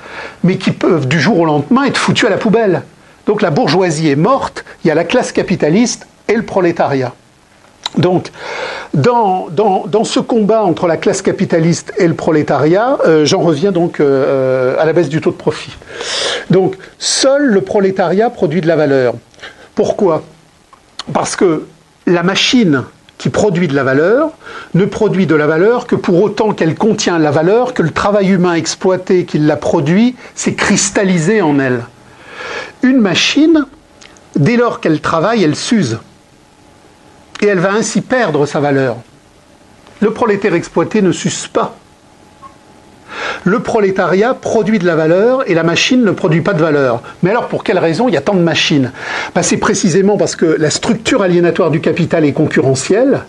mais 0.43 0.57
qui 0.57 0.71
peuvent 0.71 1.07
du 1.07 1.21
jour 1.21 1.39
au 1.39 1.45
lendemain 1.45 1.85
être 1.85 1.99
foutus 1.99 2.25
à 2.25 2.31
la 2.31 2.39
poubelle. 2.39 2.83
Donc 3.27 3.43
la 3.43 3.51
bourgeoisie 3.51 4.09
est 4.09 4.17
morte, 4.17 4.65
il 4.85 4.89
y 4.89 4.91
a 4.91 4.95
la 4.95 5.05
classe 5.05 5.33
capitaliste 5.33 6.07
et 6.29 6.35
le 6.35 6.45
prolétariat. 6.45 7.13
Donc, 7.99 8.31
dans, 8.93 10.05
ce 10.05 10.21
combat 10.21 10.63
entre 10.63 10.87
la 10.87 10.97
classe 10.97 11.23
capitaliste 11.23 11.93
et 11.99 12.07
le 12.07 12.15
prolétariat, 12.15 12.99
euh, 13.07 13.25
j'en 13.25 13.41
reviens 13.41 13.73
donc 13.73 14.01
euh, 14.01 14.77
à 14.79 14.85
la 14.85 14.93
baisse 14.93 15.09
du 15.09 15.21
taux 15.21 15.31
de 15.31 15.37
profit. 15.37 15.73
Donc, 16.51 16.77
seul 16.99 17.47
le 17.47 17.61
prolétariat 17.63 18.29
produit 18.31 18.61
de 18.61 18.69
la 18.69 18.77
valeur. 18.77 19.15
Pourquoi? 19.75 20.25
Parce 21.13 21.37
que 21.37 21.67
la 22.07 22.23
machine 22.23 22.85
qui 23.19 23.31
produit 23.31 23.67
de 23.67 23.75
la 23.75 23.83
valeur 23.83 24.31
ne 24.75 24.85
produit 24.85 25.27
de 25.27 25.35
la 25.35 25.47
valeur 25.47 25.87
que 25.87 25.97
pour 25.97 26.23
autant 26.23 26.53
qu'elle 26.53 26.75
contient 26.75 27.19
la 27.19 27.31
valeur 27.31 27.73
que 27.73 27.83
le 27.83 27.91
travail 27.91 28.29
humain 28.29 28.55
exploité 28.55 29.25
qui 29.25 29.39
l'a 29.39 29.57
produit 29.57 30.17
s'est 30.35 30.55
cristallisé 30.55 31.41
en 31.41 31.59
elle. 31.59 31.81
Une 32.83 33.01
machine, 33.01 33.65
dès 34.35 34.57
lors 34.57 34.81
qu'elle 34.81 35.01
travaille, 35.01 35.45
elle 35.45 35.57
s'use. 35.57 35.99
Et 37.41 37.47
elle 37.47 37.59
va 37.59 37.73
ainsi 37.73 38.01
perdre 38.01 38.47
sa 38.47 38.61
valeur. 38.61 38.97
Le 40.01 40.13
prolétaire 40.13 40.55
exploité 40.55 41.03
ne 41.03 41.13
s'use 41.13 41.47
pas. 41.47 41.77
Le 43.45 43.61
prolétariat 43.61 44.35
produit 44.35 44.79
de 44.79 44.87
la 44.87 44.97
valeur 44.97 45.49
et 45.49 45.55
la 45.55 45.63
machine 45.63 46.05
ne 46.05 46.11
produit 46.11 46.41
pas 46.41 46.53
de 46.53 46.61
valeur. 46.61 47.01
Mais 47.23 47.31
alors 47.31 47.49
pour 47.49 47.65
quelle 47.65 47.79
raison 47.79 48.09
il 48.09 48.15
y 48.15 48.17
a 48.17 48.21
tant 48.21 48.35
de 48.35 48.41
machines? 48.41 48.93
Ben, 49.35 49.43
C'est 49.43 49.57
précisément 49.57 50.17
parce 50.17 50.37
que 50.37 50.57
la 50.59 50.71
structure 50.71 51.23
aliénatoire 51.23 51.71
du 51.71 51.81
capital 51.81 52.25
est 52.25 52.33
concurrentielle 52.33 53.23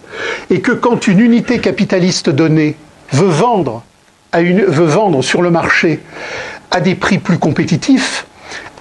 et 0.49 0.61
que 0.61 0.71
quand 0.71 1.07
une 1.07 1.19
unité 1.19 1.59
capitaliste 1.59 2.29
donnée 2.29 2.75
veut 3.11 3.27
vendre 3.27 3.83
veut 4.33 4.85
vendre 4.85 5.21
sur 5.23 5.41
le 5.41 5.49
marché 5.49 5.99
à 6.71 6.81
des 6.81 6.95
prix 6.95 7.17
plus 7.17 7.39
compétitifs, 7.39 8.25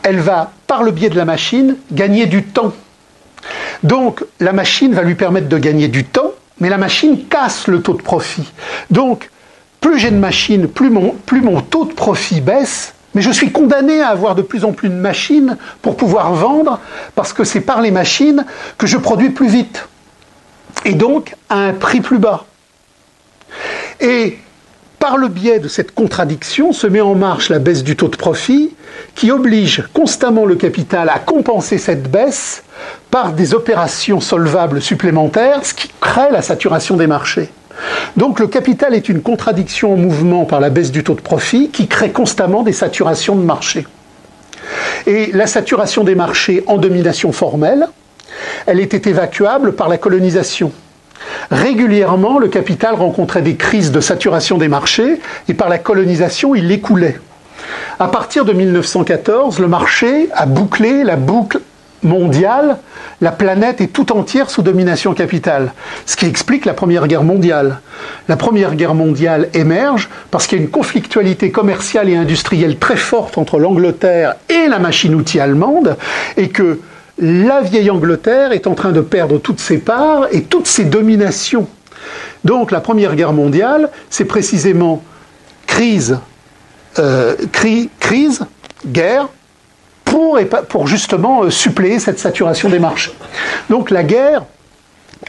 elle 0.07 0.21
va, 0.21 0.53
par 0.69 0.85
le 0.85 0.93
biais 0.93 1.11
de 1.11 1.17
la 1.17 1.25
machine, 1.25 1.77
gagner 1.91 2.27
du 2.27 2.45
temps. 2.45 2.73
Donc 3.83 4.25
la 4.39 4.53
machine 4.53 4.95
va 4.95 5.03
lui 5.03 5.17
permettre 5.17 5.49
de 5.49 5.59
gagner 5.59 5.89
du 5.89 6.05
temps, 6.05 6.31
mais 6.61 6.69
la 6.69 6.79
machine 6.79 7.27
casse 7.27 7.67
le 7.67 7.83
taux 7.83 7.95
de 7.95 8.03
profit. 8.03 8.49
Donc 8.89 9.31
plus 9.81 9.99
j'ai 9.99 10.13
de 10.13 10.17
machines, 10.17 10.69
plus 10.69 10.91
mon, 10.91 11.11
plus 11.27 11.41
mon 11.41 11.61
taux 11.61 11.87
de 11.87 11.93
profit 11.93 12.41
baisse, 12.41 12.95
mais 13.17 13.21
je 13.21 13.33
suis 13.33 13.51
condamné 13.51 14.01
à 14.01 14.11
avoir 14.11 14.37
de 14.37 14.43
plus 14.43 14.65
en 14.65 14.71
plus 14.71 14.91
de 14.91 14.95
machines 14.95 15.57
pour 15.83 15.97
pouvoir 15.97 16.35
vendre, 16.35 16.79
parce 17.17 17.33
que 17.33 17.43
c'est 17.43 17.61
par 17.61 17.81
les 17.81 17.91
machines 17.91 18.47
que 18.79 18.87
je 18.87 18.99
produis 18.99 19.31
plus 19.31 19.49
vite. 19.49 19.89
Et 20.85 20.95
donc 20.95 21.35
à 21.49 21.57
un 21.57 21.73
prix 21.73 22.01
plus 22.01 22.19
bas. 22.19 22.45
Et 23.99 24.39
par 24.99 25.17
le 25.17 25.29
biais 25.29 25.59
de 25.59 25.69
cette 25.69 25.95
contradiction 25.95 26.73
se 26.73 26.87
met 26.87 27.01
en 27.01 27.15
marche 27.15 27.49
la 27.51 27.59
baisse 27.59 27.85
du 27.85 27.97
taux 27.97 28.09
de 28.09 28.17
profit 28.17 28.75
qui 29.15 29.31
oblige 29.31 29.85
constamment 29.93 30.45
le 30.45 30.57
capital 30.57 31.09
à 31.09 31.19
compenser 31.19 31.79
cette 31.79 32.11
baisse 32.11 32.63
par 33.11 33.33
des 33.33 33.55
opérations 33.55 34.21
solvables 34.21 34.81
supplémentaires, 34.83 35.65
ce 35.65 35.75
qui 35.75 35.91
crée 36.01 36.31
la 36.31 36.43
saturation 36.43 36.97
des 36.97 37.07
marchés. 37.07 37.51
Donc 38.17 38.41
le 38.41 38.47
capital 38.47 38.95
est 38.95 39.09
une 39.09 39.21
contradiction 39.21 39.93
en 39.93 39.97
mouvement 39.97 40.45
par 40.45 40.61
la 40.61 40.71
baisse 40.71 40.91
du 40.91 41.05
taux 41.05 41.15
de 41.15 41.21
profit 41.21 41.69
qui 41.69 41.89
crée 41.89 42.11
constamment 42.11 42.63
des 42.63 42.73
saturations 42.73 43.37
de 43.37 43.43
marché. 43.43 43.87
Et 45.07 45.31
la 45.33 45.47
saturation 45.47 46.05
des 46.05 46.15
marchés 46.15 46.65
en 46.67 46.79
domination 46.79 47.33
formelle, 47.33 47.89
elle 48.67 48.81
était 48.81 49.09
évacuable 49.09 49.75
par 49.75 49.89
la 49.89 49.99
colonisation. 49.99 50.73
Régulièrement, 51.51 52.39
le 52.39 52.49
capital 52.49 52.95
rencontrait 52.95 53.43
des 53.43 53.57
crises 53.57 53.93
de 53.93 54.01
saturation 54.01 54.59
des 54.59 54.69
marchés 54.69 55.21
et 55.49 55.55
par 55.55 55.69
la 55.69 55.79
colonisation, 55.79 56.55
il 56.55 56.69
l'écoulait. 56.69 57.21
À 57.99 58.09
partir 58.09 58.45
de 58.45 58.53
1914, 58.53 59.59
le 59.59 59.69
marché 59.69 60.29
a 60.35 60.47
bouclé 60.47 61.05
la 61.05 61.17
boucle 61.17 61.61
mondiale, 62.03 62.79
la 63.21 63.33
planète 63.33 63.81
est 63.81 63.89
tout 63.89 64.13
entière 64.13 64.51
sous 64.51 64.63
domination 64.63 65.15
capitale, 65.15 65.73
ce 66.05 66.17
qui 66.17 66.27
explique 66.27 66.65
la 66.65 66.75
Première 66.75 67.07
Guerre 67.07 67.23
mondiale. 67.23 67.81
La 68.29 68.37
Première 68.37 68.75
Guerre 68.75 68.95
mondiale 68.95 69.49
émerge 69.55 70.09
parce 70.31 70.47
qu'il 70.47 70.59
y 70.59 70.61
a 70.61 70.65
une 70.65 70.71
conflictualité 70.71 71.51
commerciale 71.51 72.09
et 72.09 72.17
industrielle 72.17 72.79
très 72.79 72.97
forte 72.97 73.39
entre 73.39 73.59
l'Angleterre 73.59 74.35
et 74.49 74.69
la 74.69 74.79
machine-outil 74.79 75.41
allemande, 75.41 75.97
et 76.37 76.49
que 76.49 76.81
la 77.19 77.61
vieille 77.63 77.91
Angleterre 77.91 78.53
est 78.53 78.67
en 78.67 78.75
train 78.75 78.93
de 78.93 79.01
perdre 79.01 79.39
toutes 79.39 79.61
ses 79.61 79.79
parts 79.79 80.27
et 80.33 80.43
toutes 80.43 80.67
ses 80.67 80.85
dominations. 80.85 81.67
Donc 82.45 82.71
la 82.71 82.81
Première 82.81 83.17
Guerre 83.17 83.33
mondiale, 83.33 83.91
c'est 84.11 84.25
précisément 84.25 85.03
crise, 85.67 86.19
euh, 86.99 87.35
crise, 88.01 88.41
guerre, 88.87 89.29
pour, 90.69 90.87
justement 90.87 91.43
euh, 91.43 91.51
suppléer 91.51 91.99
cette 91.99 92.19
saturation 92.19 92.69
des 92.69 92.79
marchés. 92.79 93.13
Donc 93.69 93.91
la 93.91 94.03
guerre 94.03 94.45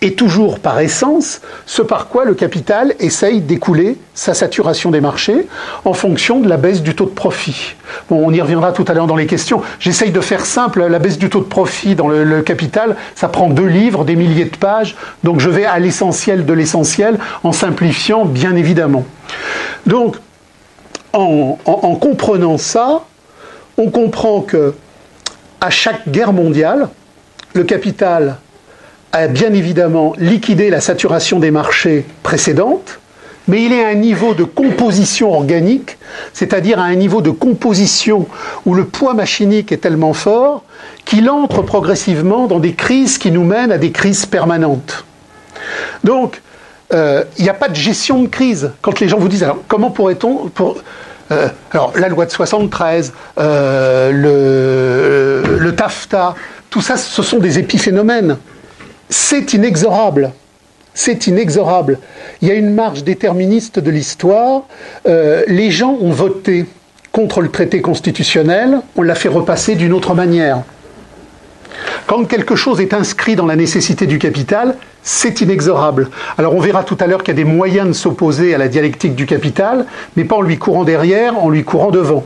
est 0.02 0.18
toujours 0.18 0.60
par 0.60 0.80
essence 0.80 1.42
ce 1.66 1.82
par 1.82 2.08
quoi 2.08 2.26
le 2.26 2.36
capital 2.36 2.94
essaye 3.00 3.42
d'écouler 3.42 3.98
sa 4.14 4.34
saturation 4.34 4.92
des 4.92 5.02
marchés 5.02 5.48
en 5.86 5.94
fonction 5.94 6.40
de 6.40 6.48
la 6.48 6.58
baisse 6.58 6.82
du 6.82 6.96
taux 6.96 7.06
de 7.06 7.12
profit. 7.12 7.76
On 8.10 8.32
y 8.32 8.42
reviendra 8.42 8.72
tout 8.74 8.86
à 8.88 8.94
l'heure 8.94 9.08
dans 9.08 9.16
les 9.16 9.26
questions. 9.26 9.62
J'essaye 9.80 10.12
de 10.12 10.22
faire 10.22 10.46
simple, 10.46 10.86
la 10.86 11.00
baisse 11.00 11.18
du 11.18 11.30
taux 11.30 11.40
de 11.40 11.46
profit 11.46 11.96
dans 11.96 12.08
le, 12.08 12.42
capital, 12.42 12.96
ça 13.16 13.28
prend 13.28 13.50
deux 13.50 13.66
livres, 13.66 14.06
des 14.06 14.16
milliers 14.16 14.46
de 14.46 14.56
pages, 14.56 14.96
donc 15.24 15.40
je 15.40 15.50
vais 15.50 15.66
à 15.66 15.80
l'essentiel 15.80 16.46
de 16.46 16.54
l'essentiel 16.54 17.18
en 17.44 17.52
simplifiant 17.52 18.26
bien 18.26 18.56
évidemment. 18.56 19.06
Donc, 19.88 20.18
en, 21.14 21.58
en 21.66 21.96
comprenant 21.96 22.58
ça, 22.58 23.02
on 23.78 23.90
comprend 23.90 24.42
que 24.42 24.76
à 25.60 25.72
chaque 25.72 26.10
guerre 26.10 26.34
mondiale, 26.34 26.90
le 27.54 27.64
capital 27.64 28.38
bien 29.28 29.54
évidemment 29.54 30.14
liquidé 30.18 30.70
la 30.70 30.82
saturation 30.82 31.40
des 31.40 31.50
marchés 31.50 32.06
précédentes, 32.22 33.00
mais 33.48 33.64
il 33.64 33.74
est 33.74 33.84
à 33.84 33.88
un 33.88 33.96
niveau 33.96 34.34
de 34.34 34.44
composition 34.44 35.34
organique, 35.34 35.98
c'est-à-dire 36.34 36.80
à 36.80 36.84
un 36.84 36.96
niveau 36.96 37.22
de 37.22 37.32
composition 37.32 38.28
où 38.66 38.76
le 38.76 38.86
poids 38.86 39.14
machinique 39.14 39.72
est 39.72 39.78
tellement 39.78 40.14
fort 40.14 40.64
qu'il 41.06 41.30
entre 41.30 41.62
progressivement 41.62 42.48
dans 42.48 42.60
des 42.60 42.74
crises 42.74 43.18
qui 43.18 43.32
nous 43.32 43.46
mènent 43.46 43.72
à 43.72 43.78
des 43.78 43.92
crises 43.92 44.26
permanentes. 44.26 45.06
Donc, 46.04 46.42
euh, 46.94 47.24
il 47.38 47.44
n'y 47.44 47.50
a 47.50 47.54
pas 47.54 47.70
de 47.70 47.76
gestion 47.76 48.22
de 48.22 48.28
crise. 48.28 48.72
Quand 48.82 49.00
les 49.00 49.08
gens 49.08 49.18
vous 49.18 49.30
disent, 49.30 49.44
alors 49.44 49.60
comment 49.68 49.92
pourrait-on... 49.92 50.50
Pour, 50.50 50.78
euh, 51.32 51.48
alors, 51.72 51.92
la 51.96 52.08
loi 52.08 52.26
de 52.26 52.32
73, 52.32 53.14
euh, 53.38 54.12
le, 55.44 55.58
le 55.58 55.76
TAFTA, 55.76 56.36
tout 56.70 56.82
ça, 56.82 56.96
ce 56.98 57.22
sont 57.22 57.40
des 57.40 57.60
épiphénomènes 57.60 58.38
c'est 59.10 59.54
inexorable. 59.54 60.32
C'est 60.94 61.28
inexorable. 61.28 62.00
Il 62.42 62.48
y 62.48 62.52
a 62.52 62.56
une 62.56 62.74
marge 62.74 63.04
déterministe 63.04 63.80
de 63.80 63.92
l'histoire. 63.92 64.64
Euh, 65.08 65.44
les 65.48 65.70
gens 65.70 65.96
ont 66.02 66.12
voté 66.12 66.66
contre 67.12 67.42
le 67.42 67.50
traité 67.50 67.82
constitutionnel, 67.82 68.80
on 68.96 69.02
l'a 69.02 69.16
fait 69.16 69.30
repasser 69.30 69.74
d'une 69.76 69.94
autre 69.94 70.14
manière. 70.14 70.62
Quand 72.06 72.24
quelque 72.26 72.56
chose 72.56 72.80
est 72.80 72.94
inscrit 72.94 73.36
dans 73.36 73.46
la 73.46 73.56
nécessité 73.56 74.06
du 74.06 74.20
capital, 74.20 74.76
c'est 75.02 75.42
inexorable. 75.42 76.10
Alors 76.38 76.56
on 76.56 76.60
verra 76.60 76.84
tout 76.84 76.98
à 77.00 77.08
l'heure 77.08 77.24
qu'il 77.24 77.36
y 77.36 77.40
a 77.40 77.44
des 77.44 77.50
moyens 77.50 77.88
de 77.88 77.94
s'opposer 77.94 78.54
à 78.54 78.58
la 78.58 78.68
dialectique 78.68 79.16
du 79.16 79.26
capital, 79.26 79.86
mais 80.16 80.26
pas 80.26 80.36
en 80.36 80.42
lui 80.42 80.58
courant 80.58 80.84
derrière, 80.84 81.44
en 81.44 81.50
lui 81.50 81.64
courant 81.64 81.92
devant. 81.92 82.24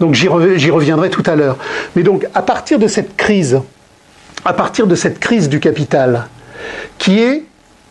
Donc 0.00 0.14
j'y 0.14 0.28
reviendrai 0.28 1.10
tout 1.10 1.22
à 1.26 1.36
l'heure. 1.36 1.56
Mais 1.96 2.02
donc 2.02 2.26
à 2.34 2.42
partir 2.42 2.78
de 2.78 2.86
cette 2.86 3.16
crise 3.16 3.60
à 4.44 4.52
partir 4.52 4.86
de 4.86 4.94
cette 4.94 5.18
crise 5.20 5.48
du 5.48 5.60
capital, 5.60 6.26
qui 6.98 7.20
est 7.20 7.44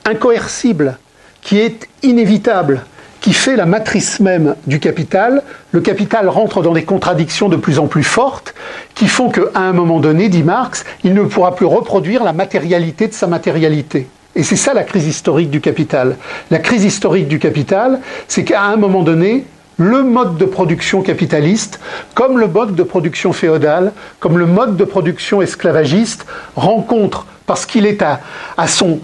incoercible, 0.06 0.98
qui 1.42 1.60
est 1.60 1.88
inévitable, 2.04 2.84
qui 3.22 3.34
fait 3.34 3.56
la 3.56 3.66
matrice 3.66 4.20
même 4.20 4.56
du 4.68 4.80
capital, 4.80 5.44
le 5.72 5.80
capital 5.80 6.28
rentre 6.28 6.62
dans 6.62 6.74
des 6.74 6.84
contradictions 6.84 7.48
de 7.48 7.56
plus 7.56 7.80
en 7.80 7.88
plus 7.88 8.04
fortes 8.04 8.54
qui 8.96 9.08
font 9.08 9.30
qu'à 9.30 9.44
un 9.56 9.72
moment 9.72 10.02
donné, 10.02 10.28
dit 10.28 10.44
Marx, 10.44 10.84
il 11.06 11.14
ne 11.14 11.24
pourra 11.24 11.56
plus 11.56 11.66
reproduire 11.66 12.24
la 12.26 12.34
matérialité 12.34 13.08
de 13.08 13.14
sa 13.14 13.28
matérialité. 13.28 14.08
Et 14.36 14.44
c'est 14.44 14.58
ça 14.58 14.74
la 14.74 14.84
crise 14.84 15.08
historique 15.08 15.50
du 15.50 15.62
capital. 15.62 16.18
La 16.52 16.60
crise 16.60 16.84
historique 16.84 17.30
du 17.30 17.40
capital, 17.40 18.02
c'est 18.28 18.44
qu'à 18.44 18.64
un 18.64 18.76
moment 18.76 19.04
donné, 19.04 19.46
le 19.78 20.04
mode 20.04 20.38
de 20.38 20.46
production 20.46 21.02
capitaliste, 21.02 21.80
comme 22.14 22.38
le 22.38 22.48
mode 22.48 22.76
de 22.76 22.84
production 22.84 23.34
féodal, 23.34 23.92
comme 24.20 24.38
le 24.38 24.46
mode 24.46 24.78
de 24.78 24.84
production 24.84 25.42
esclavagiste, 25.42 26.26
rencontre, 26.56 27.26
parce 27.46 27.66
qu'il 27.66 27.86
est 27.86 28.02
à, 28.02 28.20
son, 28.68 29.02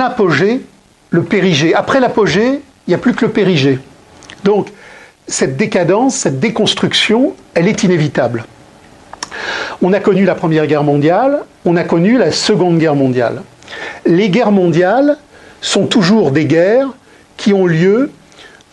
apogée, 0.00 0.62
le 1.10 1.22
périgée. 1.22 1.74
Après 1.74 2.00
l'apogée, 2.00 2.60
il 2.86 2.90
n'y 2.90 2.94
a 2.94 2.98
plus 2.98 3.14
que 3.14 3.24
le 3.24 3.32
périgée. 3.32 3.78
Donc, 4.44 4.68
cette 5.26 5.56
décadence, 5.56 6.14
cette 6.14 6.40
déconstruction, 6.40 7.34
elle 7.54 7.68
est 7.68 7.82
inévitable. 7.84 8.44
On 9.82 9.92
a 9.92 10.00
connu 10.00 10.24
la 10.24 10.34
Première 10.34 10.66
Guerre 10.66 10.84
mondiale, 10.84 11.44
on 11.64 11.76
a 11.76 11.84
connu 11.84 12.18
la 12.18 12.32
Seconde 12.32 12.78
Guerre 12.78 12.94
mondiale. 12.94 13.42
Les 14.06 14.30
guerres 14.30 14.52
mondiales 14.52 15.18
sont 15.60 15.86
toujours 15.86 16.30
des 16.30 16.46
guerres 16.46 16.88
qui 17.36 17.52
ont 17.52 17.66
lieu 17.66 18.10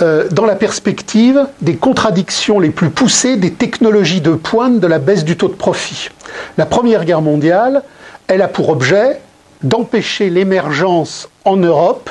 euh, 0.01 0.27
dans 0.29 0.45
la 0.45 0.55
perspective 0.55 1.47
des 1.61 1.77
contradictions 1.77 2.59
les 2.59 2.69
plus 2.69 2.89
poussées 2.89 3.37
des 3.37 3.53
technologies 3.53 4.19
de 4.19 4.31
pointe 4.31 4.81
de 4.81 4.87
la 4.87 4.99
baisse 4.99 5.23
du 5.23 5.37
taux 5.37 5.47
de 5.47 5.53
profit. 5.53 6.09
La 6.57 6.65
Première 6.65 7.05
Guerre 7.05 7.21
mondiale, 7.21 7.81
elle 8.27 8.41
a 8.41 8.49
pour 8.49 8.69
objet 8.69 9.21
d'empêcher 9.63 10.29
l'émergence 10.29 11.29
en 11.45 11.55
Europe 11.55 12.09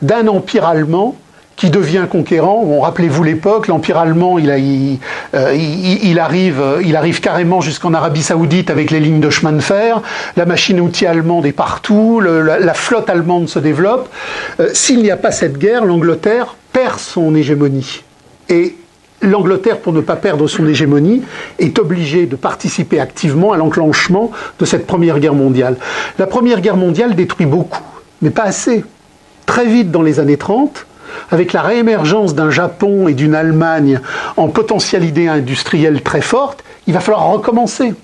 d'un 0.00 0.28
empire 0.28 0.64
allemand 0.66 1.16
qui 1.56 1.70
devient 1.70 2.06
conquérant. 2.10 2.64
Bon, 2.64 2.80
rappelez-vous 2.80 3.22
l'époque, 3.22 3.68
l'Empire 3.68 3.98
allemand, 3.98 4.38
il, 4.38 4.50
euh, 5.34 6.16
arrive, 6.18 6.62
il 6.82 6.96
arrive 6.96 7.20
carrément 7.20 7.60
jusqu'en 7.60 7.94
Arabie 7.94 8.22
saoudite 8.22 8.70
avec 8.70 8.90
les 8.90 9.00
lignes 9.00 9.20
de 9.20 9.30
chemin 9.30 9.52
de 9.52 9.60
fer, 9.60 10.00
la 10.36 10.46
machine 10.46 10.80
outil 10.80 11.06
allemande 11.06 11.46
est 11.46 11.52
partout, 11.52 12.20
la, 12.20 12.74
flotte 12.74 13.10
allemande 13.10 13.48
se 13.48 13.58
développe. 13.58 14.08
Euh, 14.58 14.70
s'il 14.72 15.02
n'y 15.02 15.10
a 15.10 15.16
pas 15.16 15.30
cette 15.30 15.58
guerre, 15.58 15.84
l'Angleterre 15.84 16.56
perd 16.74 16.98
son 16.98 17.34
hégémonie. 17.34 18.02
Et 18.50 18.74
l'Angleterre, 19.22 19.78
pour 19.78 19.94
ne 19.94 20.02
pas 20.02 20.16
perdre 20.16 20.46
son 20.48 20.66
hégémonie, 20.66 21.22
est 21.58 21.78
obligée 21.78 22.26
de 22.26 22.36
participer 22.36 23.00
activement 23.00 23.52
à 23.52 23.56
l'enclenchement 23.56 24.32
de 24.58 24.64
cette 24.66 24.86
Première 24.86 25.20
Guerre 25.20 25.34
mondiale. 25.34 25.76
La 26.18 26.26
Première 26.26 26.60
Guerre 26.60 26.76
mondiale 26.76 27.14
détruit 27.14 27.46
beaucoup, 27.46 27.82
mais 28.20 28.30
pas 28.30 28.42
assez. 28.42 28.84
Très 29.46 29.66
vite 29.66 29.90
dans 29.92 30.02
les 30.02 30.18
années 30.20 30.36
30, 30.36 30.84
avec 31.30 31.52
la 31.52 31.62
réémergence 31.62 32.34
d'un 32.34 32.50
Japon 32.50 33.06
et 33.06 33.14
d'une 33.14 33.36
Allemagne 33.36 34.00
en 34.36 34.48
potentialité 34.48 35.28
industrielle 35.28 36.02
très 36.02 36.22
forte, 36.22 36.64
il 36.88 36.92
va 36.92 37.00
falloir 37.00 37.28
recommencer. 37.28 37.94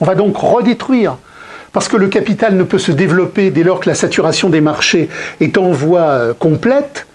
On 0.00 0.04
va 0.04 0.14
donc 0.14 0.36
redétruire. 0.36 1.16
Parce 1.72 1.88
que 1.88 1.96
le 1.96 2.08
capital 2.08 2.54
ne 2.54 2.64
peut 2.64 2.78
se 2.78 2.92
développer 2.92 3.50
dès 3.50 3.62
lors 3.62 3.80
que 3.80 3.88
la 3.88 3.94
saturation 3.94 4.50
des 4.50 4.60
marchés 4.60 5.08
est 5.40 5.56
en 5.58 5.70
voie 5.70 6.00
euh, 6.00 6.34
complète 6.34 7.06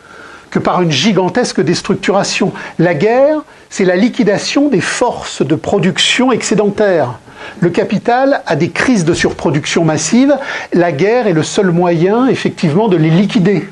que 0.53 0.59
par 0.59 0.83
une 0.83 0.91
gigantesque 0.91 1.61
déstructuration. 1.61 2.53
La 2.77 2.93
guerre, 2.93 3.41
c'est 3.71 3.85
la 3.85 3.95
liquidation 3.95 4.69
des 4.69 4.81
forces 4.81 5.41
de 5.41 5.55
production 5.55 6.31
excédentaires. 6.31 7.17
Le 7.59 7.71
capital 7.71 8.43
a 8.45 8.55
des 8.55 8.69
crises 8.69 9.03
de 9.03 9.15
surproduction 9.15 9.83
massive. 9.83 10.37
La 10.71 10.91
guerre 10.91 11.25
est 11.25 11.33
le 11.33 11.41
seul 11.41 11.71
moyen, 11.71 12.27
effectivement, 12.27 12.87
de 12.87 12.97
les 12.97 13.09
liquider. 13.09 13.67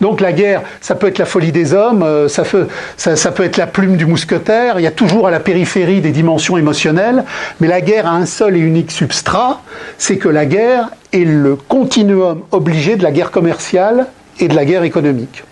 Donc 0.00 0.20
la 0.20 0.32
guerre, 0.32 0.62
ça 0.80 0.94
peut 0.94 1.08
être 1.08 1.18
la 1.18 1.24
folie 1.24 1.50
des 1.50 1.74
hommes, 1.74 2.04
euh, 2.04 2.28
ça 2.28 2.44
peut, 2.44 2.68
ça, 2.96 3.32
peut 3.32 3.42
être 3.42 3.56
la 3.56 3.66
plume 3.66 3.96
du 3.96 4.06
mousquetaire, 4.06 4.78
il 4.78 4.82
y 4.82 4.86
a 4.86 4.92
toujours 4.92 5.26
à 5.26 5.32
la 5.32 5.40
périphérie 5.40 6.00
des 6.00 6.12
dimensions 6.12 6.56
émotionnelles, 6.58 7.24
mais 7.60 7.66
la 7.66 7.80
guerre 7.80 8.06
a 8.06 8.10
un 8.10 8.26
seul 8.26 8.56
et 8.56 8.60
unique 8.60 8.92
substrat, 8.92 9.62
c'est 9.98 10.16
que 10.16 10.28
la 10.28 10.46
guerre 10.46 10.90
est 11.12 11.24
le 11.24 11.56
continuum 11.56 12.42
obligé 12.52 12.94
de 12.94 13.02
la 13.02 13.10
guerre 13.10 13.30
commerciale 13.30 14.06
et 14.40 14.48
de 14.48 14.54
la 14.54 14.64
guerre 14.64 14.82
économique. 14.82 15.44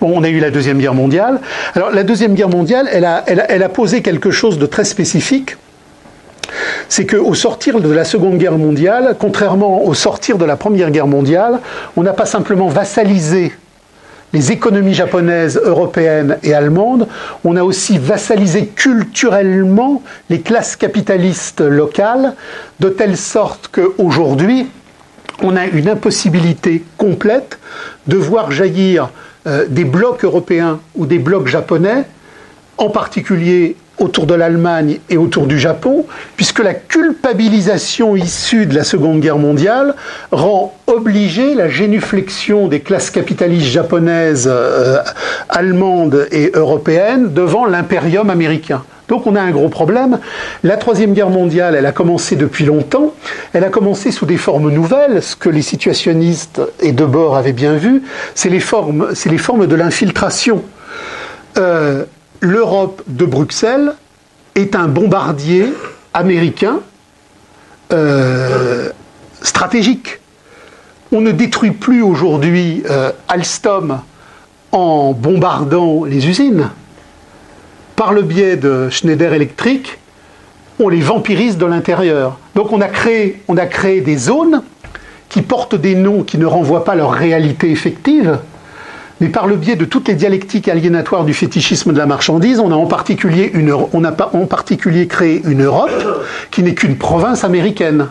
Bon, 0.00 0.12
on 0.14 0.22
a 0.22 0.28
eu 0.28 0.40
la 0.40 0.50
Deuxième 0.50 0.78
Guerre 0.78 0.94
mondiale. 0.94 1.40
Alors 1.74 1.90
la 1.90 2.02
Deuxième 2.02 2.34
Guerre 2.34 2.48
mondiale, 2.48 2.88
elle 2.92 3.04
a, 3.04 3.68
posé 3.68 4.02
quelque 4.02 4.30
chose 4.30 4.58
de 4.58 4.66
très 4.66 4.84
spécifique 4.84 5.56
c'est 6.88 7.06
qu'au 7.06 7.34
sortir 7.34 7.80
de 7.80 7.90
la 7.90 8.04
Seconde 8.04 8.36
Guerre 8.36 8.58
mondiale, 8.58 9.14
contrairement 9.18 9.84
au 9.84 9.94
sortir 9.94 10.36
de 10.36 10.44
la 10.44 10.56
Première 10.56 10.90
Guerre 10.90 11.06
mondiale, 11.06 11.60
on 11.96 12.02
n'a 12.02 12.12
pas 12.12 12.26
simplement 12.26 12.66
vassalisé 12.66 13.52
les 14.32 14.52
économies 14.52 14.94
japonaises, 14.94 15.60
européennes 15.62 16.38
et 16.42 16.54
allemandes, 16.54 17.06
on 17.44 17.56
a 17.56 17.62
aussi 17.62 17.98
vassalisé 17.98 18.66
culturellement 18.66 20.02
les 20.28 20.40
classes 20.40 20.76
capitalistes 20.76 21.60
locales, 21.60 22.34
de 22.78 22.88
telle 22.88 23.16
sorte 23.16 23.70
qu'aujourd'hui, 23.72 24.68
on 25.42 25.56
a 25.56 25.66
une 25.66 25.88
impossibilité 25.88 26.82
complète 26.96 27.58
de 28.06 28.16
voir 28.16 28.50
jaillir 28.50 29.10
euh, 29.46 29.66
des 29.68 29.84
blocs 29.84 30.24
européens 30.24 30.80
ou 30.94 31.06
des 31.06 31.18
blocs 31.18 31.46
japonais, 31.46 32.04
en 32.78 32.90
particulier 32.90 33.76
autour 33.98 34.26
de 34.26 34.34
l'Allemagne 34.34 34.98
et 35.10 35.18
autour 35.18 35.46
du 35.46 35.58
Japon, 35.58 36.06
puisque 36.36 36.60
la 36.60 36.74
culpabilisation 36.74 38.16
issue 38.16 38.66
de 38.66 38.74
la 38.74 38.82
Seconde 38.82 39.20
Guerre 39.20 39.38
mondiale 39.38 39.94
rend 40.32 40.74
obligée 40.86 41.54
la 41.54 41.68
génuflexion 41.68 42.66
des 42.66 42.80
classes 42.80 43.10
capitalistes 43.10 43.66
japonaises, 43.66 44.48
euh, 44.50 44.98
allemandes 45.48 46.26
et 46.32 46.50
européennes 46.54 47.32
devant 47.32 47.66
l'impérium 47.66 48.30
américain. 48.30 48.82
Donc 49.10 49.26
on 49.26 49.34
a 49.34 49.42
un 49.42 49.50
gros 49.50 49.68
problème. 49.68 50.20
La 50.62 50.76
Troisième 50.76 51.14
Guerre 51.14 51.30
mondiale, 51.30 51.74
elle 51.74 51.84
a 51.84 51.90
commencé 51.90 52.36
depuis 52.36 52.64
longtemps. 52.64 53.12
Elle 53.52 53.64
a 53.64 53.68
commencé 53.68 54.12
sous 54.12 54.24
des 54.24 54.36
formes 54.36 54.70
nouvelles. 54.70 55.20
Ce 55.20 55.34
que 55.34 55.48
les 55.48 55.62
situationnistes 55.62 56.62
et 56.78 56.92
Debord 56.92 57.36
avaient 57.36 57.52
bien 57.52 57.74
vu, 57.74 58.04
c'est 58.36 58.48
les 58.48 58.60
formes, 58.60 59.08
de 59.12 59.74
l'infiltration. 59.74 60.62
Euh, 61.58 62.04
l'Europe 62.40 63.02
de 63.08 63.24
Bruxelles 63.24 63.94
est 64.54 64.76
un 64.76 64.86
bombardier 64.86 65.66
américain 66.14 66.78
euh, 67.92 68.90
stratégique. 69.42 70.20
On 71.10 71.20
ne 71.20 71.32
détruit 71.32 71.72
plus 71.72 72.02
aujourd'hui 72.02 72.84
euh, 72.88 73.10
Alstom 73.26 74.02
en 74.70 75.12
bombardant 75.14 76.04
les 76.04 76.28
usines. 76.28 76.70
Par 78.00 78.14
le 78.14 78.22
biais 78.22 78.56
de 78.56 78.88
Schneider 78.88 79.34
Electric, 79.34 79.98
on 80.78 80.88
les 80.88 81.02
vampirise 81.02 81.58
de 81.58 81.66
l'intérieur. 81.66 82.38
Donc 82.54 82.72
on 82.72 82.80
a, 82.80 82.88
créé, 82.88 84.00
des 84.00 84.16
zones 84.16 84.62
qui 85.28 85.42
portent 85.42 85.74
des 85.74 85.94
noms 85.94 86.22
qui 86.22 86.38
ne 86.38 86.46
renvoient 86.46 86.84
pas 86.84 86.94
leur 86.94 87.12
réalité 87.12 87.70
effective, 87.70 88.38
mais 89.20 89.28
par 89.28 89.46
le 89.46 89.56
biais 89.56 89.76
de 89.76 89.84
toutes 89.84 90.08
les 90.08 90.14
dialectiques 90.14 90.66
aliénatoires 90.66 91.26
du 91.26 91.34
fétichisme 91.34 91.92
de 91.92 91.98
la 91.98 92.06
marchandise, 92.06 92.58
on 92.58 92.72
a 92.72 92.74
en 92.74 92.86
particulier, 92.86 93.50
une, 93.52 93.70
on 93.70 94.04
a 94.04 94.16
en 94.32 94.46
particulier 94.46 95.06
créé 95.06 95.42
une 95.44 95.62
Europe 95.62 95.92
qui 96.50 96.62
n'est 96.62 96.72
qu'une 96.72 96.96
province 96.96 97.44
américaine. 97.44 98.06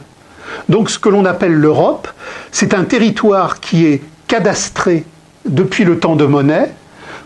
Donc 0.70 0.92
ce 0.92 1.00
que 1.00 1.10
l'on 1.10 1.26
appelle 1.26 1.56
l'Europe, 1.56 2.08
c'est 2.52 2.76
un 2.76 2.84
territoire 2.84 3.60
qui 3.60 3.88
est 3.88 4.04
cadastré 4.28 5.04
depuis 5.48 5.84
le 5.84 5.98
temps 5.98 6.16
de 6.16 6.26
Monet 6.26 6.70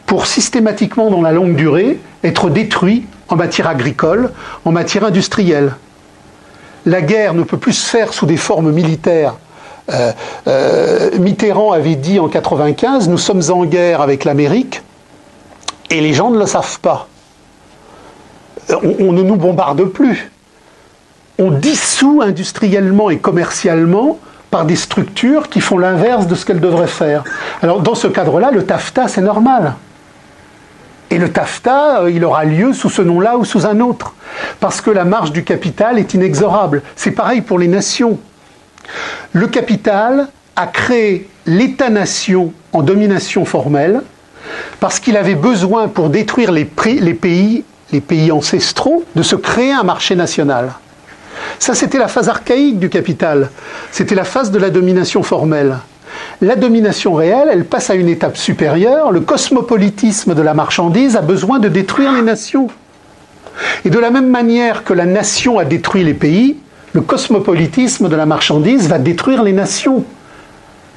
pour 0.05 0.27
systématiquement, 0.27 1.09
dans 1.09 1.21
la 1.21 1.31
longue 1.31 1.55
durée, 1.55 1.99
être 2.23 2.49
détruit 2.49 3.05
en 3.29 3.35
matière 3.35 3.67
agricole, 3.67 4.31
en 4.65 4.71
matière 4.71 5.05
industrielle. 5.05 5.75
La 6.85 7.01
guerre 7.01 7.33
ne 7.33 7.43
peut 7.43 7.57
plus 7.57 7.73
se 7.73 7.89
faire 7.89 8.13
sous 8.13 8.25
des 8.25 8.37
formes 8.37 8.71
militaires 8.71 9.35
euh, 9.91 10.11
euh, 10.47 11.09
Mitterrand 11.19 11.71
avait 11.71 11.95
dit 11.95 12.19
en 12.19 12.29
95 12.29 13.09
Nous 13.09 13.17
sommes 13.17 13.41
en 13.49 13.65
guerre 13.65 14.01
avec 14.01 14.23
l'Amérique 14.23 14.81
et 15.89 15.99
les 15.99 16.13
gens 16.13 16.31
ne 16.31 16.39
le 16.39 16.45
savent 16.45 16.79
pas. 16.79 17.07
Euh, 18.69 18.75
on, 18.99 19.11
ne 19.11 19.21
nous 19.21 19.35
bombarde 19.35 19.83
plus. 19.85 20.31
On 21.37 21.51
dissout 21.51 22.21
industriellement 22.23 23.09
et 23.09 23.17
commercialement 23.17 24.19
par 24.51 24.65
des 24.65 24.75
structures 24.75 25.49
qui 25.49 25.59
font 25.59 25.77
l'inverse 25.77 26.27
de 26.27 26.35
ce 26.35 26.45
qu'elles 26.45 26.61
devraient 26.61 26.87
faire. 26.87 27.23
Alors 27.61 27.81
dans 27.81 27.95
ce 27.95 28.07
cadre-là, 28.07 28.51
le 28.51 28.65
TAFTA, 28.65 29.07
c'est 29.07 29.21
normal. 29.21 29.73
Et 31.13 31.19
le 31.19 31.31
TAFTA, 31.31 32.09
il 32.09 32.25
aura 32.25 32.43
lieu 32.43 32.73
sous 32.73 32.89
ce 32.89 33.03
nom-là 33.03 33.37
ou 33.37 33.45
sous 33.45 33.67
un 33.67 33.81
autre. 33.81 34.15
Parce 34.59 34.81
que 34.81 34.89
la 34.89 35.05
marche 35.05 35.31
du 35.31 35.43
capital 35.43 35.99
est 35.99 36.15
inexorable. 36.15 36.81
C'est 36.95 37.11
pareil 37.11 37.41
pour 37.41 37.59
les 37.59 37.67
nations. 37.67 38.17
Le 39.31 39.45
capital 39.45 40.29
a 40.55 40.65
créé 40.65 41.29
l'État-nation 41.45 42.51
en 42.71 42.81
domination 42.81 43.45
formelle 43.45 44.01
parce 44.79 44.99
qu'il 44.99 45.15
avait 45.15 45.35
besoin 45.35 45.87
pour 45.87 46.09
détruire 46.09 46.51
les, 46.51 46.65
pays, 46.65 47.63
les 47.91 48.01
pays 48.01 48.31
ancestraux, 48.31 49.03
de 49.15 49.21
se 49.21 49.35
créer 49.35 49.71
un 49.71 49.83
marché 49.83 50.15
national. 50.15 50.73
Ça, 51.59 51.75
c'était 51.75 51.99
la 51.99 52.07
phase 52.07 52.27
archaïque 52.27 52.79
du 52.79 52.89
capital. 52.89 53.51
C'était 53.91 54.15
la 54.15 54.23
phase 54.23 54.49
de 54.49 54.57
la 54.57 54.71
domination 54.71 55.21
formelle. 55.21 55.77
La 56.41 56.55
domination 56.55 57.13
réelle, 57.13 57.49
elle 57.51 57.65
passe 57.65 57.89
à 57.89 57.95
une 57.95 58.09
étape 58.09 58.37
supérieure. 58.37 59.11
Le 59.11 59.21
cosmopolitisme 59.21 60.35
de 60.35 60.41
la 60.41 60.53
marchandise 60.53 61.15
a 61.15 61.21
besoin 61.21 61.59
de 61.59 61.69
détruire 61.69 62.13
les 62.13 62.21
nations. 62.21 62.67
Et 63.85 63.89
de 63.89 63.99
la 63.99 64.11
même 64.11 64.29
manière 64.29 64.83
que 64.83 64.93
la 64.93 65.05
nation 65.05 65.59
a 65.59 65.65
détruit 65.65 66.03
les 66.03 66.13
pays, 66.13 66.57
le 66.93 67.01
cosmopolitisme 67.01 68.09
de 68.09 68.15
la 68.15 68.25
marchandise 68.25 68.87
va 68.87 68.99
détruire 68.99 69.43
les 69.43 69.53
nations. 69.53 70.05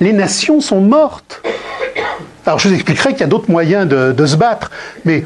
Les 0.01 0.12
nations 0.12 0.61
sont 0.61 0.81
mortes. 0.81 1.43
Alors 2.45 2.59
je 2.59 2.69
vous 2.69 2.75
expliquerai 2.75 3.12
qu'il 3.12 3.21
y 3.21 3.25
a 3.25 3.29
d'autres 3.29 3.51
moyens 3.51 3.89
de, 3.89 4.27
se 4.27 4.37
battre, 4.37 4.71
mais 5.05 5.25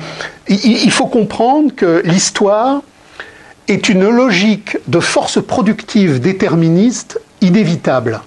il, 0.49 0.91
faut 0.91 1.07
comprendre 1.07 1.75
que 1.75 2.03
l'histoire 2.05 2.83
est 3.69 3.89
une 3.89 4.09
logique 4.09 4.79
de 4.89 5.01
force 5.01 5.43
productive 5.43 6.21
déterministe 6.21 7.21
inévitable. 7.41 8.21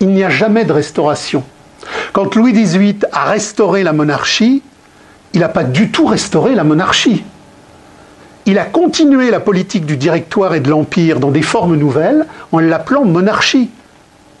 Il 0.00 0.08
n'y 0.08 0.24
a 0.24 0.30
jamais 0.30 0.64
de 0.64 0.72
restauration. 0.72 1.44
Quand 2.12 2.34
Louis 2.34 2.52
XVIII 2.52 3.00
a 3.12 3.24
restauré 3.24 3.82
la 3.82 3.92
monarchie, 3.92 4.62
il 5.32 5.40
n'a 5.40 5.48
pas 5.48 5.64
du 5.64 5.90
tout 5.90 6.06
restauré 6.06 6.54
la 6.54 6.64
monarchie 6.64 7.24
il 8.48 8.60
a 8.60 8.64
continué 8.64 9.32
la 9.32 9.40
politique 9.40 9.86
du 9.86 9.96
directoire 9.96 10.54
et 10.54 10.60
de 10.60 10.70
l'empire 10.70 11.18
dans 11.18 11.32
des 11.32 11.42
formes 11.42 11.74
nouvelles 11.74 12.26
en 12.52 12.60
l'appelant 12.60 13.04
monarchie. 13.04 13.70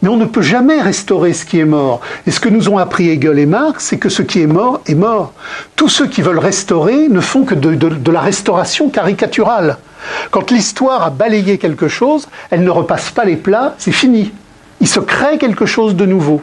Mais 0.00 0.08
on 0.08 0.16
ne 0.16 0.26
peut 0.26 0.42
jamais 0.42 0.80
restaurer 0.80 1.32
ce 1.32 1.44
qui 1.44 1.58
est 1.58 1.64
mort. 1.64 2.00
Et 2.24 2.30
ce 2.30 2.38
que 2.38 2.48
nous 2.48 2.68
ont 2.68 2.78
appris 2.78 3.08
Hegel 3.08 3.38
et 3.40 3.46
Marx, 3.46 3.84
c'est 3.84 3.98
que 3.98 4.08
ce 4.08 4.22
qui 4.22 4.40
est 4.40 4.46
mort 4.46 4.80
est 4.86 4.94
mort. 4.94 5.32
Tous 5.74 5.88
ceux 5.88 6.06
qui 6.06 6.22
veulent 6.22 6.38
restaurer 6.38 7.08
ne 7.08 7.20
font 7.20 7.44
que 7.44 7.56
de, 7.56 7.74
de 7.74 8.12
la 8.12 8.20
restauration 8.20 8.90
caricaturale. 8.90 9.78
Quand 10.30 10.52
l'histoire 10.52 11.02
a 11.02 11.10
balayé 11.10 11.58
quelque 11.58 11.88
chose, 11.88 12.28
elle 12.50 12.62
ne 12.62 12.70
repasse 12.70 13.10
pas 13.10 13.24
les 13.24 13.36
plats, 13.36 13.74
c'est 13.78 13.90
fini. 13.90 14.32
Il 14.80 14.88
se 14.88 15.00
crée 15.00 15.38
quelque 15.38 15.66
chose 15.66 15.96
de 15.96 16.06
nouveau. 16.06 16.42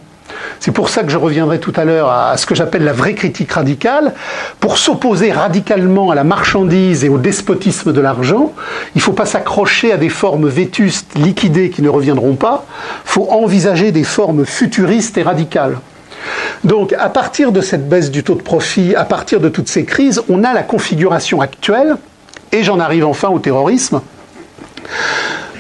C'est 0.60 0.72
pour 0.72 0.90
ça 0.90 1.04
que 1.04 1.10
je 1.10 1.18
reviendrai 1.18 1.60
tout 1.60 1.74
à 1.76 1.84
l'heure 1.86 2.10
à 2.10 2.38
ce 2.38 2.46
que 2.46 2.56
j'appelle 2.56 2.84
la 2.84 2.94
vraie 2.94 3.16
critique 3.16 3.52
radicale. 3.52 4.14
Pour 4.60 4.78
s'opposer 4.78 5.32
radicalement 5.32 6.12
à 6.12 6.16
la 6.16 6.24
marchandise 6.24 7.04
et 7.04 7.10
au 7.10 7.18
despotisme 7.18 7.92
de 7.92 8.02
l'argent, 8.02 8.54
il 8.96 9.00
ne 9.00 9.02
faut 9.02 9.14
pas 9.14 9.26
s'accrocher 9.26 9.92
à 9.92 9.98
des 9.98 10.10
formes 10.10 10.48
vétustes, 10.48 11.16
liquidées 11.16 11.70
qui 11.70 11.82
ne 11.82 11.90
reviendront 11.90 12.36
pas. 12.36 12.66
Il 13.06 13.10
faut 13.10 13.28
envisager 13.30 13.92
des 13.92 14.04
formes 14.04 14.46
futuristes 14.46 15.18
et 15.18 15.24
radicales. 15.24 15.78
Donc, 16.64 16.94
à 16.94 17.10
partir 17.10 17.52
de 17.52 17.60
cette 17.60 17.90
baisse 17.90 18.10
du 18.10 18.24
taux 18.24 18.36
de 18.36 18.42
profit, 18.42 18.96
à 18.96 19.04
partir 19.04 19.42
de 19.42 19.50
toutes 19.50 19.68
ces 19.68 19.84
crises, 19.84 20.24
on 20.30 20.44
a 20.44 20.54
la 20.54 20.64
configuration 20.64 21.42
actuelle, 21.42 21.98
et 22.54 22.64
j'en 22.64 22.80
arrive 22.80 23.06
enfin 23.06 23.28
au 23.30 23.40
terrorisme, 23.40 24.02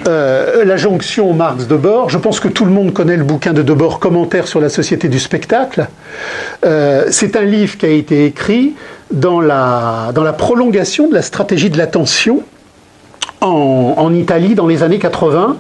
euh, 0.07 0.65
la 0.65 0.77
jonction 0.77 1.33
Marx-Debord, 1.33 2.09
je 2.09 2.17
pense 2.17 2.39
que 2.39 2.47
tout 2.47 2.65
le 2.65 2.71
monde 2.71 2.93
connaît 2.93 3.17
le 3.17 3.23
bouquin 3.23 3.53
de 3.53 3.61
Debord, 3.61 3.99
Commentaire 3.99 4.47
sur 4.47 4.59
la 4.59 4.69
société 4.69 5.07
du 5.09 5.19
spectacle. 5.19 5.87
Euh, 6.65 7.05
c'est 7.09 7.35
un 7.35 7.43
livre 7.43 7.77
qui 7.77 7.85
a 7.85 7.89
été 7.89 8.25
écrit 8.25 8.73
dans 9.11 9.41
la, 9.41 10.11
prolongation 10.37 11.07
de 11.07 11.13
la 11.13 11.21
stratégie 11.21 11.69
de 11.69 11.77
l'attention 11.77 12.43
en, 13.41 13.95
en, 13.97 14.13
Italie 14.13 14.55
dans 14.55 14.67
les 14.67 14.83
années 14.83 14.99
80, 14.99 15.57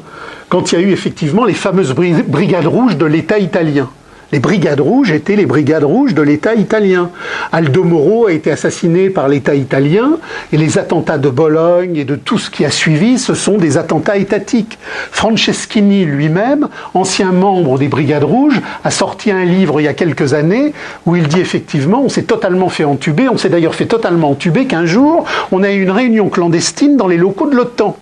quand 0.49 0.71
il 0.71 0.79
y 0.79 0.83
a 0.83 0.87
eu 0.87 0.91
effectivement 0.91 1.45
les 1.45 1.53
fameuses 1.53 1.93
brigades 1.93 2.67
rouges 2.67 2.97
de 2.97 3.05
l'État 3.05 3.39
italien. 3.39 3.89
Les 4.33 4.39
brigades 4.39 4.79
rouges 4.79 5.11
étaient 5.11 5.35
les 5.35 5.45
brigades 5.45 5.83
rouges 5.83 6.15
de 6.15 6.23
l'État 6.23 6.55
italien. 6.55 7.11
Aldo 7.51 7.83
Moro 7.83 8.25
a 8.25 8.31
été 8.31 8.49
assassiné 8.49 9.11
par 9.11 9.27
l'État 9.27 9.53
italien 9.53 10.13
et 10.51 10.57
les 10.57 10.79
attentats 10.79 11.19
de 11.19 11.29
Bologne 11.29 11.97
et 11.97 12.03
de 12.03 12.15
tout 12.15 12.39
ce 12.39 12.49
qui 12.49 12.65
a 12.65 12.71
suivi, 12.71 13.19
ce 13.19 13.35
sont 13.35 13.59
des 13.59 13.77
attentats 13.77 14.17
étatiques. 14.17 14.79
Franceschini 15.11 16.05
lui-même, 16.05 16.67
ancien 16.95 17.31
membre 17.31 17.77
des 17.77 17.87
brigades 17.87 18.23
rouges, 18.23 18.59
a 18.83 18.89
sorti 18.89 19.29
un 19.29 19.45
livre 19.45 19.79
il 19.79 19.83
y 19.83 19.87
a 19.87 19.93
quelques 19.93 20.33
années 20.33 20.73
où 21.05 21.15
il 21.15 21.27
dit 21.27 21.39
effectivement 21.39 22.01
on 22.01 22.09
s'est 22.09 22.23
totalement 22.23 22.69
fait 22.69 22.85
entuber, 22.85 23.29
on 23.29 23.37
s'est 23.37 23.49
d'ailleurs 23.49 23.75
fait 23.75 23.85
totalement 23.85 24.31
entuber 24.31 24.65
qu'un 24.65 24.87
jour 24.87 25.25
on 25.51 25.61
a 25.61 25.71
eu 25.71 25.83
une 25.83 25.91
réunion 25.91 26.29
clandestine 26.29 26.97
dans 26.97 27.07
les 27.07 27.17
locaux 27.17 27.51
de 27.51 27.55
l'OTAN. 27.55 27.97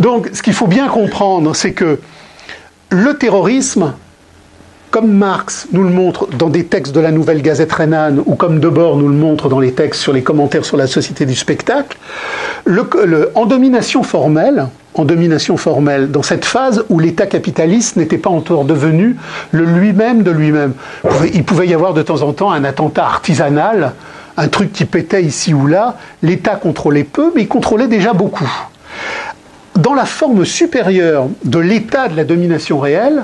Donc 0.00 0.30
ce 0.32 0.42
qu'il 0.42 0.54
faut 0.54 0.66
bien 0.66 0.88
comprendre, 0.88 1.54
c'est 1.54 1.74
que 1.74 2.00
le 2.90 3.16
terrorisme 3.16 3.94
comme 4.90 5.12
Marx 5.12 5.68
nous 5.72 5.84
le 5.84 5.90
montre 5.90 6.26
dans 6.36 6.48
des 6.48 6.64
textes 6.64 6.94
de 6.94 7.00
la 7.00 7.12
Nouvelle 7.12 7.42
Gazette 7.42 7.72
rhénane, 7.72 8.22
ou 8.26 8.34
comme 8.34 8.58
Debord 8.58 8.96
nous 8.96 9.08
le 9.08 9.14
montre 9.14 9.48
dans 9.48 9.60
les 9.60 9.72
textes 9.72 10.00
sur 10.00 10.12
les 10.12 10.22
commentaires 10.22 10.64
sur 10.64 10.76
la 10.76 10.86
société 10.86 11.26
du 11.26 11.34
spectacle, 11.34 11.96
en 13.34 13.46
domination 13.46 14.02
formelle, 14.02 14.66
en 14.94 15.04
domination 15.04 15.56
formelle, 15.56 16.10
dans 16.10 16.22
cette 16.22 16.44
phase 16.44 16.84
où 16.88 16.98
l'État 16.98 17.26
capitaliste 17.26 17.96
n'était 17.96 18.18
pas 18.18 18.30
encore 18.30 18.64
devenu 18.64 19.16
le 19.52 19.64
lui-même 19.64 20.22
de 20.22 20.32
lui-même. 20.32 20.72
Il 21.32 21.44
pouvait 21.44 21.68
y 21.68 21.74
avoir 21.74 21.94
de 21.94 22.02
temps 22.02 22.22
en 22.22 22.32
temps 22.32 22.50
un 22.50 22.64
attentat 22.64 23.04
artisanal, 23.04 23.92
un 24.36 24.48
truc 24.48 24.72
qui 24.72 24.84
pétait 24.84 25.22
ici 25.22 25.54
ou 25.54 25.66
là. 25.66 25.96
L'État 26.22 26.56
contrôlait 26.56 27.04
peu, 27.04 27.30
mais 27.34 27.42
il 27.42 27.48
contrôlait 27.48 27.86
déjà 27.86 28.12
beaucoup. 28.12 28.50
Dans 29.76 29.94
la 29.94 30.04
forme 30.04 30.44
supérieure 30.44 31.28
de 31.44 31.58
l'état 31.58 32.08
de 32.08 32.16
la 32.16 32.24
domination 32.24 32.80
réelle, 32.80 33.22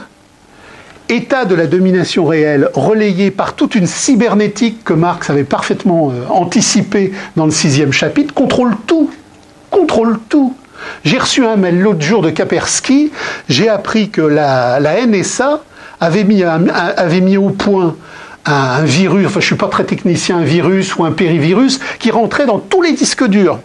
état 1.08 1.44
de 1.44 1.54
la 1.54 1.66
domination 1.66 2.24
réelle 2.24 2.70
relayé 2.74 3.30
par 3.30 3.54
toute 3.54 3.74
une 3.74 3.86
cybernétique 3.86 4.84
que 4.84 4.92
Marx 4.92 5.30
avait 5.30 5.44
parfaitement 5.44 6.10
euh, 6.10 6.26
anticipée 6.28 7.12
dans 7.36 7.44
le 7.44 7.50
sixième 7.50 7.92
chapitre, 7.92 8.34
contrôle 8.34 8.76
tout. 8.86 9.10
Contrôle 9.70 10.18
tout. 10.28 10.54
J'ai 11.04 11.18
reçu 11.18 11.44
un 11.44 11.56
mail 11.56 11.80
l'autre 11.80 12.02
jour 12.02 12.22
de 12.22 12.30
Kapersky, 12.30 13.12
j'ai 13.48 13.68
appris 13.68 14.10
que 14.10 14.20
la, 14.20 14.80
NSA 15.06 15.62
avait 16.00 16.24
mis, 16.24 16.42
avait 16.42 17.20
mis 17.20 17.36
au 17.36 17.50
point 17.50 17.96
un, 18.44 18.84
virus, 18.84 19.26
enfin 19.26 19.40
je 19.40 19.44
ne 19.44 19.46
suis 19.46 19.56
pas 19.56 19.68
très 19.68 19.84
technicien, 19.84 20.38
un 20.38 20.44
virus 20.44 20.96
ou 20.96 21.04
un 21.04 21.12
périvirus, 21.12 21.80
qui 21.98 22.10
rentrait 22.10 22.46
dans 22.46 22.58
tous 22.58 22.82
les 22.82 22.92
disques 22.92 23.26
durs. 23.26 23.58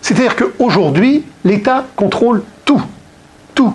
C'est-à-dire 0.00 0.36
qu'aujourd'hui, 0.36 1.24
l'État 1.44 1.84
contrôle 1.96 2.42
tout. 2.64 2.82
Tout. 3.54 3.74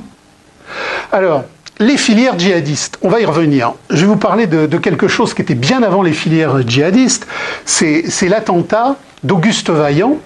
Alors, 1.11 1.43
les 1.83 1.97
filières 1.97 2.37
djihadistes, 2.39 2.97
on 3.01 3.09
va 3.09 3.19
y 3.19 3.25
revenir. 3.25 3.73
Je 3.89 4.01
vais 4.01 4.05
vous 4.05 4.17
parler 4.17 4.47
de, 4.47 4.77
quelque 4.77 5.07
chose 5.07 5.33
qui 5.33 5.41
était 5.41 5.55
bien 5.55 5.83
avant 5.83 6.01
les 6.01 6.13
filières 6.13 6.67
djihadistes. 6.67 7.27
C'est 7.65 8.29
l'attentat 8.29 8.95
d'Auguste 9.23 9.69
Vaillant 9.69 10.17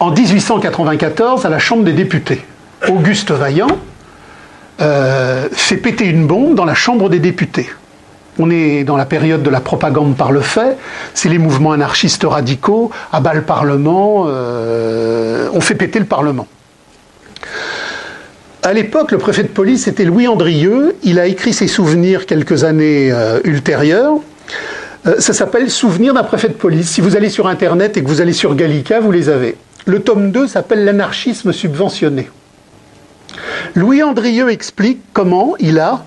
en 0.00 0.10
1894 0.10 1.46
à 1.46 1.48
la 1.48 1.58
Chambre 1.58 1.84
des 1.84 1.92
députés. 1.92 2.44
Auguste 2.88 3.30
Vaillant 3.30 3.68
euh, 4.80 5.48
fait 5.52 5.76
péter 5.76 6.06
une 6.06 6.26
bombe 6.26 6.54
dans 6.54 6.64
la 6.64 6.74
Chambre 6.74 7.08
des 7.08 7.18
députés. 7.20 7.68
On 8.38 8.50
est 8.50 8.84
dans 8.84 8.96
la 8.96 9.04
période 9.04 9.42
de 9.42 9.50
la 9.50 9.60
propagande 9.60 10.16
par 10.16 10.32
le 10.32 10.40
fait, 10.40 10.78
c'est 11.12 11.28
les 11.28 11.36
mouvements 11.36 11.72
anarchistes 11.72 12.24
radicaux, 12.24 12.90
abat 13.12 13.34
le 13.34 13.42
Parlement, 13.42 14.24
euh, 14.26 15.50
on 15.52 15.60
fait 15.60 15.74
péter 15.74 15.98
le 15.98 16.06
Parlement. 16.06 16.46
À 18.64 18.72
l'époque, 18.72 19.10
le 19.10 19.18
préfet 19.18 19.42
de 19.42 19.48
police 19.48 19.88
était 19.88 20.04
Louis 20.04 20.28
Andrieux. 20.28 20.94
Il 21.02 21.18
a 21.18 21.26
écrit 21.26 21.52
ses 21.52 21.66
souvenirs 21.66 22.26
quelques 22.26 22.62
années 22.62 23.10
euh, 23.10 23.40
ultérieures. 23.42 24.20
Euh, 25.04 25.16
ça 25.18 25.32
s'appelle 25.32 25.68
Souvenirs 25.68 26.14
d'un 26.14 26.22
préfet 26.22 26.46
de 26.46 26.54
police. 26.54 26.88
Si 26.88 27.00
vous 27.00 27.16
allez 27.16 27.28
sur 27.28 27.48
Internet 27.48 27.96
et 27.96 28.04
que 28.04 28.08
vous 28.08 28.20
allez 28.20 28.32
sur 28.32 28.54
Gallica, 28.54 29.00
vous 29.00 29.10
les 29.10 29.28
avez. 29.28 29.56
Le 29.84 29.98
tome 29.98 30.30
2 30.30 30.46
s'appelle 30.46 30.84
L'anarchisme 30.84 31.52
subventionné. 31.52 32.30
Louis 33.74 34.00
Andrieux 34.00 34.48
explique 34.48 35.00
comment 35.12 35.54
il 35.58 35.80
a 35.80 36.04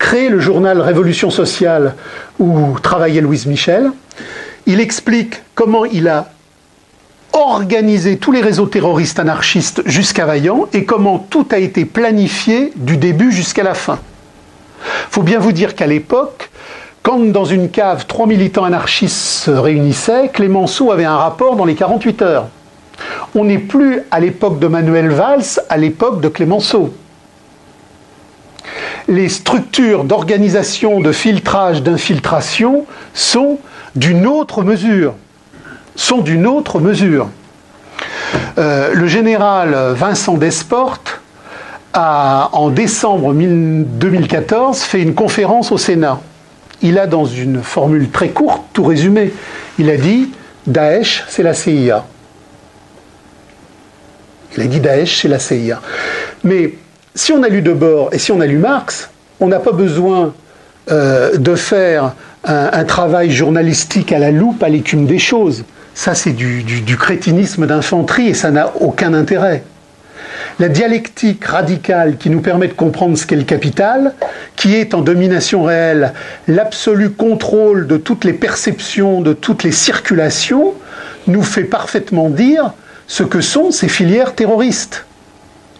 créé 0.00 0.28
le 0.28 0.40
journal 0.40 0.80
Révolution 0.80 1.30
sociale 1.30 1.94
où 2.40 2.76
travaillait 2.82 3.20
Louise 3.20 3.46
Michel. 3.46 3.92
Il 4.66 4.80
explique 4.80 5.40
comment 5.54 5.84
il 5.84 6.08
a 6.08 6.32
organiser 7.32 8.18
tous 8.18 8.32
les 8.32 8.40
réseaux 8.40 8.66
terroristes 8.66 9.18
anarchistes 9.18 9.82
jusqu'à 9.86 10.26
Vaillant 10.26 10.66
et 10.72 10.84
comment 10.84 11.18
tout 11.18 11.46
a 11.50 11.58
été 11.58 11.84
planifié 11.84 12.72
du 12.76 12.96
début 12.96 13.32
jusqu'à 13.32 13.62
la 13.62 13.74
fin. 13.74 13.98
Faut 15.10 15.22
bien 15.22 15.38
vous 15.38 15.52
dire 15.52 15.74
qu'à 15.74 15.86
l'époque, 15.86 16.50
quand 17.02 17.18
dans 17.18 17.44
une 17.44 17.70
cave 17.70 18.06
trois 18.06 18.26
militants 18.26 18.64
anarchistes 18.64 19.16
se 19.16 19.50
réunissaient, 19.50 20.30
Clémenceau 20.32 20.92
avait 20.92 21.04
un 21.04 21.16
rapport 21.16 21.56
dans 21.56 21.64
les 21.64 21.74
48 21.74 22.22
heures. 22.22 22.48
On 23.34 23.44
n'est 23.44 23.58
plus 23.58 24.00
à 24.10 24.20
l'époque 24.20 24.58
de 24.58 24.66
Manuel 24.66 25.08
Valls, 25.08 25.60
à 25.68 25.76
l'époque 25.76 26.20
de 26.20 26.28
Clémenceau. 26.28 26.94
Les 29.08 29.28
structures 29.28 30.04
d'organisation, 30.04 31.00
de 31.00 31.10
filtrage, 31.10 31.82
d'infiltration 31.82 32.86
sont 33.14 33.58
d'une 33.96 34.26
autre 34.26 34.62
mesure 34.62 35.14
sont 35.96 36.18
d'une 36.18 36.46
autre 36.46 36.80
mesure. 36.80 37.28
Euh, 38.58 38.92
le 38.92 39.06
général 39.06 39.74
Vincent 39.94 40.34
Desportes 40.34 41.20
a, 41.92 42.50
en 42.52 42.70
décembre 42.70 43.34
2014, 43.34 44.80
fait 44.80 45.02
une 45.02 45.14
conférence 45.14 45.72
au 45.72 45.78
Sénat. 45.78 46.20
Il 46.82 46.98
a, 46.98 47.06
dans 47.06 47.26
une 47.26 47.62
formule 47.62 48.10
très 48.10 48.30
courte, 48.30 48.62
tout 48.72 48.84
résumé. 48.84 49.32
Il 49.78 49.88
a 49.90 49.96
dit 49.96 50.30
Daesh, 50.66 51.24
c'est 51.28 51.42
la 51.42 51.54
CIA. 51.54 52.04
Il 54.56 54.62
a 54.62 54.66
dit 54.66 54.80
Daesh, 54.80 55.22
c'est 55.22 55.28
la 55.28 55.38
CIA. 55.38 55.80
Mais 56.44 56.74
si 57.14 57.32
on 57.32 57.42
a 57.42 57.48
lu 57.48 57.62
Debord 57.62 58.10
et 58.12 58.18
si 58.18 58.32
on 58.32 58.40
a 58.40 58.46
lu 58.46 58.58
Marx, 58.58 59.10
on 59.40 59.48
n'a 59.48 59.60
pas 59.60 59.72
besoin 59.72 60.34
euh, 60.90 61.36
de 61.36 61.54
faire 61.54 62.14
un, 62.44 62.84
travail 62.84 63.30
journalistique 63.30 64.12
à 64.12 64.18
la 64.18 64.30
loupe, 64.32 64.62
à 64.62 64.68
l'écume 64.68 65.06
des 65.06 65.18
choses. 65.18 65.64
Ça, 65.94 66.14
c'est 66.14 66.32
du, 66.32 66.96
crétinisme 66.96 67.66
d'infanterie 67.66 68.28
et 68.28 68.34
ça 68.34 68.50
n'a 68.50 68.72
aucun 68.80 69.14
intérêt. 69.14 69.62
La 70.58 70.68
dialectique 70.68 71.44
radicale 71.44 72.16
qui 72.16 72.30
nous 72.30 72.40
permet 72.40 72.68
de 72.68 72.72
comprendre 72.72 73.16
ce 73.16 73.26
qu'est 73.26 73.36
le 73.36 73.44
capital, 73.44 74.14
qui 74.56 74.74
est 74.74 74.94
en 74.94 75.00
domination 75.00 75.64
réelle 75.64 76.12
l'absolu 76.48 77.10
contrôle 77.10 77.86
de 77.86 77.96
toutes 77.96 78.24
les 78.24 78.32
perceptions, 78.32 79.20
de 79.20 79.32
toutes 79.32 79.64
les 79.64 79.72
circulations, 79.72 80.74
nous 81.26 81.42
fait 81.42 81.64
parfaitement 81.64 82.30
dire 82.30 82.72
ce 83.06 83.22
que 83.22 83.40
sont 83.40 83.70
ces 83.70 83.88
filières 83.88 84.34
terroristes. 84.34 85.06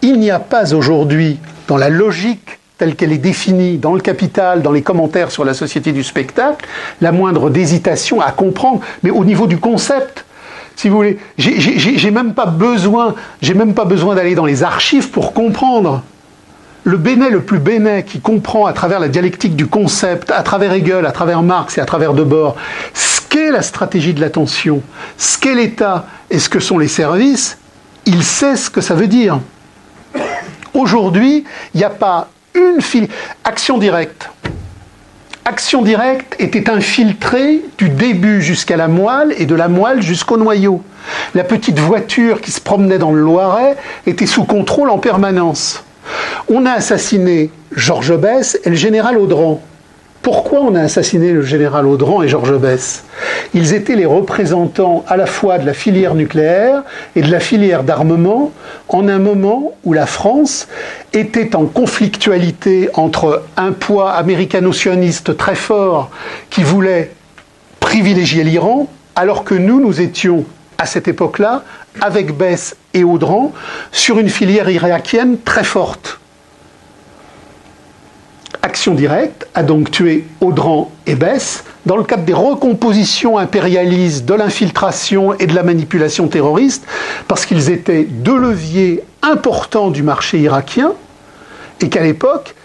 Il 0.01 0.19
n'y 0.19 0.31
a 0.31 0.39
pas 0.39 0.73
aujourd'hui, 0.73 1.39
dans 1.67 1.77
la 1.77 1.89
logique 1.89 2.59
telle 2.77 2.95
qu'elle 2.95 3.11
est 3.11 3.17
définie 3.17 3.77
dans 3.77 3.93
le 3.93 4.01
capital, 4.01 4.61
dans 4.61 4.71
les 4.71 4.81
commentaires 4.81 5.31
sur 5.31 5.45
la 5.45 5.53
société 5.53 5.91
du 5.91 6.03
spectacle, 6.03 6.65
la 7.01 7.11
moindre 7.11 7.49
d'hésitation 7.49 8.21
à 8.21 8.31
comprendre, 8.31 8.81
mais 9.03 9.11
au 9.11 9.23
niveau 9.23 9.47
du 9.47 9.57
concept. 9.57 10.25
Si 10.75 10.89
vous 10.89 10.95
voulez, 10.95 11.19
j'ai 11.37 12.11
même 12.11 12.33
pas 12.33 12.47
besoin, 12.47 13.13
j'ai 13.41 13.53
même 13.53 13.73
pas 13.75 13.85
besoin 13.85 14.15
d'aller 14.15 14.33
dans 14.33 14.45
les 14.45 14.63
archives 14.63 15.11
pour 15.11 15.33
comprendre. 15.33 16.01
Le 16.83 16.97
bénet 16.97 17.29
le 17.29 17.41
plus 17.41 17.59
bénet 17.59 18.03
qui 18.03 18.19
comprend 18.19 18.65
à 18.65 18.73
travers 18.73 18.99
la 18.99 19.07
dialectique 19.07 19.55
du 19.55 19.67
concept, 19.67 20.31
à 20.31 20.41
travers 20.41 20.73
Hegel, 20.73 21.05
à 21.05 21.11
travers 21.11 21.41
Marx 21.41 21.77
et 21.77 21.81
à 21.81 21.85
travers 21.85 22.13
Debord, 22.13 22.57
ce 22.93 23.21
qu'est 23.29 23.51
la 23.51 23.61
stratégie 23.61 24.13
de 24.13 24.19
l'attention, 24.19 24.81
ce 25.17 25.37
qu'est 25.37 25.55
l'État 25.55 26.07
et 26.29 26.39
ce 26.39 26.49
que 26.49 26.59
sont 26.59 26.77
les 26.77 26.89
services, 26.89 27.57
il 28.05 28.23
sait 28.23 28.57
ce 28.57 28.69
que 28.69 28.81
ça 28.81 28.95
veut 28.95 29.07
dire. 29.07 29.39
Aujourd'hui, 30.73 31.45
il 31.73 31.77
n'y 31.77 31.85
a 31.85 31.89
pas 31.89 32.27
une 32.55 33.07
Action 33.43 33.77
directe. 33.77 34.29
Action 35.45 35.81
directe 35.81 36.35
était 36.39 36.69
infiltrée 36.69 37.61
du 37.77 37.89
début 37.89 38.41
jusqu'à 38.41 38.77
la 38.77 38.87
moelle 38.87 39.33
et 39.37 39.45
de 39.45 39.55
la 39.55 39.67
moelle 39.67 40.01
jusqu'au 40.01 40.37
noyau. 40.37 40.81
La 41.35 41.43
petite 41.43 41.79
voiture 41.79 42.39
qui 42.39 42.51
se 42.51 42.61
promenait 42.61 42.97
dans 42.97 43.11
le 43.11 43.21
Loiret 43.21 43.75
était 44.07 44.25
sous 44.25 44.45
contrôle 44.45 44.89
en 44.89 44.99
permanence. 44.99 45.83
On 46.47 46.65
a 46.65 46.71
assassiné 46.71 47.51
Georges 47.75 48.17
Besse 48.17 48.57
et 48.63 48.69
le 48.69 48.75
général 48.75 49.17
Audran. 49.17 49.61
Pourquoi 50.23 50.61
on 50.61 50.73
a 50.73 50.83
assassiné 50.83 51.33
le 51.33 51.41
général 51.41 51.85
Audran 51.85 52.23
et 52.23 52.29
Georges 52.29 52.57
Besse 52.57 53.03
Ils 53.53 53.73
étaient 53.73 53.97
les 53.97 54.05
représentants 54.05 55.03
à 55.09 55.17
la 55.17 55.25
fois 55.25 55.57
de 55.57 55.65
la 55.65 55.73
filière 55.73 56.15
nucléaire 56.15 56.83
et 57.17 57.21
de 57.21 57.29
la 57.29 57.41
filière 57.41 57.83
d'armement 57.83 58.53
en 58.87 59.09
un 59.09 59.19
moment 59.19 59.73
où 59.83 59.91
la 59.91 60.05
France 60.05 60.69
était 61.11 61.57
en 61.57 61.65
conflictualité 61.65 62.89
entre 62.93 63.43
un 63.57 63.73
poids 63.73 64.11
américano-sioniste 64.11 65.35
très 65.35 65.55
fort 65.55 66.09
qui 66.49 66.63
voulait 66.63 67.11
privilégier 67.81 68.45
l'Iran, 68.45 68.87
alors 69.17 69.43
que 69.43 69.55
nous, 69.55 69.81
nous 69.81 69.99
étions 69.99 70.45
à 70.77 70.85
cette 70.85 71.09
époque-là, 71.09 71.63
avec 71.99 72.31
Bess 72.37 72.77
et 72.93 73.03
Audran, 73.03 73.51
sur 73.91 74.19
une 74.19 74.29
filière 74.29 74.69
irakienne 74.69 75.35
très 75.43 75.65
forte 75.65 76.21
action 78.73 78.95
directe, 78.95 79.45
a 79.53 79.61
donc 79.61 79.91
tué 79.91 80.25
Audran 80.41 80.89
et 81.05 81.13
Bess 81.13 81.63
dans 81.85 81.95
le 81.95 82.03
cadre 82.03 82.23
des 82.23 82.33
recompositions 82.33 83.37
impérialistes, 83.37 84.25
de 84.25 84.33
l'infiltration 84.33 85.35
et 85.35 85.45
de 85.45 85.53
la 85.53 85.61
manipulation 85.61 86.27
terroriste, 86.27 86.83
parce 87.27 87.45
qu'ils 87.45 87.69
étaient 87.69 88.03
deux 88.03 88.35
leviers 88.35 89.03
importants 89.21 89.91
du 89.91 90.01
marché 90.01 90.39
irakien, 90.39 90.93
et 91.81 91.89
qu'à 91.89 92.01
l'époque, 92.01 92.55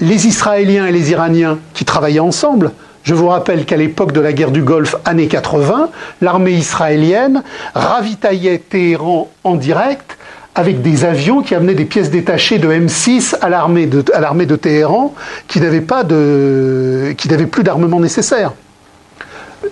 les 0.00 0.26
Israéliens 0.26 0.86
et 0.86 0.90
les 0.90 1.12
Iraniens 1.12 1.60
qui 1.74 1.84
travaillaient 1.84 2.18
ensemble, 2.18 2.72
je 3.04 3.14
vous 3.14 3.28
rappelle 3.28 3.64
qu'à 3.64 3.76
l'époque 3.76 4.10
de 4.10 4.20
la 4.20 4.32
guerre 4.32 4.50
du 4.50 4.62
Golfe, 4.62 4.96
années 5.04 5.28
80, 5.28 5.90
l'armée 6.22 6.54
israélienne 6.54 7.44
ravitaillait 7.72 8.58
Téhéran 8.58 9.30
en 9.44 9.54
direct 9.54 10.18
avec 10.54 10.82
des 10.82 11.04
avions 11.04 11.42
qui 11.42 11.54
amenaient 11.54 11.74
des 11.74 11.86
pièces 11.86 12.10
détachées 12.10 12.58
de 12.58 12.68
M6 12.68 13.36
à 13.40 13.48
l'armée 13.48 13.86
de, 13.86 14.04
l'armée 14.12 14.46
de 14.46 14.56
Téhéran 14.56 15.14
qui 15.48 15.60
n'avait 15.60 15.80
pas 15.80 16.04
de, 16.04 17.14
qui 17.16 17.28
n'avait 17.28 17.46
plus 17.46 17.62
d'armement 17.62 18.00
nécessaire. 18.00 18.52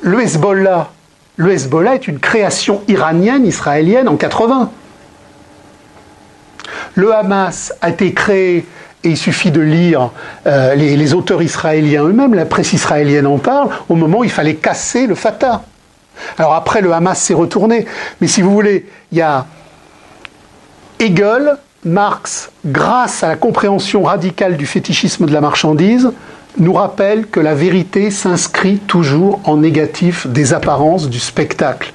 Le 0.01 0.21
Hezbollah, 0.21 0.91
le 1.37 1.53
Hezbollah 1.53 1.97
est 1.97 2.09
une 2.09 2.19
création 2.19 2.83
iranienne, 2.89 3.45
israélienne 3.45 4.09
en 4.09 4.17
80. 4.17 4.71
Le 6.95 7.15
Hamas 7.15 7.75
a 7.83 7.91
été 7.91 8.15
créé 8.15 8.67
et 9.03 9.09
il 9.09 9.17
suffit 9.17 9.51
de 9.51 9.61
lire 9.61 10.11
euh, 10.47 10.75
les, 10.75 10.97
les, 10.97 11.15
auteurs 11.15 11.43
israéliens 11.43 12.05
eux-mêmes, 12.05 12.35
la 12.35 12.45
presse 12.45 12.73
israélienne 12.73 13.27
en 13.27 13.39
parle, 13.39 13.71
au 13.89 13.95
moment 13.95 14.19
où 14.19 14.25
il 14.25 14.31
fallait 14.31 14.57
casser 14.57 15.07
le 15.07 15.15
Fatah. 15.15 15.63
Alors 16.39 16.55
après, 16.55 16.81
le 16.81 16.93
Hamas 16.93 17.19
s'est 17.19 17.35
retourné. 17.35 17.87
Mais 18.21 18.27
si 18.27 18.43
vous 18.43 18.51
voulez, 18.51 18.87
il 19.13 19.19
y 19.19 19.23
a 19.23 19.47
Hegel, 21.03 21.57
Marx, 21.87 22.51
grâce 22.67 23.23
à 23.25 23.29
la 23.29 23.37
compréhension 23.37 24.03
radicale 24.03 24.59
du 24.59 24.67
fétichisme 24.67 25.25
de 25.25 25.33
la 25.33 25.41
marchandise, 25.41 26.13
nous 26.59 26.75
rappelle 26.75 27.27
que 27.27 27.41
la 27.41 27.55
vérité 27.55 28.11
s'inscrit 28.11 28.77
toujours 28.77 29.41
en 29.45 29.57
négatif 29.57 30.27
des 30.27 30.53
apparences 30.53 31.09
du 31.09 31.19
spectacle. 31.19 31.95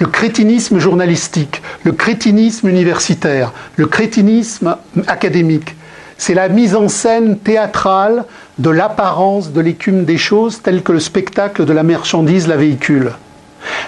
Le 0.00 0.06
crétinisme 0.06 0.80
journalistique, 0.80 1.62
le 1.84 1.92
crétinisme 1.92 2.68
universitaire, 2.68 3.52
le 3.76 3.86
crétinisme 3.86 4.76
académique, 5.06 5.76
c'est 6.18 6.34
la 6.34 6.48
mise 6.48 6.74
en 6.74 6.88
scène 6.88 7.38
théâtrale 7.38 8.24
de 8.58 8.70
l'apparence 8.70 9.52
de 9.52 9.60
l'écume 9.60 10.04
des 10.04 10.18
choses 10.18 10.62
telle 10.62 10.82
que 10.82 10.90
le 10.90 10.98
spectacle 10.98 11.64
de 11.64 11.72
la 11.72 11.84
marchandise 11.84 12.48
la 12.48 12.56
véhicule. 12.56 13.12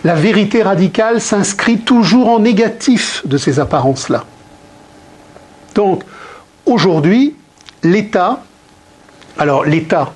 La 0.04 0.14
vérité 0.14 0.62
radicale 0.62 1.20
s'inscrit 1.20 1.78
toujours 1.78 2.28
en 2.28 2.38
négatif 2.38 3.22
de 3.26 3.36
ces 3.36 3.58
apparences-là. 3.58 4.24
Donc, 5.74 6.02
aujourd'hui, 6.66 7.34
l'État, 7.82 8.42
alors 9.38 9.64
l'État, 9.64 10.12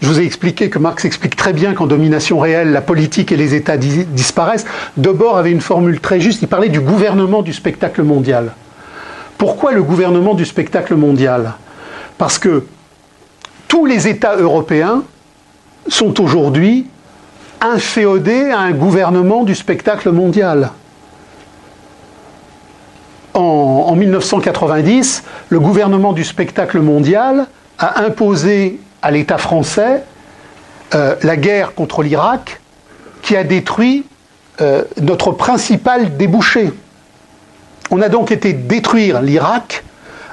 je 0.00 0.06
vous 0.06 0.20
ai 0.20 0.24
expliqué 0.24 0.70
que 0.70 0.78
Marx 0.78 1.04
explique 1.04 1.36
très 1.36 1.52
bien 1.52 1.74
qu'en 1.74 1.86
domination 1.86 2.38
réelle, 2.38 2.72
la 2.72 2.80
politique 2.80 3.32
et 3.32 3.36
les 3.36 3.54
États 3.54 3.76
disparaissent. 3.76 4.64
Debord 4.96 5.36
avait 5.36 5.50
une 5.50 5.60
formule 5.60 6.00
très 6.00 6.20
juste, 6.20 6.40
il 6.42 6.48
parlait 6.48 6.70
du 6.70 6.80
gouvernement 6.80 7.42
du 7.42 7.52
spectacle 7.52 8.02
mondial. 8.02 8.52
Pourquoi 9.36 9.72
le 9.72 9.82
gouvernement 9.82 10.34
du 10.34 10.46
spectacle 10.46 10.94
mondial? 10.94 11.54
Parce 12.16 12.38
que 12.38 12.64
tous 13.68 13.86
les 13.86 14.08
États 14.08 14.36
européens 14.36 15.02
sont 15.88 16.20
aujourd'hui 16.20 16.86
inféodés 17.60 18.50
à 18.50 18.60
un 18.60 18.72
gouvernement 18.72 19.44
du 19.44 19.54
spectacle 19.54 20.10
mondial 20.10 20.70
en, 23.34 23.94
1990, 23.94 25.24
le 25.48 25.60
gouvernement 25.60 26.12
du 26.12 26.24
spectacle 26.24 26.80
mondial 26.80 27.46
a 27.78 28.02
imposé 28.02 28.80
à 29.02 29.10
l'État 29.10 29.38
français 29.38 30.02
euh, 30.94 31.14
la 31.22 31.36
guerre 31.36 31.74
contre 31.74 32.02
l'Irak 32.02 32.60
qui 33.22 33.36
a 33.36 33.44
détruit 33.44 34.04
euh, 34.60 34.82
notre 35.00 35.32
principal 35.32 36.16
débouché. 36.16 36.72
On 37.90 38.02
a 38.02 38.08
donc 38.08 38.30
été 38.30 38.52
détruire 38.52 39.22
l'Irak 39.22 39.84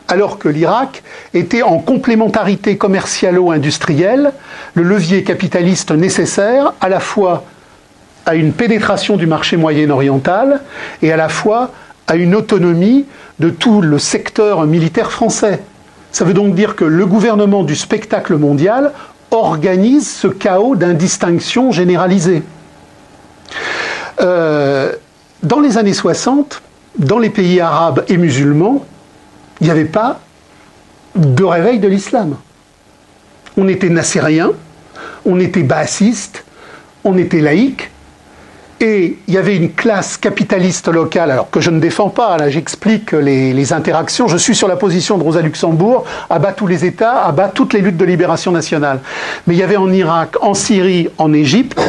alors 0.07 0.40
que 0.40 0.48
l'Irak 0.48 1.03
était 1.34 1.64
en 1.64 1.80
complémentarité 1.80 2.78
commercialo-industrielle, 2.78 4.32
le 4.74 4.84
levier 4.84 5.24
capitaliste 5.24 5.91
nécessaire 5.91 6.74
à 6.80 6.90
la 6.90 6.99
fois 6.99 7.44
à 8.26 8.36
une 8.36 8.52
pénétration 8.52 9.18
du 9.18 9.28
marché 9.28 9.57
moyen-oriental 9.57 10.61
et 11.02 11.11
à 11.11 11.18
la 11.18 11.30
fois 11.30 11.72
à 12.08 12.16
une 12.16 12.36
autonomie 12.36 13.06
de 13.40 13.50
tout 13.50 13.82
le 13.82 14.00
secteur 14.00 14.66
militaire 14.66 15.12
français. 15.12 15.62
Ça 16.12 16.26
veut 16.26 16.34
donc 16.34 16.56
dire 16.56 16.76
que 16.76 16.86
le 16.86 17.06
gouvernement 17.06 17.64
du 17.64 17.76
spectacle 17.76 18.38
mondial 18.38 18.94
organise 19.32 20.10
ce 20.10 20.28
chaos 20.28 20.76
d'indistinction 20.76 21.72
généralisée. 21.72 22.44
Euh, 24.22 24.94
dans 25.44 25.60
les 25.60 25.78
années 25.78 25.94
60, 25.94 26.62
dans 26.98 27.20
les 27.20 27.30
pays 27.30 27.60
arabes 27.60 28.04
et 28.08 28.18
musulmans, 28.18 28.86
il 29.60 29.66
n'y 29.66 29.72
avait 29.72 29.86
pas 29.86 30.20
de 31.16 31.44
réveil 31.44 31.80
de 31.80 31.88
l'islam. 31.88 32.38
On 33.58 33.68
était 33.68 33.90
nassérien, 33.90 34.52
on 35.26 35.40
était 35.40 35.64
bassiste, 35.64 36.46
on 37.04 37.18
était 37.18 37.42
laïque, 37.42 37.92
et 38.80 39.18
il 39.28 39.34
y 39.34 39.38
avait 39.38 39.56
une 39.56 39.72
classe 39.72 40.18
capitaliste 40.18 40.88
locale, 40.88 41.32
alors 41.32 41.49
que 41.49 41.60
je 41.60 41.72
ne 41.72 41.80
défends 41.80 42.10
pas, 42.10 42.38
là 42.38 42.49
j'explique 42.49 43.12
les, 43.12 43.74
interactions, 43.74 44.28
je 44.28 44.38
suis 44.38 44.56
sur 44.56 44.68
la 44.68 44.76
position 44.76 45.18
de 45.18 45.24
Rosa 45.24 45.41
Luxembourg, 45.41 46.06
abat 46.30 46.52
tous 46.52 46.68
les 46.68 46.86
États, 46.86 47.24
abat 47.24 47.49
toutes 47.49 47.74
les 47.74 47.82
luttes 47.82 47.98
de 47.98 48.06
libération 48.06 48.52
nationale. 48.52 48.99
Mais 49.45 49.56
il 49.56 49.58
y 49.58 49.64
avait 49.64 49.78
en 49.78 49.91
Irak, 49.91 50.36
en 50.41 50.54
Syrie, 50.54 51.10
en 51.18 51.34
Égypte, 51.34 51.82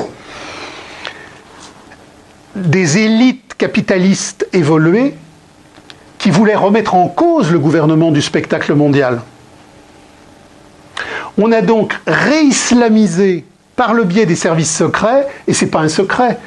des 2.57 2.99
élites 2.99 3.55
capitalistes 3.57 4.49
évoluées 4.53 5.15
qui 6.17 6.31
voulaient 6.31 6.57
remettre 6.57 6.95
en 6.95 7.09
cause 7.09 7.53
le 7.53 7.59
gouvernement 7.59 8.11
du 8.11 8.23
spectacle 8.23 8.75
mondial. 8.75 9.21
On 11.37 11.53
a 11.53 11.61
donc 11.61 11.95
réislamisé 12.07 13.45
par 13.77 13.95
le 13.95 14.03
biais 14.03 14.27
des 14.27 14.35
services 14.35 14.75
secrets, 14.75 15.29
et 15.47 15.53
ce 15.53 15.65
n'est 15.65 15.71
pas 15.71 15.81
un 15.81 15.89
secret, 15.89 16.39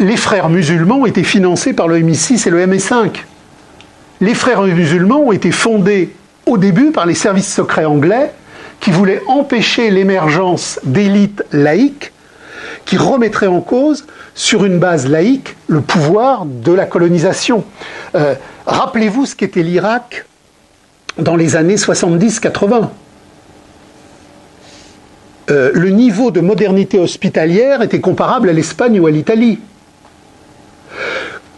les 0.00 0.16
frères 0.16 0.48
musulmans 0.48 1.06
été 1.06 1.24
financés 1.24 1.72
par 1.72 1.88
le 1.88 1.98
MI6 1.98 2.46
et 2.46 2.50
le 2.50 2.64
MI5. 2.66 3.10
Les 4.20 4.34
frères 4.34 4.62
musulmans 4.62 5.20
ont 5.20 5.32
été 5.32 5.50
fondés 5.50 6.14
au 6.46 6.58
début 6.58 6.90
par 6.92 7.06
les 7.06 7.14
services 7.14 7.52
secrets 7.52 7.84
anglais 7.84 8.32
qui 8.80 8.90
voulaient 8.90 9.22
empêcher 9.26 9.90
l'émergence 9.90 10.80
d'élites 10.84 11.44
laïques 11.52 12.12
qui 12.84 12.96
remettraient 12.96 13.48
en 13.48 13.60
cause, 13.60 14.06
sur 14.34 14.64
une 14.64 14.78
base 14.78 15.06
laïque, 15.06 15.56
le 15.66 15.82
pouvoir 15.82 16.46
de 16.46 16.72
la 16.72 16.86
colonisation. 16.86 17.64
Euh, 18.14 18.34
rappelez-vous 18.66 19.26
ce 19.26 19.34
qu'était 19.34 19.62
l'Irak 19.62 20.24
dans 21.18 21.36
les 21.36 21.56
années 21.56 21.74
70-80. 21.74 22.88
Euh, 25.50 25.70
le 25.74 25.90
niveau 25.90 26.30
de 26.30 26.40
modernité 26.40 26.98
hospitalière 26.98 27.82
était 27.82 28.00
comparable 28.00 28.48
à 28.48 28.52
l'Espagne 28.52 28.98
ou 29.00 29.06
à 29.06 29.10
l'Italie. 29.10 29.58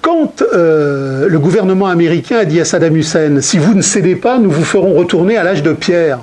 Quand 0.02 0.42
euh, 0.42 1.28
le 1.28 1.38
gouvernement 1.38 1.86
américain 1.86 2.38
a 2.38 2.44
dit 2.44 2.60
à 2.60 2.64
Saddam 2.64 2.96
Hussein, 2.96 3.40
si 3.40 3.58
vous 3.58 3.74
ne 3.74 3.82
cédez 3.82 4.16
pas, 4.16 4.38
nous 4.38 4.50
vous 4.50 4.64
ferons 4.64 4.94
retourner 4.94 5.36
à 5.36 5.44
l'âge 5.44 5.62
de 5.62 5.72
pierre, 5.72 6.20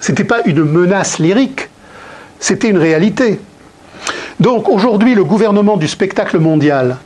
ce 0.00 0.12
n'était 0.12 0.24
pas 0.24 0.42
une 0.46 0.64
menace 0.64 1.18
lyrique, 1.18 1.68
c'était 2.38 2.68
une 2.68 2.78
réalité. 2.78 3.40
Donc 4.40 4.68
aujourd'hui, 4.68 5.14
le 5.14 5.24
gouvernement 5.24 5.76
du 5.76 5.88
spectacle 5.88 6.38
mondial, 6.38 6.96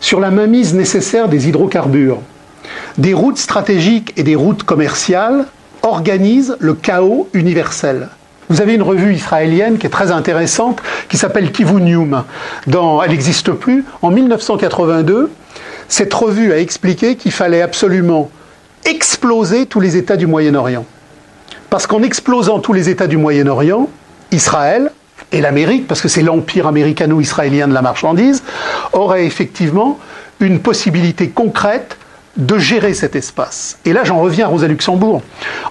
sur 0.00 0.20
la 0.20 0.30
mainmise 0.30 0.74
nécessaire 0.74 1.28
des 1.28 1.48
hydrocarbures, 1.48 2.20
des 2.98 3.14
routes 3.14 3.38
stratégiques 3.38 4.12
et 4.16 4.22
des 4.22 4.36
routes 4.36 4.62
commerciales, 4.62 5.46
organise 5.82 6.56
le 6.58 6.74
chaos 6.74 7.28
universel. 7.32 8.08
Vous 8.48 8.60
avez 8.60 8.74
une 8.74 8.82
revue 8.82 9.14
israélienne 9.14 9.78
qui 9.78 9.86
est 9.86 9.90
très 9.90 10.12
intéressante, 10.12 10.80
qui 11.08 11.16
s'appelle 11.16 11.50
Kivunium. 11.50 12.24
Dans, 12.66 13.02
elle 13.02 13.10
n'existe 13.10 13.50
plus. 13.52 13.84
En 14.02 14.10
1982, 14.10 15.30
cette 15.88 16.14
revue 16.14 16.52
a 16.52 16.58
expliqué 16.58 17.16
qu'il 17.16 17.32
fallait 17.32 17.62
absolument 17.62 18.30
exploser 18.84 19.66
tous 19.66 19.80
les 19.80 19.96
États 19.96 20.16
du 20.16 20.26
Moyen-Orient. 20.26 20.84
Parce 21.70 21.86
qu'en 21.86 22.02
explosant 22.02 22.60
tous 22.60 22.72
les 22.72 22.88
États 22.88 23.08
du 23.08 23.16
Moyen-Orient, 23.16 23.88
Israël 24.30 24.92
et 25.32 25.40
l'Amérique, 25.40 25.88
parce 25.88 26.00
que 26.00 26.08
c'est 26.08 26.22
l'empire 26.22 26.68
américano-israélien 26.68 27.66
de 27.66 27.74
la 27.74 27.82
marchandise, 27.82 28.44
aurait 28.92 29.26
effectivement 29.26 29.98
une 30.38 30.60
possibilité 30.60 31.30
concrète 31.30 31.96
de 32.36 32.58
gérer 32.58 32.94
cet 32.94 33.16
espace. 33.16 33.78
Et 33.84 33.92
là, 33.92 34.04
j'en 34.04 34.20
reviens 34.20 34.46
à 34.46 34.48
Rosa 34.48 34.68
Luxembourg. 34.68 35.22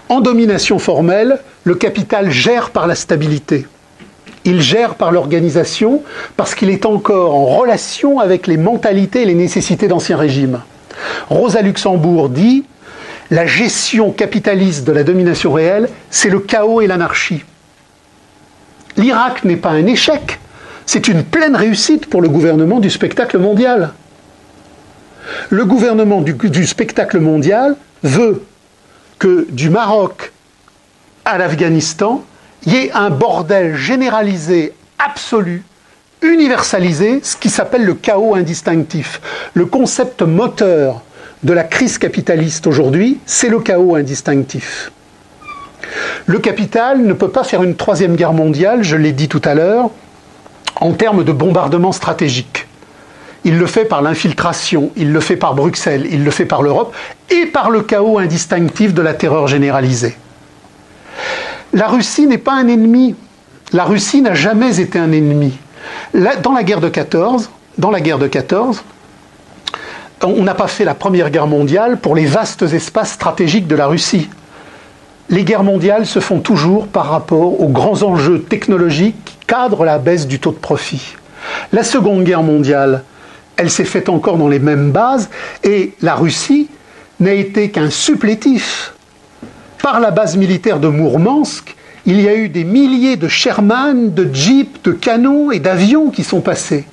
En 0.09 0.21
domination 0.21 0.79
formelle, 0.79 1.39
le 1.63 1.75
capital 1.75 2.31
gère 2.31 2.71
par 2.71 2.87
la 2.87 2.95
stabilité. 2.95 3.67
Il 4.45 4.61
gère 4.61 4.95
par 4.95 5.11
l'organisation 5.11 6.03
parce 6.37 6.53
qu'il 6.55 6.69
est 6.69 6.85
encore 6.85 7.35
en 7.35 7.45
relation 7.45 8.19
avec 8.19 8.47
les 8.47 8.57
mentalités 8.57 9.23
et 9.23 9.25
les 9.25 9.35
nécessités 9.35 9.87
d'anciens 9.87 10.17
régimes. 10.17 10.61
Rosa 11.29 11.61
Luxembourg 11.61 12.29
dit 12.29 12.63
la 13.31 13.47
gestion 13.47 14.11
capitaliste 14.11 14.85
de 14.85 14.91
la 14.91 15.03
domination 15.03 15.51
réelle, 15.51 15.89
c'est 16.11 16.29
le 16.29 16.39
chaos 16.39 16.81
et 16.81 16.87
l'anarchie. 16.87 17.43
L'Irak 18.97 19.43
n'est 19.43 19.55
pas 19.55 19.71
un 19.71 19.87
échec, 19.87 20.39
c'est 20.85 21.07
une 21.07 21.23
pleine 21.23 21.55
réussite 21.55 22.07
pour 22.07 22.21
le 22.21 22.29
gouvernement 22.29 22.79
du 22.79 22.91
spectacle 22.91 23.39
mondial. 23.39 23.93
Le 25.49 25.65
gouvernement 25.65 26.21
du, 26.21 26.65
spectacle 26.65 27.19
mondial 27.19 27.75
veut 28.03 28.43
que 29.19 29.47
du 29.49 29.69
Maroc 29.69 30.31
à 31.23 31.37
l'Afghanistan, 31.37 32.23
il 32.65 32.73
y 32.73 32.77
ait 32.77 32.91
un 32.91 33.09
bordel 33.09 33.75
généralisé, 33.75 34.73
absolu, 34.99 35.63
universalisé, 36.21 37.19
ce 37.23 37.35
qui 37.35 37.49
s'appelle 37.49 37.85
le 37.85 37.93
chaos 37.93 38.35
indistinctif. 38.35 39.21
Le 39.53 39.65
concept 39.65 40.21
moteur 40.21 41.01
de 41.43 41.53
la 41.53 41.63
crise 41.63 41.97
capitaliste 41.97 42.67
aujourd'hui, 42.67 43.19
c'est 43.25 43.49
le 43.49 43.59
chaos 43.59 43.95
indistinctif. 43.95 44.91
Le 46.25 46.39
capital 46.39 47.03
ne 47.03 47.13
peut 47.13 47.29
pas 47.29 47.43
faire 47.43 47.63
une 47.63 47.75
troisième 47.75 48.15
guerre 48.15 48.33
mondiale, 48.33 48.83
je 48.83 48.95
l'ai 48.95 49.11
dit 49.11 49.27
tout 49.27 49.41
à 49.43 49.53
l'heure, 49.53 49.89
en 50.77 50.93
termes 50.93 51.23
de 51.23 51.31
bombardement 51.31 51.91
stratégique. 51.91 52.67
Il 53.45 53.59
le 53.59 53.67
fait 53.67 53.85
par 53.85 54.01
l'infiltration, 54.01 54.89
il 54.95 55.13
le 55.13 55.19
fait 55.19 55.35
par 55.35 55.53
Bruxelles, 55.53 56.07
il 56.11 56.23
le 56.23 56.31
fait 56.31 56.45
par 56.45 56.63
l'Europe 56.63 56.95
et 57.29 57.45
par 57.45 57.69
le 57.69 57.81
chaos 57.81 58.17
indistinctif 58.17 58.91
de 58.91 59.03
la 59.03 59.13
terreur 59.13 59.47
généralisée. 59.47 60.17
La 61.71 61.87
Russie 61.87 62.25
n'est 62.25 62.39
pas 62.39 62.53
un 62.53 62.67
ennemi. 62.67 63.15
La 63.71 63.83
Russie 63.83 64.23
n'a 64.23 64.33
jamais 64.33 64.79
été 64.79 64.97
un 64.97 65.11
ennemi. 65.11 65.53
dans 66.41 66.53
la 66.53 66.63
guerre 66.63 66.81
de 66.81 66.89
14, 66.89 67.51
dans 67.77 67.91
la 67.91 68.01
guerre 68.01 68.17
de 68.17 68.27
14, 68.27 68.83
on 70.23 70.43
n'a 70.43 70.55
pas 70.55 70.67
fait 70.67 70.85
la 70.85 70.95
première 70.95 71.29
guerre 71.29 71.45
mondiale 71.45 71.99
pour 71.99 72.15
les 72.15 72.25
vastes 72.25 72.63
espaces 72.63 73.11
stratégiques 73.11 73.67
de 73.67 73.75
la 73.75 73.85
Russie. 73.85 74.27
Les 75.29 75.43
guerres 75.43 75.63
mondiales 75.63 76.07
se 76.07 76.19
font 76.19 76.39
toujours 76.39 76.87
par 76.87 77.09
rapport 77.09 77.61
aux 77.61 77.69
grands 77.69 78.01
enjeux 78.01 78.41
technologiques 78.41 79.23
qui 79.23 79.37
cadrent 79.45 79.85
la 79.85 79.99
baisse 79.99 80.25
du 80.25 80.39
taux 80.39 80.51
de 80.51 80.57
profit. 80.57 81.15
La 81.71 81.83
Seconde 81.83 82.23
Guerre 82.23 82.41
mondiale, 82.41 83.03
elle 83.57 83.69
s'est 83.69 83.85
faite 83.85 84.09
encore 84.09 84.37
dans 84.37 84.47
les 84.47 84.59
mêmes 84.59 84.91
bases 84.91 85.29
et 85.63 85.93
la 86.01 86.15
Russie 86.15 86.69
n'a 87.19 87.33
été 87.33 87.69
qu'un 87.69 87.89
supplétif 87.89 88.93
par 89.81 89.99
la 89.99 90.11
base 90.11 90.35
militaire 90.35 90.79
de 90.79 90.87
Mourmansk, 90.87 91.75
il 92.07 92.19
y 92.19 92.27
a 92.27 92.35
eu 92.35 92.49
des 92.49 92.63
milliers 92.63 93.17
de 93.17 93.27
Sherman, 93.27 94.13
de 94.13 94.33
jeeps, 94.33 94.81
de 94.83 94.91
canons 94.91 95.51
et 95.51 95.59
d'avions 95.59 96.09
qui 96.09 96.23
sont 96.23 96.41
passés. 96.41 96.85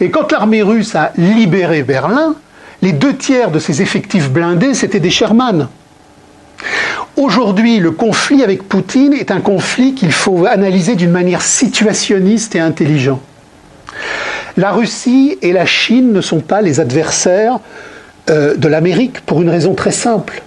Et 0.00 0.10
quand 0.10 0.32
l'armée 0.32 0.62
russe 0.62 0.94
a 0.94 1.12
libéré 1.16 1.82
Berlin, 1.82 2.34
les 2.82 2.92
deux 2.92 3.16
tiers 3.16 3.50
de 3.50 3.58
ses 3.58 3.82
effectifs 3.82 4.30
blindés, 4.30 4.74
c'était 4.74 5.00
des 5.00 5.10
Sherman. 5.10 5.68
Aujourd'hui, 7.16 7.78
le 7.78 7.92
conflit 7.92 8.42
avec 8.42 8.68
Poutine 8.68 9.12
est 9.12 9.30
un 9.30 9.40
conflit 9.40 9.94
qu'il 9.94 10.12
faut 10.12 10.46
analyser 10.46 10.96
d'une 10.96 11.12
manière 11.12 11.42
situationniste 11.42 12.56
et 12.56 12.60
intelligente. 12.60 13.22
La 14.56 14.70
Russie 14.70 15.36
et 15.42 15.52
la 15.52 15.66
Chine 15.66 16.12
ne 16.12 16.20
sont 16.20 16.40
pas 16.40 16.62
les 16.62 16.78
adversaires 16.78 17.58
euh, 18.30 18.54
de 18.56 18.68
l'Amérique 18.68 19.20
pour 19.22 19.42
une 19.42 19.50
raison 19.50 19.74
très 19.74 19.90
simple. 19.90 20.42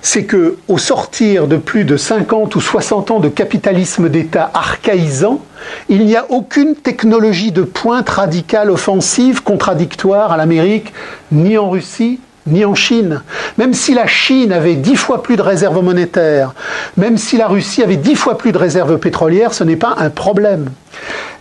C'est 0.00 0.24
que 0.24 0.58
au 0.68 0.78
sortir 0.78 1.48
de 1.48 1.56
plus 1.56 1.84
de 1.84 1.96
50 1.96 2.54
ou 2.54 2.60
60 2.60 3.10
ans 3.10 3.18
de 3.18 3.28
capitalisme 3.28 4.08
d'État 4.08 4.48
archaïsant, 4.54 5.40
il 5.88 6.06
n'y 6.06 6.14
a 6.14 6.26
aucune 6.30 6.76
technologie 6.76 7.50
de 7.50 7.62
pointe 7.62 8.08
radicale 8.08 8.70
offensive 8.70 9.42
contradictoire 9.42 10.30
à 10.30 10.36
l'Amérique, 10.36 10.92
ni 11.32 11.58
en 11.58 11.68
Russie, 11.68 12.20
ni 12.50 12.64
en 12.64 12.74
Chine. 12.74 13.22
Même 13.56 13.74
si 13.74 13.94
la 13.94 14.06
Chine 14.06 14.52
avait 14.52 14.74
dix 14.74 14.96
fois 14.96 15.22
plus 15.22 15.36
de 15.36 15.42
réserves 15.42 15.82
monétaires, 15.82 16.54
même 16.96 17.18
si 17.18 17.36
la 17.36 17.48
Russie 17.48 17.82
avait 17.82 17.96
dix 17.96 18.14
fois 18.14 18.38
plus 18.38 18.52
de 18.52 18.58
réserves 18.58 18.98
pétrolières, 18.98 19.54
ce 19.54 19.64
n'est 19.64 19.76
pas 19.76 19.94
un 19.98 20.10
problème. 20.10 20.70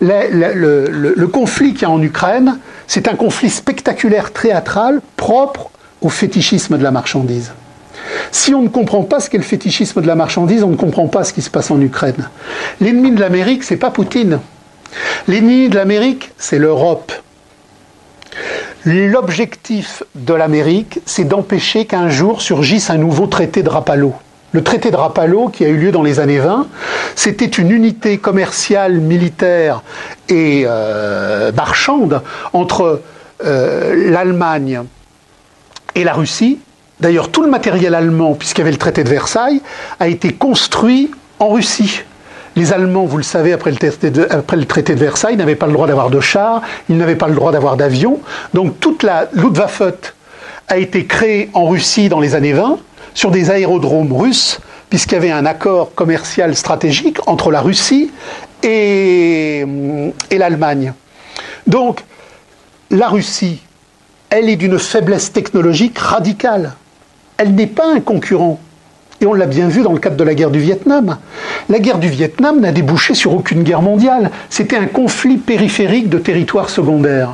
Le, 0.01 1.25
conflit 1.25 1.73
qu'il 1.73 1.83
y 1.83 1.85
a 1.85 1.89
en 1.89 2.01
Ukraine, 2.01 2.59
c'est 2.87 3.07
un 3.07 3.15
conflit 3.15 3.49
spectaculaire, 3.49 4.31
théâtral, 4.31 5.01
propre 5.15 5.69
au 6.01 6.09
fétichisme 6.09 6.77
de 6.77 6.83
la 6.83 6.91
marchandise. 6.91 7.51
Si 8.31 8.53
on 8.53 8.61
ne 8.61 8.69
comprend 8.69 9.03
pas 9.03 9.19
ce 9.19 9.29
qu'est 9.29 9.37
le 9.37 9.43
fétichisme 9.43 10.01
de 10.01 10.07
la 10.07 10.15
marchandise, 10.15 10.63
on 10.63 10.69
ne 10.69 10.75
comprend 10.75 11.07
pas 11.07 11.23
ce 11.23 11.33
qui 11.33 11.41
se 11.41 11.49
passe 11.49 11.71
en 11.71 11.81
Ukraine. 11.81 12.29
L'ennemi 12.79 13.11
de 13.11 13.19
l'Amérique, 13.19 13.63
c'est 13.63 13.77
pas 13.77 13.91
Poutine. 13.91 14.39
L'ennemi 15.27 15.69
de 15.69 15.75
l'Amérique, 15.75 16.31
c'est 16.37 16.59
l'Europe. 16.59 17.11
L'objectif 18.89 20.01
de 20.15 20.33
l'Amérique, 20.33 21.01
c'est 21.05 21.25
d'empêcher 21.25 21.83
qu'un 21.83 22.07
jour 22.07 22.41
surgisse 22.41 22.89
un 22.89 22.97
nouveau 22.97 23.27
traité 23.27 23.61
de 23.61 23.67
Rapallo. 23.67 24.13
Le 24.53 24.63
traité 24.63 24.91
de 24.91 24.95
Rapallo, 24.95 25.49
qui 25.49 25.65
a 25.65 25.67
eu 25.67 25.75
lieu 25.75 25.91
dans 25.91 26.03
les 26.03 26.21
années 26.21 26.39
20, 26.39 26.67
c'était 27.13 27.45
une 27.45 27.71
unité 27.71 28.17
commerciale, 28.17 28.93
militaire 28.93 29.83
et 30.29 30.63
euh, 30.65 31.51
marchande 31.51 32.21
entre 32.53 33.01
euh, 33.43 34.09
l'Allemagne 34.09 34.83
et 35.95 36.05
la 36.05 36.13
Russie, 36.13 36.59
D'ailleurs, 36.99 37.29
tout 37.29 37.43
le 37.43 37.49
matériel 37.49 37.93
allemand, 37.93 38.33
puisqu'il 38.33 38.61
y 38.61 38.63
avait 38.63 38.71
le 38.71 38.77
traité 38.77 39.03
de 39.03 39.09
Versailles, 39.09 39.61
a 39.99 40.07
été 40.07 40.33
construit 40.33 41.11
en 41.37 41.49
Russie. 41.49 42.01
Les 42.57 42.73
Allemands, 42.73 43.05
vous 43.05 43.17
le 43.17 43.23
savez, 43.23 43.53
après 43.53 43.71
le, 43.71 43.77
traité 43.77 44.09
de, 44.09 44.99
Versailles, 44.99 45.37
n'avaient 45.37 45.55
pas 45.55 45.67
le 45.67 45.73
droit 45.73 45.87
d'avoir 45.87 46.09
de 46.09 46.19
chars, 46.19 46.61
ils 46.89 46.97
n'avaient 46.97 47.15
pas 47.15 47.29
le 47.29 47.35
droit 47.35 47.53
d'avoir 47.53 47.77
d'avions. 47.77 48.19
Donc 48.53 48.79
toute 48.79 49.03
la 49.03 49.29
Luftwaffe 49.33 49.81
a 50.67 50.77
été 50.77 51.05
créée 51.05 51.49
en 51.53 51.67
Russie 51.67 52.09
dans 52.09 52.19
les 52.19 52.35
années 52.35 52.53
20 52.53 52.79
sur 53.13 53.31
des 53.31 53.51
aérodromes 53.51 54.11
russes, 54.11 54.59
puisqu'il 54.89 55.13
y 55.13 55.17
avait 55.17 55.31
un 55.31 55.45
accord 55.45 55.93
commercial 55.95 56.55
stratégique 56.55 57.19
entre 57.27 57.51
la 57.51 57.61
Russie 57.61 58.11
et, 58.63 59.65
et 60.29 60.37
l'Allemagne. 60.37 60.93
Donc 61.67 62.03
la 62.91 63.07
Russie, 63.07 63.61
elle 64.29 64.49
est 64.49 64.57
d'une 64.57 64.77
faiblesse 64.77 65.31
technologique 65.31 65.97
radicale 65.97 66.73
elle 67.37 67.53
n'est 67.53 67.67
pas 67.67 67.93
un 67.93 68.01
concurrent. 68.01 68.59
Et 69.19 69.25
on 69.25 69.33
l'a 69.33 69.47
bien 69.47 69.67
vu 69.67 69.81
dans 69.81 69.93
le 69.93 69.99
cadre 69.99 70.15
de 70.15 70.23
la 70.23 70.35
guerre 70.35 70.51
du 70.51 70.59
Vietnam. 70.59 71.17
La 71.69 71.79
guerre 71.79 71.97
du 71.97 72.07
Vietnam 72.07 72.59
n'a 72.59 72.71
débouché 72.71 73.15
sur 73.15 73.33
aucune 73.33 73.63
guerre 73.63 73.81
mondiale. 73.81 74.31
C'était 74.49 74.77
un 74.77 74.85
conflit 74.85 75.37
périphérique 75.37 76.09
de 76.09 76.19
territoires 76.19 76.69
secondaires. 76.69 77.31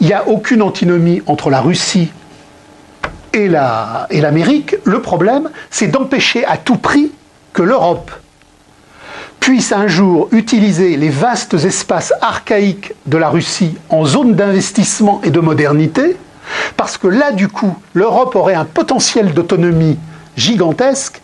Il 0.00 0.06
n'y 0.06 0.12
a 0.12 0.28
aucune 0.28 0.60
antinomie 0.60 1.22
entre 1.26 1.48
la 1.48 1.60
Russie 1.60 2.12
et 3.32 3.48
l'Amérique. 3.48 4.76
le 4.84 5.00
problème, 5.00 5.50
c'est 5.70 5.88
d'empêcher 5.88 6.44
à 6.44 6.56
tout 6.56 6.76
prix 6.76 7.10
que 7.52 7.62
l'Europe 7.62 8.10
puisse 9.40 9.72
un 9.72 9.88
jour 9.88 10.28
utiliser 10.32 10.96
les 10.96 11.10
vastes 11.10 11.54
espaces 11.54 12.14
archaïques 12.20 12.94
de 13.06 13.18
la 13.18 13.28
Russie 13.28 13.74
en 13.90 14.04
zone 14.04 14.34
d'investissement 14.34 15.20
et 15.22 15.30
de 15.30 15.40
modernité 15.40 16.16
parce 16.76 16.96
que 16.96 17.08
là, 17.08 17.32
du 17.32 17.48
coup, 17.48 17.74
l'Europe 17.92 18.36
aurait 18.36 18.54
un 18.54 18.64
potentiel 18.64 19.32
d'autonomie 19.32 19.98
gigantesque, 20.36 21.20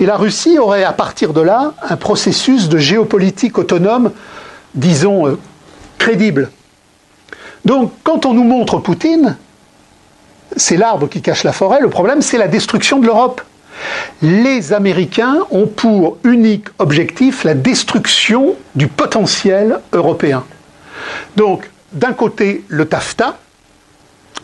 et 0.00 0.06
la 0.06 0.16
Russie 0.16 0.58
aurait, 0.58 0.84
à 0.84 0.92
partir 0.92 1.32
de 1.32 1.40
là, 1.40 1.74
un 1.88 1.96
processus 1.96 2.68
de 2.68 2.78
géopolitique 2.78 3.58
autonome, 3.58 4.12
disons, 4.74 5.26
euh, 5.26 5.38
crédible. 5.98 6.50
Donc, 7.64 7.92
quand 8.02 8.26
on 8.26 8.34
nous 8.34 8.44
montre 8.44 8.78
Poutine, 8.78 9.36
c'est 10.56 10.76
l'arbre 10.76 11.08
qui 11.08 11.22
cache 11.22 11.44
la 11.44 11.52
forêt, 11.52 11.80
le 11.80 11.90
problème, 11.90 12.22
c'est 12.22 12.38
la 12.38 12.48
destruction 12.48 12.98
de 12.98 13.06
l'Europe. 13.06 13.40
Les 14.22 14.72
Américains 14.72 15.38
ont 15.50 15.66
pour 15.66 16.18
unique 16.24 16.68
objectif 16.78 17.44
la 17.44 17.54
destruction 17.54 18.54
du 18.74 18.86
potentiel 18.86 19.80
européen. 19.92 20.44
Donc, 21.36 21.70
d'un 21.92 22.12
côté, 22.12 22.64
le 22.68 22.86
TAFTA, 22.86 23.38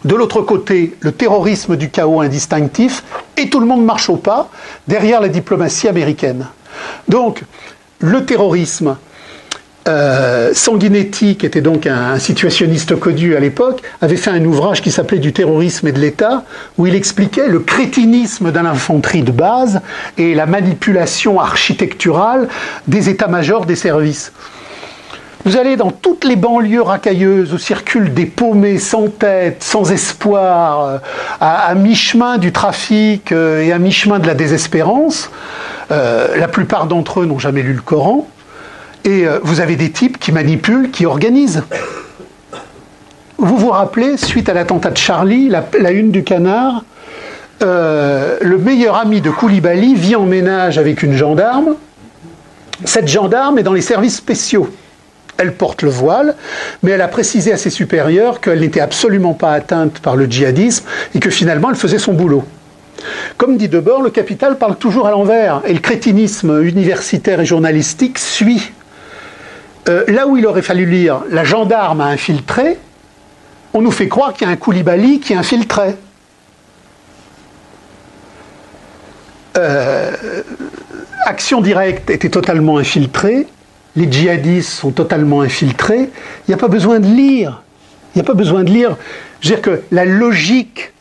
de 0.05 0.15
l'autre 0.15 0.41
côté, 0.43 0.97
le 1.01 1.13
terrorisme 1.13 1.77
du 1.77 1.91
chaos 1.91 2.21
indistinctif, 2.21 3.05
et 3.37 3.51
tout 3.51 3.61
le 3.61 3.67
monde 3.67 3.85
marche 3.85 4.09
au 4.09 4.17
pas 4.17 4.51
derrière 4.89 5.21
la 5.21 5.29
diplomatie 5.29 5.89
américaine. 5.89 6.47
Donc, 7.09 7.43
le 7.99 8.25
terrorisme, 8.25 8.97
euh, 9.89 10.51
Sanguinetti, 10.53 11.37
qui 11.37 11.47
était 11.47 11.61
donc 11.61 11.87
un, 11.87 12.19
situationniste 12.19 12.97
connu 12.97 13.35
à 13.35 13.41
l'époque, 13.41 13.83
avait 14.01 14.17
fait 14.17 14.31
un 14.31 14.45
ouvrage 14.45 14.83
qui 14.83 14.91
s'appelait 14.91 15.19
Du 15.19 15.33
terrorisme 15.33 15.89
et 15.89 15.93
de 15.93 15.99
l'État, 15.99 16.45
où 16.79 16.87
il 16.87 16.95
expliquait 16.95 17.49
le 17.49 17.61
crétinisme 17.61 18.53
de 18.53 18.59
l'infanterie 18.59 19.23
de 19.23 19.33
base 19.33 19.81
et 20.19 20.35
la 20.35 20.47
manipulation 20.47 21.41
architecturale 21.41 22.49
des 22.89 23.09
états-majors 23.09 23.67
des 23.67 23.77
services. 23.77 24.33
Vous 25.47 25.57
allez 25.57 25.77
dans 25.77 25.91
toutes 25.91 26.25
les 26.25 26.37
banlieues 26.37 26.83
racailleuses 26.83 27.55
où 27.55 27.59
circulent 27.59 28.13
des 28.13 28.27
paumés 28.27 28.79
sans 28.79 29.09
tête, 29.09 29.63
sans 29.63 29.91
espoir, 29.91 30.85
euh, 30.85 30.99
à, 31.41 31.75
mi-chemin 31.75 32.37
du 32.37 32.53
trafic 32.53 33.33
euh, 33.33 33.63
et 33.63 33.73
à 33.73 33.79
mi-chemin 33.79 34.19
de 34.19 34.27
la 34.27 34.35
désespérance. 34.35 35.31
Euh, 35.93 36.37
la 36.37 36.47
plupart 36.47 36.87
d'entre 36.87 37.21
eux 37.21 37.27
n'ont 37.27 37.39
jamais 37.39 37.63
lu 37.63 37.73
le 37.73 37.81
Coran. 37.81 38.29
Et 39.05 39.25
vous 39.43 39.61
avez 39.61 39.77
des 39.77 39.91
types 39.91 40.19
qui 40.19 40.31
manipulent, 40.31 40.91
qui 40.91 41.07
organisent. 41.07 41.63
Vous 43.39 43.57
vous 43.57 43.71
rappelez, 43.71 44.19
suite 44.19 44.51
à 44.51 44.53
l'attentat 44.53 44.91
de 44.91 44.99
Charlie, 44.99 45.49
la, 45.49 45.91
une 45.91 46.11
du 46.11 46.23
canard, 46.23 46.85
le 47.63 48.59
meilleur 48.59 48.97
ami 48.97 49.23
de 49.23 49.31
Koulibaly 49.31 49.95
vit 49.95 50.17
en 50.17 50.27
ménage 50.27 50.77
avec 50.77 51.03
une 51.03 51.17
gendarme. 51.17 51.77
Cette 52.85 53.09
gendarme 53.09 53.59
est 53.59 53.63
dans 53.63 53.73
les 53.73 53.81
services 53.81 54.17
spéciaux. 54.17 54.69
Elle 55.39 55.55
porte 55.55 55.83
le 55.83 55.91
voile, 55.91 56.35
mais 56.83 56.93
elle 56.93 57.01
a 57.01 57.09
précisé 57.09 57.53
à 57.53 57.57
ses 57.57 57.71
supérieurs 57.71 58.41
qu'elle 58.41 58.61
n'était 58.61 58.81
absolument 58.81 59.35
pas 59.35 59.53
atteinte 59.53 60.01
par 60.01 60.17
le 60.17 60.27
djihadisme 60.27 60.85
et 61.15 61.21
que 61.21 61.31
finalement 61.31 61.71
elle 61.71 61.77
faisait 61.77 61.99
son 61.99 62.13
boulot. 62.13 62.45
Comme 63.37 63.57
dit 63.57 63.69
Debord, 63.69 64.03
le 64.03 64.11
capital 64.11 64.59
parle 64.59 64.77
toujours 64.77 65.07
à 65.07 65.11
l'envers 65.11 65.63
et 65.67 65.73
le 65.73 65.81
crétinisme 65.81 66.63
universitaire 66.63 67.41
et 67.41 67.47
journalistique 67.47 68.19
suit. 68.19 68.73
Euh, 69.89 70.05
là 70.09 70.27
où 70.27 70.37
il 70.37 70.47
aurait 70.47 70.63
fallu 70.63 70.85
lire 70.85 71.23
La 71.31 71.45
gendarme 71.45 72.03
a 72.03 72.07
infiltré, 72.07 72.77
on 73.73 73.81
nous 73.81 73.91
fait 73.91 74.09
croire 74.09 74.35
qu'il 74.35 74.47
y 74.47 74.51
a 74.51 74.53
un 74.53 74.57
Koulibaly 74.57 75.21
qui 75.21 75.35
infiltrait. 75.35 75.97
Euh, 79.57 80.13
Action 81.27 81.61
directe 81.61 82.11
était 82.11 82.31
totalement 82.31 82.79
infiltrée, 82.79 83.47
les 83.97 84.11
djihadistes 84.11 84.71
sont 84.71 84.91
totalement 84.91 85.41
infiltrés, 85.41 86.11
il 86.47 86.49
n'y 86.49 86.55
a 86.55 86.57
pas 86.57 86.69
besoin 86.69 87.01
de 87.01 87.07
lire. 87.07 87.63
Il 88.15 88.19
n'y 88.19 88.23
a 88.23 88.25
pas 88.25 88.35
besoin 88.35 88.65
de 88.65 88.71
lire. 88.71 88.97
Je 89.41 89.49
veux 89.49 89.55
dire 89.55 89.63
que 89.63 89.83
la 89.91 90.05
logique, 90.05 90.93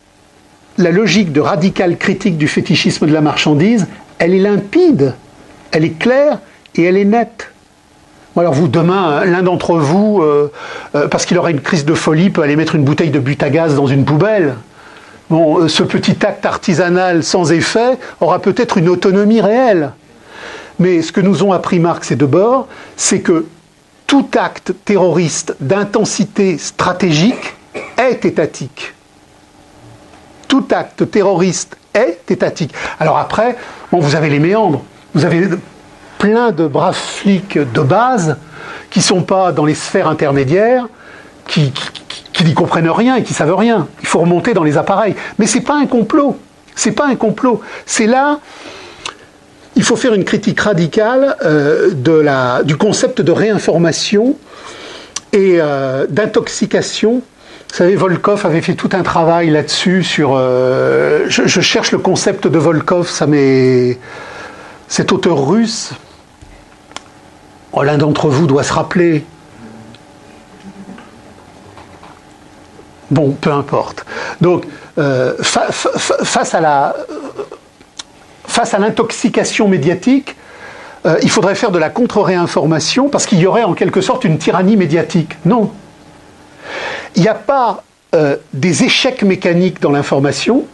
la 0.77 0.91
logique 0.91 1.31
de 1.31 1.41
radical 1.41 1.97
critique 1.97 2.37
du 2.37 2.47
fétichisme 2.47 3.07
de 3.07 3.13
la 3.13 3.21
marchandise, 3.21 3.87
elle 4.17 4.33
est 4.33 4.39
limpide, 4.39 5.13
elle 5.71 5.85
est 5.85 5.97
claire 5.97 6.39
et 6.75 6.83
elle 6.83 6.97
est 6.97 7.05
nette. 7.05 7.51
Alors 8.37 8.53
vous, 8.53 8.69
demain, 8.69 9.25
l'un 9.25 9.41
d'entre 9.41 9.75
vous, 9.75 10.21
euh, 10.21 10.51
euh, 10.95 11.09
parce 11.09 11.25
qu'il 11.25 11.37
aurait 11.37 11.51
une 11.51 11.59
crise 11.59 11.83
de 11.83 11.93
folie, 11.93 12.29
peut 12.29 12.41
aller 12.41 12.55
mettre 12.55 12.75
une 12.75 12.85
bouteille 12.85 13.09
de 13.09 13.19
but 13.19 13.41
à 13.43 13.49
gaz 13.49 13.75
dans 13.75 13.87
une 13.87 14.05
poubelle. 14.05 14.55
Bon, 15.29 15.59
euh, 15.59 15.67
ce 15.67 15.83
petit 15.83 16.25
acte 16.25 16.45
artisanal 16.45 17.23
sans 17.23 17.51
effet 17.51 17.97
aura 18.21 18.39
peut-être 18.39 18.77
une 18.77 18.87
autonomie 18.87 19.41
réelle. 19.41 19.91
Mais 20.79 21.01
ce 21.01 21.11
que 21.11 21.21
nous 21.21 21.43
ont 21.43 21.51
appris 21.51 21.79
Marx 21.79 22.11
et 22.11 22.15
Debord, 22.15 22.67
c'est 22.95 23.19
que 23.19 23.45
tout 24.07 24.27
acte 24.37 24.73
terroriste 24.85 25.55
d'intensité 25.59 26.57
stratégique 26.57 27.53
est 27.97 28.25
étatique. 28.25 28.93
Tout 30.47 30.65
acte 30.71 31.11
terroriste 31.11 31.77
est 31.93 32.31
étatique. 32.31 32.73
Alors 32.99 33.17
après, 33.17 33.55
bon, 33.91 33.99
vous 33.99 34.15
avez 34.15 34.29
les 34.29 34.39
méandres. 34.39 34.81
Vous 35.13 35.25
avez 35.25 35.47
plein 36.17 36.51
de 36.51 36.65
braves 36.65 36.95
flics 36.95 37.57
de 37.57 37.81
base 37.81 38.37
qui 38.89 38.99
ne 38.99 39.03
sont 39.03 39.21
pas 39.21 39.51
dans 39.51 39.65
les 39.65 39.75
sphères 39.75 40.07
intermédiaires, 40.07 40.87
qui, 41.47 41.71
n'y 42.43 42.53
comprennent 42.53 42.89
rien 42.89 43.17
et 43.17 43.23
qui 43.23 43.33
savent 43.33 43.55
rien. 43.55 43.87
Il 44.01 44.07
faut 44.07 44.19
remonter 44.19 44.53
dans 44.53 44.63
les 44.63 44.77
appareils. 44.77 45.15
Mais 45.37 45.45
ce 45.45 45.57
n'est 45.57 45.63
pas 45.63 45.75
un 45.75 45.85
complot. 45.85 46.37
C'est 46.75 46.93
pas 46.93 47.07
un 47.07 47.15
complot. 47.15 47.61
C'est 47.85 48.07
là. 48.07 48.39
Il 49.79 49.85
faut 49.85 49.95
faire 49.95 50.13
une 50.13 50.25
critique 50.25 50.59
radicale 50.59 51.37
euh, 51.41 51.91
du 52.63 52.75
concept 52.75 53.21
de 53.21 53.31
réinformation 53.31 54.35
et 55.31 55.55
euh, 55.61 56.05
d'intoxication. 56.09 57.21
Vous 57.69 57.75
savez, 57.75 57.95
Volkov 57.95 58.45
avait 58.45 58.59
fait 58.59 58.73
tout 58.73 58.89
un 58.91 59.03
travail 59.03 59.49
là-dessus 59.49 60.03
sur. 60.03 60.33
Euh, 60.35 61.27
je, 61.29 61.61
cherche 61.61 61.93
le 61.93 61.97
concept 61.97 62.45
de 62.45 62.59
Volkov, 62.59 63.07
ça 63.07 63.25
m'est. 63.25 63.97
Cet 64.89 65.13
auteur 65.13 65.47
russe, 65.47 65.91
Oh, 67.71 67.81
l'un 67.81 67.97
d'entre 67.97 68.27
vous 68.27 68.47
doit 68.47 68.63
se 68.63 68.73
rappeler. 68.73 69.23
Bon, 73.11 73.31
peu 73.31 73.53
importe. 73.53 74.05
Donc, 74.41 74.65
face 75.41 76.53
à 76.53 76.59
la, 76.59 76.95
face 78.59 78.73
à 78.73 78.79
l'intoxication 78.79 79.69
médiatique, 79.69 80.35
euh, 81.05 81.17
il 81.23 81.29
faudrait 81.29 81.55
faire 81.55 81.71
de 81.71 81.79
la 81.79 81.89
contre-réinformation 81.89 83.07
parce 83.07 83.25
qu'il 83.25 83.39
y 83.39 83.47
aurait 83.47 83.63
en 83.63 83.73
quelque 83.73 84.01
sorte 84.01 84.25
une 84.25 84.37
tyrannie 84.37 84.75
médiatique. 84.75 85.37
Non. 85.45 85.71
Il 87.15 87.21
n'y 87.21 87.29
a 87.29 87.35
pas 87.35 87.85
euh, 88.13 88.35
des 88.51 88.83
échecs 88.83 89.23
mécaniques 89.23 89.79
dans 89.79 89.91
l'information 89.91 90.65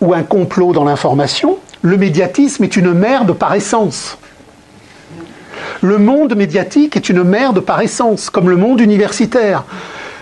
ou 0.00 0.14
un 0.14 0.22
complot 0.22 0.72
dans 0.72 0.84
l'information. 0.84 1.58
Le 1.82 1.98
médiatisme 1.98 2.64
est 2.64 2.76
une 2.76 2.94
merde 2.94 3.34
par 3.34 3.54
essence. 3.54 4.16
Le 5.82 5.98
monde 5.98 6.34
médiatique 6.34 6.96
est 6.96 7.10
une 7.10 7.24
merde 7.24 7.60
par 7.60 7.82
essence, 7.82 8.30
comme 8.30 8.48
le 8.48 8.56
monde 8.56 8.80
universitaire. 8.80 9.64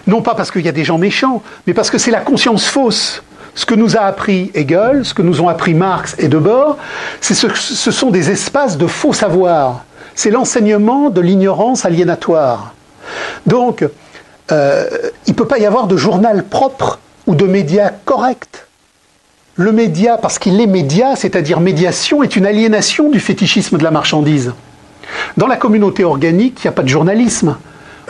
Non 0.08 0.22
pas 0.22 0.34
parce 0.34 0.50
qu'il 0.50 0.66
y 0.66 0.68
a 0.68 0.72
des 0.72 0.84
gens 0.84 0.98
méchants, 0.98 1.40
mais 1.68 1.72
parce 1.72 1.88
que 1.88 1.98
c'est 1.98 2.10
la 2.10 2.20
conscience 2.20 2.66
fausse. 2.66 3.22
Ce 3.56 3.66
que 3.66 3.74
nous 3.74 3.96
a 3.96 4.02
appris 4.02 4.52
Hegel, 4.54 5.04
ce 5.04 5.14
que 5.14 5.22
nous 5.22 5.40
ont 5.40 5.48
appris 5.48 5.74
Marx 5.74 6.14
et 6.18 6.28
Debord, 6.28 6.76
ce, 7.20 7.34
ce 7.34 7.90
sont 7.90 8.10
des 8.10 8.30
espaces 8.30 8.78
de 8.78 8.86
faux 8.86 9.12
savoir. 9.12 9.84
C'est 10.14 10.30
l'enseignement 10.30 11.10
de 11.10 11.20
l'ignorance 11.20 11.84
aliénatoire. 11.84 12.74
Donc, 13.46 13.84
euh, 14.52 14.88
il 15.26 15.30
ne 15.30 15.34
peut 15.34 15.46
pas 15.46 15.58
y 15.58 15.66
avoir 15.66 15.86
de 15.86 15.96
journal 15.96 16.44
propre 16.44 17.00
ou 17.26 17.34
de 17.34 17.46
médias 17.46 17.90
corrects. 18.04 18.66
Le 19.56 19.72
média, 19.72 20.18
parce 20.18 20.38
qu'il 20.38 20.60
est 20.60 20.66
média, 20.66 21.16
c'est-à-dire 21.16 21.60
médiation, 21.60 22.22
est 22.22 22.36
une 22.36 22.46
aliénation 22.46 23.08
du 23.08 23.20
fétichisme 23.20 23.78
de 23.78 23.84
la 23.84 23.90
marchandise. 23.90 24.52
Dans 25.36 25.46
la 25.46 25.56
communauté 25.56 26.04
organique, 26.04 26.60
il 26.62 26.66
n'y 26.66 26.68
a 26.68 26.72
pas 26.72 26.82
de 26.82 26.88
journalisme. 26.88 27.56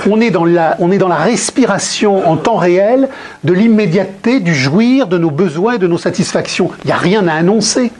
On 0.08 0.20
est, 0.20 0.30
dans 0.30 0.44
la, 0.44 1.16
respiration 1.16 2.28
en 2.28 2.36
temps 2.36 2.56
réel 2.56 3.08
de 3.44 3.52
l'immédiateté, 3.52 4.40
du 4.40 4.54
jouir 4.54 5.06
de 5.06 5.16
nos 5.16 5.30
besoins 5.30 5.78
de 5.78 5.86
nos 5.86 5.98
satisfactions. 5.98 6.70
Il 6.84 6.88
n'y 6.88 6.92
a 6.92 6.96
rien 6.96 7.26
à 7.28 7.34
annoncer. 7.34 7.90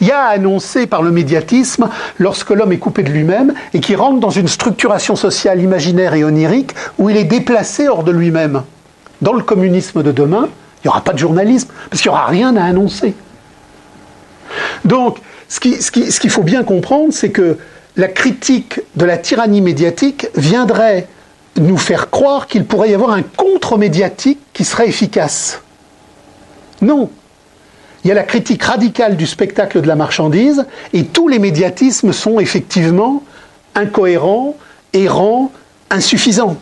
Il 0.00 0.06
y 0.06 0.10
a 0.10 0.20
à 0.20 0.28
annoncer 0.30 0.86
par 0.86 1.02
le 1.02 1.10
médiatisme 1.10 1.88
lorsque 2.18 2.50
l'homme 2.50 2.72
est 2.72 2.78
coupé 2.78 3.02
de 3.02 3.10
lui-même 3.10 3.54
et 3.72 3.80
qui 3.80 3.94
rentre 3.94 4.20
dans 4.20 4.30
une 4.30 4.48
structuration 4.48 5.16
sociale 5.16 5.60
imaginaire 5.62 6.14
et 6.14 6.24
onirique 6.24 6.74
où 6.98 7.08
il 7.08 7.16
est 7.16 7.24
déplacé 7.24 7.88
hors 7.88 8.02
de 8.02 8.12
lui-même. 8.12 8.62
Dans 9.22 9.32
le 9.32 9.42
communisme 9.42 10.02
de 10.02 10.12
demain, 10.12 10.48
il 10.82 10.86
n'y 10.86 10.88
aura 10.88 11.02
pas 11.02 11.12
de 11.12 11.18
journalisme 11.18 11.68
parce 11.88 12.02
qu'il 12.02 12.10
n'y 12.10 12.16
aura 12.16 12.26
rien 12.26 12.56
à 12.56 12.64
annoncer. 12.64 13.14
Donc, 14.84 15.18
ce 15.48 15.60
qu'il 15.60 16.30
faut 16.30 16.42
bien 16.42 16.64
comprendre, 16.64 17.12
c'est 17.12 17.30
que 17.30 17.56
la 17.96 18.08
critique 18.08 18.80
de 18.94 19.04
la 19.04 19.16
tyrannie 19.16 19.60
médiatique 19.60 20.28
viendrait 20.34 21.08
nous 21.56 21.78
faire 21.78 22.10
croire 22.10 22.46
qu'il 22.46 22.64
pourrait 22.66 22.90
y 22.90 22.94
avoir 22.94 23.10
un 23.10 23.22
contre-médiatique 23.22 24.40
qui 24.52 24.64
serait 24.64 24.88
efficace. 24.88 25.62
Non. 26.82 27.10
Il 28.04 28.08
y 28.08 28.10
a 28.10 28.14
la 28.14 28.22
critique 28.22 28.62
radicale 28.62 29.16
du 29.16 29.26
spectacle 29.26 29.80
de 29.80 29.88
la 29.88 29.96
marchandise 29.96 30.66
et 30.92 31.04
tous 31.04 31.28
les 31.28 31.38
médiatismes 31.38 32.12
sont 32.12 32.38
effectivement 32.38 33.22
incohérents, 33.74 34.56
errants, 34.92 35.50
insuffisants. 35.90 36.56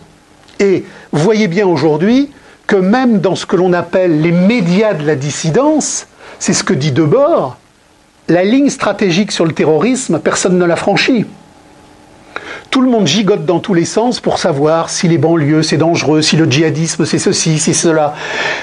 Et 0.61 0.85
vous 1.13 1.23
voyez 1.23 1.49
bien 1.49 1.67
aujourd'hui 1.67 2.31
que 2.67 2.77
même 2.77 3.21
dans 3.21 3.35
ce 3.35 3.45
que 3.45 3.57
l'on 3.57 3.73
appelle 3.73 4.21
les 4.21 4.33
médias 4.33 4.95
de 4.95 5.05
la 5.05 5.17
dissidence, 5.17 6.07
c'est 6.39 6.55
ce 6.55 6.65
que 6.65 6.73
dit 6.73 6.93
Debord, 6.93 7.59
la 8.29 8.45
ligne 8.45 8.71
stratégique 8.71 9.33
sur 9.33 9.45
le 9.45 9.53
terrorisme, 9.53 10.19
personne 10.19 10.59
ne 10.59 10.65
l'a 10.65 10.77
franchie. 10.77 11.27
Tout 12.71 12.81
le 12.81 12.91
monde 12.91 13.07
gigote 13.07 13.45
dans 13.45 13.61
tous 13.61 13.75
les 13.75 13.85
sens 13.85 14.21
pour 14.21 14.39
savoir 14.39 14.91
si 14.91 15.09
les 15.09 15.19
banlieues 15.19 15.63
c'est 15.63 15.77
dangereux, 15.77 16.23
si 16.23 16.37
le 16.37 16.51
djihadisme 16.51 17.05
c'est 17.05 17.19
ceci, 17.19 17.59
c'est 17.59 17.73
cela. 17.73 18.15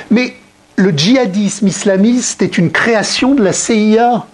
Mais 0.10 0.36
le 0.76 0.92
djihadisme 0.92 1.68
islamiste 1.68 2.42
est 2.42 2.58
une 2.58 2.72
création 2.72 3.36
de 3.36 3.44
la 3.44 3.54
CIA. 3.54 4.26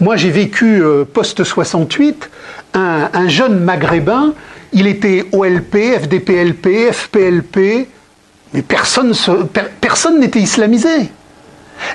Moi 0.00 0.16
j'ai 0.16 0.30
vécu 0.30 0.82
euh, 0.82 1.04
post-68, 1.04 2.14
un, 2.74 3.28
jeune 3.28 3.60
maghrébin, 3.60 4.34
il 4.72 4.86
était 4.86 5.24
OLP, 5.32 5.76
FDPLP, 6.00 6.92
FPLP, 6.92 7.88
mais 8.52 8.62
personne 8.62 10.20
n'était 10.20 10.40
islamisé. 10.40 11.10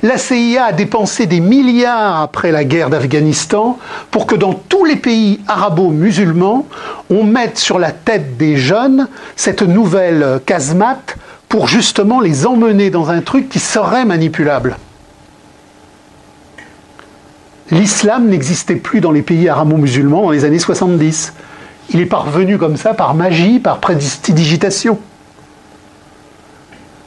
La 0.04 0.18
CIA 0.18 0.66
a 0.66 0.72
dépensé 0.74 1.26
des 1.26 1.40
milliards 1.40 2.22
après 2.22 2.52
la 2.52 2.64
guerre 2.64 2.90
d'Afghanistan 2.90 3.80
pour 4.12 4.28
que 4.28 4.36
dans 4.36 4.54
tous 4.54 4.86
les 4.86 4.96
pays 4.96 5.40
arabo-musulmans, 5.48 6.68
on 7.10 7.24
mette 7.24 7.58
sur 7.58 7.80
la 7.80 7.92
tête 7.92 8.38
des 8.38 8.58
jeunes 8.58 9.08
cette 9.36 9.62
nouvelle 9.62 10.40
casemate 10.46 11.18
pour 11.50 11.68
justement 11.68 12.20
les 12.20 12.46
emmener 12.46 12.90
dans 12.90 13.10
un 13.10 13.22
truc 13.22 13.50
qui 13.50 13.60
serait 13.60 14.06
manipulable. 14.06 14.78
L'islam 17.72 18.28
n'existait 18.28 18.76
plus 18.76 19.02
dans 19.02 19.12
les 19.12 19.22
pays 19.22 19.50
arabo-musulmans 19.50 20.22
dans 20.22 20.32
les 20.32 20.46
années 20.46 20.60
70. 20.60 21.34
Il 21.90 22.00
est 22.00 22.06
parvenu 22.06 22.58
comme 22.58 22.78
ça 22.78 22.94
par 22.94 23.14
magie, 23.14 23.60
par 23.60 23.80
prédigitation. 23.80 25.00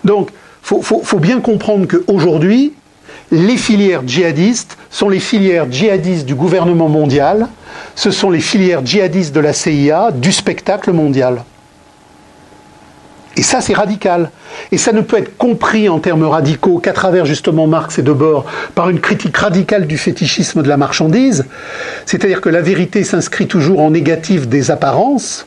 Donc, 0.05 0.31
il 0.71 0.83
faut, 0.83 1.19
bien 1.19 1.41
comprendre 1.41 1.87
qu'aujourd'hui, 1.87 2.73
les 3.33 3.57
filières 3.57 4.03
djihadistes 4.07 4.77
sont 4.91 5.09
les 5.09 5.21
filières 5.21 5.71
djihadistes 5.71 6.27
du 6.27 6.35
gouvernement 6.35 6.89
mondial, 6.89 7.49
ce 7.95 8.11
sont 8.11 8.31
les 8.31 8.41
filières 8.41 8.85
djihadistes 8.85 9.35
de 9.35 9.41
la 9.41 9.53
CIA, 9.53 10.11
du 10.13 10.33
spectacle 10.33 10.93
mondial. 10.93 11.45
Et 13.37 13.43
ça, 13.43 13.61
c'est 13.61 13.75
radical. 13.75 14.31
Et 14.73 14.79
ça 14.79 14.93
ne 14.93 15.01
peut 15.01 15.17
être 15.17 15.37
compris 15.37 15.89
en 15.89 15.99
termes 15.99 16.25
radicaux 16.25 16.79
qu'à 16.79 16.93
travers 16.93 17.25
justement 17.25 17.67
Marx 17.67 17.99
et 17.99 18.03
Debord 18.03 18.45
par 18.75 18.91
une 18.91 19.01
critique 19.01 19.37
radicale 19.37 19.87
du 19.87 19.97
fétichisme 19.97 20.63
de 20.63 20.69
la 20.69 20.77
marchandise. 20.77 21.47
C'est-à-dire 22.07 22.41
que 22.41 22.49
la 22.49 22.61
vérité 22.61 23.05
s'inscrit 23.05 23.47
toujours 23.47 23.81
en 23.81 23.93
négatif 23.93 24.49
des 24.49 24.71
apparences. 24.71 25.47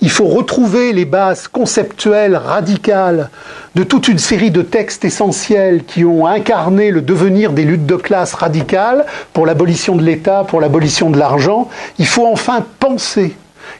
Il 0.00 0.10
faut 0.10 0.26
retrouver 0.26 0.92
les 0.92 1.04
bases 1.04 1.48
conceptuelles 1.48 2.36
radicales 2.36 3.30
de 3.74 3.82
toute 3.82 4.08
une 4.08 4.18
série 4.18 4.50
de 4.50 4.62
textes 4.62 5.04
essentiels 5.04 5.84
qui 5.84 6.04
ont 6.04 6.26
incarné 6.26 6.90
le 6.90 7.02
devenir 7.02 7.52
des 7.52 7.64
luttes 7.64 7.86
de 7.86 7.96
classe 7.96 8.34
radicales 8.34 9.06
pour 9.32 9.46
l'abolition 9.46 9.96
de 9.96 10.02
l'État, 10.02 10.44
pour 10.44 10.60
l'abolition 10.60 11.10
de 11.10 11.18
l'argent. 11.18 11.68
Il 11.98 12.06
faut 12.06 12.26
enfin 12.26 12.64
penser 12.78 13.36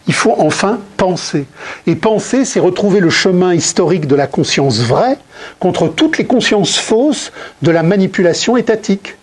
il 0.06 0.14
faut 0.14 0.34
enfin 0.38 0.78
penser. 0.96 1.46
Et 1.86 1.94
penser, 1.94 2.44
c'est 2.44 2.60
retrouver 2.60 3.00
le 3.00 3.10
chemin 3.10 3.54
historique 3.54 4.06
de 4.06 4.16
la 4.16 4.26
conscience 4.26 4.80
vraie 4.80 5.18
contre 5.60 5.88
toutes 5.88 6.18
les 6.18 6.24
consciences 6.24 6.78
fausses 6.78 7.32
de 7.62 7.70
la 7.70 7.82
manipulation 7.82 8.56
étatique. 8.56 9.16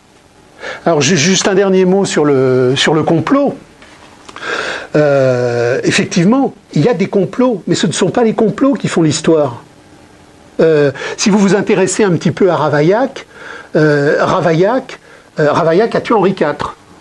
Alors 0.86 1.02
juste 1.02 1.48
un 1.48 1.56
dernier 1.56 1.86
mot 1.86 2.06
sur 2.06 2.26
le, 2.26 2.74
sur 2.76 2.94
le 2.94 3.04
complot. 3.04 3.56
Euh, 4.96 5.80
effectivement, 5.84 6.54
il 6.74 6.84
y 6.84 6.90
a 6.90 6.94
des 6.94 7.08
complots, 7.08 7.62
mais 7.68 7.76
ce 7.76 7.88
ne 7.88 7.92
sont 7.92 8.10
pas 8.10 8.24
les 8.24 8.34
complots 8.34 8.74
qui 8.74 8.88
font 8.88 9.02
l'histoire. 9.02 9.64
Euh, 10.62 10.92
si 11.18 11.30
vous 11.30 11.38
vous 11.38 11.56
intéressez 11.56 12.04
un 12.04 12.12
petit 12.12 12.32
peu 12.32 12.50
à 12.50 12.56
Ravaillac, 12.56 13.26
euh, 13.76 14.18
Ravaillac, 14.22 15.00
a 15.96 16.02
tué 16.02 16.14
Henri 16.14 16.32
IV. 16.40 16.56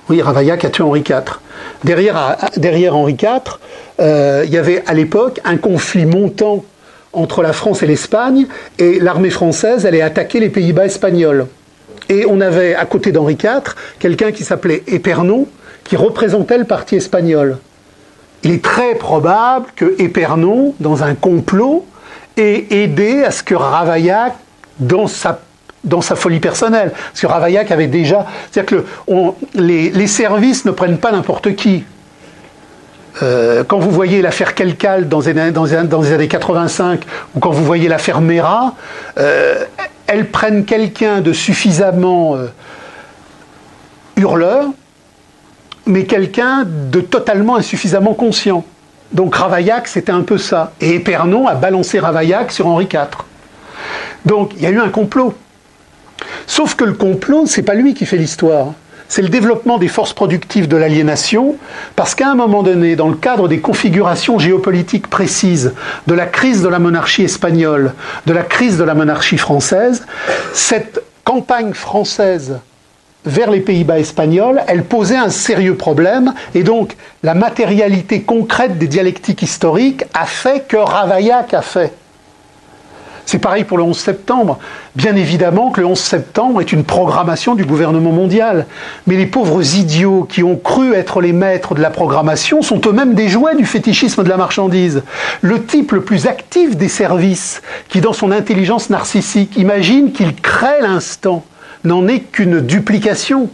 Oui, 0.09 0.21
Ravaillac 0.21 0.65
a 0.65 0.71
tué 0.71 0.83
Henri 0.83 1.05
IV. 1.09 1.39
Derrière, 1.85 2.37
derrière 2.57 2.97
Henri 2.97 3.13
IV, 3.13 3.59
il 3.99 4.53
y 4.53 4.59
avait 4.59 4.83
à 4.87 4.95
l'époque 4.95 5.41
un 5.45 5.57
conflit 5.57 6.07
montant 6.07 6.65
entre 7.13 7.43
la 7.43 7.53
France 7.53 7.85
et 7.85 7.87
l'Espagne, 7.87 8.47
et 8.79 8.99
l'armée 8.99 9.31
française 9.31 9.87
allait 9.87 10.03
attaquer 10.03 10.41
les 10.41 10.49
Pays-Bas 10.49 10.87
espagnols. 10.87 11.47
Et 12.09 12.27
on 12.29 12.41
avait 12.41 12.75
à 12.75 12.85
côté 12.87 13.13
d'Henri 13.13 13.35
IV 13.35 13.75
quelqu'un 14.01 14.33
qui 14.33 14.43
s'appelait 14.43 14.83
Épernon, 14.89 15.47
qui 15.85 15.97
représentait 15.97 16.59
le 16.59 16.65
parti 16.65 16.97
espagnol. 16.97 17.59
Il 18.45 18.53
est 18.53 18.63
très 18.63 18.95
probable 18.95 19.67
que 19.75 20.01
Épernon, 20.01 20.75
dans 20.79 21.03
un 21.03 21.15
complot, 21.15 21.87
ait 22.37 22.67
aidé 22.71 23.25
à 23.25 23.31
ce 23.31 23.43
que 23.43 23.55
Ravaillac, 23.55 24.35
dans 24.79 25.07
sa 25.09 26.17
folie 26.17 26.41
personnelle. 26.41 26.93
Parce 26.93 27.21
que 27.21 27.27
Ravaillac 27.27 27.71
avait 27.71 27.87
déjà... 27.87 28.27
C'est-à-dire 28.51 28.85
que 29.07 29.19
les, 29.55 30.07
services 30.07 30.65
ne 30.65 30.71
prennent 30.71 30.99
pas 30.99 31.13
n'importe 31.13 31.55
qui. 31.55 31.85
Euh, 33.23 33.63
quand 33.65 33.79
vous 33.79 33.91
voyez 33.91 34.23
l'affaire 34.23 34.55
Kelkal 34.55 35.09
dans, 35.09 35.21
les 35.21 36.13
années 36.13 36.29
85, 36.29 37.03
ou 37.35 37.39
quand 37.39 37.51
vous 37.51 37.65
voyez 37.65 37.89
l'affaire 37.89 38.21
Mera, 38.21 38.75
euh, 39.19 39.65
elles 40.07 40.29
prennent 40.31 40.65
quelqu'un 40.65 41.21
de 41.21 41.33
suffisamment 41.33 42.35
euh, 42.35 42.49
hurleur, 44.17 44.67
mais 45.87 46.05
quelqu'un 46.05 46.65
de 46.67 47.01
totalement 47.01 47.57
insuffisamment 47.57 48.15
conscient. 48.15 48.65
Donc 49.13 49.37
Ravaillac, 49.37 49.87
c'était 49.87 50.13
un 50.13 50.23
peu 50.23 50.39
ça. 50.39 50.73
Et 50.81 50.95
Épernon 50.95 51.47
a 51.47 51.55
balancé 51.55 52.01
Ravaillac 52.01 52.53
sur 52.53 52.67
Henri 52.67 52.89
IV. 52.93 53.09
Donc 54.25 54.53
il 54.57 54.63
y 54.63 54.67
a 54.67 54.71
eu 54.71 54.81
un 54.81 54.89
complot. 54.89 55.35
Sauf 56.47 56.75
que 56.75 56.85
le 56.85 56.95
complot, 56.95 57.47
c'est 57.47 57.63
pas 57.63 57.75
lui 57.75 57.95
qui 57.95 58.07
fait 58.07 58.17
l'histoire. 58.17 58.73
C'est 59.09 59.23
le 59.23 59.29
développement 59.29 59.79
des 59.79 59.89
forces 59.89 60.15
productives 60.15 60.67
de 60.67 60.77
l'aliénation, 60.77 61.57
parce 61.95 62.15
qu'à 62.15 62.31
un 62.31 62.35
moment 62.35 62.63
donné, 62.63 62.97
dans 62.97 63.09
le 63.09 63.15
cadre 63.15 63.49
des 63.49 63.61
configurations 63.61 64.39
géopolitiques 64.39 65.09
précises 65.09 65.75
de 66.07 66.15
la 66.15 66.27
crise 66.27 66.63
de 66.63 66.69
la 66.69 66.79
monarchie 66.79 67.23
espagnole, 67.23 67.93
de 68.27 68.33
la 68.33 68.43
crise 68.43 68.79
de 68.79 68.85
la 68.85 68.95
monarchie 68.95 69.37
française, 69.37 70.07
cette 70.55 71.03
campagne 71.23 71.75
française 71.75 72.59
vers 73.25 73.51
les 73.51 73.61
Pays-Bas 73.61 73.99
espagnols, 73.99 74.63
elle 74.67 74.85
posait 74.85 75.17
un 75.17 75.31
sérieux 75.31 75.77
problème, 75.77 76.35
et 76.55 76.63
donc 76.63 76.97
la 77.23 77.35
matérialité 77.35 78.23
concrète 78.23 78.79
des 78.79 78.89
dialectiques 78.89 79.43
historiques 79.43 80.05
a 80.13 80.27
fait 80.27 80.67
que 80.67 80.77
Ravaillac 80.77 81.55
a 81.55 81.63
fait. 81.63 81.93
C'est 83.27 83.39
pareil 83.39 83.65
pour 83.65 83.79
le 83.79 83.85
11 83.85 83.99
septembre. 83.99 84.59
Bien 84.95 85.17
évidemment 85.17 85.71
que 85.71 85.81
le 85.81 85.87
11 85.87 85.99
septembre 85.99 86.61
est 86.61 86.73
une 86.73 86.85
programmation 86.85 87.55
du 87.55 87.65
gouvernement 87.65 88.13
mondial. 88.13 88.67
Mais 89.07 89.17
les 89.17 89.27
pauvres 89.27 89.77
idiots 89.77 90.27
qui 90.29 90.43
ont 90.43 90.57
cru 90.57 90.93
être 90.93 91.21
les 91.21 91.33
maîtres 91.33 91.75
de 91.75 91.81
la 91.81 91.91
programmation 91.91 92.61
sont 92.61 92.81
eux-mêmes 92.87 93.15
des 93.15 93.29
jouets 93.29 93.57
du 93.57 93.65
fétichisme 93.65 94.25
de 94.25 94.29
la 94.29 94.37
marchandise. 94.37 95.03
Le 95.41 95.65
type 95.65 95.93
le 95.93 96.03
plus 96.03 96.27
actif 96.27 96.77
des 96.77 96.89
services, 96.89 97.63
qui 97.89 98.01
dans 98.01 98.13
son 98.13 98.31
intelligence 98.31 98.91
narcissique 98.91 99.57
imagine 99.57 100.13
qu'il 100.13 100.35
crée 100.35 100.83
l'instant, 100.83 101.45
n'en 101.85 102.09
est 102.09 102.21
qu'une 102.21 102.61
duplication. 102.61 103.49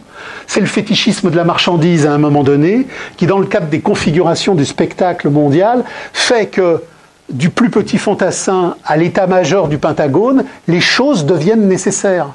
C'est 0.47 0.59
le 0.59 0.65
fétichisme 0.65 1.29
de 1.29 1.35
la 1.35 1.43
marchandise 1.43 2.05
à 2.05 2.13
un 2.13 2.17
moment 2.17 2.43
donné, 2.43 2.87
qui 3.17 3.27
dans 3.27 3.39
le 3.39 3.45
cadre 3.45 3.67
des 3.67 3.81
configurations 3.81 4.55
du 4.55 4.65
spectacle 4.65 5.29
mondial, 5.29 5.83
fait 6.13 6.47
que 6.47 6.81
du 7.29 7.49
plus 7.49 7.69
petit 7.69 7.97
fantassin 7.97 8.75
à 8.83 8.97
l'état-major 8.97 9.67
du 9.67 9.77
Pentagone, 9.77 10.45
les 10.67 10.81
choses 10.81 11.25
deviennent 11.25 11.67
nécessaires. 11.67 12.29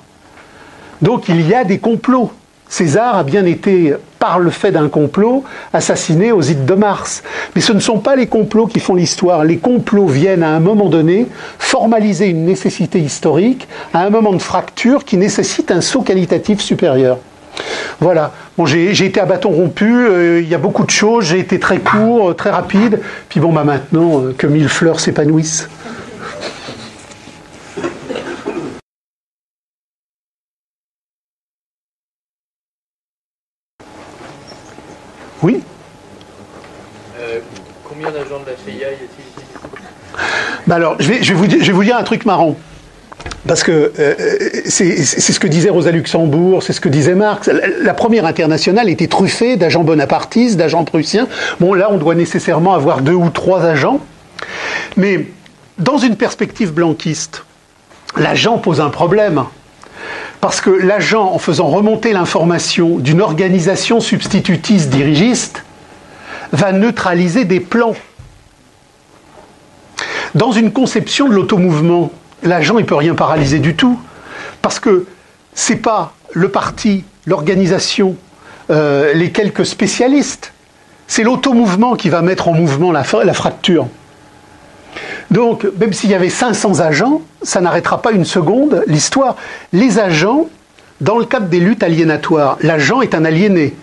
Donc 1.03 1.29
il 1.29 1.47
y 1.47 1.55
a 1.55 1.65
des 1.65 1.79
complots. 1.79 2.33
César 2.69 3.17
a 3.17 3.23
bien 3.23 3.45
été, 3.45 3.95
par 4.27 4.41
le 4.41 4.51
fait 4.51 4.73
d'un 4.73 4.89
complot, 4.89 5.45
assassiné 5.73 6.33
aux 6.33 6.43
îles 6.43 6.65
de 6.65 6.75
Mars. 6.75 7.23
Mais 7.55 7.61
ce 7.61 7.73
ne 7.73 7.79
sont 7.79 8.01
pas 8.01 8.17
les 8.17 8.27
complots 8.27 8.67
qui 8.67 8.81
font 8.81 8.97
l'histoire. 8.97 9.45
Les 9.45 9.59
complots 9.59 10.09
viennent 10.09 10.43
à 10.43 10.49
un 10.49 10.59
moment 10.59 10.89
donné 10.89 11.29
formaliser 11.61 12.27
une 12.27 12.45
nécessité 12.45 12.99
historique, 12.99 13.69
à 13.95 14.01
un 14.01 14.11
moment 14.11 14.33
de 14.33 14.43
fracture 14.43 15.05
qui 15.05 15.17
nécessite 15.17 15.71
un 15.71 15.81
saut 15.81 16.03
qualitatif 16.03 16.61
supérieur. 16.61 17.19
Voilà. 18.01 18.33
J'ai 18.65 19.07
été 19.07 19.21
à 19.21 19.27
bâton 19.27 19.51
rompu, 19.51 19.95
euh, 19.95 20.41
il 20.43 20.49
y 20.49 20.57
a 20.57 20.59
beaucoup 20.59 20.85
de 20.85 20.91
choses, 20.91 21.27
j'ai 21.27 21.39
été 21.39 21.61
très 21.61 21.79
court, 21.79 22.31
euh, 22.31 22.35
très 22.35 22.51
rapide. 22.51 23.01
Puis 23.29 23.39
bon, 23.39 23.53
bah 23.53 23.63
maintenant, 23.63 24.23
euh, 24.23 24.35
que 24.37 24.49
mille 24.49 24.69
fleurs 24.69 24.99
s'épanouissent. 24.99 25.69
Oui 35.43 35.63
Combien 37.85 38.11
d'agents 38.11 38.41
de 38.41 38.47
la 38.47 38.57
CIA 38.57 38.91
y 38.91 38.95
a-t-il 38.95 39.27
bah 40.13 40.19
alors, 40.77 40.97
je 40.99 41.09
vais, 41.09 41.73
vous 41.73 41.85
dire 41.85 41.97
un 41.97 42.03
truc 42.03 42.27
marrant. 42.27 42.55
Parce 43.49 43.63
que 43.63 43.73
euh, 43.73 43.93
euh, 43.99 44.61
c'est 44.67 45.03
ce 45.03 45.41
que 45.41 45.47
disait 45.47 45.71
Rosa 45.71 45.91
Luxembourg, 45.91 46.63
c'est 46.63 46.75
ce 46.75 46.83
que 46.83 46.91
disait 46.91 47.15
Marx. 47.15 47.49
La 47.81 47.95
première 47.95 48.27
internationale 48.27 48.91
était 48.91 49.07
truffée 49.07 49.57
d'agents 49.57 49.85
bonapartistes, 49.85 50.59
d'agents 50.59 50.85
prussiens. 50.85 51.29
Bon, 51.61 51.73
là, 51.73 51.89
on 51.91 51.97
doit 51.97 52.15
nécessairement 52.15 52.75
avoir 52.75 53.01
deux 53.01 53.15
ou 53.15 53.31
trois 53.31 53.65
agents. 53.65 54.01
Mais 54.99 55.27
dans 55.79 55.97
une 55.97 56.17
perspective 56.17 56.75
blanquiste, 56.75 57.45
l'agent 58.19 58.59
pose 58.59 58.83
un 58.83 58.91
problème. 58.91 59.45
Parce 60.43 60.61
que 60.61 60.69
l'agent, 60.69 61.33
en 61.33 61.39
faisant 61.39 61.69
remonter 61.69 62.13
l'information 62.13 62.99
d'une 62.99 63.23
organisation 63.23 64.01
substitutiste 64.01 64.91
dirigiste, 64.91 65.63
va 66.53 66.73
neutraliser 66.73 67.47
des 67.47 67.61
plans. 67.61 67.95
Dans 70.37 70.53
une 70.53 70.71
conception 70.71 71.29
de 71.29 71.33
l'automouvement, 71.33 72.13
l'agent, 72.43 72.77
il 72.77 72.85
peut 72.85 72.95
rien 72.95 73.15
paralyser 73.15 73.59
du 73.59 73.75
tout. 73.75 73.99
Parce 74.61 74.79
que 74.79 75.07
c'est 75.55 75.77
pas 75.77 76.13
le 76.35 76.51
parti, 76.51 77.05
l'organisation, 77.25 78.17
euh, 78.69 79.15
les 79.15 79.33
quelques 79.33 79.65
spécialistes. 79.65 80.53
C'est 81.07 81.23
l'automouvement 81.23 81.95
qui 81.95 82.11
va 82.11 82.21
mettre 82.21 82.49
en 82.49 82.53
mouvement 82.53 82.93
la, 82.93 83.03
la 83.25 83.33
fracture. 83.33 83.89
Donc, 85.31 85.67
même 85.81 85.95
s'il 85.95 86.11
y 86.11 86.15
avait 86.15 86.29
500 86.29 86.81
agents, 86.81 87.23
ça 87.41 87.63
n'arrêtera 87.63 88.03
pas 88.03 88.13
une 88.13 88.27
seconde 88.27 88.85
l'histoire. 88.87 89.37
Les 89.73 89.99
agents, 89.99 90.49
dans 91.01 91.17
le 91.17 91.25
cadre 91.25 91.47
des 91.47 91.61
luttes 91.61 91.83
aliénatoires, 91.83 92.59
l'agent 92.61 93.01
est 93.01 93.15
un 93.15 93.25
aliéné 93.25 93.75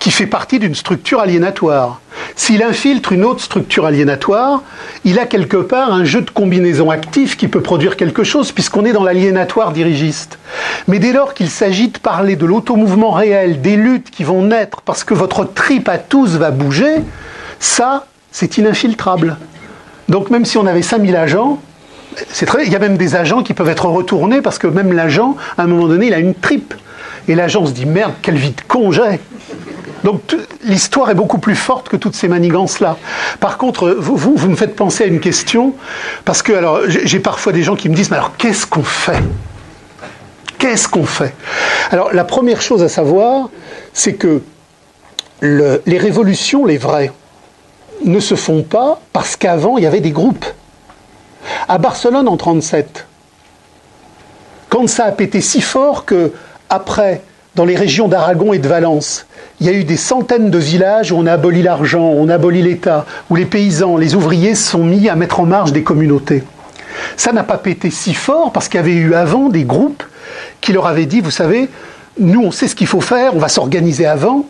qui 0.00 0.10
fait 0.10 0.26
partie 0.26 0.58
d'une 0.58 0.74
structure 0.74 1.20
aliénatoire. 1.20 2.00
S'il 2.36 2.62
infiltre 2.62 3.12
une 3.12 3.24
autre 3.24 3.40
structure 3.40 3.86
aliénatoire, 3.86 4.62
il 5.04 5.18
a 5.18 5.26
quelque 5.26 5.56
part 5.56 5.92
un 5.92 6.04
jeu 6.04 6.20
de 6.22 6.30
combinaison 6.30 6.90
actif 6.90 7.36
qui 7.36 7.48
peut 7.48 7.60
produire 7.60 7.96
quelque 7.96 8.24
chose, 8.24 8.52
puisqu'on 8.52 8.84
est 8.84 8.92
dans 8.92 9.04
l'aliénatoire 9.04 9.72
dirigiste. 9.72 10.38
Mais 10.88 10.98
dès 10.98 11.12
lors 11.12 11.34
qu'il 11.34 11.50
s'agit 11.50 11.88
de 11.88 11.98
parler 11.98 12.36
de 12.36 12.46
l'automouvement 12.46 13.10
réel, 13.10 13.60
des 13.60 13.76
luttes 13.76 14.10
qui 14.10 14.24
vont 14.24 14.42
naître 14.42 14.80
parce 14.82 15.04
que 15.04 15.14
votre 15.14 15.44
tripe 15.44 15.88
à 15.88 15.98
tous 15.98 16.36
va 16.36 16.50
bouger, 16.50 16.96
ça, 17.58 18.06
c'est 18.32 18.58
ininfiltrable. 18.58 19.36
Donc 20.08 20.30
même 20.30 20.44
si 20.44 20.58
on 20.58 20.66
avait 20.66 20.82
5000 20.82 21.16
agents, 21.16 21.60
il 22.62 22.72
y 22.72 22.76
a 22.76 22.78
même 22.78 22.96
des 22.96 23.14
agents 23.14 23.42
qui 23.42 23.54
peuvent 23.54 23.68
être 23.68 23.86
retournés 23.86 24.42
parce 24.42 24.58
que 24.58 24.66
même 24.66 24.92
l'agent, 24.92 25.36
à 25.56 25.62
un 25.62 25.66
moment 25.66 25.86
donné, 25.86 26.08
il 26.08 26.14
a 26.14 26.18
une 26.18 26.34
tripe. 26.34 26.74
Et 27.28 27.34
l'agent 27.34 27.66
se 27.66 27.72
dit 27.72 27.86
merde, 27.86 28.12
quelle 28.22 28.36
vie 28.36 28.50
de 28.50 28.60
con 28.66 28.90
j'ai 28.90 29.20
Donc 30.04 30.36
l'histoire 30.64 31.10
est 31.10 31.14
beaucoup 31.14 31.38
plus 31.38 31.56
forte 31.56 31.88
que 31.88 31.96
toutes 31.96 32.14
ces 32.14 32.28
manigances-là. 32.28 32.96
Par 33.38 33.58
contre, 33.58 33.90
vous, 33.90 34.16
vous, 34.16 34.48
me 34.48 34.56
faites 34.56 34.76
penser 34.76 35.04
à 35.04 35.06
une 35.06 35.20
question, 35.20 35.74
parce 36.24 36.42
que 36.42 36.52
j'ai 36.88 37.20
parfois 37.20 37.52
des 37.52 37.62
gens 37.62 37.76
qui 37.76 37.88
me 37.88 37.94
disent, 37.94 38.10
mais 38.10 38.16
alors 38.16 38.36
qu'est-ce 38.36 38.66
qu'on 38.66 38.82
fait? 38.82 39.22
Qu'est-ce 40.58 40.88
qu'on 40.88 41.06
fait? 41.06 41.34
Alors 41.90 42.12
la 42.12 42.24
première 42.24 42.62
chose 42.62 42.82
à 42.82 42.88
savoir, 42.88 43.48
c'est 43.92 44.14
que 44.14 44.42
les 45.42 45.98
révolutions, 45.98 46.66
les 46.66 46.78
vraies, 46.78 47.12
ne 48.04 48.20
se 48.20 48.34
font 48.34 48.62
pas 48.62 49.00
parce 49.12 49.36
qu'avant 49.36 49.78
il 49.78 49.84
y 49.84 49.86
avait 49.86 50.00
des 50.00 50.10
groupes. 50.10 50.46
À 51.68 51.78
Barcelone 51.78 52.28
en 52.28 52.36
1937, 52.36 53.06
quand 54.68 54.88
ça 54.88 55.06
a 55.06 55.12
pété 55.12 55.40
si 55.40 55.60
fort 55.60 56.04
que 56.04 56.32
après, 56.68 57.22
dans 57.54 57.64
les 57.64 57.74
régions 57.74 58.08
d'Aragon 58.08 58.52
et 58.52 58.58
de 58.58 58.68
Valence, 58.68 59.26
il 59.60 59.66
y 59.66 59.68
a 59.68 59.72
eu 59.72 59.84
des 59.84 59.98
centaines 59.98 60.50
de 60.50 60.58
villages 60.58 61.12
où 61.12 61.16
on 61.16 61.26
a 61.26 61.34
aboli 61.34 61.62
l'argent, 61.62 62.08
on 62.16 62.28
a 62.30 62.34
aboli 62.34 62.62
l'État, 62.62 63.04
où 63.28 63.36
les 63.36 63.44
paysans, 63.44 63.98
les 63.98 64.14
ouvriers 64.14 64.54
se 64.54 64.70
sont 64.70 64.84
mis 64.84 65.08
à 65.08 65.16
mettre 65.16 65.40
en 65.40 65.44
marge 65.44 65.72
des 65.72 65.82
communautés. 65.82 66.42
Ça 67.16 67.32
n'a 67.32 67.42
pas 67.42 67.58
pété 67.58 67.90
si 67.90 68.14
fort 68.14 68.52
parce 68.52 68.68
qu'il 68.68 68.78
y 68.78 68.82
avait 68.82 68.94
eu 68.94 69.14
avant 69.14 69.50
des 69.50 69.64
groupes 69.64 70.02
qui 70.62 70.72
leur 70.72 70.86
avaient 70.86 71.06
dit, 71.06 71.20
vous 71.20 71.30
savez, 71.30 71.68
nous 72.18 72.42
on 72.42 72.50
sait 72.50 72.68
ce 72.68 72.74
qu'il 72.74 72.86
faut 72.86 73.02
faire, 73.02 73.36
on 73.36 73.38
va 73.38 73.48
s'organiser 73.48 74.06
avant, 74.06 74.46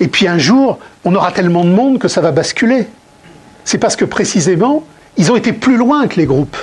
et 0.00 0.08
puis 0.08 0.26
un 0.26 0.38
jour, 0.38 0.78
on 1.04 1.14
aura 1.14 1.30
tellement 1.30 1.64
de 1.64 1.70
monde 1.70 1.98
que 1.98 2.08
ça 2.08 2.22
va 2.22 2.32
basculer. 2.32 2.86
C'est 3.64 3.78
parce 3.78 3.96
que 3.96 4.04
précisément, 4.04 4.84
ils 5.16 5.30
ont 5.30 5.36
été 5.36 5.52
plus 5.52 5.76
loin 5.76 6.06
que 6.08 6.16
les 6.16 6.26
groupes. 6.26 6.56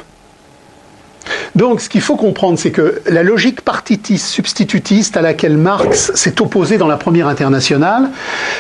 Donc 1.56 1.82
ce 1.82 1.90
qu'il 1.90 2.02
faut 2.02 2.16
comprendre, 2.16 2.58
c'est 2.58 2.72
que 2.72 3.02
la 3.08 3.24
logique 3.24 3.62
partitiste, 3.62 4.28
substitutiste 4.28 5.18
à 5.18 5.22
laquelle 5.22 5.58
Marx 5.58 6.14
s'est 6.16 6.42
opposé 6.42 6.78
dans 6.78 6.88
la 6.88 6.98
première 6.98 7.28
internationale, 7.28 8.10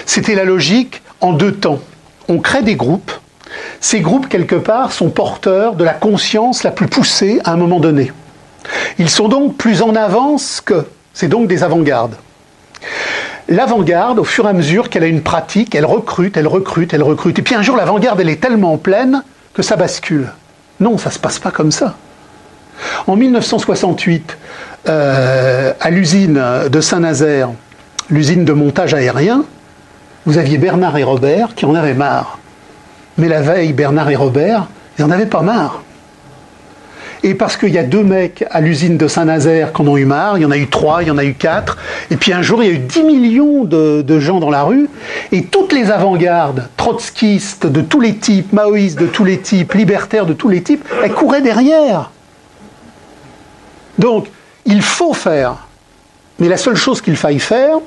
c'était 0.05 0.35
la 0.35 0.43
logique 0.43 1.01
en 1.21 1.33
deux 1.33 1.53
temps. 1.53 1.79
On 2.27 2.39
crée 2.39 2.63
des 2.63 2.75
groupes. 2.75 3.11
Ces 3.79 4.01
groupes, 4.01 4.27
quelque 4.27 4.55
part, 4.55 4.91
sont 4.91 5.09
porteurs 5.09 5.75
de 5.75 5.83
la 5.83 5.93
conscience 5.93 6.63
la 6.63 6.71
plus 6.71 6.87
poussée 6.87 7.39
à 7.43 7.51
un 7.51 7.57
moment 7.57 7.79
donné. 7.79 8.11
Ils 8.97 9.09
sont 9.09 9.27
donc 9.27 9.57
plus 9.57 9.81
en 9.81 9.95
avance 9.95 10.61
que. 10.61 10.85
C'est 11.13 11.27
donc 11.27 11.47
des 11.47 11.63
avant-gardes. 11.63 12.15
L'avant-garde, 13.49 14.19
au 14.19 14.23
fur 14.23 14.45
et 14.45 14.49
à 14.49 14.53
mesure 14.53 14.89
qu'elle 14.89 15.03
a 15.03 15.07
une 15.07 15.23
pratique, 15.23 15.75
elle 15.75 15.85
recrute, 15.85 16.37
elle 16.37 16.47
recrute, 16.47 16.93
elle 16.93 17.03
recrute. 17.03 17.37
Et 17.39 17.41
puis 17.41 17.55
un 17.55 17.61
jour, 17.61 17.75
l'avant-garde, 17.75 18.19
elle 18.21 18.29
est 18.29 18.41
tellement 18.41 18.77
pleine 18.77 19.23
que 19.53 19.61
ça 19.61 19.75
bascule. 19.75 20.31
Non, 20.79 20.97
ça 20.97 21.09
ne 21.09 21.13
se 21.13 21.19
passe 21.19 21.39
pas 21.39 21.51
comme 21.51 21.71
ça. 21.71 21.97
En 23.07 23.15
1968, 23.15 24.37
euh, 24.87 25.73
à 25.79 25.89
l'usine 25.89 26.41
de 26.71 26.81
Saint-Nazaire, 26.81 27.49
l'usine 28.09 28.45
de 28.45 28.53
montage 28.53 28.93
aérien, 28.93 29.43
vous 30.25 30.37
aviez 30.37 30.57
Bernard 30.57 30.97
et 30.97 31.03
Robert 31.03 31.55
qui 31.55 31.65
en 31.65 31.75
avaient 31.75 31.93
marre. 31.93 32.39
Mais 33.17 33.27
la 33.27 33.41
veille, 33.41 33.73
Bernard 33.73 34.09
et 34.09 34.15
Robert, 34.15 34.67
ils 34.97 35.05
n'en 35.05 35.11
avaient 35.11 35.25
pas 35.25 35.41
marre. 35.41 35.81
Et 37.23 37.35
parce 37.35 37.55
qu'il 37.55 37.69
y 37.69 37.77
a 37.77 37.83
deux 37.83 38.03
mecs 38.03 38.43
à 38.49 38.61
l'usine 38.61 38.97
de 38.97 39.07
Saint-Nazaire 39.07 39.73
qui 39.73 39.81
en 39.83 39.87
ont 39.87 39.97
eu 39.97 40.05
marre, 40.05 40.39
il 40.39 40.41
y 40.41 40.45
en 40.45 40.51
a 40.51 40.57
eu 40.57 40.67
trois, 40.67 41.03
il 41.03 41.07
y 41.07 41.11
en 41.11 41.19
a 41.19 41.23
eu 41.23 41.35
quatre, 41.35 41.77
et 42.09 42.15
puis 42.15 42.33
un 42.33 42.41
jour 42.41 42.63
il 42.63 42.67
y 42.67 42.71
a 42.71 42.73
eu 42.73 42.79
10 42.79 43.03
millions 43.03 43.63
de, 43.63 44.01
de 44.01 44.19
gens 44.19 44.39
dans 44.39 44.49
la 44.49 44.63
rue, 44.63 44.89
et 45.31 45.43
toutes 45.43 45.71
les 45.71 45.91
avant-gardes, 45.91 46.67
trotskistes 46.77 47.67
de 47.67 47.81
tous 47.81 47.99
les 47.99 48.15
types, 48.15 48.53
maoïstes 48.53 48.99
de 48.99 49.05
tous 49.05 49.23
les 49.23 49.37
types, 49.37 49.73
libertaires 49.73 50.25
de 50.25 50.33
tous 50.33 50.49
les 50.49 50.63
types, 50.63 50.83
elles 51.03 51.13
couraient 51.13 51.41
derrière. 51.41 52.09
Donc, 54.01 54.25
il 54.65 54.81
faut 54.81 55.13
faire, 55.13 55.57
mais 56.39 56.47
la 56.47 56.57
seule 56.57 56.75
chose 56.75 57.01
qu'il 57.01 57.15
faille 57.15 57.37
faire, 57.37 57.77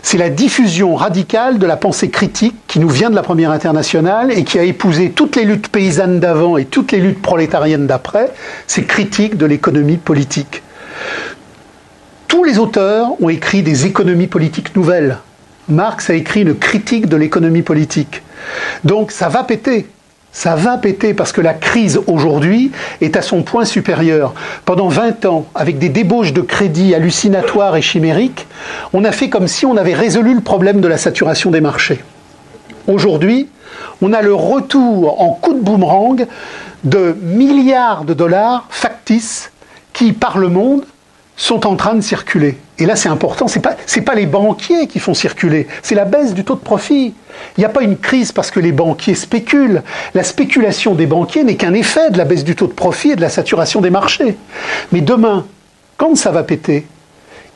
c'est 0.00 0.16
la 0.16 0.30
diffusion 0.30 0.94
radicale 0.94 1.58
de 1.58 1.66
la 1.66 1.76
pensée 1.76 2.08
critique 2.08 2.56
qui 2.66 2.80
nous 2.80 2.88
vient 2.88 3.10
de 3.10 3.14
la 3.14 3.22
première 3.22 3.50
internationale 3.50 4.32
et 4.32 4.44
qui 4.44 4.58
a 4.58 4.62
épousé 4.62 5.10
toutes 5.10 5.36
les 5.36 5.44
luttes 5.44 5.68
paysannes 5.68 6.18
d'avant 6.18 6.56
et 6.56 6.64
toutes 6.64 6.92
les 6.92 6.98
luttes 6.98 7.20
prolétariennes 7.20 7.86
d'après, 7.86 8.32
c'est 8.66 8.84
critique 8.84 9.36
de 9.36 9.44
l'économie 9.44 9.98
politique. 9.98 10.62
Tous 12.26 12.42
les 12.42 12.58
auteurs 12.58 13.08
ont 13.20 13.28
écrit 13.28 13.62
des 13.62 13.84
économies 13.84 14.28
politiques 14.28 14.74
nouvelles. 14.74 15.18
Marx 15.68 16.08
a 16.08 16.14
écrit 16.14 16.40
une 16.40 16.56
critique 16.56 17.06
de 17.06 17.18
l'économie 17.18 17.62
politique. 17.62 18.22
Donc 18.82 19.12
ça 19.12 19.28
va 19.28 19.44
péter 19.44 19.88
ça 20.34 20.56
va 20.56 20.76
péter 20.76 21.14
parce 21.14 21.32
que 21.32 21.40
la 21.40 21.54
crise 21.54 22.00
aujourd'hui 22.08 22.72
est 23.00 23.16
à 23.16 23.22
son 23.22 23.42
point 23.42 23.64
supérieur. 23.64 24.34
Pendant 24.64 24.88
20 24.88 25.24
ans, 25.26 25.46
avec 25.54 25.78
des 25.78 25.88
débauches 25.88 26.32
de 26.32 26.42
crédit 26.42 26.92
hallucinatoires 26.92 27.76
et 27.76 27.82
chimériques, 27.82 28.46
on 28.92 29.04
a 29.04 29.12
fait 29.12 29.30
comme 29.30 29.46
si 29.46 29.64
on 29.64 29.76
avait 29.76 29.94
résolu 29.94 30.34
le 30.34 30.40
problème 30.40 30.80
de 30.80 30.88
la 30.88 30.98
saturation 30.98 31.52
des 31.52 31.60
marchés. 31.60 32.02
Aujourd'hui, 32.88 33.48
on 34.02 34.12
a 34.12 34.22
le 34.22 34.34
retour 34.34 35.22
en 35.22 35.30
coup 35.30 35.54
de 35.54 35.60
boomerang 35.60 36.26
de 36.82 37.16
milliards 37.22 38.04
de 38.04 38.12
dollars 38.12 38.66
factices 38.70 39.52
qui, 39.92 40.12
par 40.12 40.38
le 40.38 40.48
monde, 40.48 40.84
sont 41.36 41.66
en 41.66 41.76
train 41.76 41.94
de 41.94 42.00
circuler. 42.00 42.58
Et 42.78 42.86
là, 42.86 42.96
c'est 42.96 43.08
important, 43.08 43.48
ce 43.48 43.58
n'est 43.58 44.04
pas, 44.04 44.14
les 44.14 44.26
banquiers 44.26 44.86
qui 44.86 44.98
font 44.98 45.14
circuler, 45.14 45.66
c'est 45.82 45.94
la 45.94 46.04
baisse 46.04 46.34
du 46.34 46.44
taux 46.44 46.54
de 46.54 46.60
profit. 46.60 47.14
Il 47.56 47.60
n'y 47.60 47.64
a 47.64 47.68
pas 47.68 47.82
une 47.82 47.96
crise 47.96 48.32
parce 48.32 48.50
que 48.50 48.60
les 48.60 48.72
banquiers 48.72 49.14
spéculent. 49.14 49.82
La 50.14 50.22
spéculation 50.22 50.94
des 50.94 51.06
banquiers 51.06 51.44
n'est 51.44 51.56
qu'un 51.56 51.74
effet 51.74 52.10
de 52.10 52.18
la 52.18 52.24
baisse 52.24 52.44
du 52.44 52.54
taux 52.54 52.66
de 52.66 52.72
profit 52.72 53.10
et 53.10 53.16
de 53.16 53.20
la 53.20 53.28
saturation 53.28 53.80
des 53.80 53.90
marchés. 53.90 54.36
Mais 54.92 55.00
demain, 55.00 55.46
quand 55.96 56.16
ça 56.16 56.30
va 56.30 56.42
péter, 56.42 56.86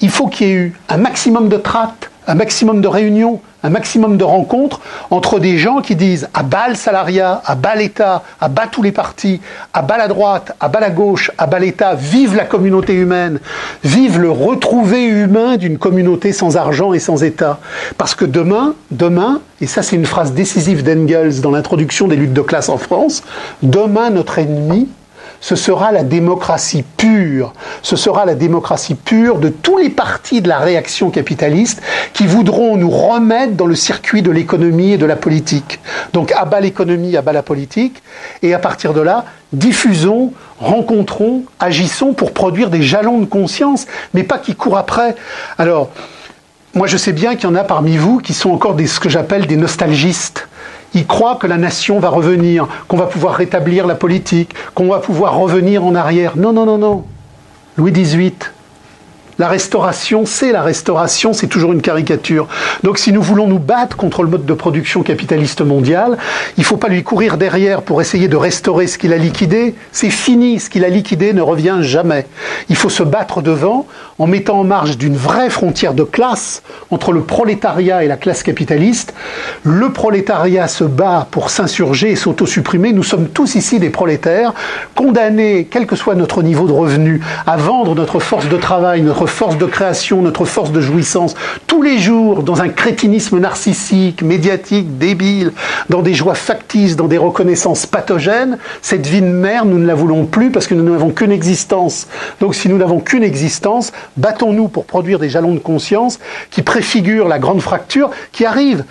il 0.00 0.10
faut 0.10 0.28
qu'il 0.28 0.46
y 0.46 0.50
ait 0.50 0.55
eu 0.55 0.74
un 0.88 0.96
maximum 0.96 1.48
de 1.48 1.56
trates, 1.56 2.07
un 2.28 2.34
maximum 2.34 2.82
de 2.82 2.88
réunions, 2.88 3.40
un 3.62 3.70
maximum 3.70 4.18
de 4.18 4.22
rencontres 4.22 4.80
entre 5.10 5.40
des 5.40 5.56
gens 5.56 5.80
qui 5.80 5.96
disent 5.96 6.28
à 6.34 6.42
bas 6.42 6.68
le 6.68 6.74
salariat, 6.74 7.40
à 7.44 7.55
bas 7.55 7.74
l'État, 7.74 8.22
à 8.38 8.48
bas 8.48 8.66
tous 8.70 8.82
les 8.82 8.92
partis, 8.92 9.40
à 9.72 9.80
bas 9.80 9.96
la 9.96 10.09
droite, 10.09 10.55
à 10.60 10.68
bas 10.68 10.78
la 10.78 10.90
gauche, 10.90 11.32
à 11.38 11.46
bas 11.46 11.59
l'État, 11.59 11.94
vive 11.94 12.36
la 12.36 12.44
communauté 12.44 12.92
humaine, 12.92 13.40
vive 13.82 14.20
le 14.20 14.30
retrouvé 14.30 15.05
humain 15.05 15.56
d'une 15.56 15.78
communauté 15.78 16.32
sans 16.32 16.59
argent 16.59 16.92
et 16.92 16.98
sans 16.98 17.24
État. 17.24 17.59
Parce 17.96 18.14
que 18.14 18.26
demain, 18.26 18.74
demain, 18.90 19.40
et 19.62 19.66
ça 19.66 19.82
c'est 19.82 19.96
une 19.96 20.06
phrase 20.06 20.34
décisive 20.34 20.84
d'Engels 20.84 21.40
dans 21.40 21.50
l'introduction 21.50 22.09
des 22.09 22.16
luttes 22.16 22.34
de 22.34 22.42
classe 22.42 22.68
en 22.68 22.76
France, 22.76 23.22
demain 23.62 24.10
notre 24.10 24.38
ennemi, 24.38 24.86
ce 25.40 25.56
sera 25.56 25.93
la 25.93 26.02
démocratie 26.02 26.85
pure. 26.97 27.52
Ce 27.82 27.97
sera 27.97 28.24
la 28.24 28.35
démocratie 28.35 28.94
pure 28.94 29.39
de 29.39 29.48
tous 29.48 29.78
les 29.78 29.90
partis 29.90 30.40
de 30.40 30.48
la 30.48 30.59
réaction 30.59 31.10
capitaliste 31.10 31.81
qui 32.12 32.27
voudront 32.27 32.77
nous 32.77 32.90
remettre 32.90 33.55
dans 33.55 33.66
le 33.66 33.77
circuit 33.77 34.23
de 34.23 34.31
l'économie 34.31 34.93
et 34.93 34.98
de 34.98 35.06
la 35.06 35.16
politique. 35.16 35.81
Donc 36.12 36.32
à 36.32 36.44
bas 36.44 36.60
l'économie, 36.60 37.16
à 37.16 37.23
bas 37.23 37.32
la 37.32 37.43
politique, 37.43 38.02
et 38.43 38.52
à 38.52 38.59
partir 38.59 38.94
de 38.94 39.01
là, 39.01 39.24
diffusons, 39.52 40.32
rencontrons, 40.59 41.44
agissons 41.60 42.12
pour 42.15 42.32
produire 42.32 42.70
des 42.70 42.82
jalons 42.82 43.19
de 43.19 43.27
conscience, 43.27 43.86
mais 44.15 44.24
pas 44.24 44.39
qui 44.39 44.55
courent 44.55 44.78
après. 44.78 45.15
Alors, 45.56 45.90
moi 46.74 46.89
je 46.89 46.97
sais 46.97 47.12
bien 47.12 47.36
qu'il 47.36 47.48
y 47.48 47.52
en 47.52 47.55
a 47.55 47.65
parmi 47.65 47.97
vous 47.97 48.19
qui 48.19 48.35
sont 48.35 48.51
encore 48.51 48.77
ce 48.86 49.01
que 49.01 49.09
j'appelle 49.09 49.47
des 49.47 49.56
nostalgistes 49.56 50.48
ils 50.94 51.06
croient 51.06 51.36
que 51.36 51.47
la 51.47 51.59
nation 51.59 51.98
va 52.01 52.09
revenir, 52.09 52.66
qu'on 52.89 52.97
va 52.97 53.06
pouvoir 53.06 53.35
rétablir 53.35 53.86
la 53.86 53.94
politique, 53.94 54.55
qu'on 54.74 54.89
va 54.89 55.01
pouvoir 55.01 55.36
revenir 55.36 55.85
en 55.85 55.94
arrière. 55.94 56.36
Non, 56.36 56.52
non, 56.52 56.66
non, 56.66 56.78
non. 56.78 57.05
Louis 57.77 57.93
XVIII, 57.93 58.32
la 59.39 59.47
restauration, 59.47 60.27
c'est 60.27 60.51
la 60.51 60.62
restauration, 60.62 61.32
c'est 61.32 61.47
toujours 61.47 61.73
une 61.73 61.81
caricature. 61.81 62.48
Donc 62.82 62.98
si 62.98 63.12
nous 63.12 63.23
voulons 63.23 63.47
nous 63.47 63.60
battre 63.60 63.97
contre 63.97 64.24
le 64.24 64.28
mode 64.28 64.47
de 64.47 64.55
production 64.55 65.02
capitaliste 65.05 65.60
mondial, 65.60 66.19
il 66.56 66.60
ne 66.62 66.66
faut 66.66 66.77
pas 66.77 66.89
lui 66.89 67.05
courir 67.05 67.36
derrière 67.36 67.82
pour 67.82 68.01
essayer 68.01 68.27
de 68.27 68.36
restaurer 68.36 68.89
ce 68.89 68.98
qu'il 68.98 69.12
a 69.12 69.16
liquidé. 69.16 69.77
C'est 69.93 70.10
fini, 70.10 70.59
ce 70.59 70.69
qu'il 70.69 70.85
a 70.85 70.89
liquidé 70.89 71.32
ne 71.32 71.40
revient 71.40 71.78
jamais. 71.82 72.27
Il 72.69 72.74
faut 72.74 72.89
se 72.89 73.05
battre 73.05 73.40
devant 73.40 73.86
en 74.19 74.27
mettant 74.27 74.59
en 74.59 74.65
marge 74.65 74.98
d'une 74.98 75.16
vraie 75.16 75.51
frontière 75.51 75.94
de 75.94 76.02
classe 76.02 76.62
entre 76.90 77.12
le 77.12 77.23
prolétariat 77.23 78.02
et 78.02 78.09
la 78.09 78.16
classe 78.16 78.43
capitaliste. 78.43 79.15
Le 79.62 79.93
prolétariat 79.93 80.66
se 80.66 80.82
bat 80.82 81.28
pour 81.31 81.51
s'insurger 81.51 82.10
et 82.10 82.16
s'autosupprimer. 82.16 82.93
Nous 82.93 83.05
sommes 83.05 83.28
tous 83.28 83.55
ici 83.55 83.78
des 83.78 83.90
prolétaires, 83.90 84.52
condamnés, 84.97 85.69
quel 85.70 85.86
que 85.86 85.94
soit 85.94 86.16
notre 86.16 86.43
niveau 86.43 86.66
de 86.66 86.73
revenu, 86.73 87.20
à 87.47 87.56
vendre 87.56 87.94
notre 87.94 88.19
force 88.19 88.48
de 88.48 88.56
travail, 88.56 89.02
notre 89.02 89.27
force 89.28 89.56
de 89.59 89.66
création, 89.66 90.22
notre 90.22 90.44
force 90.44 90.72
de 90.72 90.80
jouissance, 90.80 91.34
tous 91.66 91.82
les 91.82 91.98
jours 91.98 92.42
dans 92.42 92.60
un 92.60 92.68
crétinisme 92.68 93.38
narcissique, 93.38 94.22
médiatique, 94.22 94.98
débile, 94.98 95.52
dans 95.88 96.02
des 96.02 96.14
joies 96.14 96.34
factices, 96.34 96.96
dans 96.96 97.06
des 97.06 97.18
reconnaissances 97.18 97.86
pathogènes, 97.86 98.59
cette 98.82 99.06
vie 99.06 99.20
de 99.20 99.26
mère, 99.26 99.64
nous 99.64 99.78
ne 99.78 99.86
la 99.86 99.94
voulons 99.94 100.26
plus 100.26 100.50
parce 100.50 100.66
que 100.66 100.74
nous 100.74 100.90
n'avons 100.90 101.10
qu'une 101.10 101.32
existence. 101.32 102.09
Donc 102.40 102.55
si 102.55 102.68
nous 102.68 102.78
n'avons 102.78 103.00
qu'une 103.00 103.22
existence, 103.22 103.92
battons-nous 104.16 104.68
pour 104.68 104.84
produire 104.84 105.18
des 105.18 105.28
jalons 105.28 105.55
de 105.55 105.59
conscience 105.59 106.18
qui 106.50 106.62
préfigurent 106.62 107.28
la 107.28 107.38
grande 107.38 107.60
fracture 107.60 108.10
qui 108.32 108.44
arrive. 108.44 108.84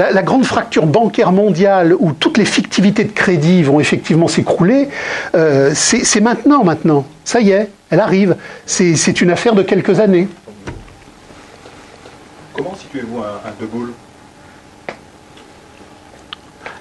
La, 0.00 0.22
grande 0.22 0.46
fracture 0.46 0.86
bancaire 0.86 1.30
mondiale 1.30 1.94
où 1.98 2.12
toutes 2.12 2.38
les 2.38 2.46
fictivités 2.46 3.04
de 3.04 3.12
crédit 3.12 3.62
vont 3.62 3.80
effectivement 3.80 4.28
s'écrouler, 4.28 4.88
euh, 5.34 5.72
c'est 5.74 6.20
maintenant, 6.22 6.64
maintenant. 6.64 7.04
Ça 7.24 7.40
y 7.40 7.50
est, 7.50 7.68
elle 7.90 8.00
arrive. 8.00 8.36
C'est 8.64 9.20
une 9.20 9.30
affaire 9.30 9.54
de 9.54 9.62
quelques 9.62 10.00
années. 10.00 10.26
Comment 12.54 12.74
situez-vous 12.74 13.18
un, 13.18 13.60
De 13.60 13.66
Gaulle? 13.66 13.92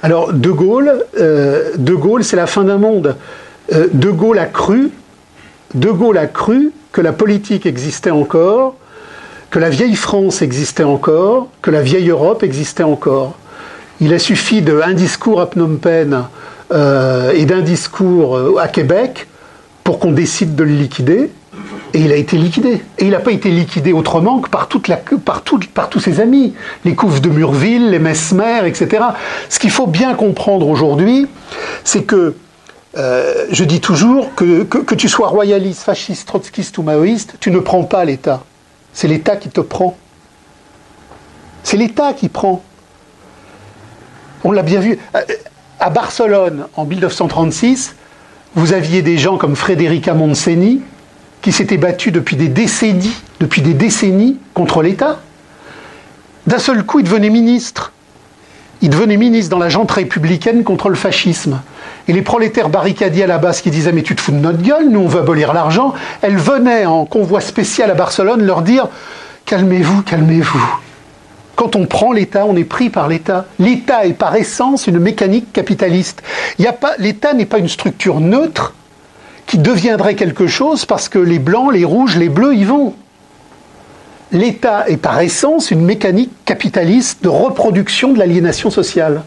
Alors, 0.02 0.32
De 0.32 0.52
Gaulle, 0.52 1.04
euh, 1.20 1.72
De 1.78 1.94
Gaulle, 1.94 2.24
c'est 2.24 2.38
la 2.38 2.48
fin 2.48 2.64
d'un 2.64 2.78
monde. 2.78 3.18
Euh, 3.74 3.88
de 3.92 4.10
Gaulle 4.12 4.40
a 4.40 4.46
cru, 4.46 4.92
De 5.74 5.90
Gaulle 5.90 6.18
a 6.18 6.28
cru 6.28 6.72
que 6.94 7.02
la 7.02 7.12
politique 7.12 7.66
existait 7.66 8.12
encore, 8.12 8.76
que 9.50 9.60
la 9.60 9.70
vieille 9.70 9.96
France 9.96 10.42
existait 10.42 10.84
encore, 10.84 11.48
que 11.62 11.72
la 11.72 11.82
vieille 11.82 12.10
Europe 12.10 12.44
existait 12.44 12.84
encore. 12.84 13.36
Il 14.02 14.14
a 14.14 14.20
suffi 14.20 14.62
d'un 14.62 14.94
discours 14.94 15.42
à 15.42 15.48
Phnom 15.48 15.78
Penh 15.78 16.24
euh, 16.72 17.32
et 17.34 17.46
d'un 17.46 17.62
discours 17.62 18.60
à 18.60 18.68
Québec 18.68 19.28
pour 19.84 20.00
qu'on 20.00 20.12
décide 20.12 20.56
de 20.56 20.64
le 20.64 20.74
liquider. 20.74 21.32
Et 21.94 22.02
il 22.02 22.12
a 22.12 22.16
été 22.16 22.38
liquidé. 22.38 22.84
Et 23.00 23.06
il 23.06 23.10
n'a 23.10 23.20
pas 23.20 23.32
été 23.32 23.50
liquidé 23.50 23.94
autrement 23.94 24.40
que 24.40 24.50
par 24.50 24.68
tous 25.90 26.00
ses 26.00 26.20
amis. 26.20 26.54
Les 26.86 26.94
couves 26.94 27.22
de 27.22 27.30
Murville, 27.30 27.90
les 27.90 28.00
Mesmer, 28.00 28.62
etc. 28.68 29.04
Ce 29.50 29.58
qu'il 29.60 29.72
faut 29.72 29.88
bien 29.88 30.14
comprendre 30.14 30.68
aujourd'hui, 30.68 31.28
c'est 31.84 32.04
que 32.04 32.36
euh, 32.98 33.46
je 33.52 33.64
dis 33.64 33.82
toujours 33.82 34.34
que, 34.36 34.64
que, 34.64 34.96
tu 34.96 35.10
sois 35.10 35.28
royaliste, 35.28 35.84
fasciste, 35.84 36.28
trotskiste 36.28 36.78
ou 36.78 36.84
maoïste, 36.84 37.36
tu 37.40 37.52
ne 37.52 37.60
prends 37.60 37.84
pas 37.84 38.04
l'État. 38.04 38.44
C'est 39.00 39.08
l'État 39.08 39.38
qui 39.38 39.48
te 39.48 39.62
prend. 39.62 39.96
C'est 41.64 41.78
l'État 41.78 42.12
qui 42.12 42.28
prend. 42.28 42.62
On 44.44 44.52
l'a 44.52 44.62
bien 44.62 44.82
vu. 44.82 45.00
Euh, 45.16 45.22
à 45.80 45.90
Barcelone, 45.90 46.68
en 46.76 46.84
1936, 46.84 47.96
vous 48.56 48.74
aviez 48.74 49.02
des 49.02 49.18
gens 49.18 49.38
comme 49.38 49.56
Frédérica 49.56 50.14
Montseny 50.14 50.82
qui 51.42 51.54
s'étaient 51.54 51.78
battus 51.78 52.12
depuis 52.12 52.36
des 52.36 52.50
décennies, 52.50 53.16
depuis 53.40 53.62
des 53.62 53.74
décennies 53.74 54.38
contre 54.54 54.82
l'État. 54.82 55.22
D'un 56.46 56.60
seul 56.60 56.84
coup, 56.84 57.00
il 57.00 57.06
devenait 57.06 57.30
ministre. 57.30 57.94
Il 58.82 58.90
devenait 58.90 59.16
ministre 59.16 59.50
dans 59.50 59.60
la 59.60 59.70
jante 59.70 59.92
républicaine 59.92 60.66
contre 60.66 60.90
le 60.90 60.96
fascisme. 60.96 61.62
Et 62.10 62.12
les 62.12 62.24
prolétaires 62.24 62.70
barricadiers 62.70 63.26
à 63.26 63.28
la 63.28 63.38
base 63.38 63.62
qui 63.62 63.70
disaient 63.70 63.92
Mais 63.92 64.02
tu 64.02 64.16
te 64.16 64.22
fous 64.22 64.32
de 64.32 64.38
notre 64.38 64.64
gueule, 64.64 64.90
nous 64.90 65.02
on 65.02 65.08
veut 65.08 65.20
abolir 65.20 65.54
l'argent, 65.54 65.94
elles 66.24 66.38
venaient 66.38 66.88
en 66.88 67.06
convoi 67.06 67.40
spécial 67.40 67.92
à 67.92 67.94
Barcelone 67.94 68.42
leur 68.42 68.64
dire 68.64 68.88
Calmez-vous, 69.46 70.02
calmez-vous. 70.02 70.80
Quand 71.56 71.76
on 71.76 71.86
prend 71.86 72.12
l'État, 72.12 72.48
on 72.48 72.56
est 72.56 72.64
pris 72.64 72.90
par 72.90 73.08
l'État. 73.10 73.46
L'État 73.60 74.08
est 74.08 74.14
par 74.14 74.36
essence 74.36 74.88
une 74.88 74.98
mécanique 74.98 75.54
capitaliste. 75.54 76.24
L'État 76.98 77.34
n'est 77.36 77.46
pas 77.46 77.60
une 77.60 77.70
structure 77.70 78.20
neutre 78.22 78.74
qui 79.46 79.60
deviendrait 79.60 80.16
quelque 80.16 80.48
chose 80.48 80.86
parce 80.86 81.10
que 81.10 81.20
les 81.20 81.38
blancs, 81.38 81.72
les 81.72 81.86
rouges, 81.86 82.18
les 82.18 82.30
bleus 82.30 82.56
y 82.56 82.64
vont. 82.64 82.96
L'État 84.32 84.90
est 84.90 84.98
par 84.98 85.20
essence 85.20 85.70
une 85.70 85.86
mécanique 85.86 86.32
capitaliste 86.44 87.24
de 87.24 87.30
reproduction 87.30 88.14
de 88.14 88.18
l'aliénation 88.18 88.72
sociale. 88.72 89.22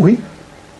Oui 0.00 0.18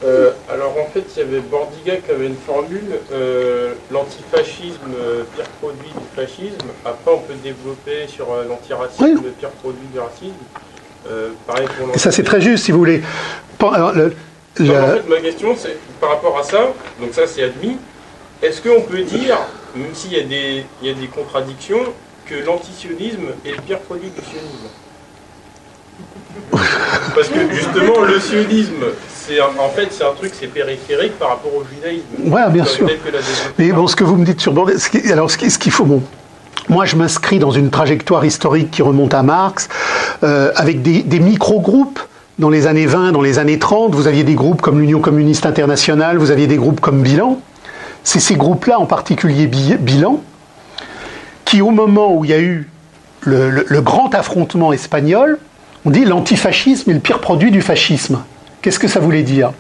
euh, 0.03 0.31
alors 0.51 0.75
en 0.79 0.91
fait, 0.91 1.05
il 1.15 1.19
y 1.19 1.23
avait 1.23 1.41
Bordiga 1.41 1.97
qui 1.97 2.11
avait 2.11 2.29
une 2.29 2.37
formule, 2.47 2.99
euh, 3.13 3.75
l'antifascisme, 3.91 4.79
euh, 4.99 5.25
pire 5.37 5.45
produit 5.61 5.91
du 5.91 6.17
fascisme. 6.17 6.69
Après, 6.87 7.13
on 7.13 7.19
peut 7.19 7.35
développer 7.45 8.07
sur 8.09 8.29
l'antiracisme, 8.49 9.23
le 9.23 9.31
pire 9.33 9.51
produit 9.51 9.87
du 9.93 9.99
racisme. 9.99 10.33
pareil 11.47 11.69
pour 11.79 12.01
ça, 12.01 12.11
c'est 12.11 12.23
très 12.23 12.41
juste, 12.41 12.65
si 12.65 12.73
vous 12.73 12.79
voulez. 12.79 13.03
En 13.63 14.63
fait, 14.63 15.07
ma 15.07 15.21
question, 15.21 15.55
c'est 15.55 15.77
par 16.01 16.09
rapport 16.09 16.39
à 16.39 16.45
ça, 16.45 16.73
donc 16.99 17.13
ça, 17.13 17.27
c'est 17.27 17.43
admis. 17.43 17.77
Est-ce 18.43 18.63
qu'on 18.63 18.81
peut 18.81 19.03
dire, 19.03 19.37
même 19.77 19.95
s'il 19.95 20.15
y, 20.15 20.65
y 20.83 20.91
a 20.91 20.95
des 20.95 21.07
contradictions, 21.09 21.93
que 22.25 22.37
l'antisionisme 22.37 23.35
est 23.45 23.51
le 23.51 23.61
pire 23.67 23.81
produit 23.81 24.09
du 24.09 24.23
sionisme? 24.25 24.71
Parce 27.15 27.29
que 27.29 27.53
justement, 27.53 28.01
le 28.01 28.19
sionisme, 28.21 28.85
en 29.59 29.69
fait, 29.69 29.89
c'est 29.91 30.05
un 30.05 30.13
truc, 30.13 30.33
c'est 30.39 30.49
périphérique 30.49 31.19
par 31.19 31.31
rapport 31.31 31.53
au 31.55 31.65
judaïsme. 31.65 32.05
Oui, 32.25 32.41
bien 32.51 32.65
sûr. 32.65 32.89
Mais 33.59 33.73
bon, 33.73 33.87
ce 33.87 33.97
que 33.97 34.05
vous 34.05 34.17
me 34.17 34.25
dites 34.25 34.41
sur 34.41 34.53
alors 35.11 35.31
ce 35.31 35.59
qu'il 35.59 35.73
faut, 35.73 35.85
bon, 35.85 36.03
moi, 36.69 36.85
je 36.85 36.97
m'inscris 36.97 37.39
dans 37.39 37.51
une 37.51 37.71
trajectoire 37.71 38.25
historique 38.25 38.71
qui 38.71 38.83
remonte 38.83 39.15
à 39.15 39.23
Marx, 39.23 39.69
euh, 40.23 40.53
avec 40.57 40.83
des, 40.83 41.03
des 41.03 41.21
micro-groupes. 41.21 42.01
Dans 42.39 42.49
les 42.49 42.67
années 42.67 42.87
20, 42.87 43.13
dans 43.13 43.21
les 43.21 43.39
années 43.39 43.59
30, 43.59 43.95
vous 43.95 44.07
aviez 44.07 44.25
des 44.25 44.35
groupes 44.35 44.63
comme 44.63 44.81
l'Union 44.81 45.01
communiste 45.01 45.45
internationale, 45.45 46.17
vous 46.17 46.31
aviez 46.31 46.47
des 46.47 46.57
groupes 46.57 46.81
comme 46.81 47.03
Bilan. 47.03 47.39
C'est 48.03 48.21
ces 48.21 48.35
groupes-là, 48.35 48.79
en 48.79 48.87
particulier 48.87 49.47
Bilan, 49.47 50.23
qui, 51.45 51.61
au 51.61 51.71
moment 51.71 52.15
où 52.15 52.25
il 52.25 52.31
y 52.31 52.35
a 52.35 52.41
eu 52.41 52.71
le, 53.21 53.67
le 53.67 53.81
grand 53.83 54.15
affrontement 54.15 54.73
espagnol, 54.73 55.39
on 55.85 55.91
dit 55.91 56.05
l'antifascisme 56.05 56.91
est 56.91 56.95
le 56.95 57.01
pire 57.01 57.21
produit 57.21 57.51
du 57.51 57.63
fascisme. 57.63 58.23
Qu'est-ce 58.63 58.79
que 58.79 58.89
ça 58.89 59.01
voulait 59.01 59.23
dire? 59.23 59.53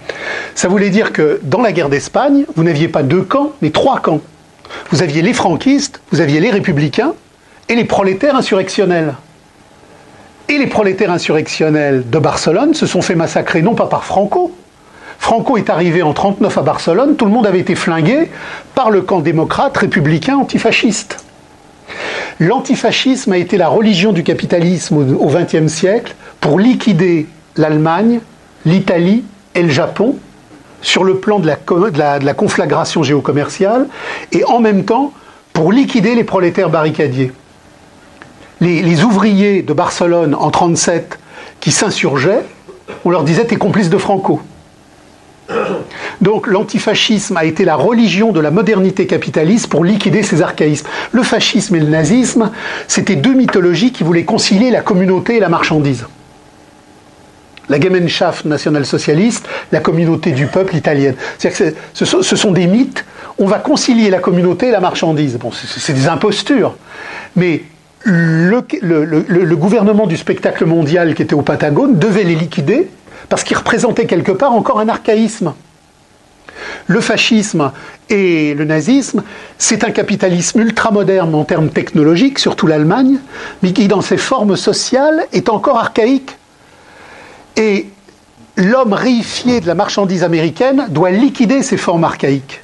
Ça 0.55 0.68
voulait 0.68 0.90
dire 0.90 1.12
que 1.12 1.40
dans 1.42 1.62
la 1.62 1.72
guerre 1.72 1.88
d'Espagne, 1.88 2.44
vous 2.55 2.64
n'aviez 2.64 2.88
pas 2.88 3.02
deux 3.02 3.22
camps, 3.22 3.52
mais 3.62 3.70
trois 3.70 4.01
camps. 4.01 4.20
Vous 4.90 5.02
aviez 5.02 5.22
les 5.22 5.32
franquistes, 5.32 6.01
vous 6.12 6.20
aviez 6.20 6.40
les 6.40 6.51
républicains 6.51 7.14
et 7.68 7.74
les 7.74 7.84
prolétaires 7.84 8.36
insurrectionnels. 8.36 9.14
Et 10.48 10.59
les 10.59 10.66
prolétaires 10.66 11.10
insurrectionnels 11.10 12.05
de 12.10 12.18
Barcelone 12.18 12.74
se 12.74 12.86
sont 12.86 13.01
fait 13.01 13.14
massacrer 13.14 13.62
non 13.62 13.74
pas 13.74 13.86
par 13.86 14.05
Franco. 14.05 14.55
Franco 15.18 15.56
est 15.56 15.70
arrivé 15.70 16.02
en 16.02 16.12
1939 16.12 16.59
à 16.59 16.62
Barcelone, 16.62 17.16
tout 17.16 17.24
le 17.24 17.30
monde 17.30 17.47
avait 17.47 17.60
été 17.60 17.74
flingué 17.74 18.30
par 18.74 18.90
le 18.90 19.02
camp 19.02 19.20
démocrate, 19.20 19.76
républicain, 19.76 20.36
antifasciste. 20.36 21.24
L'antifascisme 22.40 23.32
a 23.32 23.36
été 23.36 23.58
la 23.58 23.68
religion 23.68 24.12
du 24.12 24.22
capitalisme 24.22 24.96
au 24.96 25.26
XXe 25.26 25.70
siècle 25.70 26.14
pour 26.40 26.58
liquider 26.58 27.26
l'Allemagne, 27.56 28.20
l'Italie 28.64 29.24
et 29.54 29.62
le 29.62 29.68
Japon 29.68 30.16
sur 30.80 31.04
le 31.04 31.18
plan 31.18 31.38
de 31.38 31.46
la, 31.46 32.34
conflagration 32.34 33.02
géocommerciale 33.02 33.88
et 34.32 34.42
en 34.44 34.58
même 34.58 34.86
temps 34.86 35.12
pour 35.52 35.70
liquider 35.70 36.14
les 36.14 36.24
prolétaires 36.24 36.70
barricadiers. 36.70 37.30
Les, 38.62 39.04
ouvriers 39.04 39.60
de 39.60 39.74
Barcelone 39.74 40.34
en 40.34 40.48
1937 40.48 41.18
qui 41.60 41.70
s'insurgeaient, 41.70 42.44
on 43.04 43.10
leur 43.10 43.24
disait 43.24 43.44
T'es 43.44 43.56
complice 43.56 43.90
de 43.90 43.98
Franco. 43.98 44.40
Donc 46.20 46.47
l'antifascisme 46.47 47.36
a 47.36 47.44
été 47.44 47.64
la 47.64 47.77
religion 47.77 48.32
de 48.32 48.40
la 48.40 48.51
modernité 48.51 49.06
capitaliste 49.06 49.68
pour 49.68 49.85
liquider 49.85 50.22
ces 50.22 50.43
archaïsmes. 50.43 50.86
Le 51.12 51.22
fascisme 51.22 51.77
et 51.77 51.81
le 51.81 51.89
nazisme, 51.89 52.51
c'était 52.89 53.16
deux 53.16 53.35
mythologies 53.35 53.93
qui 53.93 54.05
voulaient 54.05 54.24
concilier 54.24 54.70
la 54.70 54.81
communauté 54.81 55.36
et 55.36 55.40
la 55.40 55.48
marchandise 55.48 56.06
la 57.70 57.81
Gemeinschaft 57.81 58.44
national-socialiste, 58.47 59.48
la 59.70 59.78
communauté 59.78 60.32
du 60.32 60.47
peuple 60.47 60.74
italienne. 60.74 61.14
C'est-à-dire 61.39 61.72
ce 61.94 62.05
sont 62.36 62.51
des 62.51 62.66
mythes. 62.66 63.05
On 63.39 63.47
va 63.47 63.60
concilier 63.60 64.10
la 64.10 64.18
communauté 64.18 64.68
et 64.68 64.70
la 64.72 64.81
marchandise. 64.81 65.39
Bon, 65.39 65.52
c'est 65.52 65.93
des 65.93 66.09
impostures. 66.09 66.74
Mais 67.36 67.62
le, 68.02 68.64
le, 68.82 69.56
gouvernement 69.56 70.06
du 70.06 70.16
spectacle 70.16 70.66
mondial 70.66 71.14
qui 71.14 71.22
était 71.22 71.35
au 71.35 71.43
Patagone 71.43 71.98
devait 71.98 72.24
les 72.24 72.35
liquider 72.35 72.89
parce 73.31 73.44
qu'ils 73.44 73.57
représentaient 73.57 74.07
quelque 74.07 74.32
part 74.32 74.52
encore 74.52 74.81
un 74.81 74.90
archaïsme. 74.90 75.55
Le 76.89 77.01
fascisme 77.01 77.73
et 78.11 78.55
le 78.55 78.65
nazisme, 78.65 79.23
c'est 79.57 79.85
un 79.85 79.93
capitalisme 79.93 80.61
ultramoderne 80.61 81.35
en 81.35 81.44
termes 81.44 81.70
technologiques, 81.70 82.40
surtout 82.40 82.66
l'Allemagne, 82.66 83.19
mais 83.62 83.73
qui, 83.73 83.89
dans 83.89 84.02
ses 84.02 84.16
formes 84.16 84.57
sociales, 84.57 85.27
est 85.32 85.48
encore 85.48 85.78
archaïque. 85.78 86.36
Et 87.57 87.89
l'homme 88.57 88.93
réifié 88.93 89.61
de 89.61 89.66
la 89.69 89.74
marchandise 89.74 90.24
américaine 90.24 90.86
doit 90.90 91.11
liquider 91.11 91.62
ces 91.62 91.77
formes 91.77 92.05
archaïques. 92.05 92.61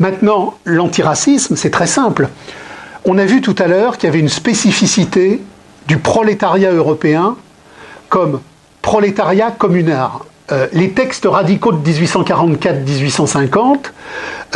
Maintenant, 0.00 0.54
l'antiracisme, 0.64 1.54
c'est 1.54 1.70
très 1.70 1.86
simple. 1.86 2.28
On 3.04 3.16
a 3.16 3.24
vu 3.24 3.40
tout 3.40 3.56
à 3.58 3.68
l'heure 3.68 3.96
qu'il 3.96 4.08
y 4.08 4.10
avait 4.10 4.18
une 4.18 4.28
spécificité 4.28 5.40
du 5.86 5.98
prolétariat 5.98 6.72
européen 6.72 7.36
comme 8.08 8.40
prolétariat 8.82 9.50
communard. 9.50 10.26
Euh, 10.52 10.66
les 10.72 10.90
textes 10.90 11.26
radicaux 11.26 11.72
de 11.72 11.90
1844-1850, 11.90 13.92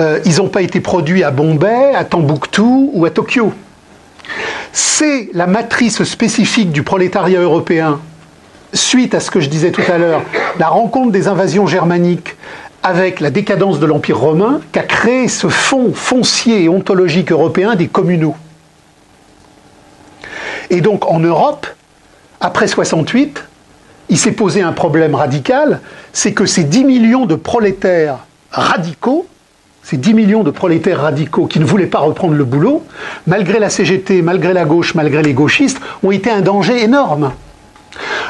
euh, 0.00 0.18
ils 0.24 0.38
n'ont 0.38 0.48
pas 0.48 0.62
été 0.62 0.80
produits 0.80 1.22
à 1.22 1.30
Bombay, 1.30 1.94
à 1.94 2.04
Tombouctou 2.04 2.90
ou 2.92 3.04
à 3.04 3.10
Tokyo. 3.10 3.52
C'est 4.72 5.30
la 5.34 5.46
matrice 5.46 6.02
spécifique 6.02 6.72
du 6.72 6.82
prolétariat 6.82 7.40
européen 7.40 8.00
suite 8.72 9.14
à 9.14 9.20
ce 9.20 9.30
que 9.30 9.40
je 9.40 9.48
disais 9.48 9.70
tout 9.70 9.84
à 9.88 9.98
l'heure, 9.98 10.22
la 10.58 10.68
rencontre 10.68 11.12
des 11.12 11.28
invasions 11.28 11.66
germaniques 11.66 12.34
avec 12.82 13.20
la 13.20 13.30
décadence 13.30 13.80
de 13.80 13.86
l'Empire 13.86 14.18
romain, 14.18 14.60
qu'a 14.72 14.82
créé 14.82 15.28
ce 15.28 15.48
fond 15.48 15.92
foncier 15.94 16.64
et 16.64 16.68
ontologique 16.68 17.32
européen 17.32 17.76
des 17.76 17.88
communaux. 17.88 18.34
Et 20.70 20.80
donc 20.80 21.10
en 21.10 21.20
Europe, 21.20 21.66
après 22.40 22.66
68, 22.66 23.44
il 24.08 24.18
s'est 24.18 24.32
posé 24.32 24.62
un 24.62 24.72
problème 24.72 25.14
radical, 25.14 25.80
c'est 26.12 26.32
que 26.32 26.46
ces 26.46 26.64
10 26.64 26.84
millions 26.84 27.26
de 27.26 27.34
prolétaires 27.34 28.18
radicaux, 28.50 29.26
ces 29.82 29.96
10 29.96 30.14
millions 30.14 30.42
de 30.42 30.50
prolétaires 30.50 31.00
radicaux 31.00 31.46
qui 31.46 31.60
ne 31.60 31.64
voulaient 31.64 31.86
pas 31.86 31.98
reprendre 31.98 32.34
le 32.34 32.44
boulot, 32.44 32.84
malgré 33.26 33.58
la 33.58 33.70
CGT, 33.70 34.22
malgré 34.22 34.52
la 34.52 34.64
gauche, 34.64 34.94
malgré 34.94 35.22
les 35.22 35.34
gauchistes, 35.34 35.80
ont 36.02 36.10
été 36.10 36.30
un 36.30 36.40
danger 36.40 36.82
énorme. 36.82 37.32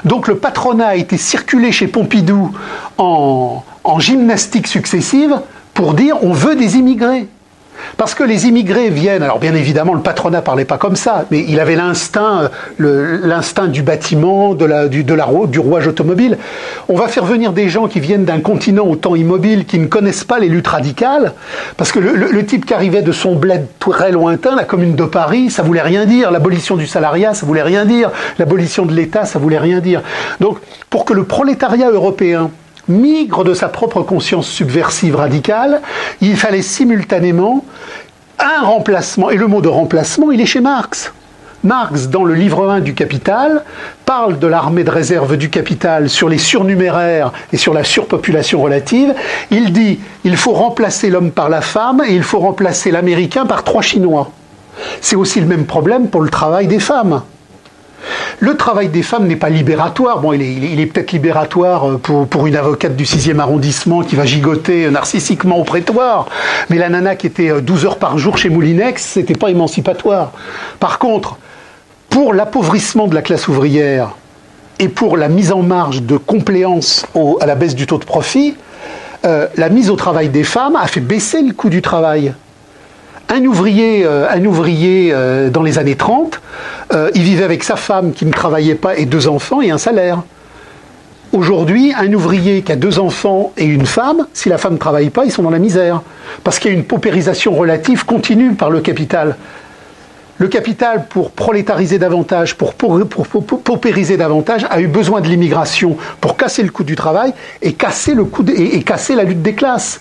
Donc 0.04 0.28
le 0.28 0.36
patronat 0.36 0.88
a 0.88 0.96
été 0.96 1.16
circulé 1.16 1.72
chez 1.72 1.86
Pompidou 1.86 2.52
en, 2.98 3.64
en 3.84 4.00
gymnastique 4.00 4.66
successive 4.66 5.40
pour 5.72 5.94
dire 5.94 6.22
on 6.22 6.32
veut 6.32 6.56
des 6.56 6.76
immigrés. 6.76 7.28
Parce 7.96 8.14
que 8.14 8.24
les 8.24 8.46
immigrés 8.46 8.90
viennent, 8.90 9.22
alors 9.22 9.38
bien 9.38 9.54
évidemment 9.54 9.94
le 9.94 10.00
patronat 10.00 10.42
parlait 10.42 10.64
pas 10.64 10.78
comme 10.78 10.96
ça, 10.96 11.26
mais 11.30 11.44
il 11.46 11.60
avait 11.60 11.76
l'instinct, 11.76 12.50
du 13.68 13.82
bâtiment, 13.82 14.54
de 14.54 14.64
la, 14.64 14.88
du, 14.88 15.02
la, 15.02 15.28
du 15.46 15.58
rouage 15.58 15.86
automobile. 15.86 16.38
On 16.88 16.96
va 16.96 17.08
faire 17.08 17.24
venir 17.24 17.52
des 17.52 17.68
gens 17.68 17.86
qui 17.86 18.00
viennent 18.00 18.24
d'un 18.24 18.40
continent 18.40 18.86
au 18.86 18.96
temps 18.96 19.14
immobile, 19.14 19.64
qui 19.64 19.78
ne 19.78 19.86
connaissent 19.86 20.24
pas 20.24 20.38
les 20.38 20.48
luttes 20.48 20.68
radicales, 20.68 21.32
parce 21.76 21.92
que 21.92 21.98
le, 21.98 22.44
type 22.46 22.66
qui 22.66 22.74
arrivait 22.74 23.02
de 23.02 23.12
son 23.12 23.36
bled 23.36 23.66
très 23.78 24.12
lointain, 24.12 24.54
la 24.54 24.64
commune 24.64 24.96
de 24.96 25.04
Paris, 25.04 25.50
ça 25.50 25.62
voulait 25.62 25.80
rien 25.82 26.04
dire, 26.04 26.30
l'abolition 26.30 26.76
du 26.76 26.86
salariat, 26.86 27.32
ça 27.32 27.46
voulait 27.46 27.62
rien 27.62 27.84
dire, 27.84 28.10
l'abolition 28.38 28.84
de 28.86 28.92
l'État, 28.92 29.24
ça 29.24 29.38
voulait 29.38 29.58
rien 29.58 29.80
dire. 29.80 30.02
Donc 30.40 30.58
pour 30.90 31.04
que 31.04 31.14
le 31.14 31.24
prolétariat 31.24 31.90
européen 31.90 32.50
migre 32.88 33.44
de 33.44 33.54
sa 33.54 33.68
propre 33.68 34.02
conscience 34.02 34.46
subversive 34.46 35.16
radicale, 35.16 35.80
il 36.20 36.36
fallait 36.36 36.62
simultanément 36.62 37.64
un 38.38 38.64
remplacement. 38.64 39.30
Et 39.30 39.36
le 39.36 39.46
mot 39.46 39.60
de 39.60 39.68
remplacement, 39.68 40.32
il 40.32 40.40
est 40.40 40.46
chez 40.46 40.60
Marx. 40.60 41.12
Marx, 41.62 42.08
dans 42.08 42.24
le 42.24 42.34
livre 42.34 42.68
1 42.68 42.80
du 42.80 42.92
Capital, 42.92 43.64
parle 44.04 44.38
de 44.38 44.46
l'armée 44.46 44.84
de 44.84 44.90
réserve 44.90 45.38
du 45.38 45.48
capital 45.48 46.10
sur 46.10 46.28
les 46.28 46.36
surnuméraires 46.36 47.32
et 47.54 47.56
sur 47.56 47.72
la 47.72 47.84
surpopulation 47.84 48.60
relative. 48.60 49.14
Il 49.50 49.72
dit 49.72 49.98
il 50.24 50.36
faut 50.36 50.52
remplacer 50.52 51.08
l'homme 51.08 51.30
par 51.30 51.48
la 51.48 51.62
femme 51.62 52.02
et 52.06 52.14
il 52.14 52.22
faut 52.22 52.38
remplacer 52.38 52.90
l'américain 52.90 53.46
par 53.46 53.64
trois 53.64 53.80
Chinois. 53.80 54.30
C'est 55.00 55.16
aussi 55.16 55.40
le 55.40 55.46
même 55.46 55.64
problème 55.64 56.08
pour 56.08 56.20
le 56.20 56.28
travail 56.28 56.66
des 56.66 56.80
femmes. 56.80 57.22
Le 58.40 58.56
travail 58.56 58.88
des 58.88 59.02
femmes 59.02 59.26
n'est 59.26 59.36
pas 59.36 59.48
libératoire. 59.48 60.20
Bon, 60.20 60.32
il 60.32 60.80
est, 60.80 60.86
peut-être 60.86 61.12
libératoire 61.12 61.88
euh, 61.88 61.98
pour, 61.98 62.46
une 62.46 62.56
avocate 62.56 62.96
du 62.96 63.04
6e 63.04 63.38
arrondissement 63.38 64.02
qui 64.02 64.16
va 64.16 64.24
gigoter 64.24 64.90
narcissiquement 64.90 65.58
au 65.58 65.64
prétoire. 65.64 66.26
Mais 66.70 66.78
la 66.78 66.88
nana 66.88 67.16
qui 67.16 67.26
était 67.26 67.60
12 67.60 67.84
euh, 67.84 67.86
heures 67.88 67.98
par 67.98 68.18
jour 68.18 68.38
chez 68.38 68.50
Moulinex, 68.50 69.02
c'était 69.02 69.34
pas 69.34 69.50
émancipatoire. 69.50 70.32
Par 70.80 70.98
contre, 70.98 71.38
pour 72.10 72.34
l'appauvrissement 72.34 73.06
de 73.06 73.14
la 73.14 73.22
classe 73.22 73.48
ouvrière 73.48 74.10
et 74.78 74.88
pour 74.88 75.16
la 75.16 75.28
mise 75.28 75.52
en 75.52 75.62
marge 75.62 76.02
de 76.02 76.16
compléance 76.16 77.06
à 77.40 77.46
la 77.46 77.54
baisse 77.54 77.74
du 77.74 77.86
taux 77.86 77.98
de 77.98 78.04
profit, 78.04 78.56
euh, 79.24 79.46
la 79.56 79.68
mise 79.68 79.90
au 79.90 79.96
travail 79.96 80.28
des 80.28 80.44
femmes 80.44 80.76
a 80.76 80.86
fait 80.86 81.00
baisser 81.00 81.42
le 81.42 81.52
coût 81.54 81.70
du 81.70 81.80
travail. 81.80 82.34
Un 83.28 83.44
ouvrier, 83.44 84.06
un 84.06 84.44
ouvrier 84.44 85.14
dans 85.50 85.62
les 85.62 85.78
années 85.78 85.96
30, 85.96 86.40
euh, 86.92 87.10
il 87.14 87.22
vivait 87.22 87.44
avec 87.44 87.64
sa 87.64 87.76
femme 87.76 88.12
qui 88.12 88.26
ne 88.26 88.32
travaillait 88.32 88.74
pas 88.74 88.96
et 88.96 89.06
deux 89.06 89.28
enfants 89.28 89.60
et 89.60 89.70
un 89.70 89.78
salaire. 89.78 90.22
Aujourd'hui, 91.32 91.92
un 91.98 92.12
ouvrier 92.12 92.62
qui 92.62 92.70
a 92.70 92.76
deux 92.76 92.98
enfants 92.98 93.52
et 93.56 93.64
une 93.64 93.86
femme, 93.86 94.26
si 94.32 94.48
la 94.48 94.58
femme 94.58 94.74
ne 94.74 94.78
travaille 94.78 95.10
pas, 95.10 95.24
ils 95.24 95.32
sont 95.32 95.42
dans 95.42 95.50
la 95.50 95.58
misère. 95.58 96.02
Parce 96.44 96.58
qu'il 96.58 96.70
y 96.70 96.74
a 96.74 96.76
une 96.76 96.84
paupérisation 96.84 97.54
relative 97.54 98.04
continue 98.04 98.54
par 98.54 98.70
le 98.70 98.80
capital. 98.80 99.36
Le 100.38 100.48
capital, 100.48 101.06
pour 101.08 101.30
prolétariser 101.30 101.98
davantage, 101.98 102.56
pour, 102.56 102.74
paupériser 102.74 104.16
davantage, 104.16 104.66
a 104.68 104.80
eu 104.80 104.86
besoin 104.86 105.20
de 105.20 105.28
l'immigration 105.28 105.96
pour 106.20 106.36
casser 106.36 106.62
le 106.62 106.70
coût 106.70 106.84
du 106.84 106.96
travail 106.96 107.32
et 107.62 107.72
casser, 107.72 108.14
et 108.56 108.82
casser 108.82 109.14
la 109.14 109.24
lutte 109.24 109.42
des 109.42 109.54
classes. 109.54 110.00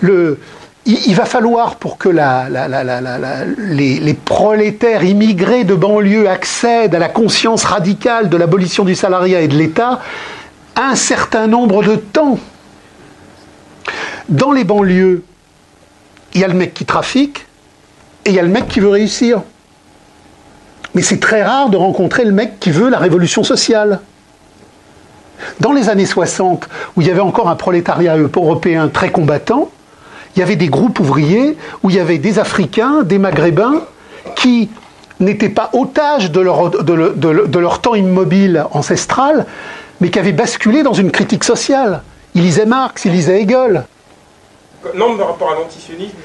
Le, 0.00 0.38
il, 0.84 1.14
va 1.14 1.24
falloir 1.26 1.76
pour 1.76 1.96
que 1.96 2.08
les, 3.58 4.14
prolétaires 4.14 5.04
immigrés 5.04 5.64
de 5.64 5.74
banlieue 5.74 6.28
accèdent 6.28 6.94
à 6.94 6.98
la 6.98 7.08
conscience 7.08 7.64
radicale 7.64 8.28
de 8.28 8.36
l'abolition 8.36 8.84
du 8.84 8.94
salariat 8.94 9.40
et 9.40 9.48
de 9.48 9.56
l'État 9.56 10.00
un 10.74 10.96
certain 10.96 11.46
nombre 11.46 11.84
de 11.84 11.96
temps. 11.96 12.38
Dans 14.28 14.52
les 14.52 14.64
banlieues, 14.64 15.22
il 16.34 16.40
y 16.40 16.44
a 16.44 16.48
le 16.48 16.54
mec 16.54 16.74
qui 16.74 16.84
trafique 16.84 17.46
et 18.24 18.30
il 18.30 18.34
y 18.34 18.38
a 18.38 18.42
le 18.42 18.48
mec 18.48 18.66
qui 18.68 18.80
veut 18.80 18.88
réussir. 18.88 19.42
Mais 20.94 21.02
c'est 21.02 21.20
très 21.20 21.42
rare 21.42 21.68
de 21.70 21.76
rencontrer 21.76 22.24
le 22.24 22.32
mec 22.32 22.58
qui 22.58 22.70
veut 22.70 22.88
la 22.88 22.98
révolution 22.98 23.44
sociale. 23.44 24.00
Dans 25.60 25.72
les 25.72 25.88
années 25.88 26.06
60, 26.06 26.68
où 26.96 27.00
il 27.00 27.06
y 27.06 27.10
avait 27.10 27.20
encore 27.20 27.48
un 27.48 27.56
prolétariat 27.56 28.16
européen 28.16 28.88
très 28.88 29.10
combattant, 29.10 29.70
il 30.34 30.40
y 30.40 30.42
avait 30.42 30.56
des 30.56 30.68
groupes 30.68 31.00
ouvriers 31.00 31.56
où 31.82 31.90
il 31.90 31.96
y 31.96 32.00
avait 32.00 32.18
des 32.18 32.38
Africains, 32.38 33.02
des 33.02 33.18
Maghrébins, 33.18 33.82
qui 34.36 34.70
n'étaient 35.20 35.48
pas 35.48 35.70
otages 35.72 36.30
de 36.30 36.40
leur, 36.40 36.70
de, 36.70 37.58
leur 37.58 37.80
temps 37.80 37.94
immobile 37.94 38.64
ancestral, 38.72 39.46
mais 40.00 40.10
qui 40.10 40.18
avaient 40.18 40.32
basculé 40.32 40.82
dans 40.82 40.94
une 40.94 41.10
critique 41.10 41.44
sociale. 41.44 42.02
Ils 42.34 42.42
lisaient 42.42 42.66
Marx, 42.66 43.04
ils 43.04 43.12
lisaient 43.12 43.42
Hegel. 43.42 43.84
Non, 44.96 45.14
mais 45.14 45.22
rapport 45.22 45.52
à 45.52 45.54
l'antisionisme 45.54 46.16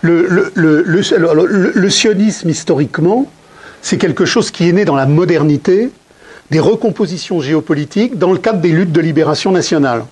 le, 0.00 0.52
le, 0.54 1.90
sionisme, 1.90 2.48
historiquement, 2.48 3.26
c'est 3.82 3.98
quelque 3.98 4.24
chose 4.24 4.50
qui 4.50 4.68
est 4.68 4.72
né 4.72 4.84
dans 4.84 4.96
la 4.96 5.06
modernité, 5.06 5.90
des 6.50 6.60
recompositions 6.60 7.40
géopolitiques 7.40 8.18
dans 8.18 8.32
le 8.32 8.38
cadre 8.38 8.60
des 8.60 8.70
luttes 8.70 8.92
de 8.92 9.00
libération 9.00 9.52
nationale. 9.52 10.04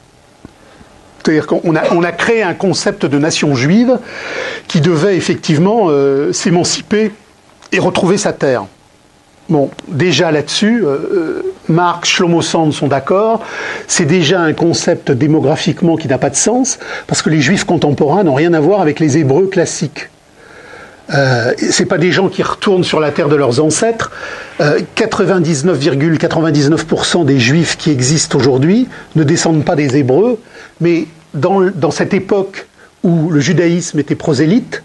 C'est-à-dire 1.25 1.47
qu'on 1.47 1.75
a, 1.75 1.93
on 1.93 2.03
créé 2.13 2.43
un 2.43 2.53
concept 2.53 3.07
de 3.07 3.19
nation 3.19 3.55
juive 3.55 3.99
qui 4.69 4.81
devait 4.81 5.17
effectivement 5.17 5.87
euh, 5.89 6.33
s'émanciper 6.33 7.13
et 7.73 7.79
retrouver 7.79 8.19
sa 8.19 8.33
terre. 8.33 8.67
Bon, 9.51 9.69
déjà 9.89 10.33
là-dessus, 10.33 10.85
euh, 10.85 10.89
euh, 10.89 11.55
Marx, 11.69 12.09
Shlomo 12.09 12.41
Sand 12.41 12.73
sont 12.73 12.89
d'accord. 12.89 13.43
C'est 13.87 14.07
déjà 14.07 14.41
un 14.41 14.55
concept 14.55 15.11
démographiquement 15.11 15.97
qui 15.97 16.09
n'a 16.09 16.17
pas 16.17 16.31
de 16.31 16.37
sens, 16.37 16.79
parce 17.07 17.21
que 17.21 17.29
les 17.29 17.43
juifs 17.43 17.65
contemporains 17.65 18.25
n'ont 18.25 18.33
rien 18.33 18.55
à 18.55 18.61
voir 18.61 18.81
avec 18.81 19.01
les 19.01 19.19
hébreux 19.19 19.49
classiques. 19.49 20.09
Euh, 21.13 21.53
c'est 21.59 21.85
pas 21.85 21.99
des 21.99 22.11
gens 22.11 22.31
qui 22.31 22.43
retournent 22.43 22.85
sur 22.85 23.01
la 23.01 23.11
terre 23.11 23.29
de 23.29 23.37
leurs 23.37 23.63
ancêtres. 23.63 24.11
99,99% 24.61 27.27
des 27.27 27.39
juifs 27.39 27.77
qui 27.77 27.91
existent 27.91 28.39
aujourd'hui 28.39 28.89
ne 29.15 29.25
descendent 29.25 29.67
pas 29.67 29.77
des 29.77 29.99
hébreux, 29.99 30.41
mais 30.81 31.07
dans, 31.35 31.91
cette 31.91 32.15
époque 32.15 32.67
où 33.03 33.31
le 33.31 33.41
judaïsme 33.41 33.99
était 33.99 34.15
prosélyte, 34.15 34.83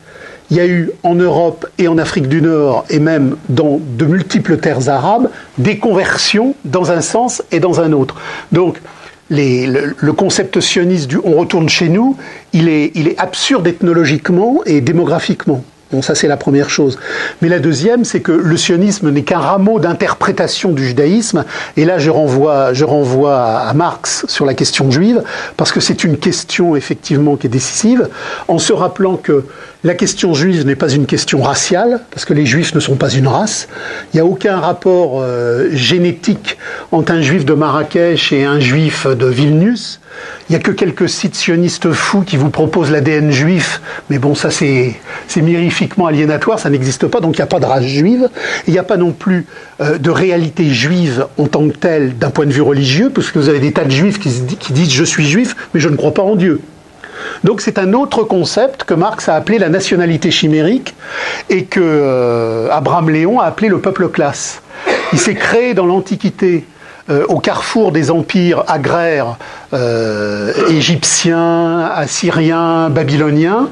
il 0.51 0.57
y 0.57 0.59
a 0.59 0.65
eu 0.65 0.89
en 1.03 1.13
Europe 1.13 1.67
et 1.77 1.87
en 1.87 1.97
Afrique 1.97 2.27
du 2.27 2.41
Nord, 2.41 2.85
et 2.89 2.99
même 2.99 3.37
dans 3.49 3.79
de 3.79 4.05
multiples 4.05 4.57
terres 4.57 4.89
arabes, 4.89 5.29
des 5.57 5.77
conversions 5.77 6.55
dans 6.65 6.91
un 6.91 7.01
sens 7.01 7.43
et 7.51 7.59
dans 7.59 7.81
un 7.81 7.93
autre. 7.93 8.15
Donc, 8.51 8.81
le, 9.29 10.11
concept 10.11 10.59
sioniste 10.59 11.07
du 11.07 11.19
on 11.23 11.33
retourne 11.33 11.69
chez 11.69 11.87
nous, 11.87 12.17
il 12.51 12.67
est 12.67 13.19
absurde 13.19 13.67
ethnologiquement 13.67 14.61
et 14.65 14.81
démographiquement. 14.81 15.63
Bon, 15.91 16.03
ça 16.03 16.13
c'est 16.13 16.27
la 16.27 16.37
première 16.37 16.69
chose. 16.69 16.99
Mais 17.41 17.49
la 17.49 17.57
deuxième, 17.57 18.05
c'est 18.05 18.19
que 18.19 18.31
le 18.31 18.57
sionisme 18.57 19.09
n'est 19.09 19.23
qu'un 19.23 19.39
rameau 19.39 19.79
d'interprétation 19.79 20.71
du 20.71 20.85
judaïsme. 20.85 21.45
Et 21.77 21.85
là, 21.85 21.97
je 21.97 22.11
renvoie, 22.11 22.73
je 22.73 22.85
renvoie 22.85 23.41
à 23.41 23.73
Marx 23.73 24.25
sur 24.27 24.45
la 24.45 24.53
question 24.53 24.91
juive, 24.91 25.23
parce 25.57 25.71
que 25.71 25.79
c'est 25.79 26.03
une 26.03 26.17
question 26.17 26.75
effectivement 26.75 27.37
qui 27.37 27.47
est 27.47 27.49
décisive, 27.49 28.07
en 28.47 28.59
se 28.59 28.71
rappelant 28.71 29.17
que 29.17 29.45
la 29.83 29.95
question 29.95 30.35
juive 30.35 30.63
n'est 30.65 30.75
pas 30.75 30.89
une 30.91 31.07
question 31.07 31.41
raciale, 31.41 32.01
parce 32.11 32.25
que 32.25 32.33
les 32.33 32.45
juifs 32.45 32.75
ne 32.75 32.79
sont 32.79 32.95
pas 32.95 33.09
une 33.09 33.27
race. 33.27 33.67
Il 34.13 34.17
n'y 34.17 34.21
a 34.21 34.25
aucun 34.25 34.59
rapport 34.59 35.21
euh, 35.21 35.69
génétique 35.71 36.57
entre 36.91 37.13
un 37.13 37.21
juif 37.21 37.45
de 37.45 37.53
Marrakech 37.53 38.31
et 38.31 38.45
un 38.45 38.59
juif 38.59 39.07
de 39.07 39.25
Vilnius. 39.25 39.98
Il 40.49 40.53
n'y 40.53 40.55
a 40.55 40.59
que 40.59 40.71
quelques 40.71 41.07
sites 41.07 41.35
sionistes 41.35 41.91
fous 41.91 42.21
qui 42.21 42.35
vous 42.35 42.49
proposent 42.49 42.91
l'ADN 42.91 43.31
juif, 43.31 43.81
mais 44.09 44.17
bon, 44.17 44.35
ça 44.35 44.49
c'est 44.49 44.95
mirifiquement 45.37 46.07
aliénatoire, 46.07 46.59
ça 46.59 46.69
n'existe 46.69 47.07
pas, 47.07 47.19
donc 47.19 47.35
il 47.37 47.39
n'y 47.39 47.43
a 47.43 47.47
pas 47.47 47.59
de 47.59 47.65
race 47.65 47.83
juive. 47.85 48.29
Il 48.67 48.73
n'y 48.73 48.79
a 48.79 48.83
pas 48.83 48.97
non 48.97 49.11
plus 49.11 49.45
euh, 49.81 49.97
de 49.97 50.09
réalité 50.09 50.65
juive 50.65 51.27
en 51.37 51.47
tant 51.47 51.67
que 51.69 51.77
telle 51.77 52.17
d'un 52.17 52.31
point 52.31 52.45
de 52.45 52.51
vue 52.51 52.61
religieux, 52.61 53.11
parce 53.13 53.31
que 53.31 53.39
vous 53.39 53.49
avez 53.49 53.59
des 53.59 53.71
tas 53.71 53.85
de 53.85 53.91
juifs 53.91 54.19
qui, 54.19 54.29
qui 54.59 54.73
disent 54.73 54.91
je 54.91 55.03
suis 55.03 55.27
juif, 55.27 55.55
mais 55.73 55.79
je 55.79 55.89
ne 55.89 55.95
crois 55.95 56.13
pas 56.13 56.23
en 56.23 56.35
Dieu. 56.35 56.61
Donc 57.43 57.61
c'est 57.61 57.77
un 57.77 57.93
autre 57.93 58.23
concept 58.23 58.83
que 58.83 58.93
Marx 58.93 59.29
a 59.29 59.35
appelé 59.35 59.59
la 59.59 59.69
nationalité 59.69 60.31
chimérique 60.31 60.95
et 61.49 61.65
que 61.65 61.79
euh, 61.81 62.69
Abraham 62.71 63.09
Léon 63.09 63.39
a 63.39 63.45
appelé 63.45 63.69
le 63.69 63.79
peuple 63.79 64.09
classe. 64.09 64.61
Il 65.13 65.19
s'est 65.19 65.35
créé 65.35 65.73
dans 65.73 65.85
l'Antiquité 65.85 66.65
euh, 67.09 67.25
au 67.27 67.39
carrefour 67.39 67.91
des 67.91 68.11
empires 68.11 68.63
agraires 68.67 69.37
euh, 69.73 70.53
égyptiens, 70.69 71.89
assyriens, 71.93 72.89
babyloniens, 72.89 73.69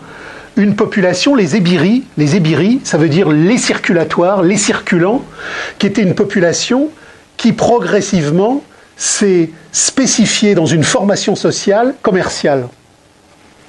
une 0.56 0.76
population, 0.76 1.36
les 1.36 1.56
Ébiri, 1.56 2.04
les 2.18 2.36
Ébiri, 2.36 2.82
ça 2.84 2.98
veut 2.98 3.10
dire 3.10 3.30
les 3.30 3.60
circulatoires, 3.60 4.42
les 4.42 4.58
circulants, 4.58 5.24
qui 5.78 5.86
était 5.86 6.02
une 6.02 6.16
population 6.16 6.90
qui 7.38 7.54
progressivement 7.54 8.64
s'est 8.96 9.52
spécifiée 9.72 10.56
dans 10.56 10.66
une 10.66 10.84
formation 10.84 11.36
sociale 11.36 11.94
commerciale. 12.02 12.68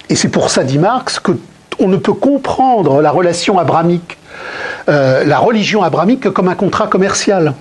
Et 0.09 0.17
c'est 0.17 0.31
pour 0.31 0.49
ça, 0.49 0.65
dit 0.65 0.79
Marx, 0.79 1.21
qu'on 1.21 1.89
ne 1.89 1.97
peut 1.97 2.15
comprendre 2.15 3.03
la 3.03 3.11
relation 3.11 3.59
abramique, 3.59 4.17
euh, 4.89 5.25
la 5.25 5.39
religion 5.39 5.83
abramique 5.83 6.31
comme 6.31 6.49
un 6.49 6.55
contrat 6.55 6.87
commercial. 6.87 7.53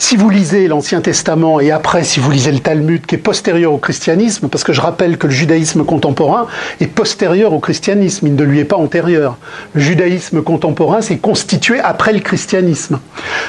Si 0.00 0.16
vous 0.16 0.30
lisez 0.30 0.66
l'Ancien 0.66 1.02
Testament 1.02 1.60
et 1.60 1.70
après 1.70 2.04
si 2.04 2.20
vous 2.20 2.30
lisez 2.30 2.50
le 2.50 2.60
Talmud 2.60 3.04
qui 3.04 3.16
est 3.16 3.18
postérieur 3.18 3.74
au 3.74 3.76
christianisme, 3.76 4.48
parce 4.48 4.64
que 4.64 4.72
je 4.72 4.80
rappelle 4.80 5.18
que 5.18 5.26
le 5.26 5.32
judaïsme 5.32 5.84
contemporain 5.84 6.46
est 6.80 6.86
postérieur 6.86 7.52
au 7.52 7.60
christianisme, 7.60 8.26
il 8.26 8.34
ne 8.34 8.42
lui 8.42 8.60
est 8.60 8.64
pas 8.64 8.78
antérieur. 8.78 9.36
Le 9.74 9.80
judaïsme 9.82 10.42
contemporain 10.42 11.02
s'est 11.02 11.18
constitué 11.18 11.80
après 11.80 12.14
le 12.14 12.20
christianisme. 12.20 12.98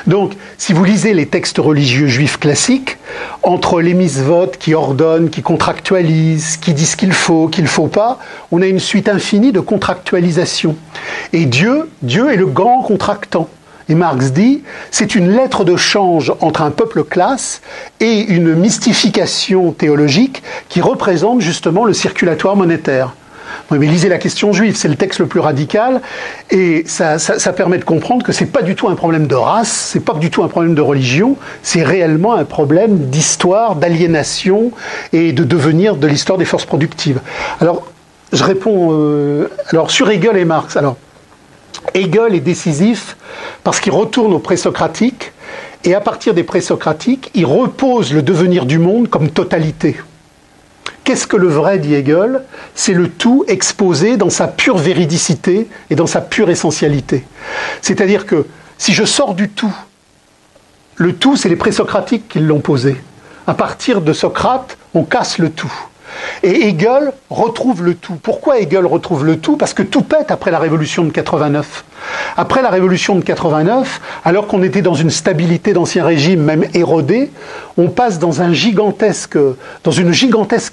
Donc, 0.07 0.33
si 0.57 0.73
vous 0.73 0.83
lisez 0.83 1.13
les 1.13 1.25
textes 1.25 1.57
religieux 1.57 2.07
juifs 2.07 2.37
classiques, 2.37 2.97
entre 3.43 3.79
les 3.79 3.93
votes 3.93 4.57
qui 4.57 4.73
ordonnent, 4.73 5.29
qui 5.29 5.41
contractualisent, 5.41 6.57
qui 6.57 6.73
disent 6.73 6.95
qu'il 6.95 7.13
faut, 7.13 7.47
qu'il 7.47 7.63
ne 7.63 7.69
faut 7.69 7.87
pas, 7.87 8.19
on 8.51 8.61
a 8.61 8.67
une 8.67 8.79
suite 8.79 9.07
infinie 9.07 9.53
de 9.53 9.61
contractualisation. 9.61 10.75
Et 11.31 11.45
Dieu, 11.45 11.89
Dieu 12.01 12.29
est 12.31 12.37
le 12.37 12.45
grand 12.45 12.81
contractant. 12.81 13.47
Et 13.91 13.95
Marx 13.95 14.31
dit, 14.31 14.63
c'est 14.89 15.15
une 15.15 15.35
lettre 15.35 15.65
de 15.65 15.75
change 15.75 16.31
entre 16.39 16.61
un 16.61 16.71
peuple 16.71 17.03
classe 17.03 17.61
et 17.99 18.21
une 18.21 18.55
mystification 18.55 19.73
théologique 19.73 20.43
qui 20.69 20.79
représente 20.79 21.41
justement 21.41 21.83
le 21.83 21.91
circulatoire 21.91 22.55
monétaire. 22.55 23.13
mais 23.69 23.85
lisez 23.85 24.07
la 24.07 24.17
question 24.17 24.53
juive, 24.53 24.77
c'est 24.77 24.87
le 24.87 24.95
texte 24.95 25.19
le 25.19 25.25
plus 25.25 25.41
radical, 25.41 25.99
et 26.51 26.85
ça, 26.87 27.17
permet 27.51 27.79
de 27.79 27.83
comprendre 27.83 28.23
que 28.23 28.31
ce 28.31 28.45
n'est 28.45 28.49
pas 28.49 28.61
du 28.61 28.75
tout 28.75 28.87
un 28.87 28.95
problème 28.95 29.27
de 29.27 29.35
race, 29.35 29.89
c'est 29.91 29.99
pas 29.99 30.13
du 30.13 30.29
tout 30.29 30.41
un 30.41 30.47
problème 30.47 30.73
de 30.73 30.81
religion, 30.81 31.35
c'est 31.61 31.83
réellement 31.83 32.33
un 32.35 32.45
problème 32.45 33.09
d'histoire, 33.09 33.75
d'aliénation 33.75 34.71
et 35.11 35.33
de 35.33 35.43
devenir 35.43 35.97
de 35.97 36.07
l'histoire 36.07 36.37
des 36.37 36.45
forces 36.45 36.65
productives. 36.65 37.19
Alors, 37.59 37.91
je 38.31 38.45
réponds 38.45 38.91
euh, 38.93 39.49
alors 39.73 39.91
sur 39.91 40.09
Hegel 40.09 40.37
et 40.37 40.45
Marx. 40.45 40.77
Alors, 40.77 40.95
Hegel 41.93 42.35
est 42.35 42.41
décisif 42.41 43.17
parce 43.63 43.79
qu'il 43.79 43.91
retourne 43.91 44.33
aux 44.33 44.39
présocratiques 44.39 45.31
et 45.83 45.95
à 45.95 46.01
partir 46.01 46.33
des 46.33 46.43
présocratiques, 46.43 47.31
il 47.33 47.45
repose 47.45 48.13
le 48.13 48.21
devenir 48.21 48.65
du 48.65 48.77
monde 48.77 49.09
comme 49.09 49.29
totalité. 49.29 49.97
Qu'est-ce 51.03 51.25
que 51.25 51.37
le 51.37 51.47
vrai, 51.47 51.79
dit 51.79 51.95
Hegel? 51.95 52.43
C'est 52.75 52.93
le 52.93 53.09
tout 53.09 53.43
exposé 53.47 54.17
dans 54.17 54.29
sa 54.29 54.47
pure 54.47 54.77
véridicité 54.77 55.67
et 55.89 55.95
dans 55.95 56.05
sa 56.05 56.21
pure 56.21 56.51
essentialité. 56.51 57.25
C'est-à-dire 57.81 58.27
que 58.27 58.45
si 58.77 58.93
je 58.93 59.03
sors 59.03 59.33
du 59.33 59.49
tout, 59.49 59.73
le 60.95 61.15
tout, 61.15 61.35
c'est 61.35 61.49
les 61.49 61.55
présocratiques 61.55 62.29
qui 62.29 62.39
l'ont 62.39 62.59
posé. 62.59 62.95
À 63.47 63.55
partir 63.55 64.01
de 64.01 64.13
Socrate, 64.13 64.77
on 64.93 65.03
casse 65.03 65.39
le 65.39 65.49
tout. 65.49 65.73
Et 66.43 66.67
Hegel 66.67 67.11
retrouve 67.29 67.83
le 67.83 67.95
tout. 67.95 68.15
Pourquoi 68.21 68.59
Hegel 68.59 68.85
retrouve 68.85 69.25
le 69.25 69.37
tout? 69.37 69.57
Parce 69.57 69.73
que 69.73 69.83
tout 69.83 70.01
pète 70.01 70.31
après 70.31 70.51
la 70.51 70.59
révolution 70.59 71.03
de 71.03 71.11
89. 71.11 71.85
Après 72.37 72.61
la 72.61 72.69
révolution 72.69 73.15
de 73.15 73.23
89, 73.23 74.01
alors 74.25 74.47
qu'on 74.47 74.63
était 74.63 74.81
dans 74.81 74.93
une 74.93 75.09
stabilité 75.09 75.73
d'ancien 75.73 76.03
régime, 76.03 76.41
même 76.41 76.65
érodée, 76.73 77.29
on 77.77 77.89
passe 77.89 78.19
dans, 78.19 78.31
une 78.31 78.53
gigantesque 78.53 79.37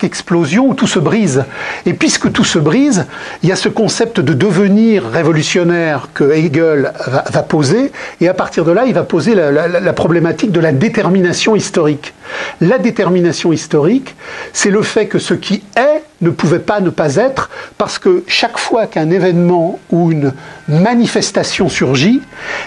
explosion 0.04 0.68
où 0.68 0.74
tout 0.74 0.86
se 0.86 0.98
brise. 0.98 1.44
Et 1.86 1.92
puisque 1.94 2.32
tout 2.32 2.44
se 2.44 2.58
brise, 2.58 3.06
il 3.42 3.48
y 3.48 3.52
a 3.52 3.56
ce 3.56 3.68
concept 3.68 4.20
de 4.20 4.32
devenir 4.32 5.04
révolutionnaire 5.04 6.08
que 6.14 6.32
Hegel 6.32 6.92
va, 7.06 7.42
poser, 7.42 7.92
et 8.20 8.28
à 8.28 8.34
partir 8.34 8.64
de 8.64 8.72
là, 8.72 8.84
il 8.86 8.94
va 8.94 9.02
poser 9.02 9.34
la 9.34 9.92
problématique 9.92 10.52
de 10.52 10.60
la 10.60 10.72
détermination 10.72 11.56
historique. 11.56 12.14
La 12.60 12.78
détermination 12.78 13.52
historique, 13.52 14.14
c'est 14.52 14.70
le 14.70 14.82
fait 14.82 15.06
que 15.06 15.18
ce 15.28 15.34
qui 15.34 15.62
est 15.76 16.02
ne 16.22 16.30
pouvait 16.30 16.58
pas 16.58 16.80
ne 16.80 16.88
pas 16.88 17.16
être, 17.16 17.50
parce 17.76 17.98
que 17.98 18.24
chaque 18.26 18.58
fois 18.58 18.86
qu'un 18.86 19.10
événement 19.10 19.78
ou 19.90 20.10
une 20.10 20.32
manifestation 20.68 21.68
surgit, 21.68 22.22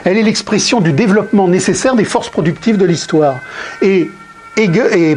elle 0.05 0.17
est 0.17 0.21
l'expression 0.21 0.79
du 0.79 0.93
développement 0.93 1.47
nécessaire 1.47 1.95
des 1.95 2.03
forces 2.03 2.29
productives 2.29 2.77
de 2.77 2.85
l'histoire. 2.85 3.35
Et, 3.81 4.09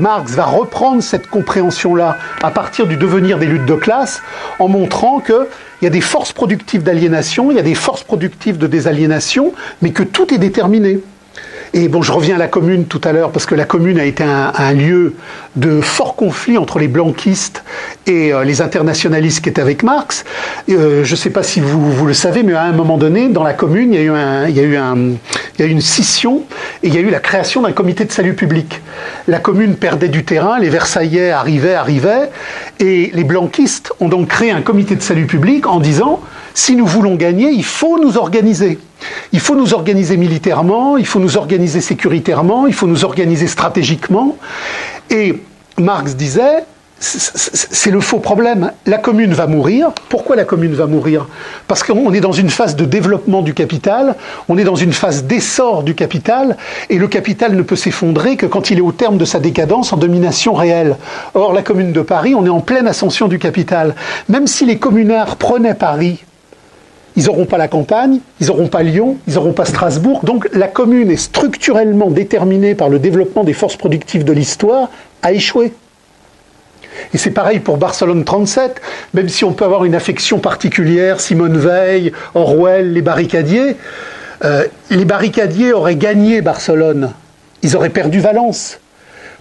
Marx 0.00 0.32
va 0.32 0.46
reprendre 0.46 1.02
cette 1.02 1.28
compréhension-là 1.28 2.16
à 2.42 2.50
partir 2.50 2.86
du 2.86 2.96
devenir 2.96 3.38
des 3.38 3.44
luttes 3.44 3.66
de 3.66 3.74
classe, 3.74 4.22
en 4.58 4.68
montrant 4.68 5.20
qu'il 5.20 5.46
y 5.82 5.86
a 5.86 5.90
des 5.90 6.00
forces 6.00 6.32
productives 6.32 6.82
d'aliénation, 6.82 7.50
il 7.50 7.56
y 7.58 7.60
a 7.60 7.62
des 7.62 7.74
forces 7.74 8.04
productives 8.04 8.56
de 8.56 8.66
désaliénation, 8.66 9.52
mais 9.82 9.90
que 9.90 10.02
tout 10.02 10.32
est 10.32 10.38
déterminé. 10.38 11.00
Et 11.72 11.88
bon, 11.88 12.02
je 12.02 12.12
reviens 12.12 12.36
à 12.36 12.38
la 12.38 12.48
commune 12.48 12.84
tout 12.86 13.00
à 13.04 13.12
l'heure, 13.12 13.30
parce 13.30 13.46
que 13.46 13.54
la 13.54 13.64
commune 13.64 13.98
a 13.98 14.04
été 14.04 14.22
un, 14.22 14.72
lieu 14.72 15.14
de 15.56 15.80
fort 15.80 16.14
conflit 16.16 16.58
entre 16.58 16.78
les 16.78 16.88
blanquistes 16.88 17.64
et 18.06 18.32
euh, 18.32 18.44
les 18.44 18.60
internationalistes 18.60 19.42
qui 19.42 19.48
étaient 19.48 19.62
avec 19.62 19.82
Marx. 19.82 20.24
Euh, 20.68 21.04
je 21.04 21.10
ne 21.10 21.16
sais 21.16 21.30
pas 21.30 21.42
si 21.42 21.60
vous, 21.60 21.90
vous, 21.90 22.06
le 22.06 22.14
savez, 22.14 22.42
mais 22.42 22.54
à 22.54 22.62
un 22.62 22.72
moment 22.72 22.98
donné, 22.98 23.28
dans 23.28 23.42
la 23.42 23.54
commune, 23.54 23.92
il 23.92 23.96
y 23.96 24.02
a 24.02 24.02
eu, 24.02 24.48
il 24.48 24.56
y 24.56 25.62
a 25.62 25.66
eu 25.66 25.70
une 25.70 25.80
scission 25.80 26.42
et 26.82 26.88
il 26.88 26.94
y 26.94 26.98
a 26.98 27.00
eu 27.00 27.10
la 27.10 27.20
création 27.20 27.62
d'un 27.62 27.72
comité 27.72 28.04
de 28.04 28.12
salut 28.12 28.34
public. 28.34 28.80
La 29.26 29.38
commune 29.38 29.76
perdait 29.76 30.08
du 30.08 30.24
terrain, 30.24 30.58
les 30.58 30.68
Versaillais 30.68 31.30
arrivaient, 31.30 31.74
arrivaient, 31.74 32.30
et 32.80 33.10
les 33.14 33.24
blanquistes 33.24 33.92
ont 34.00 34.08
donc 34.08 34.28
créé 34.28 34.50
un 34.50 34.62
comité 34.62 34.96
de 34.96 35.02
salut 35.02 35.26
public 35.26 35.66
en 35.66 35.80
disant 35.80 36.20
si 36.55 36.76
nous 36.76 36.86
voulons 36.86 37.16
gagner, 37.16 37.51
il 37.51 37.64
faut 37.64 37.98
nous 37.98 38.16
organiser. 38.16 38.78
Il 39.32 39.40
faut 39.40 39.56
nous 39.56 39.74
organiser 39.74 40.16
militairement, 40.16 40.97
il 40.97 41.05
faut 41.05 41.18
nous 41.18 41.36
organiser 41.36 41.81
sécuritairement, 41.81 42.66
il 42.66 42.72
faut 42.72 42.86
nous 42.86 43.05
organiser 43.05 43.48
stratégiquement. 43.48 44.36
Et 45.10 45.43
Marx 45.78 46.14
disait, 46.14 46.64
c'est 47.01 47.90
le 47.90 48.01
faux 48.01 48.20
problème. 48.20 48.70
La 48.86 48.98
commune 48.98 49.35
va 49.35 49.47
mourir. 49.47 49.90
Pourquoi 50.09 50.36
la 50.36 50.44
commune 50.44 50.74
va 50.74 50.86
mourir? 50.86 51.26
Parce 51.66 51.82
qu'on 51.82 52.12
est 52.14 52.20
dans 52.20 52.32
une 52.32 52.48
phase 52.48 52.76
de 52.76 52.85
développement 52.85 53.43
du 53.43 53.52
capital, 53.52 54.14
on 54.48 54.56
est 54.56 54.64
dans 54.64 54.76
une 54.76 54.93
phase 54.93 55.24
d'essor 55.24 55.82
du 55.82 55.94
capital, 55.94 56.56
et 56.89 56.98
le 56.98 57.09
capital 57.09 57.56
ne 57.56 57.62
peut 57.62 57.76
s'effondrer 57.76 58.36
que 58.36 58.47
quand 58.47 58.70
il 58.70 58.78
est 58.78 58.82
au 58.82 58.93
terme 58.93 59.18
de 59.18 59.24
sa 59.24 59.40
décadence 59.40 59.93
en 59.93 59.97
domination 59.97 60.55
réelle. 60.55 60.97
Or, 61.35 61.52
la 61.52 61.62
commune 61.62 61.93
de 61.93 62.01
Paris, 62.01 62.35
on 62.35 62.47
est 62.47 62.51
en 62.51 62.60
pleine 62.60 62.86
ascension 62.86 63.28
du 63.28 63.39
capital. 63.39 63.97
Même 64.28 64.47
si 64.47 64.64
les 64.64 64.78
communards 64.78 65.36
prenaient 65.36 65.74
Paris, 65.74 66.24
ils 67.16 67.26
n'auront 67.26 67.46
pas 67.46 67.58
la 67.58 67.68
campagne, 67.68 68.18
ils 68.40 68.48
n'auront 68.48 68.68
pas 68.68 68.82
Lyon, 68.82 69.18
ils 69.26 69.34
n'auront 69.34 69.52
pas 69.52 69.64
Strasbourg. 69.64 70.20
Donc 70.24 70.48
la 70.52 70.68
commune 70.68 71.10
est 71.10 71.16
structurellement 71.16 72.10
déterminée 72.10 72.74
par 72.74 72.88
le 72.88 72.98
développement 72.98 73.44
des 73.44 73.52
forces 73.52 73.76
productives 73.76 74.24
de 74.24 74.32
l'histoire 74.32 74.90
à 75.22 75.32
échouer. 75.32 75.72
Et 77.12 77.18
c'est 77.18 77.30
pareil 77.30 77.60
pour 77.60 77.76
Barcelone 77.76 78.24
37, 78.24 78.80
même 79.14 79.28
si 79.28 79.44
on 79.44 79.52
peut 79.52 79.64
avoir 79.64 79.84
une 79.84 79.94
affection 79.94 80.38
particulière, 80.38 81.20
Simone 81.20 81.58
Veil, 81.58 82.12
Orwell, 82.34 82.92
les 82.92 83.02
barricadiers, 83.02 83.76
euh, 84.44 84.66
les 84.90 85.04
barricadiers 85.04 85.72
auraient 85.72 85.96
gagné 85.96 86.40
Barcelone, 86.40 87.12
ils 87.62 87.76
auraient 87.76 87.90
perdu 87.90 88.20
Valence. 88.20 88.78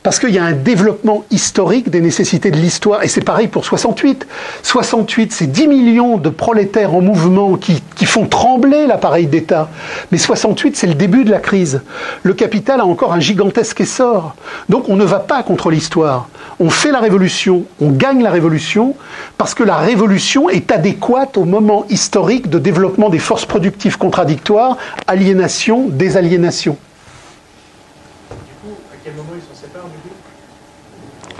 Parce 0.03 0.19
qu'il 0.19 0.31
y 0.31 0.37
a 0.37 0.43
un 0.43 0.51
développement 0.51 1.23
historique 1.31 1.89
des 1.89 2.01
nécessités 2.01 2.51
de 2.51 2.57
l'histoire. 2.57 3.03
Et 3.03 3.07
c'est 3.07 3.23
pareil 3.23 3.47
pour 3.47 3.63
68. 3.63 4.27
68, 4.61 5.31
c'est 5.31 5.47
10 5.47 5.67
millions 5.67 6.17
de 6.17 6.29
prolétaires 6.29 6.93
en 6.93 7.01
mouvement 7.01 7.55
qui, 7.55 7.81
qui 7.95 8.05
font 8.05 8.25
trembler 8.25 8.85
l'appareil 8.85 9.27
d'État. 9.27 9.69
Mais 10.11 10.17
68, 10.17 10.75
c'est 10.75 10.87
le 10.87 10.95
début 10.95 11.23
de 11.23 11.31
la 11.31 11.39
crise. 11.39 11.81
Le 12.23 12.33
capital 12.33 12.81
a 12.81 12.85
encore 12.85 13.13
un 13.13 13.21
gigantesque 13.21 13.79
essor. 13.79 14.35
Donc 14.67 14.89
on 14.89 14.97
ne 14.97 15.05
va 15.05 15.19
pas 15.19 15.41
contre 15.41 15.69
l'histoire. 15.69 16.27
On 16.59 16.69
fait 16.69 16.91
la 16.91 16.99
révolution, 16.99 17.63
on 17.81 17.89
gagne 17.89 18.21
la 18.21 18.29
révolution, 18.29 18.95
parce 19.37 19.53
que 19.53 19.63
la 19.63 19.77
révolution 19.77 20.49
est 20.49 20.71
adéquate 20.71 21.37
au 21.37 21.45
moment 21.45 21.85
historique 21.89 22.49
de 22.49 22.59
développement 22.59 23.09
des 23.09 23.19
forces 23.19 23.45
productives 23.45 23.97
contradictoires, 23.97 24.77
aliénation, 25.07 25.87
désaliénation. 25.87 26.77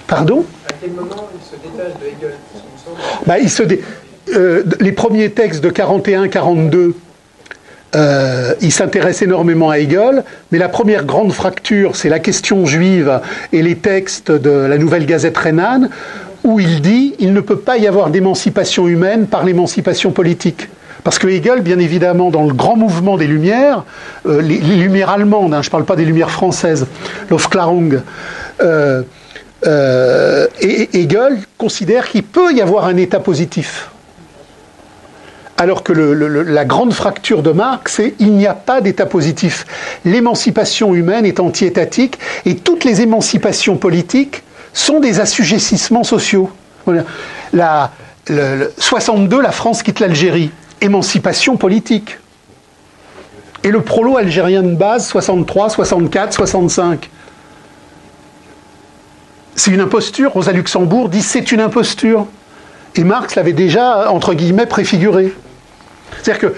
Pardon? 0.08 0.46
À 0.68 0.74
quel 0.82 0.92
moment 0.92 1.30
il 1.34 1.44
se 1.44 1.56
détache 1.62 2.00
de 2.00 2.06
Hegel? 2.08 2.36
Bah, 3.26 3.40
il 3.40 3.50
se 3.50 3.64
euh, 4.36 4.64
Les 4.80 4.92
premiers 4.92 5.32
textes 5.32 5.64
de 5.64 5.70
41-42, 5.70 6.94
euh, 7.96 8.56
il 8.62 8.72
s'intéresse 8.72 9.22
énormément 9.22 9.70
à 9.70 9.80
Hegel, 9.80 10.24
mais 10.52 10.58
la 10.58 10.70
première 10.70 11.06
grande 11.06 11.32
fracture, 11.32 11.96
c'est 11.96 12.10
la 12.10 12.20
question 12.20 12.66
juive 12.66 13.22
et 13.52 13.62
les 13.62 13.76
textes 13.76 14.32
de 14.32 14.50
la 14.50 14.78
Nouvelle 14.78 15.06
Gazette 15.06 15.38
rhénane, 15.38 15.90
où 16.44 16.60
il 16.60 16.82
dit 16.82 17.16
il 17.20 17.34
ne 17.34 17.42
peut 17.42 17.60
pas 17.60 17.78
y 17.78 17.88
avoir 17.88 18.10
d'émancipation 18.10 18.88
humaine 18.88 19.28
par 19.28 19.46
l'émancipation 19.46 20.12
politique. 20.12 20.70
Parce 21.04 21.20
que 21.20 21.28
Hegel, 21.28 21.62
bien 21.62 21.80
évidemment, 21.80 22.32
dans 22.32 22.46
le 22.46 22.54
grand 22.54 22.78
mouvement 22.78 23.18
des 23.18 23.28
Lumières, 23.28 23.84
euh, 24.26 24.42
les, 24.42 24.58
Lumières 24.58 25.10
allemandes, 25.10 25.54
hein, 25.54 25.62
je 25.62 25.68
ne 25.68 25.72
parle 25.72 25.86
pas 25.86 25.98
des 25.98 26.06
Lumières 26.06 26.32
françaises, 26.32 26.88
l'Aufklärung, 27.30 28.02
euh, 28.62 29.04
euh, 29.66 30.48
et 30.60 31.02
Hegel 31.02 31.40
considère 31.58 32.10
qu'il 32.10 32.24
peut 32.24 32.54
y 32.54 32.62
avoir 32.62 32.86
un 32.86 32.98
état 32.98 33.20
positif. 33.20 33.90
Alors 35.58 35.84
que 35.84 35.94
la 35.94 36.66
grande 36.66 36.94
fracture 36.94 37.44
de 37.44 37.52
Marx, 37.52 37.94
c'est 37.96 38.16
il 38.20 38.34
n'y 38.34 38.48
a 38.48 38.56
pas 38.56 38.82
d'état 38.82 39.06
positif. 39.06 39.66
L'émancipation 40.04 40.96
humaine 40.96 41.26
est 41.26 41.40
anti-étatique 41.40 42.18
et 42.46 42.56
toutes 42.56 42.84
les 42.84 43.02
émancipations 43.02 43.78
politiques 43.78 44.44
sont 44.74 45.00
des 45.00 45.20
assujettissements 45.20 46.04
sociaux. 46.04 46.50
La, 47.54 47.92
62, 48.78 49.42
la 49.42 49.52
France 49.52 49.84
quitte 49.84 50.00
l'Algérie. 50.00 50.50
Émancipation 50.82 51.56
politique. 51.56 52.18
Et 53.64 53.70
le 53.70 53.82
prolo 53.82 54.18
algérien 54.18 54.64
de 54.64 54.76
base, 54.76 55.08
63, 55.08 55.70
64, 55.70 56.34
65. 56.34 57.10
C'est 59.56 59.72
une 59.72 59.82
imposture. 59.82 60.34
Rosa 60.34 60.52
Luxembourg 60.52 61.10
dit 61.10 61.22
c'est 61.22 61.52
une 61.52 61.62
imposture. 61.62 62.28
Et 62.96 63.04
Marx 63.04 63.36
l'avait 63.36 63.54
déjà, 63.54 64.12
entre 64.12 64.34
guillemets, 64.34 64.66
préfiguré. 64.66 65.34
C'est-à-dire 66.22 66.52
que, 66.52 66.56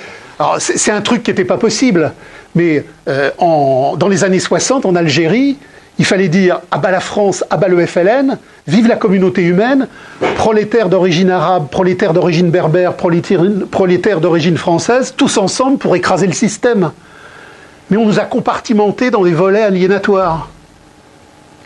c'est 0.60 0.92
un 0.92 1.02
truc 1.02 1.24
qui 1.24 1.32
n'était 1.32 1.46
pas 1.46 1.58
possible, 1.58 2.12
mais 2.56 2.84
euh, 3.08 3.32
dans 3.40 4.08
les 4.10 4.24
années 4.26 4.40
60, 4.40 4.86
en 4.86 4.96
Algérie, 4.96 5.58
il 5.98 6.06
fallait 6.06 6.28
dire 6.28 6.60
à 6.72 6.78
bas 6.78 6.92
la 6.92 7.00
France, 7.00 7.46
à 7.50 7.56
bas 7.56 7.70
le 7.70 7.86
FLN, 7.86 8.38
vive 8.68 8.88
la 8.88 8.98
communauté 8.98 9.44
humaine, 9.44 9.88
prolétaires 10.36 10.90
d'origine 10.90 11.30
arabe, 11.30 11.70
prolétaires 11.70 12.12
d'origine 12.12 12.50
berbère, 12.50 12.96
prolétaires 12.96 14.20
d'origine 14.20 14.58
française, 14.58 15.14
tous 15.16 15.38
ensemble 15.38 15.78
pour 15.78 15.96
écraser 15.96 16.28
le 16.28 16.34
système. 16.34 16.92
Mais 17.90 17.98
on 17.98 18.06
nous 18.06 18.20
a 18.20 18.26
compartimentés 18.26 19.12
dans 19.12 19.24
des 19.24 19.34
volets 19.34 19.62
aliénatoires. 19.62 20.50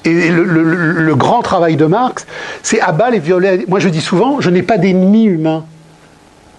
Et 0.05 0.29
le, 0.29 1.15
grand 1.15 1.41
travail 1.41 1.75
de 1.75 1.85
Marx, 1.85 2.25
c'est 2.63 2.79
abat 2.79 3.09
les 3.09 3.19
violets. 3.19 3.65
Moi 3.67 3.79
je 3.79 3.89
dis 3.89 4.01
souvent, 4.01 4.39
je 4.39 4.49
n'ai 4.49 4.63
pas 4.63 4.77
d'ennemis 4.77 5.25
humains. 5.25 5.65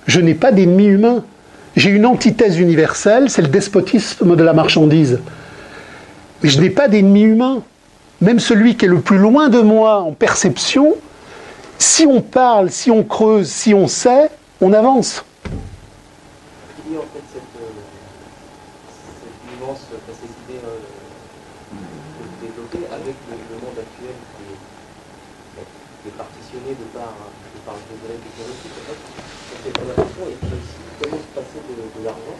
Je 0.06 0.20
n'ai 0.20 0.34
pas 0.34 0.52
d'ennemis 0.52 0.86
humains. 0.86 1.24
J'ai 1.76 1.90
une 1.90 2.04
antithèse 2.04 2.58
universelle, 2.58 3.30
c'est 3.30 3.42
le 3.42 3.48
despotisme 3.48 4.36
de 4.36 4.42
la 4.42 4.52
marchandise. 4.52 5.20
Mais 6.42 6.48
je 6.48 6.60
n'ai 6.60 6.70
pas 6.70 6.88
d'ennemi 6.88 7.22
humain. 7.22 7.62
Même 8.20 8.38
celui 8.38 8.76
qui 8.76 8.84
est 8.84 8.88
le 8.88 9.00
plus 9.00 9.18
loin 9.18 9.48
de 9.48 9.60
moi 9.60 10.00
en 10.00 10.12
perception, 10.12 10.96
si 11.78 12.06
on 12.06 12.20
parle, 12.20 12.70
si 12.70 12.90
on 12.90 13.02
creuse, 13.02 13.48
si 13.48 13.72
on 13.72 13.88
sait, 13.88 14.30
on 14.60 14.72
avance. 14.72 15.24
Il 16.86 16.92
y 16.92 16.96
a 16.96 17.00
en 17.00 17.08
fait 17.08 17.24
cette, 17.32 17.56
euh, 17.56 17.72
cette 19.24 19.60
nuance, 19.60 19.80
cette 19.88 20.28
idée 20.28 20.60
euh, 20.60 20.84
que 21.72 22.24
vous 22.28 22.36
développez 22.44 22.84
avec 22.92 23.16
le, 23.24 23.36
le, 23.40 23.56
monde 23.56 23.78
actuel 23.80 24.16
qui 24.36 24.44
est, 24.52 24.60
qui 26.02 26.08
est 26.08 26.18
partitionné 26.20 26.76
de 26.76 26.86
par, 26.92 27.16
de 27.16 27.60
par 27.64 27.74
le 27.80 27.84
degré 27.88 28.20
de 28.20 28.28
théorique. 28.36 28.68
En 28.68 28.84
fait, 28.84 29.00
cette 29.64 29.78
relation 29.80 30.22
et 30.28 30.36
puis 30.36 30.52
aussi 30.60 30.76
comment 31.00 31.16
se 31.16 31.32
passer 31.32 31.60
de, 31.64 32.00
de 32.00 32.04
l'argent. 32.04 32.36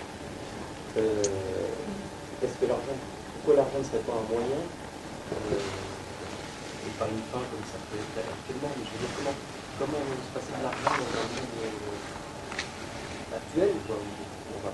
Euh, 0.99 2.45
Est-ce 2.45 2.57
que 2.61 2.69
l'argent 2.69 3.01
pourquoi 3.41 3.65
l'argent 3.65 3.70
ne 3.81 3.85
serait 3.85 4.05
pas 4.05 4.13
un 4.13 4.27
moyen 4.29 4.61
euh, 4.61 5.57
et 5.57 6.93
pas 7.01 7.09
une 7.09 7.25
fin 7.33 7.41
comme 7.41 7.65
ça 7.65 7.81
peut 7.89 7.97
être 7.97 8.29
actuellement 8.29 8.69
Mais 8.77 8.85
je 8.85 8.93
veux 8.93 9.01
dire, 9.01 9.13
comment, 9.17 9.37
comment 9.81 10.05
se 10.05 10.31
passer 10.37 10.53
de 10.53 10.61
l'argent 10.61 11.01
dans 11.01 11.13
un 11.17 11.27
monde 11.33 11.57
euh, 11.65 13.37
actuel 13.41 13.73
quoi, 13.89 13.97
on 13.97 14.61
va 14.61 14.73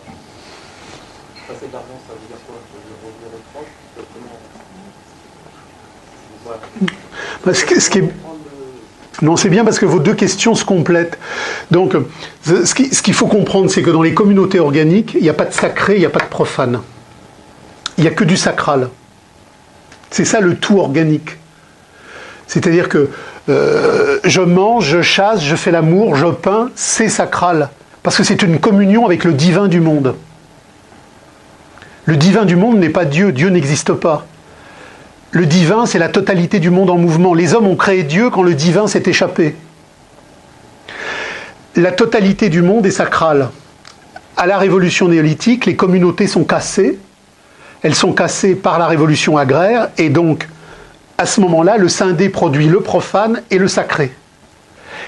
passer 1.47 1.71
de 1.71 1.75
l'argent, 1.75 1.99
ça 2.03 2.19
veut 2.19 2.27
dire 2.27 2.43
quoi? 2.51 2.59
Je 2.67 2.83
veux 2.83 2.99
revenir 2.99 3.31
au 3.31 3.43
proche 3.55 3.71
Comment 3.95 4.43
voilà. 6.45 6.63
Parce 7.45 7.65
que, 7.65 7.81
ce 7.81 7.91
qui 7.91 7.99
est... 7.99 8.11
Non, 9.23 9.37
c'est 9.37 9.49
bien 9.49 9.65
parce 9.65 9.79
que 9.79 9.87
vos 9.87 9.99
deux 9.99 10.15
questions 10.15 10.55
se 10.55 10.65
complètent. 10.65 11.19
Donc, 11.71 11.97
ce 12.45 13.03
qu'il 13.03 13.15
faut 13.15 13.27
comprendre, 13.27 13.69
c'est 13.71 13.83
que 13.83 13.91
dans 13.91 14.03
les 14.03 14.15
communautés 14.15 14.61
organiques, 14.61 15.15
il 15.15 15.23
n'y 15.23 15.29
a 15.29 15.35
pas 15.35 15.47
de 15.47 15.53
sacré, 15.53 15.95
il 15.95 16.01
n'y 16.01 16.07
a 16.07 16.11
pas 16.11 16.21
de 16.21 16.29
profane 16.29 16.83
il 17.99 18.03
n'y 18.03 18.09
a 18.09 18.13
que 18.13 18.25
du 18.25 18.37
sacral. 18.37 18.89
C'est 20.11 20.25
ça 20.25 20.41
le 20.41 20.57
tout 20.57 20.79
organique. 20.79 21.37
C'est-à-dire 22.47 22.89
que 22.89 23.11
euh, 23.49 24.19
je 24.25 24.41
mange, 24.41 24.87
je 24.87 25.03
chasse, 25.03 25.43
je 25.43 25.57
fais 25.57 25.71
l'amour, 25.71 26.17
je 26.17 26.27
peins, 26.27 26.71
c'est 26.75 27.09
sacral. 27.09 27.71
Parce 28.03 28.17
que 28.17 28.25
c'est 28.25 28.43
une 28.43 28.59
communion 28.59 29.05
avec 29.05 29.25
le 29.25 29.33
divin 29.33 29.69
du 29.69 29.81
monde. 29.81 30.15
Le 32.05 32.17
divin 32.17 32.45
du 32.45 32.55
monde 32.55 32.79
n'est 32.79 32.89
pas 32.91 33.05
Dieu, 33.05 33.33
Dieu 33.33 33.49
n'existe 33.49 33.93
pas. 33.93 34.27
Le 35.33 35.45
divin, 35.45 35.87
c'est 35.87 35.99
la 35.99 36.09
totalité 36.09 36.61
du 36.61 36.71
monde 36.71 36.89
en 36.89 36.99
mouvement. 36.99 37.35
Les 37.35 37.55
hommes 37.55 37.67
ont 37.67 37.77
créé 37.77 38.05
Dieu 38.05 38.31
quand 38.31 38.43
le 38.43 38.55
divin 38.55 38.87
s'est 38.87 39.03
échappé. 39.07 39.57
La 41.75 41.93
totalité 41.93 42.49
du 42.49 42.63
monde 42.63 42.87
est 42.87 42.91
sacrale. 42.91 43.51
À 44.37 44.47
la 44.47 44.57
révolution 44.57 45.09
néolithique, 45.09 45.67
les 45.67 45.77
communautés 45.77 46.27
sont 46.27 46.45
cassées, 46.45 46.99
elles 47.87 47.95
sont 47.95 48.13
cassées 48.13 48.57
par 48.57 48.81
la 48.81 48.89
révolution 48.89 49.39
agraire, 49.39 49.91
et 49.97 50.09
donc, 50.09 50.49
à 51.19 51.25
ce 51.25 51.41
moment-là, 51.41 51.77
le 51.77 51.89
scindé 51.89 52.29
produit 52.31 52.67
le 52.67 52.81
profane 52.81 53.43
et 53.53 53.59
le 53.59 53.69
sacré. 53.69 54.11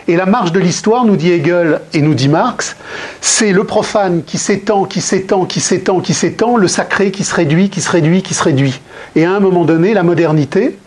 Et 0.06 0.14
la 0.14 0.26
marche 0.26 0.52
de 0.52 0.60
l'histoire, 0.60 1.04
nous 1.04 1.16
dit 1.16 1.32
Hegel 1.32 1.80
et 1.92 2.00
nous 2.02 2.14
dit 2.14 2.28
Marx, 2.28 2.76
c'est 3.20 3.50
le 3.50 3.64
profane 3.64 4.22
qui 4.22 4.38
s'étend, 4.38 4.84
qui 4.84 5.00
s'étend, 5.00 5.44
qui 5.44 5.60
s'étend, 5.60 5.98
qui 5.98 6.14
s'étend, 6.14 6.56
le 6.56 6.68
sacré 6.68 7.10
qui 7.10 7.24
se 7.24 7.34
réduit, 7.34 7.68
qui 7.68 7.80
se 7.80 7.90
réduit, 7.90 8.22
qui 8.22 8.34
se 8.34 8.44
réduit. 8.44 8.80
Et 9.16 9.24
à 9.24 9.32
un 9.32 9.40
moment 9.40 9.64
donné, 9.64 9.92
la 9.92 10.04
modernité, 10.04 10.78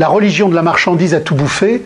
la 0.00 0.08
religion 0.08 0.48
de 0.48 0.56
la 0.56 0.62
marchandise 0.62 1.14
a 1.14 1.20
tout 1.20 1.36
bouffé, 1.36 1.84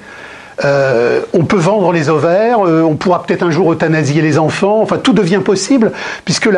euh, 0.64 1.22
on 1.32 1.44
peut 1.44 1.56
vendre 1.56 1.92
les 1.92 2.08
ovaires, 2.08 2.66
euh, 2.66 2.82
on 2.82 2.96
pourra 2.96 3.22
peut-être 3.22 3.42
un 3.42 3.50
jour 3.50 3.72
euthanasier 3.72 4.20
les 4.20 4.38
enfants, 4.38 4.80
enfin 4.82 4.98
tout 4.98 5.12
devient 5.12 5.40
possible, 5.44 5.92
puisque 6.24 6.48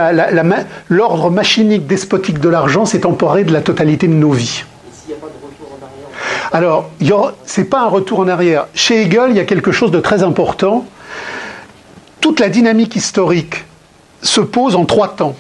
l'ordre 0.88 1.30
machinique 1.30 1.86
despotique 1.86 2.40
de 2.40 2.48
l'argent 2.48 2.84
s'est 2.84 3.06
emparé 3.06 3.44
de 3.44 3.52
la 3.52 3.60
totalité 3.60 4.08
de 4.08 4.14
nos 4.14 4.32
vies. 4.32 4.64
Alors, 6.52 6.90
ce 7.00 7.60
n'est 7.60 7.66
pas 7.66 7.80
un 7.80 7.88
retour 7.88 8.20
en 8.20 8.28
arrière. 8.28 8.66
Chez 8.74 9.02
Hegel, 9.02 9.30
il 9.30 9.36
y 9.36 9.40
a 9.40 9.44
quelque 9.44 9.72
chose 9.72 9.90
de 9.90 10.00
très 10.00 10.22
important. 10.22 10.84
Toute 12.20 12.40
la 12.40 12.48
dynamique 12.48 12.96
historique 12.96 13.64
se 14.22 14.40
pose 14.40 14.76
en 14.76 14.84
trois 14.84 15.08
temps. 15.08 15.34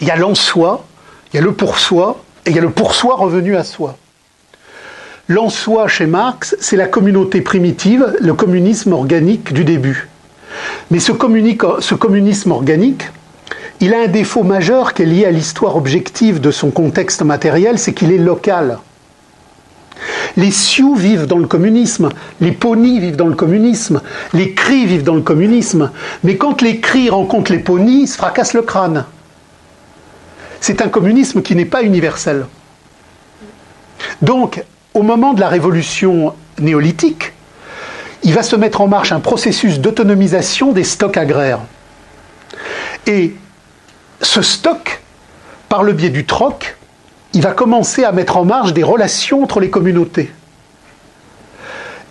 Il 0.00 0.06
y 0.06 0.10
a 0.10 0.16
l'en-soi, 0.16 0.84
il 1.32 1.36
y 1.36 1.38
a 1.40 1.42
le 1.42 1.52
pour-soi, 1.52 2.22
et 2.46 2.50
il 2.50 2.56
y 2.56 2.58
a 2.58 2.62
le 2.62 2.70
pour-soi 2.70 3.16
revenu 3.16 3.56
à 3.56 3.64
soi. 3.64 3.96
L'en 5.28 5.50
soi 5.50 5.86
chez 5.86 6.06
Marx, 6.06 6.56
c'est 6.60 6.76
la 6.76 6.88
communauté 6.88 7.42
primitive, 7.42 8.16
le 8.20 8.34
communisme 8.34 8.92
organique 8.92 9.52
du 9.52 9.64
début. 9.64 10.08
Mais 10.90 10.98
ce, 10.98 11.12
communisme 11.12 12.50
organique, 12.50 13.04
il 13.80 13.94
a 13.94 14.02
un 14.02 14.08
défaut 14.08 14.42
majeur 14.42 14.94
qui 14.94 15.02
est 15.02 15.06
lié 15.06 15.24
à 15.24 15.30
l'histoire 15.30 15.76
objective 15.76 16.40
de 16.40 16.50
son 16.50 16.70
contexte 16.70 17.22
matériel, 17.22 17.78
c'est 17.78 17.92
qu'il 17.92 18.10
est 18.10 18.18
local. 18.18 18.78
Les 20.36 20.50
Sioux 20.50 20.96
vivent 20.96 21.26
dans 21.26 21.38
le 21.38 21.46
communisme, 21.46 22.08
les 22.40 22.52
Ponis 22.52 22.98
vivent 22.98 23.16
dans 23.16 23.28
le 23.28 23.36
communisme, 23.36 24.00
les 24.34 24.54
Cris 24.54 24.86
vivent 24.86 25.04
dans 25.04 25.14
le 25.14 25.22
communisme, 25.22 25.92
mais 26.24 26.36
quand 26.36 26.62
les 26.62 26.80
Cris 26.80 27.10
rencontrent 27.10 27.52
les 27.52 27.60
Ponis, 27.60 28.02
ils 28.02 28.08
se 28.08 28.16
fracassent 28.16 28.54
le 28.54 28.62
crâne. 28.62 29.04
C'est 30.60 30.82
un 30.82 30.88
communisme 30.88 31.42
qui 31.42 31.54
n'est 31.54 31.64
pas 31.64 31.82
universel. 31.82 32.46
Donc, 34.20 34.64
au 34.94 35.02
moment 35.02 35.34
de 35.34 35.40
la 35.40 35.48
révolution 35.48 36.34
néolithique, 36.58 37.32
il 38.22 38.34
va 38.34 38.42
se 38.42 38.56
mettre 38.56 38.80
en 38.80 38.88
marche 38.88 39.12
un 39.12 39.20
processus 39.20 39.80
d'autonomisation 39.80 40.72
des 40.72 40.84
stocks 40.84 41.16
agraires. 41.16 41.60
Et 43.06 43.34
ce 44.20 44.42
stock, 44.42 45.00
par 45.68 45.82
le 45.82 45.92
biais 45.92 46.10
du 46.10 46.24
troc, 46.24 46.76
il 47.32 47.42
va 47.42 47.52
commencer 47.52 48.04
à 48.04 48.12
mettre 48.12 48.36
en 48.36 48.44
marche 48.44 48.72
des 48.72 48.82
relations 48.82 49.42
entre 49.42 49.58
les 49.58 49.70
communautés. 49.70 50.30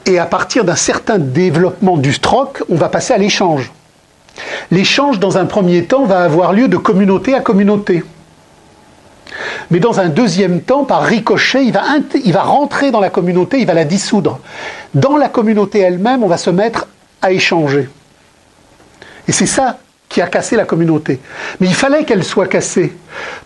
Et 0.05 0.17
à 0.17 0.25
partir 0.25 0.65
d'un 0.65 0.75
certain 0.75 1.19
développement 1.19 1.97
du 1.97 2.19
troc, 2.19 2.63
on 2.69 2.75
va 2.75 2.89
passer 2.89 3.13
à 3.13 3.17
l'échange. 3.17 3.71
L'échange, 4.71 5.19
dans 5.19 5.37
un 5.37 5.45
premier 5.45 5.85
temps, 5.85 6.05
va 6.05 6.23
avoir 6.23 6.53
lieu 6.53 6.67
de 6.67 6.77
communauté 6.77 7.35
à 7.35 7.41
communauté. 7.41 8.03
Mais 9.69 9.80
dans 9.80 9.99
un 9.99 10.09
deuxième 10.09 10.61
temps, 10.61 10.84
par 10.84 11.03
ricochet, 11.03 11.65
il 11.65 11.72
va, 11.72 11.84
il 12.23 12.34
va 12.34 12.43
rentrer 12.43 12.91
dans 12.91 12.99
la 12.99 13.09
communauté, 13.09 13.59
il 13.59 13.68
va 13.68 13.73
la 13.73 13.85
dissoudre. 13.85 14.39
Dans 14.93 15.18
la 15.18 15.30
communauté 15.30 15.80
elle-même, 15.80 16.23
on 16.23 16.27
va 16.27 16.38
se 16.38 16.49
mettre 16.49 16.88
à 17.22 17.31
échanger. 17.31 17.89
Et 19.27 19.31
c'est 19.31 19.45
ça 19.45 19.77
qui 20.09 20.22
a 20.22 20.27
cassé 20.27 20.55
la 20.55 20.65
communauté. 20.65 21.19
Mais 21.59 21.68
il 21.68 21.73
fallait 21.73 22.03
qu'elle 22.03 22.23
soit 22.23 22.47
cassée. 22.47 22.93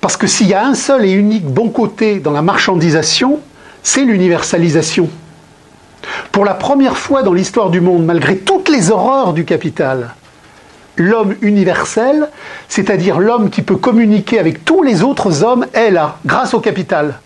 Parce 0.02 0.18
que 0.18 0.26
s'il 0.26 0.48
y 0.48 0.54
a 0.54 0.66
un 0.66 0.74
seul 0.74 1.06
et 1.06 1.12
unique 1.12 1.46
bon 1.46 1.70
côté 1.70 2.20
dans 2.20 2.32
la 2.32 2.42
marchandisation, 2.42 3.40
c'est 3.84 4.04
l'universalisation. 4.04 5.10
Pour 6.32 6.44
la 6.44 6.56
première 6.56 6.98
fois 6.98 7.24
dans 7.24 7.34
l'histoire 7.34 7.70
du 7.70 7.82
monde, 7.82 8.06
malgré 8.06 8.38
toutes 8.38 8.70
les 8.70 8.90
horreurs 8.90 9.34
du 9.34 9.46
capital, 9.46 10.16
l'homme 10.98 11.36
universel, 11.42 12.30
c'est-à-dire 12.68 13.20
l'homme 13.20 13.50
qui 13.50 13.62
peut 13.62 13.76
communiquer 13.76 14.40
avec 14.40 14.66
tous 14.66 14.84
les 14.84 15.04
autres 15.04 15.44
hommes, 15.44 15.66
est 15.74 15.92
là, 15.92 16.18
grâce 16.26 16.54
au 16.54 16.60
capital. 16.60 17.20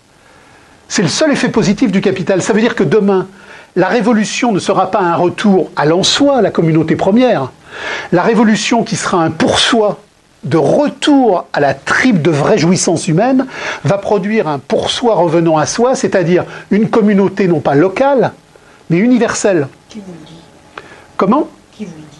C'est 0.88 1.02
le 1.02 1.08
seul 1.08 1.32
effet 1.32 1.50
positif 1.50 1.92
du 1.92 2.02
capital. 2.02 2.42
Ça 2.42 2.54
veut 2.54 2.62
dire 2.62 2.76
que 2.76 2.84
demain, 2.84 3.28
la 3.76 3.88
révolution 3.88 4.52
ne 4.52 4.60
sera 4.60 4.90
pas 4.90 5.02
un 5.02 5.16
retour 5.16 5.70
à 5.76 5.86
l'en-soi, 5.86 6.38
à 6.38 6.42
la 6.42 6.52
communauté 6.52 6.96
première. 6.96 7.52
La 8.12 8.24
révolution 8.24 8.84
qui 8.84 8.96
sera 8.96 9.24
un 9.24 9.30
pour-soi 9.30 10.00
de 10.44 10.58
retour 10.58 11.46
à 11.54 11.60
la 11.60 11.74
tripe 11.74 12.22
de 12.22 12.32
vraie 12.32 12.58
jouissance 12.58 13.08
humaine 13.08 13.46
va 13.84 13.98
produire 13.98 14.48
un 14.48 14.58
pour-soi 14.58 15.16
revenant 15.16 15.58
à 15.58 15.66
soi, 15.66 15.96
c'est-à-dire 15.96 16.46
une 16.72 16.90
communauté 16.90 17.48
non 17.48 17.60
pas 17.60 17.76
locale, 17.76 18.32
mais 18.90 18.98
universelle. 18.98 19.68
Comment 21.18 21.48
Qui 21.74 21.86
vous 21.86 21.92
le 21.96 22.02
dit 22.02 22.20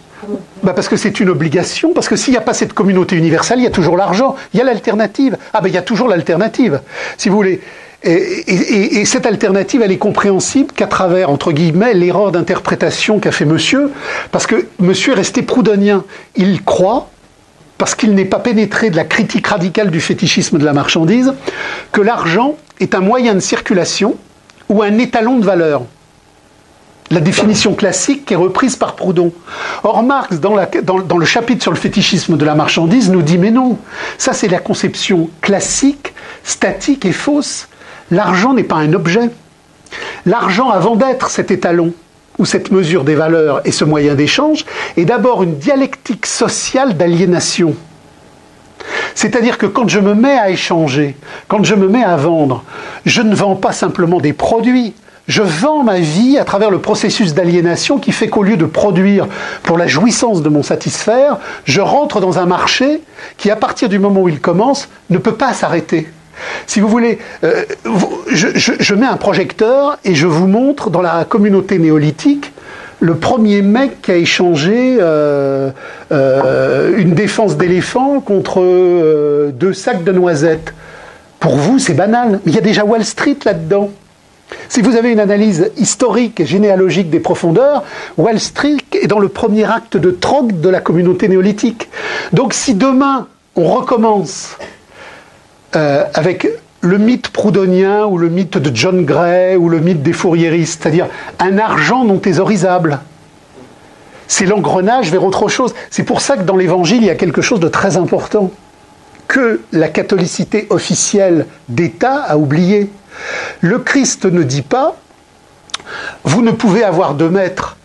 bah 0.62 0.72
Parce 0.74 0.88
que 0.88 0.96
c'est 0.96 1.20
une 1.20 1.30
obligation, 1.30 1.92
parce 1.92 2.08
que 2.08 2.16
s'il 2.16 2.32
n'y 2.32 2.38
a 2.38 2.42
pas 2.42 2.54
cette 2.54 2.72
communauté 2.72 3.16
universelle, 3.16 3.58
il 3.58 3.64
y 3.64 3.66
a 3.66 3.70
toujours 3.70 3.96
l'argent, 3.96 4.36
il 4.52 4.58
y 4.58 4.60
a 4.60 4.64
l'alternative. 4.64 5.36
Ah 5.52 5.60
ben 5.60 5.68
il 5.68 5.74
y 5.74 5.78
a 5.78 5.82
toujours 5.82 6.08
l'alternative, 6.08 6.80
si 7.16 7.28
vous 7.28 7.36
voulez. 7.36 7.60
Et, 8.02 9.04
cette 9.04 9.26
alternative, 9.26 9.82
elle 9.82 9.92
est 9.92 9.98
compréhensible 9.98 10.72
qu'à 10.72 10.86
travers, 10.86 11.28
entre 11.28 11.52
guillemets, 11.52 11.92
l'erreur 11.92 12.32
d'interprétation 12.32 13.18
qu'a 13.18 13.30
fait 13.30 13.44
monsieur, 13.44 13.90
parce 14.32 14.46
que 14.46 14.66
monsieur 14.78 15.12
est 15.12 15.16
resté 15.16 15.42
proudhonien. 15.42 16.04
Il 16.34 16.62
croit, 16.62 17.10
parce 17.76 17.94
qu'il 17.94 18.14
n'est 18.14 18.24
pas 18.24 18.38
pénétré 18.38 18.88
de 18.88 18.96
la 18.96 19.04
critique 19.04 19.48
radicale 19.48 19.90
du 19.90 20.00
fétichisme 20.00 20.56
de 20.56 20.64
la 20.64 20.72
marchandise, 20.72 21.34
que 21.92 22.00
l'argent 22.00 22.56
est 22.78 22.94
un 22.94 23.00
moyen 23.00 23.34
de 23.34 23.40
circulation 23.40 24.16
ou 24.70 24.82
un 24.82 24.96
étalon 24.96 25.38
de 25.38 25.44
valeur 25.44 25.82
la 27.10 27.20
définition 27.20 27.74
classique 27.74 28.24
qui 28.24 28.34
est 28.34 28.36
reprise 28.36 28.76
par 28.76 28.94
Proudhon. 28.94 29.32
Or, 29.82 30.02
Marx, 30.02 30.38
dans, 30.38 30.54
le 30.54 31.24
chapitre 31.24 31.62
sur 31.62 31.72
le 31.72 31.76
fétichisme 31.76 32.36
de 32.36 32.44
la 32.44 32.54
marchandise, 32.54 33.10
nous 33.10 33.22
dit 33.22 33.38
mais 33.38 33.50
non, 33.50 33.78
ça 34.16 34.32
c'est 34.32 34.48
la 34.48 34.60
conception 34.60 35.28
classique, 35.40 36.14
statique 36.44 37.04
et 37.04 37.12
fausse. 37.12 37.68
L'argent 38.10 38.54
n'est 38.54 38.64
pas 38.64 38.76
un 38.76 38.92
objet. 38.92 39.30
L'argent, 40.24 40.70
avant 40.70 40.94
d'être 40.94 41.30
cet 41.30 41.50
étalon 41.50 41.92
ou 42.38 42.44
cette 42.44 42.70
mesure 42.70 43.02
des 43.02 43.16
valeurs 43.16 43.60
et 43.64 43.72
ce 43.72 43.84
moyen 43.84 44.14
d'échange, 44.14 44.64
est 44.96 45.04
d'abord 45.04 45.42
une 45.42 45.58
dialectique 45.58 46.26
sociale 46.26 46.96
d'aliénation. 46.96 47.74
C'est-à-dire 49.14 49.58
que 49.58 49.66
quand 49.66 49.88
je 49.88 49.98
me 49.98 50.14
mets 50.14 50.38
à 50.38 50.50
échanger, 50.50 51.16
quand 51.48 51.64
je 51.64 51.74
me 51.74 51.88
mets 51.88 52.04
à 52.04 52.16
vendre, 52.16 52.64
je 53.04 53.20
ne 53.20 53.34
vends 53.34 53.56
pas 53.56 53.72
simplement 53.72 54.20
des 54.20 54.32
produits, 54.32 54.94
je 55.30 55.42
vends 55.42 55.84
ma 55.84 56.00
vie 56.00 56.38
à 56.38 56.44
travers 56.44 56.72
le 56.72 56.80
processus 56.80 57.34
d'aliénation 57.34 57.98
qui 57.98 58.10
fait 58.10 58.26
qu'au 58.26 58.42
lieu 58.42 58.56
de 58.56 58.64
produire 58.64 59.28
pour 59.62 59.78
la 59.78 59.86
jouissance 59.86 60.42
de 60.42 60.48
mon 60.48 60.64
satisfaire, 60.64 61.38
je 61.64 61.80
rentre 61.80 62.20
dans 62.20 62.40
un 62.40 62.46
marché 62.46 63.00
qui, 63.36 63.48
à 63.48 63.54
partir 63.54 63.88
du 63.88 64.00
moment 64.00 64.22
où 64.22 64.28
il 64.28 64.40
commence, 64.40 64.88
ne 65.08 65.18
peut 65.18 65.34
pas 65.34 65.52
s'arrêter. 65.54 66.08
Si 66.66 66.80
vous 66.80 66.88
voulez, 66.88 67.20
euh, 67.44 67.64
je, 68.32 68.94
mets 68.94 69.06
un 69.06 69.16
projecteur 69.16 69.98
et 70.04 70.16
je 70.16 70.26
vous 70.26 70.48
montre 70.48 70.90
dans 70.90 71.02
la 71.02 71.24
communauté 71.24 71.78
néolithique 71.78 72.52
le 72.98 73.14
premier 73.14 73.62
mec 73.62 74.02
qui 74.02 74.10
a 74.10 74.16
échangé 74.16 74.98
euh, 75.00 75.70
euh, 76.10 76.98
une 76.98 77.14
défense 77.14 77.56
d'éléphant 77.56 78.20
contre 78.20 79.52
deux 79.52 79.72
sacs 79.74 80.02
de 80.02 80.10
noisettes. 80.10 80.74
Pour 81.38 81.56
vous, 81.56 81.78
c'est 81.78 81.94
banal. 81.94 82.40
Mais 82.44 82.50
il 82.50 82.54
y 82.56 82.58
a 82.58 82.62
déjà 82.62 82.84
Wall 82.84 83.04
Street 83.04 83.38
là-dedans. 83.44 83.90
Si 84.68 84.82
vous 84.82 84.96
avez 84.96 85.12
une 85.12 85.20
analyse 85.20 85.70
historique 85.76 86.40
et 86.40 86.46
généalogique 86.46 87.10
des 87.10 87.20
profondeurs, 87.20 87.84
Wall 88.16 88.40
Street 88.40 88.76
est 88.92 89.06
dans 89.06 89.18
le 89.18 89.28
premier 89.28 89.64
acte 89.64 89.96
de 89.96 90.10
troc 90.10 90.60
de 90.60 90.68
la 90.68 90.80
communauté 90.80 91.28
néolithique. 91.28 91.88
Donc 92.32 92.54
si 92.54 92.74
demain 92.74 93.26
on 93.56 93.64
recommence 93.64 94.56
euh, 95.76 96.04
avec 96.14 96.48
le 96.80 96.98
mythe 96.98 97.28
proudhonien 97.28 98.06
ou 98.06 98.16
le 98.16 98.28
mythe 98.28 98.58
de 98.58 98.74
John 98.74 99.04
Gray 99.04 99.56
ou 99.56 99.68
le 99.68 99.80
mythe 99.80 100.02
des 100.02 100.12
fourriéristes, 100.12 100.82
c'est-à-dire 100.82 101.08
un 101.38 101.58
argent 101.58 102.04
non 102.04 102.18
thésaurisable, 102.18 103.00
c'est 104.28 104.46
l'engrenage 104.46 105.10
vers 105.10 105.24
autre 105.24 105.48
chose. 105.48 105.74
C'est 105.90 106.04
pour 106.04 106.20
ça 106.20 106.36
que 106.36 106.42
dans 106.42 106.56
l'Évangile, 106.56 106.98
il 106.98 107.06
y 107.06 107.10
a 107.10 107.16
quelque 107.16 107.42
chose 107.42 107.60
de 107.60 107.68
très 107.68 107.96
important 107.96 108.50
que 109.26 109.60
la 109.72 109.88
catholicité 109.88 110.66
officielle 110.70 111.46
d'État 111.68 112.22
a 112.22 112.36
oublié. 112.36 112.90
Le 113.60 113.78
Christ 113.78 114.24
ne 114.24 114.42
dit 114.42 114.62
pas, 114.62 114.96
vous 116.24 116.42
ne 116.42 116.50
pouvez 116.50 116.84
avoir 116.84 117.14
de 117.14 117.28
maître, 117.28 117.76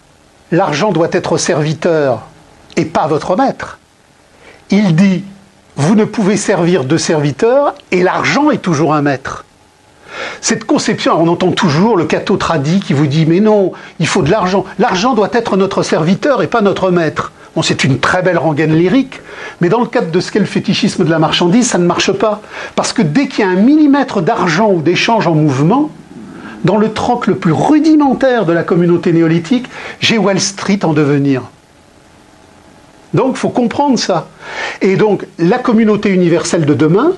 l'argent 0.52 0.92
doit 0.92 1.10
être 1.12 1.38
serviteur 1.38 2.24
et 2.76 2.86
pas 2.86 3.08
votre 3.08 3.36
maître. 3.36 3.80
Il 4.70 4.96
dit, 4.96 5.24
vous 5.76 5.96
ne 5.96 6.06
pouvez 6.06 6.38
servir 6.38 6.86
de 6.86 6.98
serviteur 6.98 7.76
et 7.92 8.04
l'argent 8.04 8.52
est 8.52 8.60
toujours 8.60 8.94
un 8.94 9.02
maître. 9.02 9.46
Cette 10.42 10.64
conception, 10.64 11.20
on 11.20 11.28
entend 11.28 11.52
toujours 11.52 11.98
le 11.98 12.06
catho 12.06 12.38
tradit 12.38 12.80
qui 12.80 12.94
vous 12.94 13.08
dit 13.08 13.26
mais 13.26 13.40
non, 13.40 13.74
il 14.00 14.08
faut 14.08 14.22
de 14.22 14.32
l'argent. 14.32 14.66
L'argent 14.80 15.14
doit 15.14 15.30
être 15.34 15.58
notre 15.58 15.84
serviteur 15.84 16.42
et 16.42 16.48
pas 16.48 16.62
notre 16.62 16.92
maître. 16.92 17.32
C'est 17.64 17.84
une 17.86 18.00
très 18.00 18.22
belle 18.22 18.38
rengaine 18.38 18.76
lyrique, 18.76 19.22
mais 19.62 19.70
dans 19.70 19.80
le 19.80 19.88
cadre 19.88 20.12
de 20.12 20.20
ce 20.20 20.32
qu'est 20.32 20.40
le 20.40 20.46
fétichisme 20.46 21.06
de 21.06 21.10
la 21.10 21.20
marchandise, 21.20 21.70
ça 21.70 21.78
ne 21.78 21.86
marche 21.86 22.12
pas. 22.12 22.42
Parce 22.76 22.92
que 22.92 23.02
dès 23.02 23.28
qu'il 23.28 23.46
y 23.46 23.48
a 23.48 23.52
un 23.52 23.56
millimètre 23.56 24.22
d'argent 24.22 24.72
ou 24.72 24.82
d'échange 24.82 25.26
en 25.28 25.36
mouvement, 25.36 25.90
dans 26.66 26.78
le 26.78 26.92
troc 26.92 27.28
le 27.28 27.36
plus 27.36 27.54
rudimentaire 27.54 28.46
de 28.46 28.52
la 28.52 28.64
communauté 28.64 29.14
néolithique, 29.14 29.68
j'ai 30.00 30.18
Wall 30.18 30.40
Street 30.40 30.80
en 30.84 30.94
devenir. 30.94 31.44
Donc 33.14 33.36
il 33.36 33.38
faut 33.38 33.50
comprendre 33.50 33.98
ça. 33.98 34.28
Et 34.82 34.98
donc 34.98 35.26
la 35.40 35.58
communauté 35.58 36.10
universelle 36.10 36.66
de 36.66 36.74
demain 36.74 37.14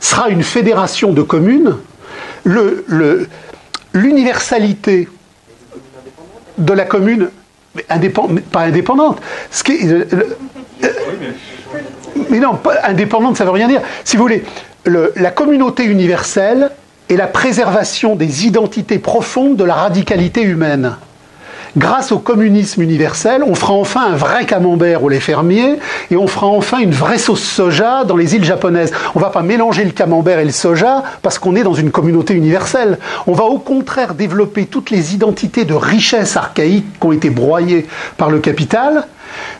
sera 0.00 0.30
une 0.30 0.42
fédération 0.42 1.12
de 1.12 1.22
communes. 1.22 1.76
L'universalité 3.92 5.08
de 6.56 6.72
la 6.72 6.84
commune 6.84 7.28
pas 8.50 8.60
indépendante. 8.60 9.20
Ce 9.50 9.62
qui 9.64 9.78
mais 12.30 12.38
non, 12.38 12.58
indépendante, 12.84 13.36
ça 13.36 13.44
ne 13.44 13.48
veut 13.48 13.54
rien 13.54 13.68
dire. 13.68 13.80
Si 14.04 14.16
vous 14.16 14.22
voulez, 14.22 14.44
la 14.86 15.30
communauté 15.30 15.84
universelle 15.84 16.70
est 17.08 17.16
la 17.16 17.26
préservation 17.26 18.16
des 18.16 18.46
identités 18.46 18.98
profondes 18.98 19.56
de 19.56 19.64
la 19.64 19.74
radicalité 19.74 20.42
humaine 20.42 20.96
grâce 21.76 22.12
au 22.12 22.18
communisme 22.18 22.82
universel, 22.82 23.42
on 23.46 23.54
fera 23.54 23.72
enfin 23.72 24.12
un 24.12 24.16
vrai 24.16 24.46
camembert 24.46 25.02
au 25.02 25.08
lait 25.08 25.20
fermier 25.20 25.78
et 26.10 26.16
on 26.16 26.26
fera 26.26 26.46
enfin 26.46 26.78
une 26.78 26.92
vraie 26.92 27.18
sauce 27.18 27.42
soja 27.42 28.04
dans 28.04 28.16
les 28.16 28.34
îles 28.34 28.44
japonaises. 28.44 28.92
On 29.14 29.20
va 29.20 29.30
pas 29.30 29.42
mélanger 29.42 29.84
le 29.84 29.90
camembert 29.90 30.38
et 30.38 30.44
le 30.44 30.50
soja 30.50 31.02
parce 31.22 31.38
qu'on 31.38 31.56
est 31.56 31.62
dans 31.62 31.74
une 31.74 31.90
communauté 31.90 32.34
universelle. 32.34 32.98
On 33.26 33.32
va 33.32 33.44
au 33.44 33.58
contraire 33.58 34.14
développer 34.14 34.66
toutes 34.66 34.90
les 34.90 35.14
identités 35.14 35.64
de 35.64 35.74
richesse 35.74 36.36
archaïque 36.36 36.86
qui 37.00 37.06
ont 37.06 37.12
été 37.12 37.30
broyées 37.30 37.86
par 38.16 38.30
le 38.30 38.38
capital, 38.38 39.06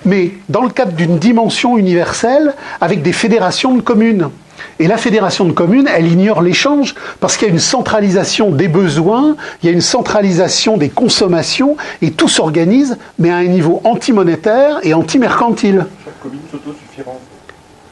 mais 0.05 0.33
dans 0.49 0.63
le 0.63 0.71
cadre 0.71 0.93
d'une 0.93 1.19
dimension 1.19 1.77
universelle 1.79 2.55
avec 2.81 3.03
des 3.03 3.13
fédérations 3.13 3.75
de 3.75 3.81
communes. 3.81 4.31
Et 4.79 4.87
la 4.87 4.97
fédération 4.97 5.45
de 5.45 5.53
communes, 5.53 5.89
elle 5.93 6.07
ignore 6.07 6.43
l'échange 6.43 6.95
parce 7.21 7.37
qu'il 7.37 7.49
y 7.49 7.51
a 7.51 7.55
une 7.55 7.61
centralisation 7.61 8.51
des 8.51 8.69
besoins, 8.69 9.37
il 9.63 9.67
y 9.67 9.69
a 9.69 9.73
une 9.73 9.81
centralisation 9.81 10.77
des 10.77 10.89
consommations, 10.89 11.77
et 12.03 12.11
tout 12.11 12.29
s'organise, 12.29 12.99
mais 13.19 13.31
à 13.31 13.37
un 13.37 13.47
niveau 13.47 13.81
anti-monétaire 13.85 14.79
et 14.83 14.95
anti-mercantile. 14.95 15.87
Chaque 16.05 16.21
commune 16.21 16.41
s'autosuffira. 16.51 17.13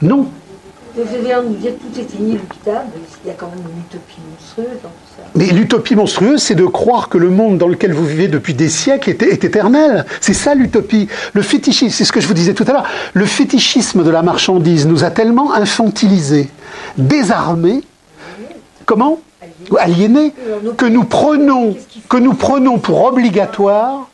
Non. 0.01 0.27
Vous 0.95 1.01
allez 1.01 1.47
nous 1.47 1.55
dire 1.55 1.71
tout 1.73 1.99
est 1.99 2.19
inéluctable, 2.19 2.91
il 3.23 3.27
y 3.27 3.31
a 3.31 3.33
quand 3.33 3.47
même 3.47 3.65
une 3.65 3.81
utopie 3.81 4.19
monstrueuse 4.29 4.79
ça. 4.81 4.89
Mais 5.35 5.47
l'utopie 5.47 5.95
monstrueuse, 5.95 6.41
c'est 6.43 6.55
de 6.55 6.65
croire 6.65 7.09
que 7.09 7.17
le 7.17 7.29
monde 7.29 7.57
dans 7.57 7.67
lequel 7.67 7.91
vous 7.93 8.05
vivez 8.05 8.27
depuis 8.27 8.53
des 8.53 8.69
siècles 8.69 9.09
est, 9.09 9.43
éternel. 9.43 10.05
C'est 10.21 10.33
ça 10.33 10.53
l'utopie. 10.53 11.07
Le 11.33 11.41
fétichisme, 11.41 11.89
c'est 11.89 12.05
ce 12.05 12.11
que 12.11 12.21
je 12.21 12.27
vous 12.27 12.35
disais 12.35 12.53
tout 12.53 12.65
à 12.67 12.73
l'heure, 12.73 12.85
le 13.13 13.25
fétichisme 13.25 14.03
de 14.03 14.11
la 14.11 14.21
marchandise 14.21 14.85
nous 14.85 15.03
a 15.03 15.09
tellement 15.09 15.53
infantilisés 15.53 16.49
désarmés, 16.97 17.81
comment? 18.85 19.19
Aliénés, 19.79 20.33
que 20.77 20.85
nous 20.85 21.03
prenons, 21.03 21.75
que 22.09 22.17
nous 22.17 22.33
prenons 22.33 22.77
pour 22.77 23.03
obligatoire. 23.03 24.09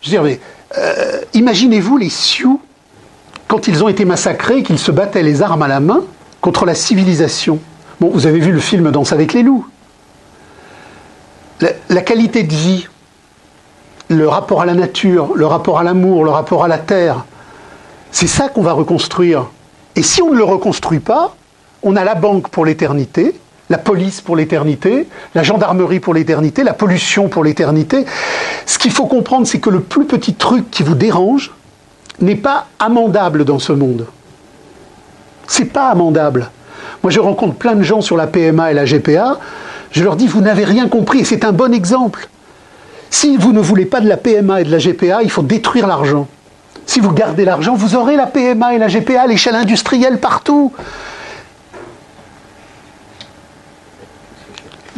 Je 0.00 0.16
veux 0.16 0.28
dire, 0.28 0.38
euh, 0.78 1.20
imaginez-vous 1.34 1.98
les 1.98 2.08
Sioux 2.08 2.60
quand 3.48 3.68
ils 3.68 3.84
ont 3.84 3.88
été 3.88 4.04
massacrés, 4.04 4.62
qu'ils 4.62 4.78
se 4.78 4.90
battaient 4.90 5.22
les 5.22 5.42
armes 5.42 5.62
à 5.62 5.68
la 5.68 5.80
main 5.80 6.02
contre 6.40 6.64
la 6.64 6.74
civilisation. 6.74 7.58
Bon, 8.00 8.10
vous 8.12 8.26
avez 8.26 8.38
vu 8.38 8.52
le 8.52 8.60
film 8.60 8.90
Danse 8.90 9.12
avec 9.12 9.32
les 9.32 9.42
loups. 9.42 9.66
La 11.60 12.00
qualité 12.02 12.42
de 12.42 12.52
vie, 12.52 12.86
le 14.08 14.28
rapport 14.28 14.62
à 14.62 14.66
la 14.66 14.74
nature, 14.74 15.34
le 15.34 15.46
rapport 15.46 15.78
à 15.78 15.82
l'amour, 15.82 16.24
le 16.24 16.30
rapport 16.30 16.64
à 16.64 16.68
la 16.68 16.78
terre, 16.78 17.24
c'est 18.10 18.26
ça 18.26 18.48
qu'on 18.48 18.62
va 18.62 18.72
reconstruire. 18.72 19.46
Et 19.94 20.02
si 20.02 20.22
on 20.22 20.32
ne 20.32 20.38
le 20.38 20.44
reconstruit 20.44 21.00
pas, 21.00 21.34
on 21.82 21.96
a 21.96 22.04
la 22.04 22.14
banque 22.14 22.48
pour 22.48 22.64
l'éternité, 22.64 23.34
la 23.68 23.78
police 23.78 24.20
pour 24.20 24.36
l'éternité, 24.36 25.08
la 25.34 25.42
gendarmerie 25.42 26.00
pour 26.00 26.14
l'éternité, 26.14 26.62
la 26.62 26.72
pollution 26.72 27.28
pour 27.28 27.42
l'éternité. 27.42 28.04
Ce 28.64 28.78
qu'il 28.78 28.92
faut 28.92 29.06
comprendre, 29.06 29.46
c'est 29.46 29.58
que 29.58 29.70
le 29.70 29.80
plus 29.80 30.06
petit 30.06 30.34
truc 30.34 30.70
qui 30.70 30.82
vous 30.82 30.94
dérange 30.94 31.52
n'est 32.20 32.36
pas 32.36 32.66
amendable 32.78 33.44
dans 33.44 33.58
ce 33.58 33.72
monde. 33.72 34.06
C'est 35.46 35.66
pas 35.66 35.88
amendable. 35.88 36.50
Moi, 37.02 37.10
je 37.10 37.20
rencontre 37.20 37.54
plein 37.54 37.74
de 37.74 37.82
gens 37.82 38.00
sur 38.00 38.16
la 38.16 38.26
PMA 38.26 38.70
et 38.70 38.74
la 38.74 38.84
GPA. 38.84 39.38
Je 39.96 40.04
leur 40.04 40.16
dis, 40.16 40.26
vous 40.26 40.42
n'avez 40.42 40.64
rien 40.64 40.88
compris, 40.88 41.20
et 41.20 41.24
c'est 41.24 41.42
un 41.42 41.52
bon 41.52 41.72
exemple. 41.72 42.28
Si 43.08 43.38
vous 43.38 43.54
ne 43.54 43.60
voulez 43.60 43.86
pas 43.86 44.00
de 44.00 44.06
la 44.06 44.18
PMA 44.18 44.60
et 44.60 44.64
de 44.64 44.70
la 44.70 44.76
GPA, 44.76 45.22
il 45.22 45.30
faut 45.30 45.42
détruire 45.42 45.86
l'argent. 45.86 46.28
Si 46.84 47.00
vous 47.00 47.12
gardez 47.12 47.46
l'argent, 47.46 47.74
vous 47.76 47.96
aurez 47.96 48.14
la 48.14 48.26
PMA 48.26 48.74
et 48.74 48.78
la 48.78 48.88
GPA 48.88 49.22
à 49.22 49.26
l'échelle 49.26 49.54
industrielle 49.54 50.20
partout. 50.20 50.70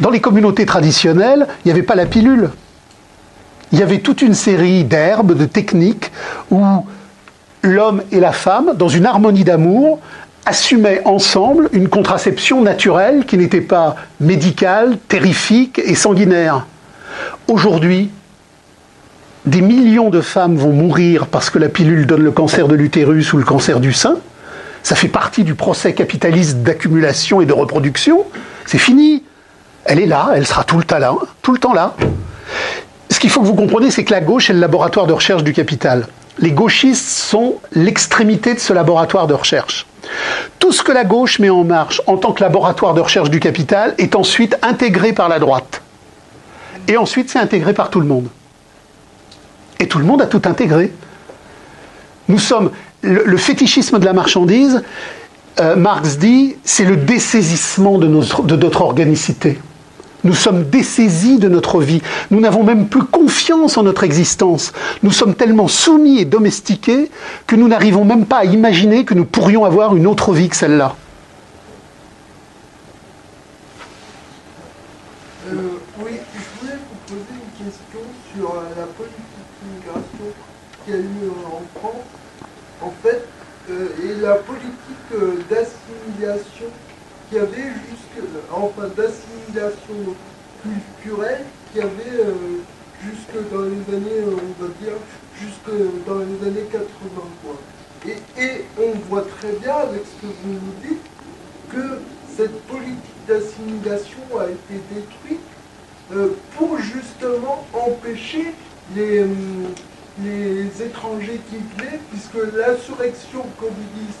Dans 0.01 0.09
les 0.09 0.19
communautés 0.19 0.65
traditionnelles, 0.65 1.47
il 1.63 1.69
n'y 1.69 1.71
avait 1.71 1.83
pas 1.83 1.95
la 1.95 2.05
pilule. 2.05 2.49
Il 3.71 3.79
y 3.79 3.83
avait 3.83 3.99
toute 3.99 4.21
une 4.21 4.33
série 4.33 4.83
d'herbes, 4.83 5.33
de 5.33 5.45
techniques, 5.45 6.11
où 6.51 6.61
l'homme 7.61 8.03
et 8.11 8.19
la 8.19 8.33
femme, 8.33 8.73
dans 8.75 8.89
une 8.89 9.05
harmonie 9.05 9.45
d'amour, 9.45 10.01
assumaient 10.49 11.01
ensemble 11.05 11.69
une 11.73 11.89
contraception 11.89 12.63
naturelle 12.63 13.25
qui 13.25 13.37
n'était 13.37 13.61
pas 13.61 13.95
médicale, 14.19 14.97
terrifique 15.07 15.79
et 15.85 15.93
sanguinaire. 15.93 16.65
Aujourd'hui, 17.47 18.09
des 19.45 19.61
millions 19.61 20.09
de 20.09 20.21
femmes 20.21 20.55
vont 20.55 20.71
mourir 20.71 21.27
parce 21.27 21.51
que 21.51 21.59
la 21.59 21.69
pilule 21.69 22.07
donne 22.07 22.23
le 22.23 22.31
cancer 22.31 22.67
de 22.67 22.73
l'utérus 22.73 23.31
ou 23.31 23.37
le 23.37 23.43
cancer 23.43 23.79
du 23.79 23.93
sein. 23.93 24.17
Ça 24.81 24.95
fait 24.95 25.07
partie 25.07 25.43
du 25.43 25.53
procès 25.53 25.93
capitaliste 25.93 26.57
d'accumulation 26.63 27.41
et 27.41 27.45
de 27.45 27.53
reproduction. 27.53 28.25
C'est 28.65 28.79
fini. 28.79 29.23
Elle 29.85 29.99
est 29.99 30.07
là, 30.07 30.31
elle 30.35 30.47
sera 30.47 30.63
tout 30.63 30.77
le 30.77 30.83
temps 30.83 30.97
là. 30.97 31.13
Tout 31.43 31.53
le 31.53 31.59
temps 31.59 31.73
là. 31.73 31.95
Ce 33.11 33.19
qu'il 33.19 33.29
faut 33.29 33.41
que 33.41 33.45
vous 33.45 33.55
compreniez, 33.55 33.91
c'est 33.91 34.03
que 34.03 34.11
la 34.11 34.21
gauche 34.21 34.49
est 34.49 34.53
le 34.53 34.59
laboratoire 34.59 35.05
de 35.05 35.13
recherche 35.13 35.43
du 35.43 35.53
capital. 35.53 36.07
Les 36.37 36.51
gauchistes 36.51 37.09
sont 37.09 37.55
l'extrémité 37.73 38.53
de 38.53 38.59
ce 38.59 38.71
laboratoire 38.71 39.27
de 39.27 39.33
recherche. 39.33 39.85
Tout 40.59 40.71
ce 40.71 40.83
que 40.83 40.91
la 40.91 41.03
gauche 41.03 41.39
met 41.39 41.49
en 41.49 41.63
marche 41.63 42.01
en 42.07 42.17
tant 42.17 42.31
que 42.31 42.41
laboratoire 42.41 42.93
de 42.93 43.01
recherche 43.01 43.29
du 43.29 43.39
capital 43.39 43.95
est 43.97 44.15
ensuite 44.15 44.57
intégré 44.61 45.13
par 45.13 45.29
la 45.29 45.39
droite. 45.39 45.81
Et 46.87 46.97
ensuite, 46.97 47.29
c'est 47.29 47.39
intégré 47.39 47.73
par 47.73 47.89
tout 47.89 47.99
le 47.99 48.07
monde. 48.07 48.27
Et 49.79 49.87
tout 49.87 49.97
le 49.97 50.05
monde 50.05 50.21
a 50.21 50.27
tout 50.27 50.41
intégré. 50.45 50.93
Nous 52.27 52.39
sommes. 52.39 52.71
Le, 53.01 53.37
fétichisme 53.37 53.97
de 53.97 54.03
la 54.03 54.11
marchandise, 54.11 54.83
euh, 55.61 55.77
Marx 55.77 56.17
dit, 56.17 56.57
c'est 56.65 56.83
le 56.83 56.97
dessaisissement 56.97 57.97
de 57.97 58.07
notre 58.07 58.81
organicité. 58.81 59.57
Nous 60.23 60.33
sommes 60.33 60.69
dessaisis 60.69 61.39
de 61.39 61.47
notre 61.47 61.81
vie. 61.81 62.01
Nous 62.29 62.41
n'avons 62.41 62.63
même 62.63 62.87
plus 62.87 63.03
confiance 63.03 63.77
en 63.77 63.83
notre 63.83 64.03
existence. 64.03 64.73
Nous 65.01 65.11
sommes 65.11 65.33
tellement 65.33 65.67
soumis 65.69 66.19
et 66.19 66.25
domestiqués 66.25 67.09
que 67.47 67.55
nous 67.55 67.69
n'arrivons 67.69 68.03
même 68.03 68.25
pas 68.25 68.39
à 68.39 68.45
imaginer 68.45 69.05
que 69.05 69.13
nous 69.13 69.25
pourrions 69.25 69.63
avoir 69.63 69.95
une 69.95 70.07
autre 70.07 70.33
vie 70.33 70.49
que 70.49 70.57
celle-là. 70.57 70.95
Euh, 75.47 75.55
oui, 75.99 76.11
je 76.33 76.59
voulais 76.59 76.77
vous 76.77 77.15
poser 77.15 77.33
une 77.33 77.65
question 77.65 77.99
sur 78.35 78.51
euh, 78.51 78.63
la 78.77 78.85
politique 78.87 79.23
d'immigration 79.63 80.27
qu'il 80.83 80.93
y 80.93 80.97
a 80.97 80.99
eu 80.99 81.23
euh, 81.23 81.47
en 81.47 81.79
France, 81.79 82.05
en 82.81 82.93
fait, 83.01 83.25
et 83.71 84.21
la 84.21 84.33
politique 84.35 85.47
d'assimilation 85.49 86.65
qu'il 87.29 87.37
y 87.37 87.41
avait 87.41 87.71
jusque, 87.89 87.98
enfin 88.51 88.87
d'assimilation 88.95 90.15
culturelle 90.61 91.45
qu'il 91.71 91.81
y 91.81 91.83
avait 91.83 92.19
euh, 92.19 92.33
jusque 93.03 93.51
dans 93.51 93.63
les 93.63 93.95
années, 93.95 94.19
euh, 94.19 94.35
on 94.35 94.63
va 94.63 94.69
dire, 94.81 94.93
jusque 95.39 96.05
dans 96.05 96.19
les 96.19 96.47
années 96.47 96.67
80. 96.71 96.87
Quoi. 97.43 97.55
Et, 98.37 98.65
on 98.77 98.97
voit 99.09 99.25
très 99.39 99.51
bien 99.53 99.75
avec 99.75 100.01
ce 100.05 100.27
que 100.27 100.31
vous 100.43 100.53
nous 100.53 100.87
dites 100.87 101.05
que 101.69 101.99
cette 102.35 102.61
politique 102.63 103.27
d'assimilation 103.27 104.19
a 104.39 104.45
été 104.45 104.81
détruite 104.93 105.39
euh, 106.13 106.29
pour 106.57 106.77
justement 106.77 107.65
empêcher 107.73 108.53
les, 108.95 109.25
les 110.23 110.81
étrangers 110.81 111.39
qui 111.49 111.57
venaient, 111.57 111.99
puisque 112.09 112.53
l'insurrection 112.55 113.45
communiste 113.59 114.19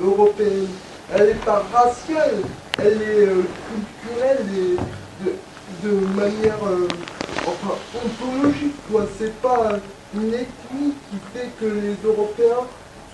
européenne 0.00 0.68
elle 1.14 1.26
n'est 1.26 1.34
pas 1.34 1.64
raciale, 1.72 2.36
elle 2.78 3.02
est 3.02 3.26
euh, 3.26 3.42
culturelle 3.68 4.46
et 4.56 5.86
de, 5.86 5.90
manière 6.16 6.58
euh, 6.64 6.88
enfin, 7.46 7.74
ontologique. 7.94 8.74
Quoi. 8.90 9.04
C'est 9.18 9.34
pas 9.40 9.78
une 10.14 10.32
ethnie 10.32 10.94
qui 11.10 11.16
fait 11.34 11.48
que 11.60 11.66
les 11.66 11.96
Européens 12.04 12.66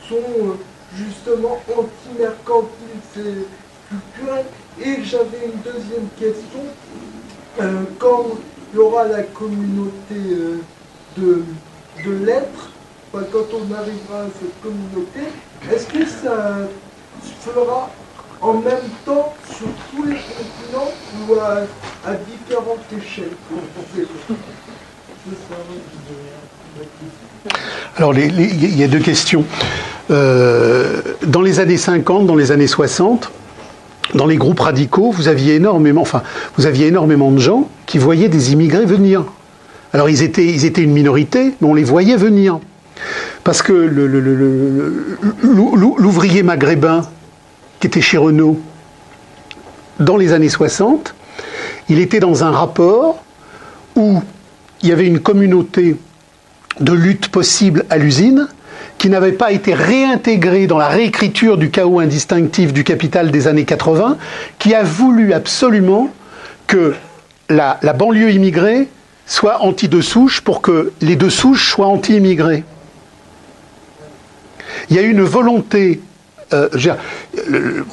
sont 0.09 0.17
euh, 0.17 0.55
justement 0.97 1.59
anti-mercantiles, 1.77 3.01
c'est 3.15 3.47
culturel. 3.89 4.45
Et 4.81 5.03
j'avais 5.03 5.47
une 5.47 5.61
deuxième 5.61 6.09
question. 6.19 6.61
quand 7.99 8.27
il 8.73 8.77
y 8.77 8.79
aura 8.79 9.09
la 9.09 9.23
communauté 9.23 10.15
de, 11.17 11.43
de 12.05 12.11
l'être, 12.25 12.71
quand 13.13 13.49
on 13.55 13.75
arrivera 13.75 14.21
à 14.21 14.29
cette 14.39 14.61
communauté, 14.63 15.21
est-ce 15.73 15.87
que 15.87 16.07
ça 16.07 16.69
fera 17.41 17.91
en 18.41 18.55
même 18.55 18.89
temps 19.05 19.35
sur 19.49 19.67
tous 19.91 20.05
les 20.05 20.17
continents 20.17 20.93
ou 21.29 21.35
à, 21.35 22.15
différentes 22.15 22.85
échelles 22.97 23.37
alors, 27.97 28.15
il 28.17 28.77
y 28.77 28.85
a 28.85 28.89
deux 28.89 29.01
questions. 29.01 29.45
Euh, 30.11 31.03
dans 31.27 31.43
les 31.43 31.61
années 31.61 31.77
50, 31.77 32.27
dans 32.27 32.37
les 32.37 32.53
années 32.53 32.67
60, 32.67 33.31
dans 34.15 34.27
les 34.27 34.37
groupes 34.37 34.61
radicaux, 34.61 35.11
vous 35.11 35.29
aviez 35.29 35.57
énormément, 35.57 36.01
enfin, 36.01 36.23
vous 36.57 36.67
aviez 36.67 36.87
énormément 36.87 37.31
de 37.31 37.39
gens 37.39 37.69
qui 37.87 37.99
voyaient 37.99 38.29
des 38.29 38.53
immigrés 38.53 38.87
venir. 38.87 39.25
Alors, 39.93 40.09
ils 40.09 40.23
étaient, 40.23 40.47
ils 40.47 40.65
étaient 40.65 40.83
une 40.83 40.93
minorité, 40.93 41.55
mais 41.61 41.69
on 41.69 41.75
les 41.75 41.85
voyait 41.85 42.17
venir. 42.17 42.61
Parce 43.45 43.63
que 43.63 43.73
l'ouvrier 45.43 46.43
maghrébin 46.43 47.03
qui 47.81 47.87
était 47.87 48.01
chez 48.01 48.19
Renault 48.19 48.61
dans 50.01 50.17
les 50.17 50.33
années 50.33 50.49
60, 50.49 51.15
il 51.89 51.99
était 51.99 52.21
dans 52.21 52.45
un 52.45 52.51
rapport 52.51 53.23
où 53.97 54.23
il 54.83 54.89
y 54.89 54.93
avait 54.93 55.07
une 55.07 55.21
communauté 55.21 55.97
de 56.81 56.93
lutte 56.93 57.29
possible 57.29 57.85
à 57.91 57.99
l'usine 57.99 58.49
qui 58.99 59.09
n'avait 59.09 59.33
pas 59.33 59.53
été 59.53 59.75
réintégrée 59.75 60.67
dans 60.67 60.79
la 60.79 60.89
réécriture 60.89 61.57
du 61.57 61.71
chaos 61.71 62.01
indistinctif 62.01 62.73
du 62.73 62.85
capital 62.85 63.31
des 63.31 63.47
années 63.47 63.65
80, 63.65 64.19
qui 64.59 64.75
a 64.75 64.83
voulu 64.83 65.33
absolument 65.33 66.11
que 66.67 66.95
la, 67.49 67.79
banlieue 67.97 68.33
immigrée 68.33 68.89
soit 69.27 69.63
anti-deux 69.63 70.03
souches 70.03 70.41
pour 70.41 70.63
que 70.63 70.93
les 71.01 71.17
deux 71.17 71.31
souches 71.31 71.71
soient 71.71 71.87
anti-immigrés. 71.87 72.65
Il 74.91 74.97
y 74.97 74.99
a 74.99 75.03
une 75.03 75.23
volonté 75.23 76.01
euh, 76.53 76.69
euh, 76.75 77.85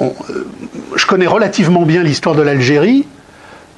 je 0.94 1.06
connais 1.06 1.26
relativement 1.26 1.82
bien 1.82 2.02
l'histoire 2.02 2.34
de 2.34 2.42
l'Algérie. 2.42 3.06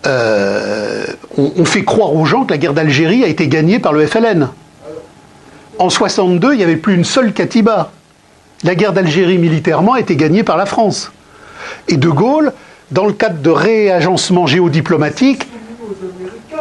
Euh, 0.06 1.04
on, 1.36 1.64
fait 1.64 1.82
croire 1.82 2.14
aux 2.14 2.24
gens 2.24 2.44
que 2.44 2.52
la 2.52 2.58
guerre 2.58 2.74
d'Algérie 2.74 3.24
a 3.24 3.26
été 3.26 3.48
gagnée 3.48 3.80
par 3.80 3.92
le 3.92 4.06
FLN. 4.06 4.48
En 5.78 5.90
62, 5.90 6.52
il 6.52 6.58
n'y 6.58 6.62
avait 6.62 6.76
plus 6.76 6.94
une 6.94 7.04
seule 7.04 7.32
Katiba. 7.32 7.90
La 8.62 8.76
guerre 8.76 8.92
d'Algérie 8.92 9.38
militairement 9.38 9.94
a 9.94 10.00
été 10.00 10.14
gagnée 10.14 10.44
par 10.44 10.56
la 10.56 10.66
France. 10.66 11.10
Et 11.88 11.96
De 11.96 12.08
Gaulle, 12.08 12.52
dans 12.92 13.06
le 13.06 13.12
cadre 13.12 13.40
de 13.40 13.50
réagencement 13.50 14.46
géodiplomatique, 14.46 15.48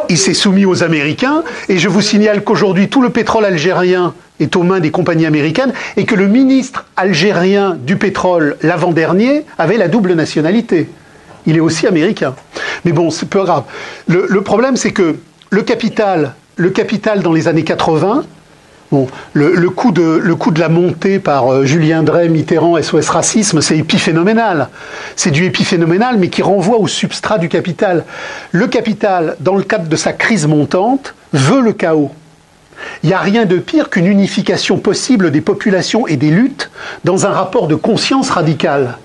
il 0.08 0.18
s'est 0.18 0.34
soumis 0.34 0.64
aux 0.64 0.82
Américains. 0.82 1.42
Et 1.68 1.78
je 1.78 1.88
vous 1.88 2.00
signale 2.00 2.44
qu'aujourd'hui, 2.44 2.88
tout 2.88 3.02
le 3.02 3.10
pétrole 3.10 3.44
algérien 3.44 4.14
est 4.40 4.56
aux 4.56 4.62
mains 4.62 4.80
des 4.80 4.90
compagnies 4.90 5.26
américaines 5.26 5.72
et 5.96 6.04
que 6.04 6.14
le 6.14 6.28
ministre 6.28 6.86
algérien 6.96 7.76
du 7.80 7.96
pétrole, 7.96 8.56
l'avant-dernier, 8.62 9.44
avait 9.58 9.76
la 9.76 9.88
double 9.88 10.14
nationalité. 10.14 10.88
Il 11.46 11.56
est 11.56 11.60
aussi 11.60 11.86
américain. 11.86 12.34
Mais 12.84 12.92
bon, 12.92 13.10
c'est 13.10 13.28
peu 13.28 13.42
grave. 13.42 13.64
Le, 14.06 14.40
problème, 14.42 14.76
c'est 14.76 14.92
que 14.92 15.16
le 15.50 15.62
capital, 15.62 16.34
le 16.56 16.70
capital 16.70 17.22
dans 17.22 17.32
les 17.32 17.48
années 17.48 17.64
80, 17.64 18.24
Le, 19.34 19.68
coup 19.68 19.92
de, 19.92 20.60
la 20.60 20.68
montée 20.68 21.18
par 21.18 21.52
euh, 21.52 21.64
Julien 21.64 22.02
Drey, 22.02 22.28
Mitterrand, 22.28 22.80
SOS 22.80 23.10
Racisme, 23.10 23.60
c'est 23.60 23.76
épiphénoménal. 23.76 24.68
C'est 25.14 25.30
du 25.30 25.44
épiphénoménal, 25.44 26.16
mais 26.18 26.28
qui 26.28 26.42
renvoie 26.42 26.78
au 26.78 26.86
substrat 26.86 27.38
du 27.38 27.48
capital. 27.48 28.04
Le 28.50 28.66
capital, 28.66 29.36
dans 29.40 29.56
le 29.56 29.62
cadre 29.62 29.88
de 29.88 29.96
sa 29.96 30.12
crise 30.14 30.46
montante, 30.46 31.14
veut 31.34 31.60
le 31.60 31.72
chaos. 31.72 32.10
Il 33.02 33.08
n'y 33.08 33.14
a 33.14 33.18
rien 33.18 33.44
de 33.44 33.58
pire 33.58 33.90
qu'une 33.90 34.06
unification 34.06 34.78
possible 34.78 35.30
des 35.30 35.40
populations 35.40 36.06
et 36.06 36.16
des 36.16 36.30
luttes 36.30 36.70
dans 37.04 37.26
un 37.26 37.30
rapport 37.30 37.68
de 37.68 37.74
conscience 37.74 38.30
radicale. 38.30 38.96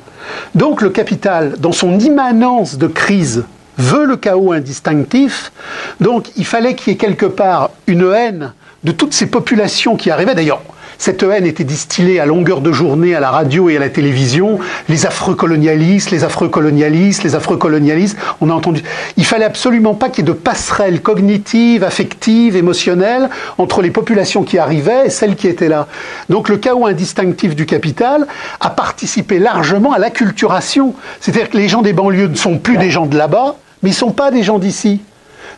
Donc 0.56 0.82
le 0.82 0.92
capital, 0.92 1.56
dans 1.60 1.72
son 1.74 2.00
immanence 2.00 2.78
de 2.78 2.88
crise, 2.88 3.44
veut 3.78 4.06
le 4.06 4.16
chaos 4.16 4.54
indistinctif. 4.54 5.52
Donc 6.00 6.28
il 6.38 6.46
fallait 6.46 6.76
qu'il 6.76 6.94
y 6.94 6.96
ait 6.96 6.98
quelque 6.98 7.26
part 7.26 7.72
une 7.88 8.10
haine 8.14 8.54
de 8.84 8.92
toutes 8.92 9.14
ces 9.14 9.28
populations 9.28 9.96
qui 9.96 10.12
arrivaient. 10.12 10.36
D'ailleurs, 10.36 10.62
cette 10.98 11.24
haine 11.24 11.46
était 11.46 11.64
distillée 11.64 12.20
à 12.20 12.26
longueur 12.26 12.62
de 12.62 12.72
journée 12.72 13.16
à 13.16 13.20
la 13.20 13.32
radio 13.32 13.70
et 13.70 13.78
à 13.78 13.80
la 13.80 13.90
télévision. 13.90 14.60
Les 14.90 15.06
affreux 15.06 15.36
colonialistes, 15.36 16.12
les 16.12 16.24
affreux 16.24 16.50
colonialistes, 16.50 17.24
les 17.24 17.36
affreux 17.36 17.58
colonialistes. 17.58 18.18
On 18.42 18.50
a 18.50 18.54
entendu. 18.54 18.82
Il 19.18 19.26
fallait 19.26 19.46
absolument 19.46 19.96
pas 19.96 20.10
qu'il 20.10 20.26
y 20.26 20.30
ait 20.30 20.34
de 20.34 20.38
passerelle 20.38 21.02
cognitive, 21.02 21.84
affective, 21.84 22.56
émotionnelle 22.56 23.30
entre 23.58 23.82
les 23.82 23.92
populations 23.92 24.44
qui 24.44 24.58
arrivaient 24.58 25.08
et 25.08 25.10
celles 25.10 25.36
qui 25.36 25.48
étaient 25.48 25.68
là. 25.68 25.88
Donc 26.30 26.48
le 26.48 26.58
chaos 26.58 26.86
indistinctif 26.86 27.56
du 27.56 27.66
capital 27.66 28.28
a 28.62 28.70
participé 28.70 29.40
largement 29.40 29.94
à 29.94 30.00
l'acculturation. 30.00 30.94
C'est-à-dire 31.20 31.50
que 31.50 31.58
les 31.58 31.68
gens 31.68 31.82
des 31.82 31.94
banlieues 31.94 32.28
ne 32.28 32.36
sont 32.36 32.60
plus 32.60 32.78
des 32.78 32.92
gens 32.92 33.08
de 33.08 33.18
là-bas, 33.18 33.56
mais 33.82 33.90
ils 33.90 33.94
ne 33.94 33.98
sont 33.98 34.12
pas 34.12 34.32
des 34.32 34.44
gens 34.44 34.60
d'ici. 34.60 35.02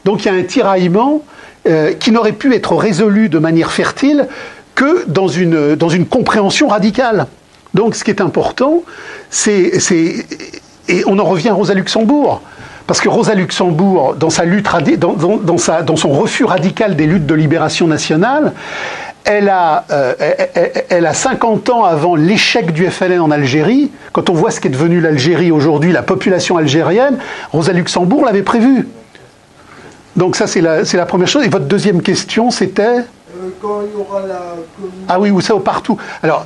Donc 0.06 0.24
il 0.24 0.32
y 0.32 0.36
a 0.36 0.38
un 0.38 0.44
tiraillement 0.44 1.22
euh, 1.68 1.94
qui 1.94 2.12
n'aurait 2.12 2.34
pu 2.34 2.54
être 2.54 2.76
résolu 2.76 3.30
de 3.30 3.40
manière 3.40 3.72
fertile 3.72 4.28
que 4.76 5.06
dans 5.08 5.28
une, 5.28 5.76
dans 5.76 5.90
une 5.90 6.06
compréhension 6.06 6.68
radicale. 6.68 7.28
Donc 7.74 7.96
ce 7.96 8.04
qui 8.04 8.12
est 8.12 8.22
important, 8.22 8.84
c'est... 9.30 9.72
Et 10.88 11.02
on 11.08 11.18
en 11.18 11.24
revient 11.24 11.50
à 11.50 11.54
Rosa 11.54 11.74
Luxembourg. 11.74 12.42
Parce 12.86 13.02
que 13.02 13.10
Rosa 13.10 13.34
Luxembourg, 13.34 14.16
dans, 14.16 14.30
sa 14.30 14.46
lutte, 14.46 14.68
dans, 15.00 15.14
dans, 15.14 15.58
sa, 15.58 15.82
dans 15.82 15.96
son 15.96 16.10
refus 16.10 16.44
radical 16.44 16.96
des 16.96 17.08
luttes 17.08 17.26
de 17.26 17.34
libération 17.34 17.88
nationale, 17.88 18.54
elle 19.24 19.50
a, 19.50 19.86
euh, 19.90 20.14
elle, 20.90 21.08
a 21.08 21.14
50 21.16 21.70
ans 21.72 21.84
avant 21.84 22.16
l'échec 22.16 22.72
du 22.72 22.86
FLN 22.86 23.20
en 23.20 23.32
Algérie. 23.32 23.92
Quand 24.14 24.30
on 24.30 24.34
voit 24.34 24.52
ce 24.52 24.60
qu'est 24.60 24.70
devenu 24.70 25.02
l'Algérie 25.02 25.52
aujourd'hui, 25.52 25.92
la 25.92 26.04
population 26.04 26.58
algérienne, 26.58 27.18
Rosa 27.52 27.74
Luxembourg 27.74 28.24
l'avait 28.24 28.44
prévu. 28.44 28.88
Donc 30.16 30.36
ça, 30.36 30.48
c'est 30.48 30.62
la, 30.62 30.84
la, 30.84 31.06
première 31.06 31.28
chose. 31.28 31.46
Et 31.46 31.50
votre 31.50 31.66
deuxième 31.66 32.02
question, 32.02 32.52
c'était 32.52 33.00
euh, 33.00 33.50
Quand 33.62 33.82
il 33.82 33.98
y 33.98 34.02
aura 34.02 34.26
la... 34.26 34.56
Ah 35.10 35.20
oui, 35.20 35.32
ou 35.32 35.42
ça, 35.42 35.54
partout. 35.56 35.98
Alors, 36.24 36.46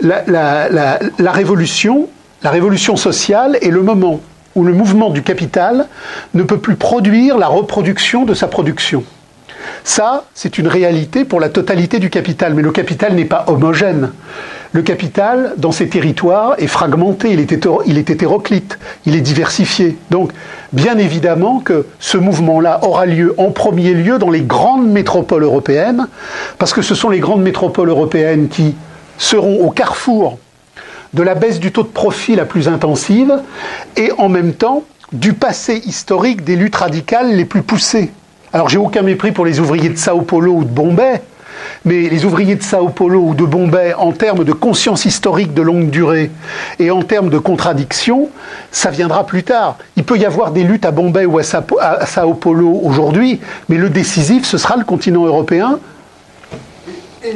la, 0.00 0.24
la, 0.26 0.98
la 1.18 1.32
révolution, 1.32 2.08
la 2.42 2.50
révolution 2.50 2.96
sociale 2.96 3.58
est 3.62 3.70
le 3.70 3.82
moment 3.82 4.20
où 4.54 4.64
le 4.64 4.72
mouvement 4.72 5.10
du 5.10 5.22
capital 5.22 5.86
ne 6.34 6.42
peut 6.42 6.58
plus 6.58 6.76
produire 6.76 7.38
la 7.38 7.46
reproduction 7.46 8.24
de 8.24 8.34
sa 8.34 8.46
production. 8.46 9.04
Ça, 9.84 10.24
c'est 10.34 10.58
une 10.58 10.68
réalité 10.68 11.24
pour 11.24 11.40
la 11.40 11.48
totalité 11.48 11.98
du 11.98 12.10
capital, 12.10 12.54
mais 12.54 12.62
le 12.62 12.72
capital 12.72 13.14
n'est 13.14 13.24
pas 13.24 13.44
homogène. 13.48 14.10
Le 14.72 14.82
capital, 14.82 15.54
dans 15.56 15.72
ces 15.72 15.88
territoires, 15.88 16.54
est 16.58 16.66
fragmenté, 16.66 17.30
il 17.32 17.40
est, 17.40 18.10
hétéroclite, 18.10 18.78
il 19.06 19.16
est 19.16 19.22
diversifié. 19.22 19.96
Donc, 20.10 20.32
bien 20.72 20.98
évidemment 20.98 21.60
que 21.60 21.86
ce 21.98 22.18
mouvement-là 22.18 22.80
aura 22.82 23.06
lieu 23.06 23.34
en 23.38 23.50
premier 23.50 23.94
lieu 23.94 24.18
dans 24.18 24.30
les 24.30 24.42
grandes 24.42 24.86
métropoles 24.86 25.44
européennes, 25.44 26.06
parce 26.58 26.74
que 26.74 26.82
ce 26.82 26.94
sont 26.94 27.08
les 27.08 27.20
grandes 27.20 27.42
métropoles 27.42 27.88
européennes 27.88 28.48
qui 28.48 28.74
seront 29.16 29.64
au 29.64 29.70
carrefour 29.70 30.38
de 31.14 31.22
la 31.22 31.34
baisse 31.34 31.60
du 31.60 31.72
taux 31.72 31.82
de 31.82 31.88
profit 31.88 32.36
la 32.36 32.44
plus 32.44 32.68
intensive 32.68 33.40
et 33.96 34.12
en 34.18 34.28
même 34.28 34.52
temps 34.52 34.84
du 35.12 35.32
passé 35.32 35.80
historique 35.86 36.44
des 36.44 36.56
luttes 36.56 36.76
radicales 36.76 37.34
les 37.34 37.46
plus 37.46 37.62
poussées. 37.62 38.12
Alors 38.52 38.68
j'ai 38.68 38.78
aucun 38.78 39.02
mépris 39.02 39.32
pour 39.32 39.46
les 39.46 39.60
ouvriers 39.60 39.88
de 39.88 39.96
Sao 39.96 40.20
Paulo 40.20 40.52
ou 40.52 40.64
de 40.64 40.70
Bombay, 40.70 41.22
mais 41.84 42.08
les 42.08 42.24
ouvriers 42.24 42.56
de 42.56 42.62
Sao 42.62 42.88
Paulo 42.88 43.20
ou 43.20 43.34
de 43.34 43.44
Bombay, 43.44 43.94
en 43.94 44.12
termes 44.12 44.44
de 44.44 44.52
conscience 44.52 45.04
historique 45.04 45.54
de 45.54 45.62
longue 45.62 45.90
durée 45.90 46.30
et 46.78 46.90
en 46.90 47.02
termes 47.02 47.30
de 47.30 47.38
contradiction, 47.38 48.30
ça 48.70 48.90
viendra 48.90 49.26
plus 49.26 49.42
tard. 49.42 49.76
Il 49.96 50.04
peut 50.04 50.18
y 50.18 50.26
avoir 50.26 50.52
des 50.52 50.64
luttes 50.64 50.84
à 50.84 50.90
Bombay 50.90 51.26
ou 51.26 51.38
à 51.38 51.42
Sao 51.42 52.34
Paulo 52.34 52.80
aujourd'hui, 52.82 53.40
mais 53.68 53.76
le 53.76 53.90
décisif, 53.90 54.44
ce 54.44 54.58
sera 54.58 54.76
le 54.76 54.84
continent 54.84 55.24
européen. 55.24 55.78
Et, 57.22 57.30
euh, 57.30 57.32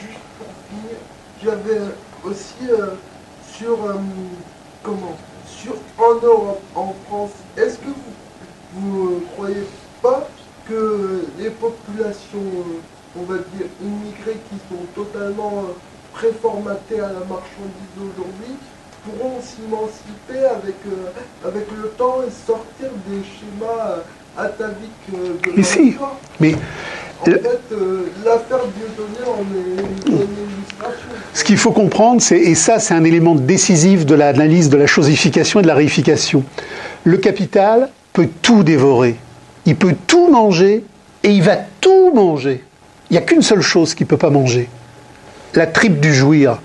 juste 0.00 0.18
pour 0.38 0.46
finir, 0.70 0.96
j'avais 1.44 1.80
aussi 2.24 2.70
euh, 2.70 2.94
sur 3.56 3.72
euh, 3.72 3.94
comment 4.82 5.16
sur 5.62 5.74
en 5.98 6.14
Europe, 6.14 6.60
en 6.74 6.94
France, 7.06 7.30
est-ce 7.56 7.76
que 7.76 7.92
vous 8.74 9.10
ne 9.10 9.20
croyez 9.36 9.66
pas 10.02 10.26
que 10.68 11.24
les 11.38 11.50
populations, 11.50 12.40
on 13.18 13.22
va 13.22 13.38
dire, 13.54 13.66
immigrées 13.82 14.38
qui 14.48 14.56
sont 14.68 14.84
totalement 14.94 15.64
euh, 15.68 15.72
préformatées 16.14 17.00
à 17.00 17.08
la 17.08 17.24
marchandise 17.28 17.94
aujourd'hui, 17.98 18.54
pourront 19.04 19.40
s'émanciper 19.40 20.44
avec, 20.46 20.76
euh, 20.86 21.48
avec 21.48 21.66
le 21.70 21.88
temps 21.90 22.20
et 22.26 22.30
sortir 22.30 22.88
des 23.08 23.22
schémas 23.24 24.02
ataviques 24.36 24.90
de 25.10 25.60
Ici. 25.60 25.96
Mais 26.40 26.54
en 27.20 27.24
fait, 27.24 27.60
l'affaire 28.24 28.60
Dieudonné 28.76 29.28
en 29.28 29.42
est 29.42 30.08
une 30.08 30.14
illustration. 30.14 31.08
Ce 31.34 31.44
qu'il 31.44 31.58
faut 31.58 31.72
comprendre, 31.72 32.20
c'est, 32.22 32.38
et 32.38 32.54
ça 32.54 32.78
c'est 32.78 32.94
un 32.94 33.04
élément 33.04 33.34
décisif 33.34 34.06
de 34.06 34.14
l'analyse 34.14 34.70
de 34.70 34.76
la 34.76 34.86
chosification 34.86 35.60
et 35.60 35.62
de 35.62 35.68
la 35.68 35.74
réification, 35.74 36.44
le 37.04 37.16
capital 37.18 37.90
peut 38.12 38.28
tout 38.42 38.62
dévorer 38.62 39.16
il 39.66 39.76
peut 39.76 39.94
tout 40.06 40.28
manger 40.28 40.84
et 41.22 41.30
il 41.30 41.42
va 41.42 41.56
tout 41.80 42.12
manger. 42.14 42.64
Il 43.12 43.16
n'y 43.16 43.18
a 43.18 43.26
qu'une 43.26 43.42
seule 43.42 43.60
chose 43.60 43.94
qu'il 43.94 44.06
ne 44.06 44.08
peut 44.08 44.16
pas 44.16 44.30
manger. 44.30 44.70
La 45.54 45.66
tripe 45.66 46.00
du 46.00 46.14
jouir. 46.14 46.56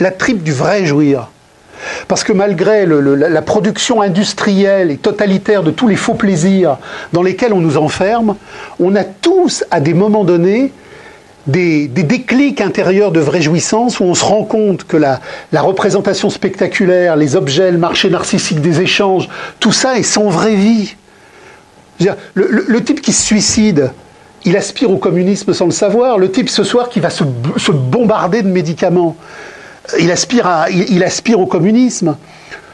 La 0.00 0.10
tripe 0.10 0.42
du 0.42 0.50
vrai 0.50 0.86
jouir. 0.86 1.28
Parce 2.08 2.24
que 2.24 2.32
malgré 2.32 2.86
la 2.86 3.42
production 3.42 4.00
industrielle 4.00 4.90
et 4.90 4.96
totalitaire 4.96 5.62
de 5.62 5.70
tous 5.70 5.86
les 5.86 5.96
faux 5.96 6.14
plaisirs 6.14 6.78
dans 7.12 7.22
lesquels 7.22 7.52
on 7.52 7.60
nous 7.60 7.76
enferme, 7.76 8.36
on 8.80 8.96
a 8.96 9.04
tous, 9.04 9.62
à 9.70 9.80
des 9.80 9.92
moments 9.92 10.24
donnés, 10.24 10.72
des, 11.46 11.86
déclics 11.88 12.62
intérieurs 12.62 13.12
de 13.12 13.20
vraie 13.20 13.42
jouissance 13.42 14.00
où 14.00 14.04
on 14.04 14.14
se 14.14 14.24
rend 14.24 14.44
compte 14.44 14.84
que 14.84 14.96
la, 14.96 15.20
la, 15.52 15.60
représentation 15.60 16.30
spectaculaire, 16.30 17.14
les 17.14 17.36
objets, 17.36 17.70
le 17.70 17.76
marché 17.76 18.08
narcissique 18.08 18.62
des 18.62 18.80
échanges, 18.80 19.28
tout 19.60 19.72
ça 19.72 19.98
est 19.98 20.02
sans 20.02 20.30
vraie 20.30 20.56
vie 20.56 20.96
le, 22.34 22.78
type 22.80 23.00
qui 23.00 23.12
se 23.12 23.22
suicide, 23.22 23.92
il 24.44 24.56
aspire 24.56 24.90
au 24.90 24.98
communisme 24.98 25.52
sans 25.52 25.66
le 25.66 25.70
savoir. 25.70 26.18
Le 26.18 26.30
type 26.30 26.48
ce 26.48 26.64
soir 26.64 26.88
qui 26.88 27.00
va 27.00 27.10
se, 27.10 27.24
bombarder 27.72 28.42
de 28.42 28.48
médicaments, 28.48 29.16
il 29.98 30.10
aspire, 30.10 31.38
au 31.38 31.46
communisme. 31.46 32.16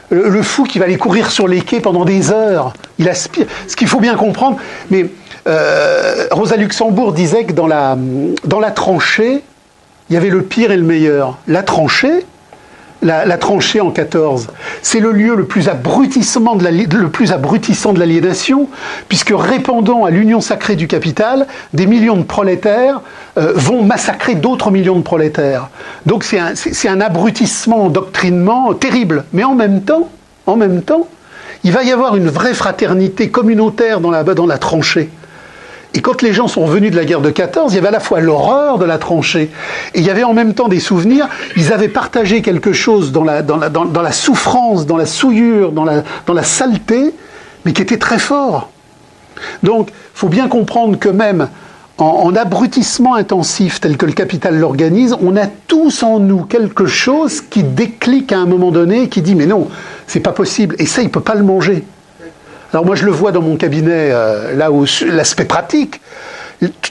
Le, 0.09 0.41
fou 0.41 0.63
qui 0.63 0.77
va 0.77 0.85
aller 0.85 0.97
courir 0.97 1.31
sur 1.31 1.47
les 1.47 1.61
quais 1.61 1.79
pendant 1.79 2.03
des 2.03 2.31
heures, 2.31 2.73
il 2.99 3.07
aspire. 3.07 3.45
Ce 3.67 3.75
qu'il 3.75 3.87
faut 3.87 4.01
bien 4.01 4.15
comprendre, 4.15 4.57
mais 4.89 5.05
euh, 5.47 6.27
Rosa 6.31 6.57
Luxembourg 6.57 7.13
disait 7.13 7.45
que 7.45 7.53
dans 7.53 7.67
la, 7.67 7.97
dans 8.43 8.59
la 8.59 8.71
tranchée, 8.71 9.41
il 10.09 10.13
y 10.13 10.17
avait 10.17 10.29
le 10.29 10.43
pire 10.43 10.71
et 10.71 10.77
le 10.77 10.83
meilleur. 10.83 11.37
La 11.47 11.63
tranchée, 11.63 12.25
la, 13.01 13.37
tranchée 13.37 13.81
en 13.81 13.91
14. 13.91 14.47
C'est 14.81 14.99
le 14.99 15.11
lieu 15.11 15.35
le 15.35 15.45
plus, 15.45 15.69
de 16.87 16.97
le 16.97 17.09
abrutissant 17.31 17.93
de 17.93 17.99
l'aliénation, 17.99 18.69
puisque 19.07 19.33
répondant 19.35 20.05
à 20.05 20.11
l'union 20.11 20.41
sacrée 20.41 20.75
du 20.75 20.87
capital, 20.87 21.47
des 21.73 21.87
millions 21.87 22.17
de 22.17 22.23
prolétaires 22.23 23.01
euh, 23.37 23.53
vont 23.55 23.83
massacrer 23.83 24.35
d'autres 24.35 24.71
millions 24.71 24.97
de 24.97 25.03
prolétaires. 25.03 25.69
Donc 26.05 26.23
c'est 26.23 26.39
un, 26.39 26.53
un, 26.89 27.01
abrutissement, 27.01 27.89
doctrinement 27.89 28.73
terrible. 28.73 29.25
Mais 29.33 29.43
en 29.43 29.55
même 29.55 29.81
temps, 29.81 30.09
en 30.45 30.55
même 30.55 30.81
temps, 30.81 31.07
il 31.63 31.71
va 31.71 31.83
y 31.83 31.91
avoir 31.91 32.15
une 32.15 32.29
vraie 32.29 32.53
fraternité 32.53 33.29
communautaire 33.29 33.99
dans 33.99 34.11
la 34.11 34.57
tranchée. 34.57 35.09
Et 35.93 36.01
quand 36.01 36.21
les 36.21 36.31
gens 36.31 36.47
sont 36.47 36.65
revenus 36.65 36.91
de 36.91 36.95
la 36.95 37.03
guerre 37.03 37.21
de 37.21 37.29
14, 37.29 37.73
il 37.73 37.75
y 37.75 37.79
avait 37.79 37.89
à 37.89 37.91
la 37.91 37.99
fois 37.99 38.21
l'horreur 38.21 38.77
de 38.77 38.85
la 38.85 38.97
tranchée, 38.97 39.51
et 39.93 39.99
il 39.99 40.05
y 40.05 40.09
avait 40.09 40.23
en 40.23 40.33
même 40.33 40.53
temps 40.53 40.69
des 40.69 40.79
souvenirs. 40.79 41.27
Ils 41.57 41.73
avaient 41.73 41.89
partagé 41.89 42.41
quelque 42.41 42.71
chose 42.71 43.11
dans 43.11 43.25
la, 43.25 44.11
souffrance, 44.11 44.85
dans 44.85 44.95
la 44.95 45.05
souillure, 45.05 45.73
dans 45.73 45.83
la, 45.83 46.43
saleté, 46.43 47.13
mais 47.65 47.73
qui 47.73 47.81
était 47.81 47.97
très 47.97 48.19
fort. 48.19 48.69
Donc, 49.63 49.89
il 49.89 49.93
faut 50.13 50.29
bien 50.29 50.47
comprendre 50.47 50.97
que 50.97 51.09
même 51.09 51.49
en, 51.97 52.05
en, 52.05 52.35
abrutissement 52.35 53.15
intensif 53.15 53.81
tel 53.81 53.97
que 53.97 54.05
le 54.05 54.13
capital 54.13 54.57
l'organise, 54.57 55.15
on 55.21 55.35
a 55.35 55.47
tous 55.67 56.03
en 56.03 56.19
nous 56.19 56.43
quelque 56.43 56.85
chose 56.85 57.41
qui 57.41 57.63
déclic 57.63 58.31
à 58.31 58.39
un 58.39 58.45
moment 58.45 58.71
donné, 58.71 59.09
qui 59.09 59.21
dit 59.21 59.35
mais 59.35 59.45
non, 59.45 59.67
c'est 60.07 60.21
pas 60.21 60.31
possible, 60.31 60.75
et 60.79 60.85
ça, 60.85 61.01
il 61.01 61.09
peut 61.09 61.19
pas 61.19 61.35
le 61.35 61.43
manger. 61.43 61.83
Alors 62.73 62.85
moi 62.85 62.95
je 62.95 63.05
le 63.05 63.11
vois 63.11 63.31
dans 63.31 63.41
mon 63.41 63.57
cabinet, 63.57 64.11
euh, 64.11 64.55
là 64.55 64.71
où 64.71 64.85
l'aspect 65.05 65.45
pratique, 65.45 65.99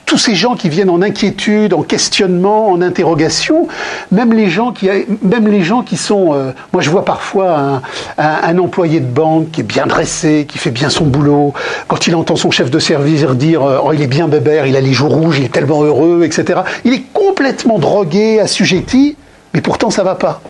tous 0.05 0.19
ces 0.19 0.35
gens 0.35 0.57
qui 0.57 0.69
viennent 0.69 0.91
en 0.91 1.01
inquiétude, 1.01 1.75
en 1.75 1.83
questionnement, 1.83 2.71
en 2.71 2.83
interrogation, 2.83 3.69
même 4.11 4.33
les 4.33 4.51
gens 4.51 4.73
qui, 4.73 4.91
même 5.23 5.47
les 5.47 5.63
gens 5.63 5.83
qui 5.83 5.97
sont, 5.97 6.35
euh, 6.35 6.51
moi 6.73 6.83
je 6.83 6.91
vois 6.91 7.05
parfois 7.05 7.81
un, 8.19 8.59
employé 8.59 9.01
de 9.01 9.07
banque 9.07 9.53
qui 9.53 9.61
est 9.61 9.65
bien 9.65 9.87
dressé, 9.87 10.47
qui 10.49 10.59
fait 10.59 10.73
bien 10.73 10.91
son 10.91 11.05
boulot, 11.05 11.55
quand 11.87 12.09
il 12.09 12.17
entend 12.17 12.37
son 12.37 12.51
chef 12.51 12.71
de 12.71 12.79
service 12.79 13.23
dire 13.23 13.63
euh, 13.63 13.79
oh 13.83 13.93
il 13.93 14.03
est 14.03 14.09
bien 14.09 14.27
bébert, 14.27 14.67
il 14.67 14.77
a 14.77 14.81
les 14.81 14.93
joues 14.93 15.09
rouges, 15.09 15.39
il 15.39 15.45
est 15.45 15.53
tellement 15.53 15.83
heureux, 15.83 16.25
etc. 16.25 16.61
Il 16.85 16.93
est 16.93 17.05
complètement 17.13 17.79
drogué, 17.79 18.41
assujetti, 18.41 19.17
mais 19.55 19.61
pourtant 19.61 19.91
ça 19.91 20.03
va 20.03 20.17
pas. 20.17 20.43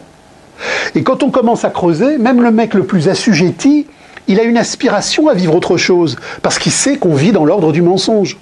Et 0.95 1.03
quand 1.03 1.23
on 1.23 1.31
commence 1.31 1.65
à 1.65 1.71
creuser, 1.71 2.19
même 2.19 2.43
le 2.43 2.51
mec 2.51 2.75
le 2.75 2.85
plus 2.85 3.09
assujetti, 3.09 3.87
il 4.27 4.39
a 4.39 4.43
une 4.43 4.57
aspiration 4.57 5.29
à 5.29 5.35
vivre 5.35 5.55
autre 5.55 5.77
chose, 5.77 6.17
parce 6.43 6.59
qu'il 6.59 6.73
sait 6.73 6.99
qu'on 6.99 7.15
vit 7.15 7.33
dans 7.33 7.45
l'ordre 7.45 7.73
du 7.73 7.83
mensonge. 7.83 8.39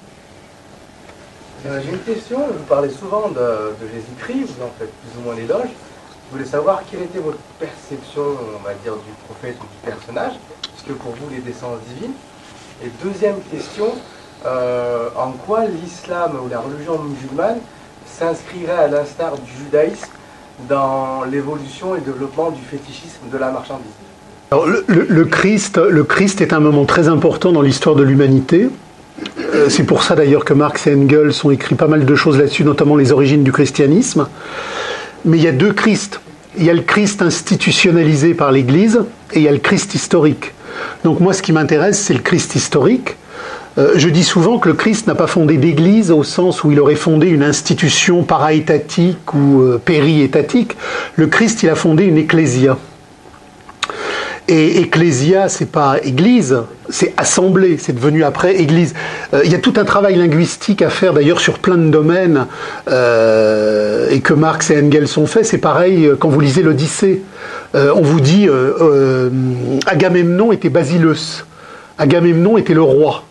Euh, 1.66 1.80
j'ai 1.84 1.90
une 1.90 2.14
question, 2.14 2.38
vous 2.38 2.64
parlez 2.68 2.90
souvent 2.90 3.28
de, 3.28 3.74
Jésus-Christ, 3.92 4.55
vous 4.56 4.64
en 4.64 4.70
faites 4.78 4.92
plus 4.92 5.18
ou 5.18 5.24
moins 5.24 5.34
l'éloge. 5.34 5.68
Je 6.28 6.36
voulais 6.36 6.48
savoir 6.48 6.82
quelle 6.90 7.02
était 7.02 7.18
votre 7.18 7.38
perception, 7.59 8.22
on 8.22 8.62
va 8.62 8.74
dire, 8.74 8.94
du 8.94 9.12
prophète 9.26 9.56
ou 9.60 9.64
du 9.64 9.90
personnage, 9.92 10.34
puisque 10.74 10.98
pour 10.98 11.12
vous, 11.12 11.30
les 11.30 11.40
descendants 11.40 11.80
divines? 11.94 12.12
Et 12.84 12.90
deuxième 13.02 13.40
question, 13.50 13.86
euh, 14.46 15.09
en 15.16 15.32
quoi 15.32 15.64
l'islam 15.64 16.38
ou 16.44 16.48
la 16.48 16.60
religion 16.60 16.98
musulmane 17.00 17.59
s'inscrirait 18.06 18.84
à 18.84 18.88
l'instar 18.88 19.36
du 19.38 19.50
judaïsme 19.50 20.12
dans 20.68 21.24
l'évolution 21.24 21.96
et 21.96 21.98
le 21.98 22.05
développement 22.05 22.50
du 22.50 22.62
fétichisme 22.62 23.28
de 23.32 23.38
la 23.38 23.50
marchandise? 23.50 24.07
Le, 24.50 25.24
Christ, 25.24 25.78
le 25.78 26.04
Christ 26.04 26.40
est 26.40 26.52
un 26.52 26.60
moment 26.60 26.84
très 26.84 27.08
important 27.08 27.52
dans 27.52 27.62
l'histoire 27.62 27.94
de 27.94 28.02
l'humanité. 28.02 28.68
euh, 29.54 29.68
c'est 29.68 29.84
pour 29.84 30.02
ça 30.02 30.14
d'ailleurs 30.14 30.44
que 30.44 30.54
Marx 30.54 30.86
et 30.86 30.94
Engels 30.94 31.32
ont 31.44 31.50
écrit 31.50 31.74
pas 31.74 31.86
mal 31.86 32.04
de 32.04 32.14
choses 32.14 32.38
là-dessus, 32.38 32.64
notamment 32.64 32.96
les 32.96 33.12
origines 33.12 33.42
du 33.42 33.52
christianisme. 33.52 34.28
Mais 35.24 35.38
il 35.38 35.44
y 35.44 35.48
a 35.48 35.52
deux 35.52 35.72
Christ. 35.72 36.20
Il 36.56 36.64
y 36.64 36.70
a 36.70 36.74
le 36.74 36.82
Christ 36.82 37.20
institutionnalisé 37.22 38.34
par 38.34 38.52
l'Église 38.52 39.00
et 39.32 39.40
il 39.40 39.42
y 39.42 39.48
a 39.48 39.52
le 39.52 39.58
Christ 39.58 39.94
historique. 39.94 40.52
Donc 41.04 41.20
moi, 41.20 41.32
ce 41.32 41.42
qui 41.42 41.52
m'intéresse, 41.52 41.98
c'est 42.00 42.14
le 42.14 42.20
Christ 42.20 42.54
historique. 42.54 43.16
Euh, 43.76 43.92
je 43.96 44.08
dis 44.08 44.24
souvent 44.24 44.58
que 44.58 44.68
le 44.68 44.74
Christ 44.74 45.06
n'a 45.06 45.14
pas 45.14 45.26
fondé 45.26 45.56
d'église 45.56 46.10
au 46.10 46.24
sens 46.24 46.64
où 46.64 46.72
il 46.72 46.80
aurait 46.80 46.96
fondé 46.96 47.28
une 47.28 47.42
institution 47.42 48.22
para-étatique 48.22 49.34
ou 49.34 49.60
euh, 49.60 49.80
péri-étatique. 49.82 50.76
Le 51.16 51.26
Christ, 51.26 51.62
il 51.62 51.68
a 51.68 51.74
fondé 51.74 52.04
une 52.04 52.18
ecclésia. 52.18 52.76
Et 54.48 54.81
ecclésia, 54.81 55.48
c'est 55.48 55.70
pas 55.70 55.97
église, 56.02 56.59
c'est 56.89 57.12
assemblée, 57.19 57.77
c'est 57.78 57.93
devenu 57.93 58.24
après 58.24 58.56
église. 58.56 58.94
Euh, 59.35 59.43
il 59.44 59.52
y 59.52 59.55
a 59.55 59.59
tout 59.59 59.74
un 59.77 59.85
travail 59.85 60.16
linguistique 60.16 60.81
à 60.81 60.89
faire 60.89 61.12
d'ailleurs 61.12 61.40
sur 61.40 61.59
plein 61.59 61.77
de 61.77 61.90
domaines 61.90 62.47
et 62.86 64.20
que 64.20 64.32
Marx 64.32 64.70
et 64.70 64.82
Engels 64.82 65.19
ont 65.19 65.27
fait. 65.27 65.44
C'est 65.44 65.59
pareil 65.59 66.10
quand 66.19 66.31
vous 66.31 66.40
lisez 66.40 66.62
l'Odyssée. 66.62 67.23
on 67.74 68.01
vous 68.01 68.20
dit 68.20 68.48
Agamemnon 69.86 70.52
était 70.52 70.70
Basileus. 70.70 71.44
Agamemnon 71.98 72.56
était 72.56 72.74
le 72.74 72.82
roi. 72.82 73.24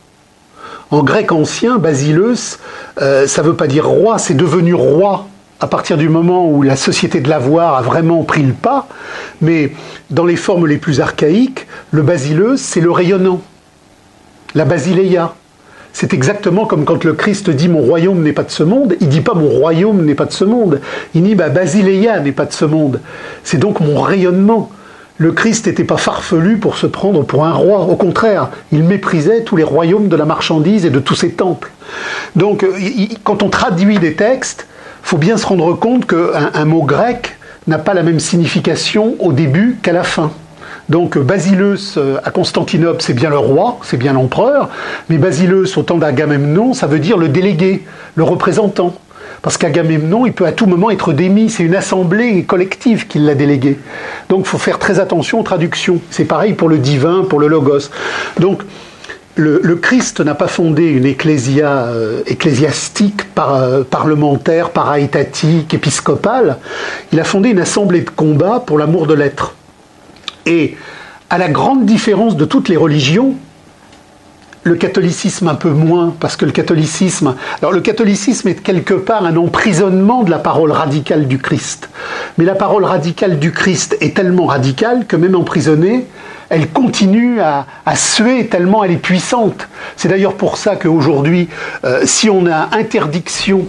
En 0.89 1.03
grec 1.03 1.31
ancien, 1.33 1.79
Basileus, 1.79 2.59
euh, 3.01 3.27
ça 3.27 3.41
veut 3.41 3.55
pas 3.55 3.67
dire 3.67 3.85
roi, 3.85 4.17
c'est 4.17 4.35
devenu 4.35 4.73
roi 4.73 5.27
à 5.59 5.67
partir 5.67 5.97
du 5.97 6.09
moment 6.09 6.49
où 6.49 6.61
la 6.61 6.75
société 6.75 7.19
de 7.19 7.29
l'avoir 7.29 7.75
a 7.75 7.81
vraiment 7.81 8.23
pris 8.23 8.43
le 8.43 8.53
pas, 8.53 8.87
mais 9.41 9.71
dans 10.09 10.25
les 10.25 10.35
formes 10.35 10.67
les 10.67 10.77
plus 10.77 11.01
archaïques, 11.01 11.67
le 11.91 12.03
basileus, 12.03 12.57
c'est 12.57 12.81
le 12.81 12.91
rayonnant, 12.91 13.41
la 14.53 14.65
basileia. 14.65 15.33
C'est 15.93 16.13
exactement 16.13 16.65
comme 16.67 16.85
quand 16.85 17.03
le 17.03 17.13
Christ 17.13 17.49
dit 17.49 17.69
mon 17.69 17.81
royaume 17.81 18.21
n'est 18.21 18.33
pas 18.33 18.43
de 18.43 18.51
ce 18.51 18.61
monde, 18.61 18.95
il 19.01 19.09
dit 19.09 19.21
pas 19.21 19.33
mon 19.33 19.49
royaume 19.49 20.05
n'est 20.05 20.13
pas 20.13 20.25
de 20.25 20.31
ce 20.31 20.45
monde, 20.45 20.79
il 21.15 21.23
dit 21.23 21.33
bah, 21.33 21.49
basileia 21.49 22.19
n'est 22.19 22.31
pas 22.31 22.45
de 22.45 22.53
ce 22.53 22.65
monde. 22.65 23.01
C'est 23.43 23.57
donc 23.57 23.79
mon 23.79 23.99
rayonnement. 24.01 24.69
Le 25.19 25.31
Christ 25.31 25.65
n'était 25.65 25.83
pas 25.83 25.97
farfelu 25.97 26.57
pour 26.57 26.77
se 26.77 26.85
prendre 26.85 27.23
pour 27.23 27.45
un 27.45 27.53
roi. 27.53 27.79
Au 27.79 27.95
contraire, 27.95 28.51
il 28.71 28.83
méprisait 28.83 29.41
tous 29.41 29.55
les 29.55 29.63
royaumes 29.63 30.09
de 30.09 30.15
la 30.15 30.25
marchandise 30.25 30.85
et 30.85 30.91
de 30.91 30.99
tous 30.99 31.15
ses 31.15 31.31
temples. 31.31 31.71
Donc, 32.35 32.61
euh, 32.61 32.77
quand 33.23 33.41
on 33.41 33.49
traduit 33.49 33.97
des 33.97 34.13
textes, 34.13 34.67
faut 35.07 35.17
bien 35.17 35.37
se 35.37 35.45
rendre 35.45 35.73
compte 35.73 36.05
qu'un 36.05 36.51
un 36.53 36.65
mot 36.65 36.83
grec 36.83 37.37
n'a 37.65 37.77
pas 37.77 37.93
la 37.93 38.03
même 38.03 38.19
signification 38.19 39.15
au 39.19 39.31
début 39.31 39.77
qu'à 39.81 39.93
la 39.93 40.03
fin. 40.03 40.31
Donc 40.89 41.17
Basileus 41.17 41.95
euh, 41.95 42.17
à 42.25 42.31
Constantinople, 42.31 43.01
c'est 43.01 43.13
bien 43.13 43.29
le 43.29 43.37
roi, 43.37 43.79
c'est 43.83 43.95
bien 43.95 44.11
l'empereur, 44.11 44.67
mais 45.07 45.17
Basileus 45.17 45.77
au 45.77 45.83
temps 45.83 45.97
d'Agamemnon, 45.97 46.73
ça 46.73 46.87
veut 46.87 46.99
dire 46.99 47.17
le 47.17 47.29
délégué, 47.29 47.85
le 48.15 48.23
représentant. 48.23 48.95
Parce 49.41 49.57
qu'Agamemnon, 49.57 50.25
il 50.25 50.33
peut 50.33 50.45
à 50.45 50.51
tout 50.51 50.65
moment 50.65 50.89
être 50.89 51.13
démis. 51.13 51.49
C'est 51.49 51.63
une 51.63 51.75
assemblée 51.75 52.43
collective 52.43 53.07
qui 53.07 53.19
l'a 53.19 53.33
délégué. 53.33 53.79
Donc 54.27 54.41
il 54.41 54.47
faut 54.47 54.57
faire 54.57 54.77
très 54.77 54.99
attention 54.99 55.39
aux 55.39 55.43
traductions. 55.43 56.01
C'est 56.09 56.25
pareil 56.25 56.51
pour 56.51 56.67
le 56.67 56.79
divin, 56.79 57.23
pour 57.23 57.39
le 57.39 57.47
logos. 57.47 57.91
Donc 58.39 58.61
le, 59.37 59.75
Christ 59.75 60.19
n'a 60.19 60.35
pas 60.35 60.47
fondé 60.47 60.83
une 60.83 61.05
ecclésia 61.05 61.85
euh, 61.85 62.21
ecclésiastique, 62.25 63.23
par, 63.33 63.55
euh, 63.55 63.83
parlementaire, 63.83 64.71
paraétatique, 64.71 65.73
épiscopale. 65.73 66.57
Il 67.13 67.19
a 67.19 67.23
fondé 67.23 67.49
une 67.49 67.59
assemblée 67.59 68.01
de 68.01 68.09
combat 68.09 68.63
pour 68.65 68.77
l'amour 68.77 69.07
de 69.07 69.13
l'être. 69.13 69.53
Et 70.45 70.75
à 71.29 71.37
la 71.37 71.49
grande 71.49 71.85
différence 71.85 72.35
de 72.35 72.45
toutes 72.45 72.69
les 72.69 72.77
religions, 72.77 73.35
le 74.63 74.75
catholicisme 74.75 75.47
un 75.47 75.55
peu 75.55 75.69
moins, 75.69 76.13
parce 76.19 76.35
que 76.35 76.45
le 76.45 76.51
catholicisme... 76.51 77.35
Alors 77.61 77.71
le 77.71 77.81
catholicisme 77.81 78.49
est 78.49 78.61
quelque 78.61 78.93
part 78.93 79.23
un 79.23 79.37
emprisonnement 79.37 80.23
de 80.23 80.31
la 80.31 80.39
parole 80.39 80.71
radicale 80.71 81.27
du 81.27 81.37
Christ. 81.37 81.89
Mais 82.37 82.45
la 82.45 82.55
parole 82.55 82.83
radicale 82.83 83.39
du 83.39 83.51
Christ 83.51 83.97
est 84.01 84.15
tellement 84.15 84.47
radicale 84.47 85.05
que 85.05 85.15
même 85.15 85.35
emprisonnée, 85.35 86.05
elle 86.49 86.69
continue 86.69 87.39
à, 87.41 87.65
suer 87.95 88.47
tellement 88.47 88.83
elle 88.83 88.91
est 88.91 88.97
puissante. 88.97 89.67
C'est 89.95 90.07
d'ailleurs 90.07 90.35
pour 90.35 90.57
ça 90.57 90.75
qu'aujourd'hui, 90.75 91.49
euh, 91.83 92.01
si 92.05 92.29
on 92.29 92.45
a 92.47 92.69
interdiction 92.71 93.65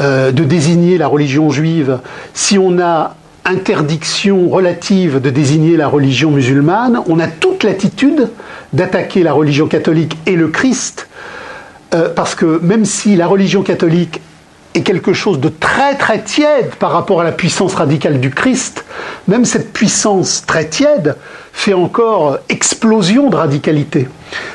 euh, 0.00 0.32
de 0.32 0.44
désigner 0.44 0.98
la 0.98 1.06
religion 1.06 1.50
juive, 1.50 1.98
si 2.34 2.58
on 2.58 2.78
a 2.78 3.16
interdiction 3.44 4.48
relative 4.48 5.20
de 5.20 5.30
désigner 5.30 5.76
la 5.76 5.88
religion 5.88 6.30
musulmane, 6.30 7.00
on 7.06 7.18
a 7.18 7.26
toute 7.26 7.64
l'attitude 7.64 8.28
d'attaquer 8.72 9.22
la 9.22 9.32
religion 9.32 9.66
catholique 9.66 10.16
et 10.26 10.36
le 10.36 10.48
Christ, 10.48 11.08
euh, 11.94 12.08
parce 12.14 12.34
que 12.34 12.60
même 12.62 12.84
si 12.84 13.16
la 13.16 13.26
religion 13.26 13.62
catholique 13.62 14.20
est 14.74 14.82
quelque 14.82 15.12
chose 15.12 15.40
de 15.40 15.48
très 15.48 15.96
très 15.96 16.22
tiède 16.22 16.70
par 16.78 16.92
rapport 16.92 17.20
à 17.20 17.24
la 17.24 17.32
puissance 17.32 17.74
radicale 17.74 18.20
du 18.20 18.30
Christ, 18.30 18.84
même 19.28 19.44
cette 19.44 19.72
puissance 19.72 20.44
très 20.46 20.66
tiède 20.66 21.16
fait 21.52 21.74
encore 21.74 22.38
explosion 22.48 23.28
de 23.28 23.36
radicalité. 23.36 24.08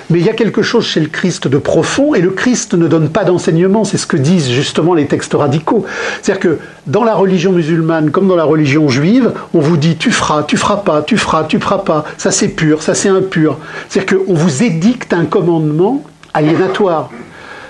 Mais 0.09 0.19
il 0.19 0.25
y 0.25 0.29
a 0.29 0.33
quelque 0.33 0.61
chose 0.61 0.85
chez 0.85 0.99
le 0.99 1.07
Christ 1.07 1.47
de 1.47 1.57
profond, 1.57 2.15
et 2.15 2.21
le 2.21 2.31
Christ 2.31 2.73
ne 2.73 2.87
donne 2.87 3.09
pas 3.09 3.23
d'enseignement, 3.23 3.83
c'est 3.83 3.97
ce 3.97 4.07
que 4.07 4.17
disent 4.17 4.49
justement 4.49 4.93
les 4.93 5.05
textes 5.05 5.33
radicaux. 5.33 5.85
C'est-à-dire 6.21 6.41
que 6.41 6.59
dans 6.87 7.03
la 7.03 7.13
religion 7.13 7.51
musulmane, 7.51 8.09
comme 8.09 8.27
dans 8.27 8.35
la 8.35 8.43
religion 8.43 8.89
juive, 8.89 9.31
on 9.53 9.59
vous 9.59 9.77
dit 9.77 9.95
tu 9.95 10.11
feras, 10.11 10.43
tu 10.43 10.57
feras 10.57 10.77
pas, 10.77 11.01
tu 11.03 11.17
feras, 11.17 11.43
tu 11.43 11.59
feras 11.59 11.79
pas, 11.79 12.03
ça 12.17 12.31
c'est 12.31 12.49
pur, 12.49 12.81
ça 12.81 12.95
c'est 12.95 13.09
impur. 13.09 13.57
C'est-à-dire 13.87 14.17
qu'on 14.17 14.33
vous 14.33 14.63
édicte 14.63 15.13
un 15.13 15.25
commandement 15.25 16.03
aliénatoire. 16.33 17.09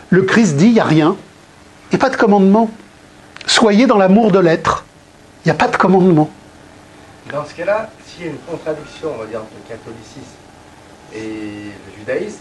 Le 0.09 0.21
Christ 0.21 0.55
dit 0.55 0.67
il 0.67 0.73
n'y 0.73 0.79
a 0.79 0.85
rien, 0.85 1.15
a 1.93 1.97
pas 1.97 2.09
de 2.09 2.15
commandement. 2.15 2.69
Soyez 3.45 3.87
dans 3.87 3.97
l'amour 3.97 4.31
de 4.31 4.39
l'être. 4.39 4.85
Il 5.43 5.47
n'y 5.47 5.51
a 5.51 5.55
pas 5.55 5.67
de 5.67 5.77
commandement. 5.77 6.29
Dans 7.31 7.45
ce 7.45 7.53
cas-là, 7.55 7.89
s'il 8.05 8.25
y 8.25 8.27
a 8.29 8.31
une 8.31 8.37
contradiction, 8.37 9.09
on 9.13 9.17
va 9.17 9.25
dire, 9.25 9.41
entre 9.41 9.51
le 9.61 9.67
catholicisme 9.67 10.37
et 11.13 11.71
le 11.85 11.99
judaïsme, 11.99 12.39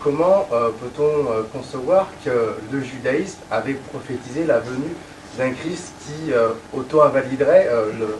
comment 0.00 0.46
euh, 0.52 0.70
peut-on 0.70 1.30
euh, 1.30 1.42
concevoir 1.52 2.08
que 2.24 2.56
le 2.70 2.82
judaïsme 2.82 3.38
avait 3.50 3.74
prophétisé 3.74 4.44
la 4.44 4.60
venue 4.60 4.94
d'un 5.36 5.50
Christ 5.50 5.92
qui 6.04 6.32
euh, 6.32 6.48
auto-invaliderait 6.72 7.68
le... 7.98 8.16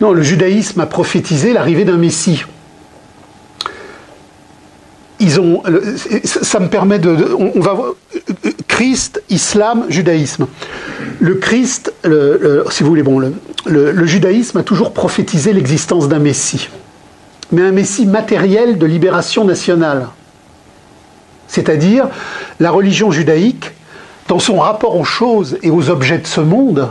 Non, 0.00 0.12
le 0.12 0.22
judaïsme 0.22 0.80
a 0.80 0.86
prophétisé 0.86 1.52
l'arrivée 1.52 1.84
d'un 1.84 1.98
Messie. 1.98 2.44
Ils 5.20 5.40
ont, 5.40 5.62
ça 6.24 6.58
me 6.58 6.68
permet 6.68 6.98
de, 6.98 7.16
on, 7.38 7.60
va 7.60 7.72
voir, 7.72 7.92
Christ, 8.66 9.22
islam, 9.30 9.84
judaïsme. 9.88 10.46
Le 11.20 11.36
Christ, 11.36 11.92
si 12.70 12.82
vous 12.82 12.88
voulez, 12.88 13.04
bon, 13.04 13.20
le 13.66 14.06
judaïsme 14.06 14.58
a 14.58 14.62
toujours 14.62 14.92
prophétisé 14.92 15.52
l'existence 15.52 16.08
d'un 16.08 16.18
Messie 16.18 16.68
mais 17.54 17.62
un 17.62 17.72
Messie 17.72 18.06
matériel 18.06 18.78
de 18.78 18.86
libération 18.86 19.44
nationale. 19.44 20.08
C'est-à-dire, 21.46 22.08
la 22.60 22.70
religion 22.70 23.10
judaïque, 23.10 23.70
dans 24.28 24.38
son 24.38 24.58
rapport 24.58 24.96
aux 24.96 25.04
choses 25.04 25.58
et 25.62 25.70
aux 25.70 25.90
objets 25.90 26.18
de 26.18 26.26
ce 26.26 26.40
monde, 26.40 26.88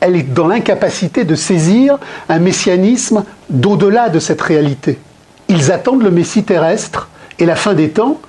elle 0.00 0.16
est 0.16 0.22
dans 0.22 0.46
l'incapacité 0.46 1.24
de 1.24 1.34
saisir 1.34 1.98
un 2.28 2.38
messianisme 2.38 3.24
d'au-delà 3.50 4.08
de 4.08 4.20
cette 4.20 4.40
réalité. 4.40 4.98
Ils 5.48 5.72
attendent 5.72 6.02
le 6.02 6.10
Messie 6.10 6.44
terrestre 6.44 7.08
et 7.38 7.46
la 7.46 7.56
fin 7.56 7.74
des 7.74 7.90
temps. 7.90 8.20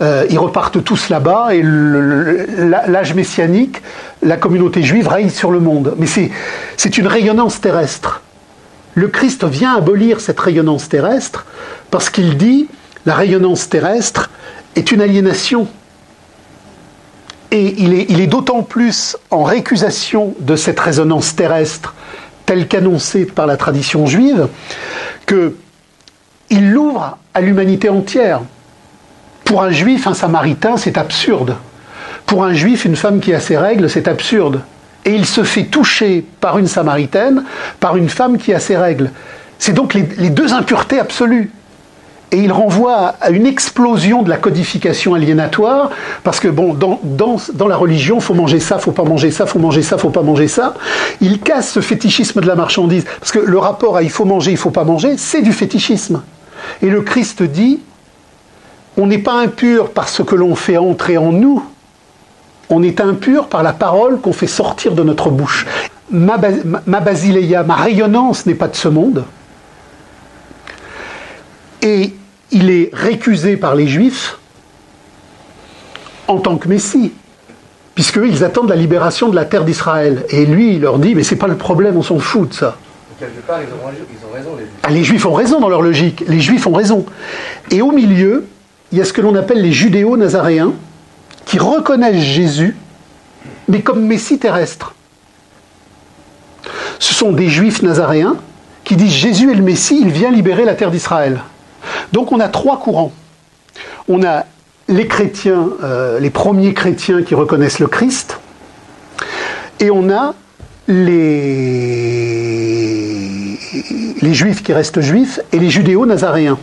Euh, 0.00 0.26
ils 0.30 0.38
repartent 0.38 0.82
tous 0.82 1.10
là-bas 1.10 1.54
et 1.54 1.62
l'âge 1.62 3.14
messianique, 3.14 3.82
la 4.22 4.36
communauté 4.36 4.82
juive 4.82 5.06
règne 5.06 5.30
sur 5.30 5.50
le 5.50 5.60
monde. 5.60 5.94
Mais 5.98 6.06
c'est 6.76 6.98
une 6.98 7.06
rayonnance 7.06 7.60
terrestre 7.60 8.22
le 8.94 9.08
Christ 9.08 9.44
vient 9.44 9.74
abolir 9.74 10.20
cette 10.20 10.38
rayonnance 10.38 10.88
terrestre 10.88 11.46
parce 11.90 12.10
qu'il 12.10 12.36
dit 12.36 12.68
la 13.06 13.14
rayonnance 13.14 13.68
terrestre 13.68 14.30
est 14.76 14.92
une 14.92 15.00
aliénation. 15.00 15.66
Et 17.50 17.74
il 17.78 17.92
est, 17.94 18.06
il 18.08 18.20
est 18.20 18.26
d'autant 18.26 18.62
plus 18.62 19.16
en 19.30 19.42
récusation 19.42 20.34
de 20.40 20.56
cette 20.56 20.80
résonance 20.80 21.34
terrestre 21.36 21.94
telle 22.46 22.66
qu'annoncée 22.66 23.24
par 23.24 23.46
la 23.46 23.56
tradition 23.56 24.06
juive 24.06 24.48
que 25.26 25.56
il 26.52 26.70
l'ouvre 26.70 27.18
à 27.34 27.40
l'humanité 27.40 27.88
entière. 27.88 28.40
Pour 29.44 29.62
un 29.62 29.70
juif, 29.70 30.06
un 30.06 30.14
samaritain, 30.14 30.76
c'est 30.76 30.96
absurde. 30.96 31.56
Pour 32.26 32.44
un 32.44 32.54
juif, 32.54 32.84
une 32.84 32.96
femme 32.96 33.20
qui 33.20 33.34
a 33.34 33.40
ses 33.40 33.58
règles, 33.58 33.90
c'est 33.90 34.06
absurde 34.06 34.62
et 35.04 35.14
il 35.14 35.26
se 35.26 35.42
fait 35.42 35.64
toucher 35.64 36.24
par 36.40 36.58
une 36.58 36.66
samaritaine, 36.66 37.44
par 37.80 37.96
une 37.96 38.08
femme 38.08 38.38
qui 38.38 38.54
a 38.54 38.60
ses 38.60 38.76
règles. 38.76 39.10
C'est 39.58 39.72
donc 39.72 39.94
les, 39.94 40.02
deux 40.02 40.52
impuretés 40.52 40.98
absolues. 40.98 41.50
Et 42.30 42.38
il 42.38 42.50
renvoie 42.50 43.14
à 43.20 43.28
une 43.28 43.46
explosion 43.46 44.22
de 44.22 44.30
la 44.30 44.38
codification 44.38 45.12
aliénatoire, 45.12 45.90
parce 46.24 46.40
que 46.40 46.48
dans, 46.48 47.68
la 47.68 47.76
religion, 47.76 48.20
faut 48.20 48.32
manger 48.32 48.58
ça, 48.58 48.78
faut 48.78 48.92
pas 48.92 49.04
manger 49.04 49.30
ça, 49.30 49.44
faut 49.44 49.58
manger 49.58 49.82
ça, 49.82 49.98
faut 49.98 50.08
pas 50.08 50.22
manger 50.22 50.48
ça. 50.48 50.74
Il 51.20 51.40
casse 51.40 51.70
ce 51.72 51.80
fétichisme 51.80 52.40
de 52.40 52.46
la 52.46 52.54
marchandise, 52.54 53.04
parce 53.20 53.32
que 53.32 53.38
le 53.38 53.58
rapport 53.58 53.96
à 53.96 54.02
il 54.02 54.10
faut 54.10 54.24
manger, 54.24 54.52
il 54.52 54.56
faut 54.56 54.70
pas 54.70 54.84
manger, 54.84 55.18
c'est 55.18 55.42
du 55.42 55.52
fétichisme. 55.52 56.22
Et 56.82 56.90
le 56.90 57.02
Christ 57.02 57.42
dit, 57.42 57.80
on 58.96 59.06
n'est 59.06 59.18
pas 59.18 59.34
impur 59.34 59.90
par 59.90 60.08
ce 60.08 60.22
que 60.22 60.34
l'on 60.34 60.54
fait 60.54 60.76
entrer 60.76 61.16
en 61.16 61.32
nous, 61.32 61.64
on 62.68 62.82
est 62.82 63.00
impur 63.00 63.48
par 63.48 63.62
la 63.62 63.72
parole 63.72 64.20
qu'on 64.20 64.32
fait 64.32 64.46
sortir 64.46 64.92
de 64.94 65.02
notre 65.02 65.30
bouche. 65.30 65.66
Ma, 66.10 66.36
basileia, 66.36 67.62
ma 67.62 67.74
rayonnance 67.74 68.46
n'est 68.46 68.54
pas 68.54 68.68
de 68.68 68.76
ce 68.76 68.88
monde. 68.88 69.24
Et 71.82 72.14
il 72.50 72.70
est 72.70 72.90
récusé 72.92 73.56
par 73.56 73.74
les 73.74 73.88
Juifs 73.88 74.38
en 76.28 76.38
tant 76.38 76.56
que 76.56 76.68
Messie, 76.68 77.12
puisqu'ils 77.94 78.44
attendent 78.44 78.68
la 78.68 78.76
libération 78.76 79.28
de 79.28 79.34
la 79.34 79.44
terre 79.44 79.64
d'Israël. 79.64 80.24
Et 80.30 80.46
lui, 80.46 80.74
il 80.74 80.82
leur 80.82 80.98
dit, 80.98 81.14
mais 81.14 81.24
c'est 81.24 81.36
pas 81.36 81.48
le 81.48 81.56
problème, 81.56 81.96
on 81.96 82.02
s'en 82.02 82.18
fout 82.18 82.50
de 82.50 82.54
ça. 82.54 82.76
Quelque 83.22 83.46
part, 83.46 83.60
ils 83.62 83.68
ont, 83.68 83.86
raison, 84.34 84.50
les 84.90 85.04
Juifs. 85.04 85.24
Ont 85.26 85.32
raison 85.32 85.60
dans 85.60 85.68
leur 85.68 85.80
logique, 85.80 86.24
les 86.26 86.40
Juifs 86.40 86.66
ont 86.66 86.72
raison. 86.72 87.06
Et 87.70 87.80
au 87.80 87.92
milieu, 87.92 88.48
il 88.90 88.98
y 88.98 89.00
a 89.00 89.04
ce 89.04 89.12
que 89.12 89.20
l'on 89.20 89.36
appelle 89.36 89.62
les 89.62 89.70
judéo-nazaréens, 89.70 90.72
qui 91.44 91.60
reconnaissent 91.60 92.24
Jésus, 92.24 92.76
mais 93.68 93.80
comme 93.82 94.04
Messie 94.04 94.40
terrestre. 94.40 94.96
Ce 96.98 97.14
sont 97.14 97.30
des 97.30 97.48
Juifs 97.48 97.82
nazaréens 97.82 98.38
qui 98.82 98.96
disent 98.96 99.12
Jésus 99.12 99.52
est 99.52 99.54
le 99.54 99.62
Messie, 99.62 100.00
il 100.00 100.10
vient 100.10 100.32
libérer 100.32 100.64
la 100.64 100.74
terre 100.74 100.90
d'Israël. 100.90 101.42
Donc 102.10 102.32
on 102.32 102.40
a 102.40 102.48
trois 102.48 102.80
courants. 102.80 103.12
On 104.08 104.24
a 104.24 104.46
les 104.88 105.06
chrétiens, 105.06 105.68
euh, 105.84 106.18
les 106.18 106.30
premiers 106.30 106.74
chrétiens 106.74 107.22
qui 107.22 107.36
reconnaissent 107.36 107.78
le 107.78 107.86
Christ, 107.86 108.40
et 109.78 109.92
on 109.92 110.10
a 110.10 110.34
les, 110.88 112.21
les 114.20 114.34
juifs 114.34 114.62
qui 114.62 114.72
restent 114.72 115.00
juifs 115.00 115.40
et 115.52 115.58
les 115.58 115.70
judéo-nazaréens. 115.70 116.58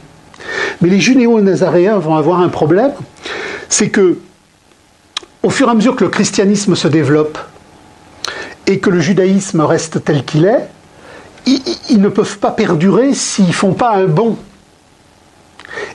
Mais 0.82 0.90
les 0.90 1.00
judéo-nazaréens 1.00 1.98
vont 1.98 2.16
avoir 2.16 2.40
un 2.40 2.50
problème, 2.50 2.92
c'est 3.68 3.90
que 3.90 4.18
au 5.44 5.50
fur 5.50 5.68
et 5.68 5.72
à 5.72 5.74
mesure 5.74 5.96
que 5.96 6.04
le 6.04 6.10
christianisme 6.10 6.76
se 6.76 6.88
développe 6.88 7.38
et 8.68 8.80
que 8.80 8.90
le 8.90 9.00
judaïsme 9.00 9.62
reste 9.62 10.04
tel 10.04 10.24
qu'il 10.24 10.46
est, 10.46 10.68
ils, 11.46 12.02
ne 12.02 12.10
peuvent 12.10 12.38
pas 12.38 12.52
perdurer 12.52 13.14
s'ils 13.14 13.48
ne 13.48 13.52
font 13.52 13.74
pas 13.74 13.96
un 13.96 14.06
bond 14.06 14.38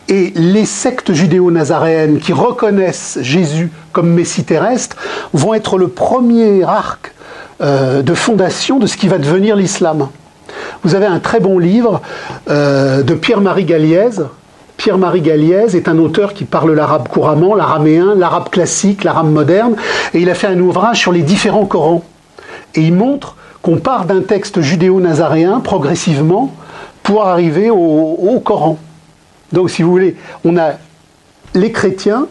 et 0.08 0.32
les 0.34 0.66
sectes 0.66 1.12
judéo-nazaréennes 1.12 2.18
qui 2.18 2.32
reconnaissent 2.32 3.18
Jésus 3.20 3.70
comme 3.92 4.10
Messie 4.10 4.44
terrestre 4.44 4.96
vont 5.32 5.54
être 5.54 5.78
le 5.78 5.88
premier 5.88 6.62
arc 6.62 7.14
euh, 7.60 8.02
de 8.02 8.14
fondation 8.14 8.78
de 8.78 8.86
ce 8.86 8.96
qui 8.96 9.08
va 9.08 9.18
devenir 9.18 9.56
l'islam. 9.56 10.08
Vous 10.82 10.94
avez 10.94 11.06
un 11.06 11.18
très 11.18 11.40
bon 11.40 11.58
livre 11.58 12.02
euh, 12.48 13.02
de 13.02 13.14
Pierre-Marie 13.14 13.64
Galliez. 13.64 14.10
Pierre-Marie 14.76 15.22
Galliez 15.22 15.76
est 15.76 15.88
un 15.88 15.98
auteur 15.98 16.34
qui 16.34 16.44
parle 16.44 16.72
l'arabe 16.72 17.08
couramment, 17.08 17.54
l'araméen, 17.54 18.14
l'arabe 18.14 18.50
classique, 18.50 19.04
l'arabe 19.04 19.30
moderne, 19.30 19.76
et 20.12 20.20
il 20.20 20.28
a 20.28 20.34
fait 20.34 20.48
un 20.48 20.58
ouvrage 20.58 21.00
sur 21.00 21.12
les 21.12 21.22
différents 21.22 21.66
Corans. 21.66 22.02
Et 22.74 22.82
il 22.82 22.92
montre 22.92 23.36
qu'on 23.62 23.78
part 23.78 24.04
d'un 24.04 24.20
texte 24.20 24.60
judéo-nazaréen 24.60 25.60
progressivement 25.60 26.52
pour 27.02 27.24
arriver 27.26 27.70
au, 27.70 27.76
au 27.76 28.40
Coran. 28.40 28.78
Donc, 29.52 29.70
si 29.70 29.82
vous 29.82 29.90
voulez, 29.90 30.16
on 30.44 30.56
a 30.58 30.72
les 31.54 31.72
chrétiens, 31.72 32.26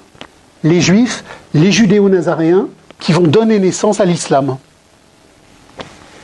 les 0.63 0.81
juifs, 0.81 1.23
les 1.53 1.71
judéo-nazaréens 1.71 2.67
qui 2.99 3.13
vont 3.13 3.23
donner 3.23 3.59
naissance 3.59 3.99
à 3.99 4.05
l'islam. 4.05 4.57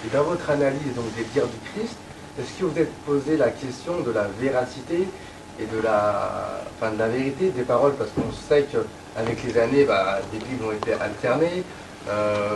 Et 0.06 0.16
dans 0.16 0.24
votre 0.24 0.50
analyse 0.50 0.94
des 1.18 1.24
dires 1.34 1.48
du 1.48 1.60
Christ, 1.74 1.96
est-ce 2.40 2.60
que 2.60 2.66
vous 2.66 2.80
êtes 2.80 2.94
posé 3.06 3.36
la 3.36 3.50
question 3.50 4.00
de 4.06 4.12
la 4.12 4.28
véracité 4.40 5.08
et 5.60 5.66
de 5.66 5.82
la, 5.84 6.62
enfin, 6.80 6.94
de 6.94 7.00
la 7.00 7.10
vérité 7.10 7.50
des 7.50 7.64
paroles? 7.64 7.94
Parce 7.96 8.12
qu'on 8.12 8.32
sait 8.32 8.66
qu'avec 8.72 9.44
les 9.44 9.58
années, 9.60 9.84
bah, 9.84 10.20
des 10.32 10.40
Bibles 10.40 10.66
ont 10.66 10.72
été 10.72 10.94
alternées. 10.94 11.64
Euh, 12.08 12.56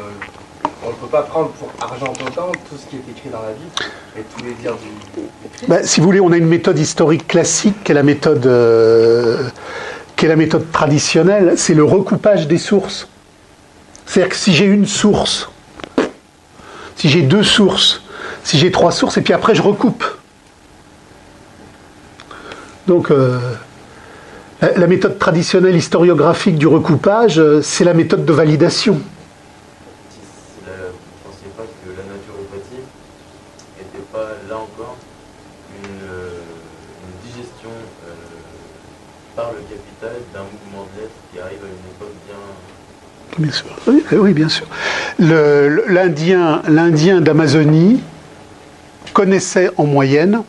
on 0.86 0.90
ne 0.90 0.94
peut 0.96 1.08
pas 1.08 1.24
prendre 1.24 1.50
pour 1.50 1.70
argent 1.82 2.14
comptant 2.14 2.52
tout 2.70 2.78
ce 2.78 2.86
qui 2.90 2.96
est 2.96 3.12
écrit 3.12 3.30
dans 3.30 3.42
la 3.42 3.52
Bible 3.52 3.72
et 4.18 4.22
tous 4.22 4.46
les 4.46 4.54
dires 4.54 4.76
du, 4.76 5.22
Christ. 5.54 5.70
Bah, 5.70 5.84
si 5.84 6.00
vous 6.00 6.06
voulez, 6.06 6.22
on 6.22 6.32
a 6.32 6.38
une 6.38 6.48
méthode 6.48 6.80
historique 6.80 7.28
classique 7.28 7.84
qui 7.84 7.92
est 7.92 7.96
la 7.96 8.04
méthode, 8.04 8.46
euh, 8.46 9.50
qui 10.16 10.26
est 10.26 10.30
la 10.30 10.38
méthode 10.38 10.72
traditionnelle, 10.72 11.54
c'est 11.58 11.74
le 11.74 11.84
recoupage 11.84 12.48
des 12.48 12.58
sources. 12.58 13.10
C'est-à-dire 14.06 14.30
que 14.30 14.36
si 14.38 14.54
j'ai 14.54 14.66
une 14.66 14.86
source, 14.86 15.50
si 17.04 17.10
j'ai 17.10 17.22
deux 17.22 17.44
sources, 17.44 18.02
si 18.46 18.58
j'ai 18.58 18.72
trois 18.72 18.94
sources, 18.94 19.18
et 19.18 19.22
puis 19.22 19.34
après 19.34 19.56
je 19.56 19.62
recoupe. 19.62 20.06
Donc, 22.88 23.12
euh, 23.12 23.38
la, 24.62 24.88
méthode 24.88 25.20
traditionnelle 25.20 25.76
historiographique 25.76 26.58
du 26.58 26.66
recoupage, 26.66 27.40
euh, 27.40 27.62
c'est 27.62 27.84
la 27.84 27.94
méthode 27.94 28.24
de 28.24 28.32
validation. 28.32 29.02
Oui, 43.88 44.04
oui 44.12 44.34
bien 44.34 44.50
sûr. 44.50 44.66
L'Indien 45.20 47.22
d'Amazonie 47.22 48.02
connaissait 49.14 49.70
en 49.78 49.86
moyenne 49.86 50.42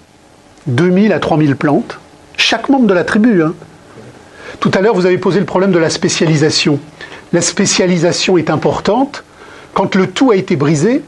2000 0.66 1.12
à 1.12 1.18
3000 1.18 1.56
plantes, 1.56 1.98
chaque 2.36 2.68
membre 2.68 2.86
de 2.86 2.94
la 2.94 3.04
tribu. 3.04 3.42
Hein. 3.42 3.54
Tout 4.60 4.70
à 4.74 4.80
l'heure, 4.80 4.94
vous 4.94 5.06
avez 5.06 5.18
posé 5.18 5.40
le 5.40 5.46
problème 5.46 5.72
de 5.72 5.78
la 5.78 5.90
spécialisation. 5.90 6.78
La 7.32 7.42
spécialisation 7.42 8.38
est 8.38 8.50
importante 8.50 9.24
quand 9.74 9.94
le 9.94 10.06
tout 10.06 10.30
a 10.30 10.36
été 10.36 10.56
brisé 10.56 11.02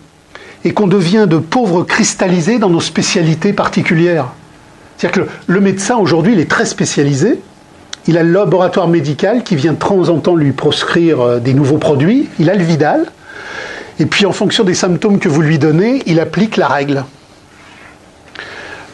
et 0.65 0.73
qu'on 0.73 0.89
devient 0.89 1.27
de 1.29 1.39
pauvres 1.39 1.85
cristallisés 1.85 2.59
dans 2.59 2.71
nos 2.71 2.81
spécialités 2.81 3.53
particulières. 3.53 4.29
C'est-à-dire 4.97 5.25
que 5.25 5.31
le 5.47 5.61
médecin 5.61 5.97
aujourd'hui, 5.97 6.33
il 6.33 6.41
est 6.41 6.51
très 6.51 6.67
spécialisé, 6.67 7.39
il 8.09 8.19
a 8.19 8.23
le 8.23 8.33
laboratoire 8.33 8.89
médical 8.89 9.43
qui 9.43 9.57
vient 9.57 9.73
de 9.73 9.79
temps 9.79 10.09
en 10.09 10.19
temps 10.19 10.37
lui 10.37 10.53
proscrire 10.53 11.21
euh, 11.21 11.39
des 11.39 11.55
nouveaux 11.55 11.79
produits. 11.79 12.29
Il 12.39 12.51
a 12.51 12.55
le 12.55 12.63
Vidal. 12.63 13.07
Et 13.99 14.07
puis 14.07 14.27
en 14.27 14.33
fonction 14.33 14.65
des 14.65 14.75
symptômes 14.75 15.19
que 15.19 15.29
vous 15.29 15.41
lui 15.41 15.59
donnez, 15.59 16.03
il 16.07 16.21
applique 16.21 16.57
la 16.57 16.69
règle. 16.69 17.05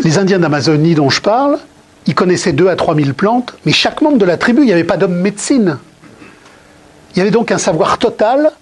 Les 0.01 0.19
Indiens 0.19 0.39
d'Amazonie 0.39 0.95
dont 0.95 1.11
je 1.11 1.21
parle, 1.21 1.59
ils 2.07 2.15
connaissaient 2.15 2.53
2 2.53 2.69
à 2.69 2.77
3 2.77 2.95
000 2.95 3.13
plantes, 3.13 3.55
mais 3.67 3.73
chaque 3.73 4.01
membre 4.01 4.19
de 4.19 4.25
la 4.25 4.37
tribu, 4.37 4.63
il 4.63 4.67
n'y 4.67 4.73
avait 4.73 4.85
pas 4.85 4.97
d'homme 4.97 5.15
médecine. 5.15 5.79
Il 7.15 7.19
y 7.19 7.21
avait 7.23 7.31
donc 7.31 7.51
un 7.53 7.59
savoir 7.59 7.99
total, 7.99 8.53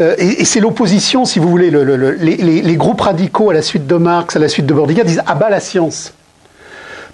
euh, 0.00 0.14
et, 0.18 0.44
c'est 0.44 0.60
l'opposition, 0.60 1.24
si 1.24 1.38
vous 1.38 1.48
voulez, 1.48 1.70
les, 1.70 2.76
groupes 2.76 3.00
radicaux 3.00 3.50
à 3.50 3.54
la 3.54 3.62
suite 3.62 3.86
de 3.86 3.96
Marx, 3.96 4.36
à 4.36 4.38
la 4.38 4.48
suite 4.48 4.66
de 4.66 4.74
Bordiga, 4.74 5.04
disent 5.04 5.22
abat 5.26 5.50
la 5.50 5.60
science. 5.60 6.14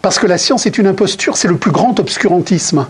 Parce 0.02 0.18
que 0.18 0.26
la 0.26 0.38
science 0.38 0.66
est 0.66 0.78
une 0.78 0.86
imposture, 0.86 1.36
c'est 1.36 1.48
le 1.48 1.56
plus 1.56 1.72
grand 1.72 1.98
obscurantisme. 1.98 2.86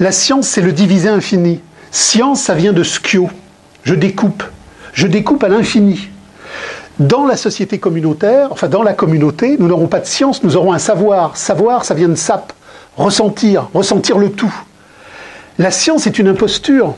La 0.00 0.12
science, 0.12 0.46
c'est 0.46 0.60
le 0.60 0.72
divisé 0.72 1.08
infini. 1.08 1.60
Science, 1.90 2.40
ça 2.40 2.54
vient 2.54 2.72
de 2.72 2.82
skio. 2.82 3.28
Je 3.82 3.94
découpe. 3.94 4.44
Je 4.92 5.06
découpe 5.06 5.42
à 5.44 5.48
l'infini. 5.48 6.08
Dans 6.98 7.26
la 7.26 7.36
société 7.36 7.78
communautaire, 7.78 8.48
enfin 8.52 8.68
dans 8.68 8.82
la 8.82 8.92
communauté, 8.92 9.56
nous 9.58 9.66
n'aurons 9.66 9.88
pas 9.88 10.00
de 10.00 10.06
science, 10.06 10.42
nous 10.44 10.56
aurons 10.56 10.72
un 10.72 10.78
savoir. 10.78 11.36
Savoir, 11.36 11.84
ça 11.84 11.94
vient 11.94 12.08
de 12.08 12.14
sap. 12.14 12.52
Ressentir, 12.96 13.68
ressentir 13.74 14.18
le 14.18 14.30
tout. 14.30 14.54
La 15.58 15.70
science 15.70 16.06
est 16.06 16.18
une 16.18 16.28
imposture. 16.28 16.94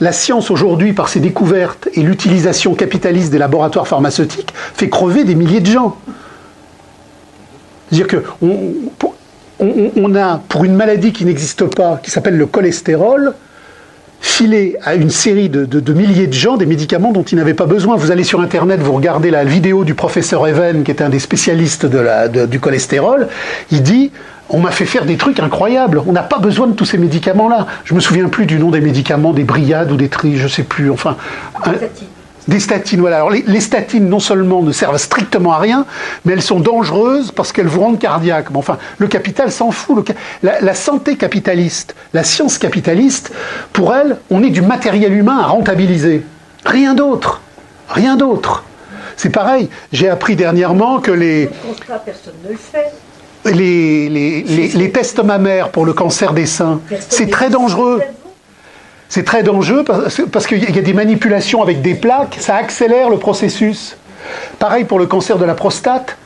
La 0.00 0.12
science 0.12 0.50
aujourd'hui, 0.50 0.92
par 0.92 1.08
ses 1.08 1.20
découvertes 1.20 1.88
et 1.94 2.02
l'utilisation 2.02 2.74
capitaliste 2.74 3.30
des 3.30 3.38
laboratoires 3.38 3.86
pharmaceutiques, 3.86 4.52
fait 4.74 4.88
crever 4.88 5.24
des 5.24 5.34
milliers 5.34 5.60
de 5.60 5.66
gens. 5.66 5.96
C'est-à-dire 7.90 8.22
qu'on 8.38 8.56
on, 9.60 10.14
a, 10.14 10.40
pour 10.48 10.64
une 10.64 10.74
maladie 10.74 11.12
qui 11.12 11.24
n'existe 11.24 11.64
pas, 11.64 12.00
qui 12.02 12.10
s'appelle 12.10 12.36
le 12.36 12.46
cholestérol, 12.46 13.34
filé 14.20 14.76
à 14.84 14.94
une 14.94 15.10
série 15.10 15.48
de, 15.48 15.92
milliers 15.92 16.26
de 16.26 16.32
gens 16.32 16.56
des 16.56 16.66
médicaments 16.66 17.12
dont 17.12 17.22
ils 17.22 17.36
n'avaient 17.36 17.54
pas 17.54 17.66
besoin. 17.66 17.96
Vous 17.96 18.10
allez 18.10 18.24
sur 18.24 18.40
Internet, 18.40 18.80
vous 18.80 18.92
regardez 18.92 19.30
la 19.30 19.44
vidéo 19.44 19.84
du 19.84 19.94
professeur 19.94 20.46
Even, 20.46 20.82
qui 20.82 20.90
est 20.90 21.02
un 21.02 21.08
des 21.08 21.20
spécialistes 21.20 21.86
du 21.86 22.60
cholestérol, 22.60 23.28
il 23.70 23.82
dit 23.82 24.10
on 24.50 24.60
m'a 24.60 24.70
fait 24.70 24.86
faire 24.86 25.04
des 25.04 25.16
trucs 25.16 25.40
incroyables. 25.40 26.02
On 26.06 26.12
n'a 26.12 26.22
pas 26.22 26.38
besoin 26.38 26.66
de 26.68 26.72
tous 26.72 26.86
ces 26.86 26.98
médicaments-là. 26.98 27.66
Je 27.84 27.94
me 27.94 28.00
souviens 28.00 28.28
plus 28.28 28.46
du 28.46 28.58
nom 28.58 28.70
des 28.70 28.80
médicaments, 28.80 29.32
des 29.32 29.44
Briades 29.44 29.92
ou 29.92 29.96
des 29.96 30.08
tri, 30.08 30.36
je 30.38 30.48
sais 30.48 30.62
plus. 30.62 30.90
Enfin, 30.90 31.16
des 32.48 32.60
statines, 32.60 33.00
voilà. 33.00 33.16
Alors 33.16 33.30
les, 33.30 33.60
statines, 33.60 34.08
non 34.08 34.20
seulement 34.20 34.62
ne 34.62 34.72
servent 34.72 34.96
strictement 34.96 35.52
à 35.52 35.58
rien, 35.58 35.84
mais 36.24 36.32
elles 36.32 36.42
sont 36.42 36.60
dangereuses 36.60 37.30
parce 37.30 37.52
qu'elles 37.52 37.66
vous 37.66 37.80
rendent 37.80 37.98
cardiaque. 37.98 38.46
enfin, 38.54 38.78
le 38.96 39.06
capital 39.06 39.52
s'en 39.52 39.70
fout. 39.70 40.10
la, 40.42 40.74
santé 40.74 41.16
capitaliste, 41.16 41.94
la 42.14 42.24
science 42.24 42.56
capitaliste, 42.58 43.32
pour 43.72 43.94
elle, 43.94 44.16
on 44.30 44.42
est 44.42 44.50
du 44.50 44.62
matériel 44.62 45.12
humain 45.12 45.38
à 45.38 45.46
rentabiliser. 45.46 46.24
Rien 46.64 46.94
d'autre. 46.94 47.42
Rien 47.90 48.16
d'autre. 48.16 48.64
C'est 49.16 49.30
pareil. 49.30 49.68
J'ai 49.92 50.08
appris 50.08 50.34
dernièrement 50.34 51.00
que 51.00 51.10
les. 51.10 51.50
constat, 51.66 51.98
personne 51.98 52.34
ne 52.44 52.50
le 52.50 52.56
fait. 52.56 52.92
les, 53.44 54.08
les, 54.08 54.42
les, 54.42 54.68
les 54.68 54.90
tests 54.90 55.22
mammaires 55.22 55.70
pour 55.70 55.84
le 55.84 55.92
cancer 55.92 56.32
des 56.32 56.46
seins, 56.46 56.80
c'est 57.10 57.30
très 57.30 57.50
dangereux. 57.50 58.00
C'est 59.08 59.24
très 59.24 59.42
dangereux 59.42 59.84
parce 59.84 60.46
qu'il 60.46 60.62
y 60.62 60.78
a 60.78 60.82
des 60.82 60.92
manipulations 60.92 61.62
avec 61.62 61.80
des 61.80 61.94
plaques, 61.94 62.36
ça 62.40 62.56
accélère 62.56 63.08
le 63.08 63.16
processus. 63.18 63.96
Pareil 64.58 64.84
pour 64.84 64.98
le 64.98 65.06
cancer 65.06 65.38
de 65.38 65.44
la 65.44 65.54
prostate. 65.54 66.16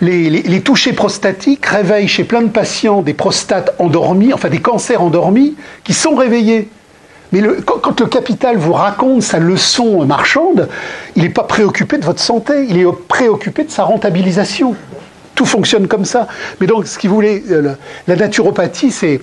Les, 0.00 0.28
les- 0.30 0.60
touchés 0.60 0.92
prostatiques 0.92 1.66
réveillent 1.66 2.06
chez 2.06 2.22
plein 2.22 2.42
de 2.42 2.48
patients 2.50 3.02
des 3.02 3.14
prostates 3.14 3.74
endormis, 3.80 4.32
enfin 4.32 4.48
des 4.48 4.60
cancers 4.60 5.02
endormis, 5.02 5.56
qui 5.82 5.92
sont 5.92 6.14
réveillés. 6.14 6.68
Mais 7.32 7.42
quand, 7.66 7.98
le 8.00 8.06
capital 8.06 8.56
vous 8.58 8.72
raconte 8.74 9.22
sa 9.22 9.38
leçon 9.38 10.04
marchande, 10.06 10.68
il 11.16 11.24
n'est 11.24 11.28
pas 11.30 11.42
préoccupé 11.42 11.98
de 11.98 12.04
votre 12.04 12.20
santé, 12.20 12.64
il 12.68 12.78
est 12.78 12.86
préoccupé 13.08 13.64
de 13.64 13.70
sa 13.70 13.84
rentabilisation. 13.84 14.76
Tout 15.34 15.46
fonctionne 15.46 15.88
comme 15.88 16.04
ça. 16.04 16.28
Mais 16.60 16.66
donc, 16.66 16.86
ce 16.86 16.98
qu'il 16.98 17.10
voulait, 17.10 17.42
la 18.06 18.16
naturopathie, 18.16 18.92
c'est 18.92 19.20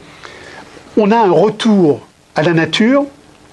on 0.97 1.09
a 1.11 1.17
un 1.17 1.31
retour 1.31 2.01
à 2.35 2.43
la 2.43 2.53
nature, 2.53 3.05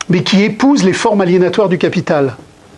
mais 0.09 0.23
qui 0.23 0.43
épouse 0.43 0.85
les 0.85 0.93
formes 0.93 1.21
aliénatoires 1.21 1.69
du 1.69 1.79
capital. 1.79 2.35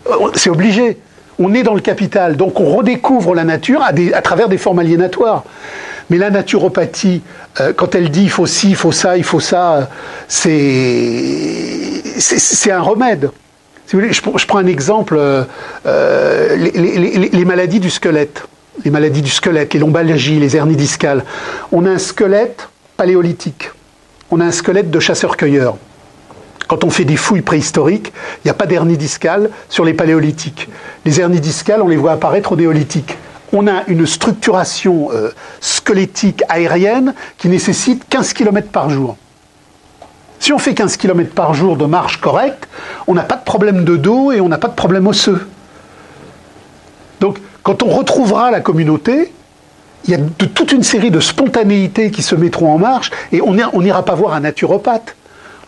Euh, 0.09 0.13
C'est 0.35 0.51
obligé. 0.51 0.99
On 1.39 1.53
est 1.55 1.63
dans 1.65 1.75
le 1.75 1.81
capital, 1.81 2.37
donc 2.37 2.61
on 2.61 2.77
redécouvre 2.77 3.35
la 3.35 3.43
nature 3.45 3.83
à, 3.83 3.93
travers 4.23 4.49
des 4.49 4.59
formes 4.59 4.79
aliénatoires. 4.79 5.43
Mais 6.11 6.19
la 6.19 6.31
naturopathie, 6.31 7.23
euh, 7.61 7.73
quand 7.75 7.95
elle 7.95 8.11
dit 8.11 8.23
il 8.25 8.31
faut 8.31 8.47
ci, 8.47 8.71
il 8.71 8.77
faut 8.77 8.93
ça, 8.93 9.17
il 9.17 9.25
faut 9.25 9.41
ça, 9.41 9.75
euh, 9.75 9.83
c'est 12.19 12.71
un 12.71 12.81
remède. 12.81 13.31
Je, 13.93 14.21
prends- 14.47 14.59
un 14.59 14.67
exemple, 14.67 15.19
les- 15.85 17.29
les 17.33 17.45
maladies 17.45 17.81
du 17.81 17.91
squelette, 17.91 18.45
les 18.85 18.91
maladies 18.91 19.23
du 19.23 19.31
squelette, 19.31 19.75
les 19.75 19.81
lombalgies, 19.81 20.39
les 20.39 20.57
hernies 20.57 20.77
discales. 20.77 21.25
On 21.73 21.85
a 21.87 21.91
un 21.91 21.99
squelette 21.99 22.69
paléolithique, 22.97 23.71
on 24.31 24.41
a 24.41 24.45
un 24.45 24.53
squelette 24.53 24.91
de 24.91 25.01
chasseur-cueilleur. 25.01 25.77
Quand 26.67 26.85
on 26.85 26.91
fait 26.91 27.05
des 27.05 27.17
fouilles 27.17 27.43
préhistoriques, 27.43 28.13
il 28.39 28.47
n'y 28.47 28.51
a 28.51 28.55
pas 28.55 28.67
d'hernie 28.67 28.97
discale 28.97 29.51
sur 29.69 29.85
les 29.85 29.95
paléolithiques. 29.95 30.69
Les 31.05 31.21
hernies 31.21 31.41
discales, 31.41 31.83
on 31.83 31.89
les 31.89 31.97
voit 31.97 32.13
apparaître 32.13 32.53
au 32.53 32.57
néolithique. 32.57 33.17
On 33.53 33.67
a 33.67 33.85
une 33.87 34.07
structuration 34.07 35.11
euh, 35.13 35.31
squelettique 35.61 36.43
aérienne 36.49 37.15
qui 37.39 37.49
nécessite 37.49 38.05
15 38.09 38.33
km 38.33 38.69
par 38.69 38.91
jour. 38.91 39.17
Si 40.41 40.53
on 40.53 40.59
fait 40.59 40.75
15 40.75 40.97
km 40.97 41.33
par 41.33 41.55
jour 41.55 41.77
de 41.77 41.85
marche 41.85 42.21
correcte, 42.21 42.69
on 43.07 43.15
n'a 43.15 43.23
pas 43.23 43.37
de 43.37 43.45
problème 43.45 43.85
de 43.85 43.97
dos 43.97 44.33
et 44.33 44.41
on 44.41 44.49
n'a 44.49 44.59
pas 44.59 44.69
de 44.69 44.75
problème 44.75 45.07
osseux. 45.07 45.47
Donc, 47.21 47.39
quand 47.63 47.83
on 47.83 47.89
retrouvera 47.89 48.51
la 48.51 48.61
communauté, 48.61 49.33
il 50.07 50.11
y 50.11 50.15
a 50.15 50.19
toute 50.55 50.73
une 50.73 50.83
série 50.83 51.11
de 51.11 51.21
spontanéités 51.21 52.11
qui 52.11 52.23
se 52.23 52.35
mettront 52.35 52.73
en 52.73 52.79
marche 52.79 53.11
et 53.33 53.41
on 53.41 53.55
n'ira 53.55 54.05
pas 54.05 54.15
voir 54.15 54.35
un 54.35 54.41
naturopathe. 54.41 55.17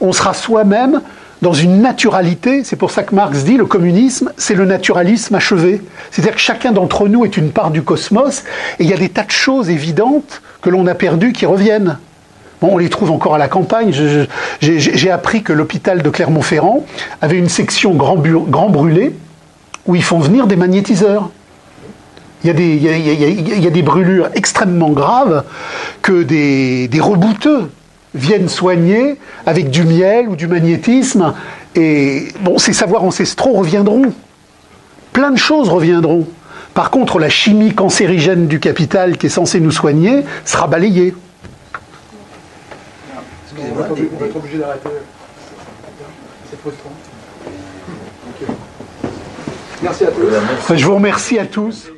On 0.01 0.13
sera 0.13 0.35
soi-même 0.35 1.01
dans 1.43 1.53
une 1.53 1.81
naturalité. 1.81 2.65
C'est 2.65 2.77
pour 2.77 2.91
ça 2.91 3.03
que 3.03 3.15
Marx 3.15 3.45
dit 3.45 3.57
le 3.57 3.67
communisme, 3.67 4.33
c'est 4.37 4.55
le 4.55 4.65
naturalisme 4.65 5.35
achevé. 5.35 5.83
C'est-à-dire 6.11 6.35
que 6.35 6.41
chacun 6.41 6.73
d'entre 6.73 7.09
nous 7.09 7.25
est 7.25 7.37
une 7.37 7.51
part 7.51 7.71
du 7.71 7.83
cosmos 7.83 8.45
et 8.79 8.85
il 8.85 8.91
y 8.91 8.93
a 8.93 8.97
des 8.97 9.09
tas 9.09 9.25
de 9.25 9.31
choses 9.31 9.71
évidentes 9.71 10.43
que 10.63 10.71
l'on 10.71 10.87
a 10.87 10.95
perdues 10.95 11.33
qui 11.33 11.47
reviennent. 11.47 11.99
Bon, 12.61 12.71
on 12.73 12.79
les 12.79 12.89
trouve 12.89 13.11
encore 13.11 13.35
à 13.35 13.39
la 13.39 13.49
campagne. 13.49 13.93
J'ai 14.61 15.11
appris 15.11 15.43
que 15.43 15.53
l'hôpital 15.53 16.03
de 16.03 16.09
Clermont-Ferrand 16.09 16.87
avait 17.21 17.39
une 17.39 17.51
section 17.51 17.93
grand, 17.95 18.17
brûlé 18.17 19.15
où 19.87 19.95
ils 19.95 20.03
font 20.03 20.19
venir 20.19 20.47
des 20.47 20.57
magnétiseurs. 20.57 21.31
Il 22.45 22.49
y 22.49 23.67
a 23.67 23.71
des 23.71 23.83
brûlures 23.83 24.31
extrêmement 24.35 24.91
graves 24.91 25.45
que 26.01 26.23
des, 26.23 26.89
des 26.89 27.01
rebouteux 27.01 27.71
viennent 28.17 28.49
soigner 28.49 29.17
avec 29.45 29.71
du 29.71 29.85
miel 29.85 30.29
ou 30.29 30.37
du 30.37 30.47
magnétisme. 30.47 31.35
Et 31.75 32.29
bon, 32.41 32.59
ces 32.59 32.73
savoirs 32.73 33.05
ancestraux 33.05 33.53
reviendront. 33.53 34.13
Plein 35.13 35.31
de 35.31 35.39
choses 35.39 35.69
reviendront. 35.69 36.27
Par 36.75 36.91
contre, 36.91 37.19
la 37.19 37.29
chimie 37.29 37.75
cancérigène 37.75 38.49
du 38.49 38.61
capital 38.61 39.17
qui 39.17 39.27
est 39.27 39.31
censée 39.31 39.61
nous 39.61 39.71
soigner 39.71 40.25
sera 40.45 40.67
balayée. 40.67 41.15
On 43.59 44.25
être 44.25 44.37
obligé 44.37 44.59
d'arrêter. 44.59 44.89
C'est 46.51 46.61
frustrant. 46.61 46.93
Merci 49.83 50.05
à 50.05 50.09
tous. 50.09 50.75
Je 50.75 50.85
vous 50.87 50.95
remercie 50.95 51.39
à 51.39 51.47
tous. 51.47 51.91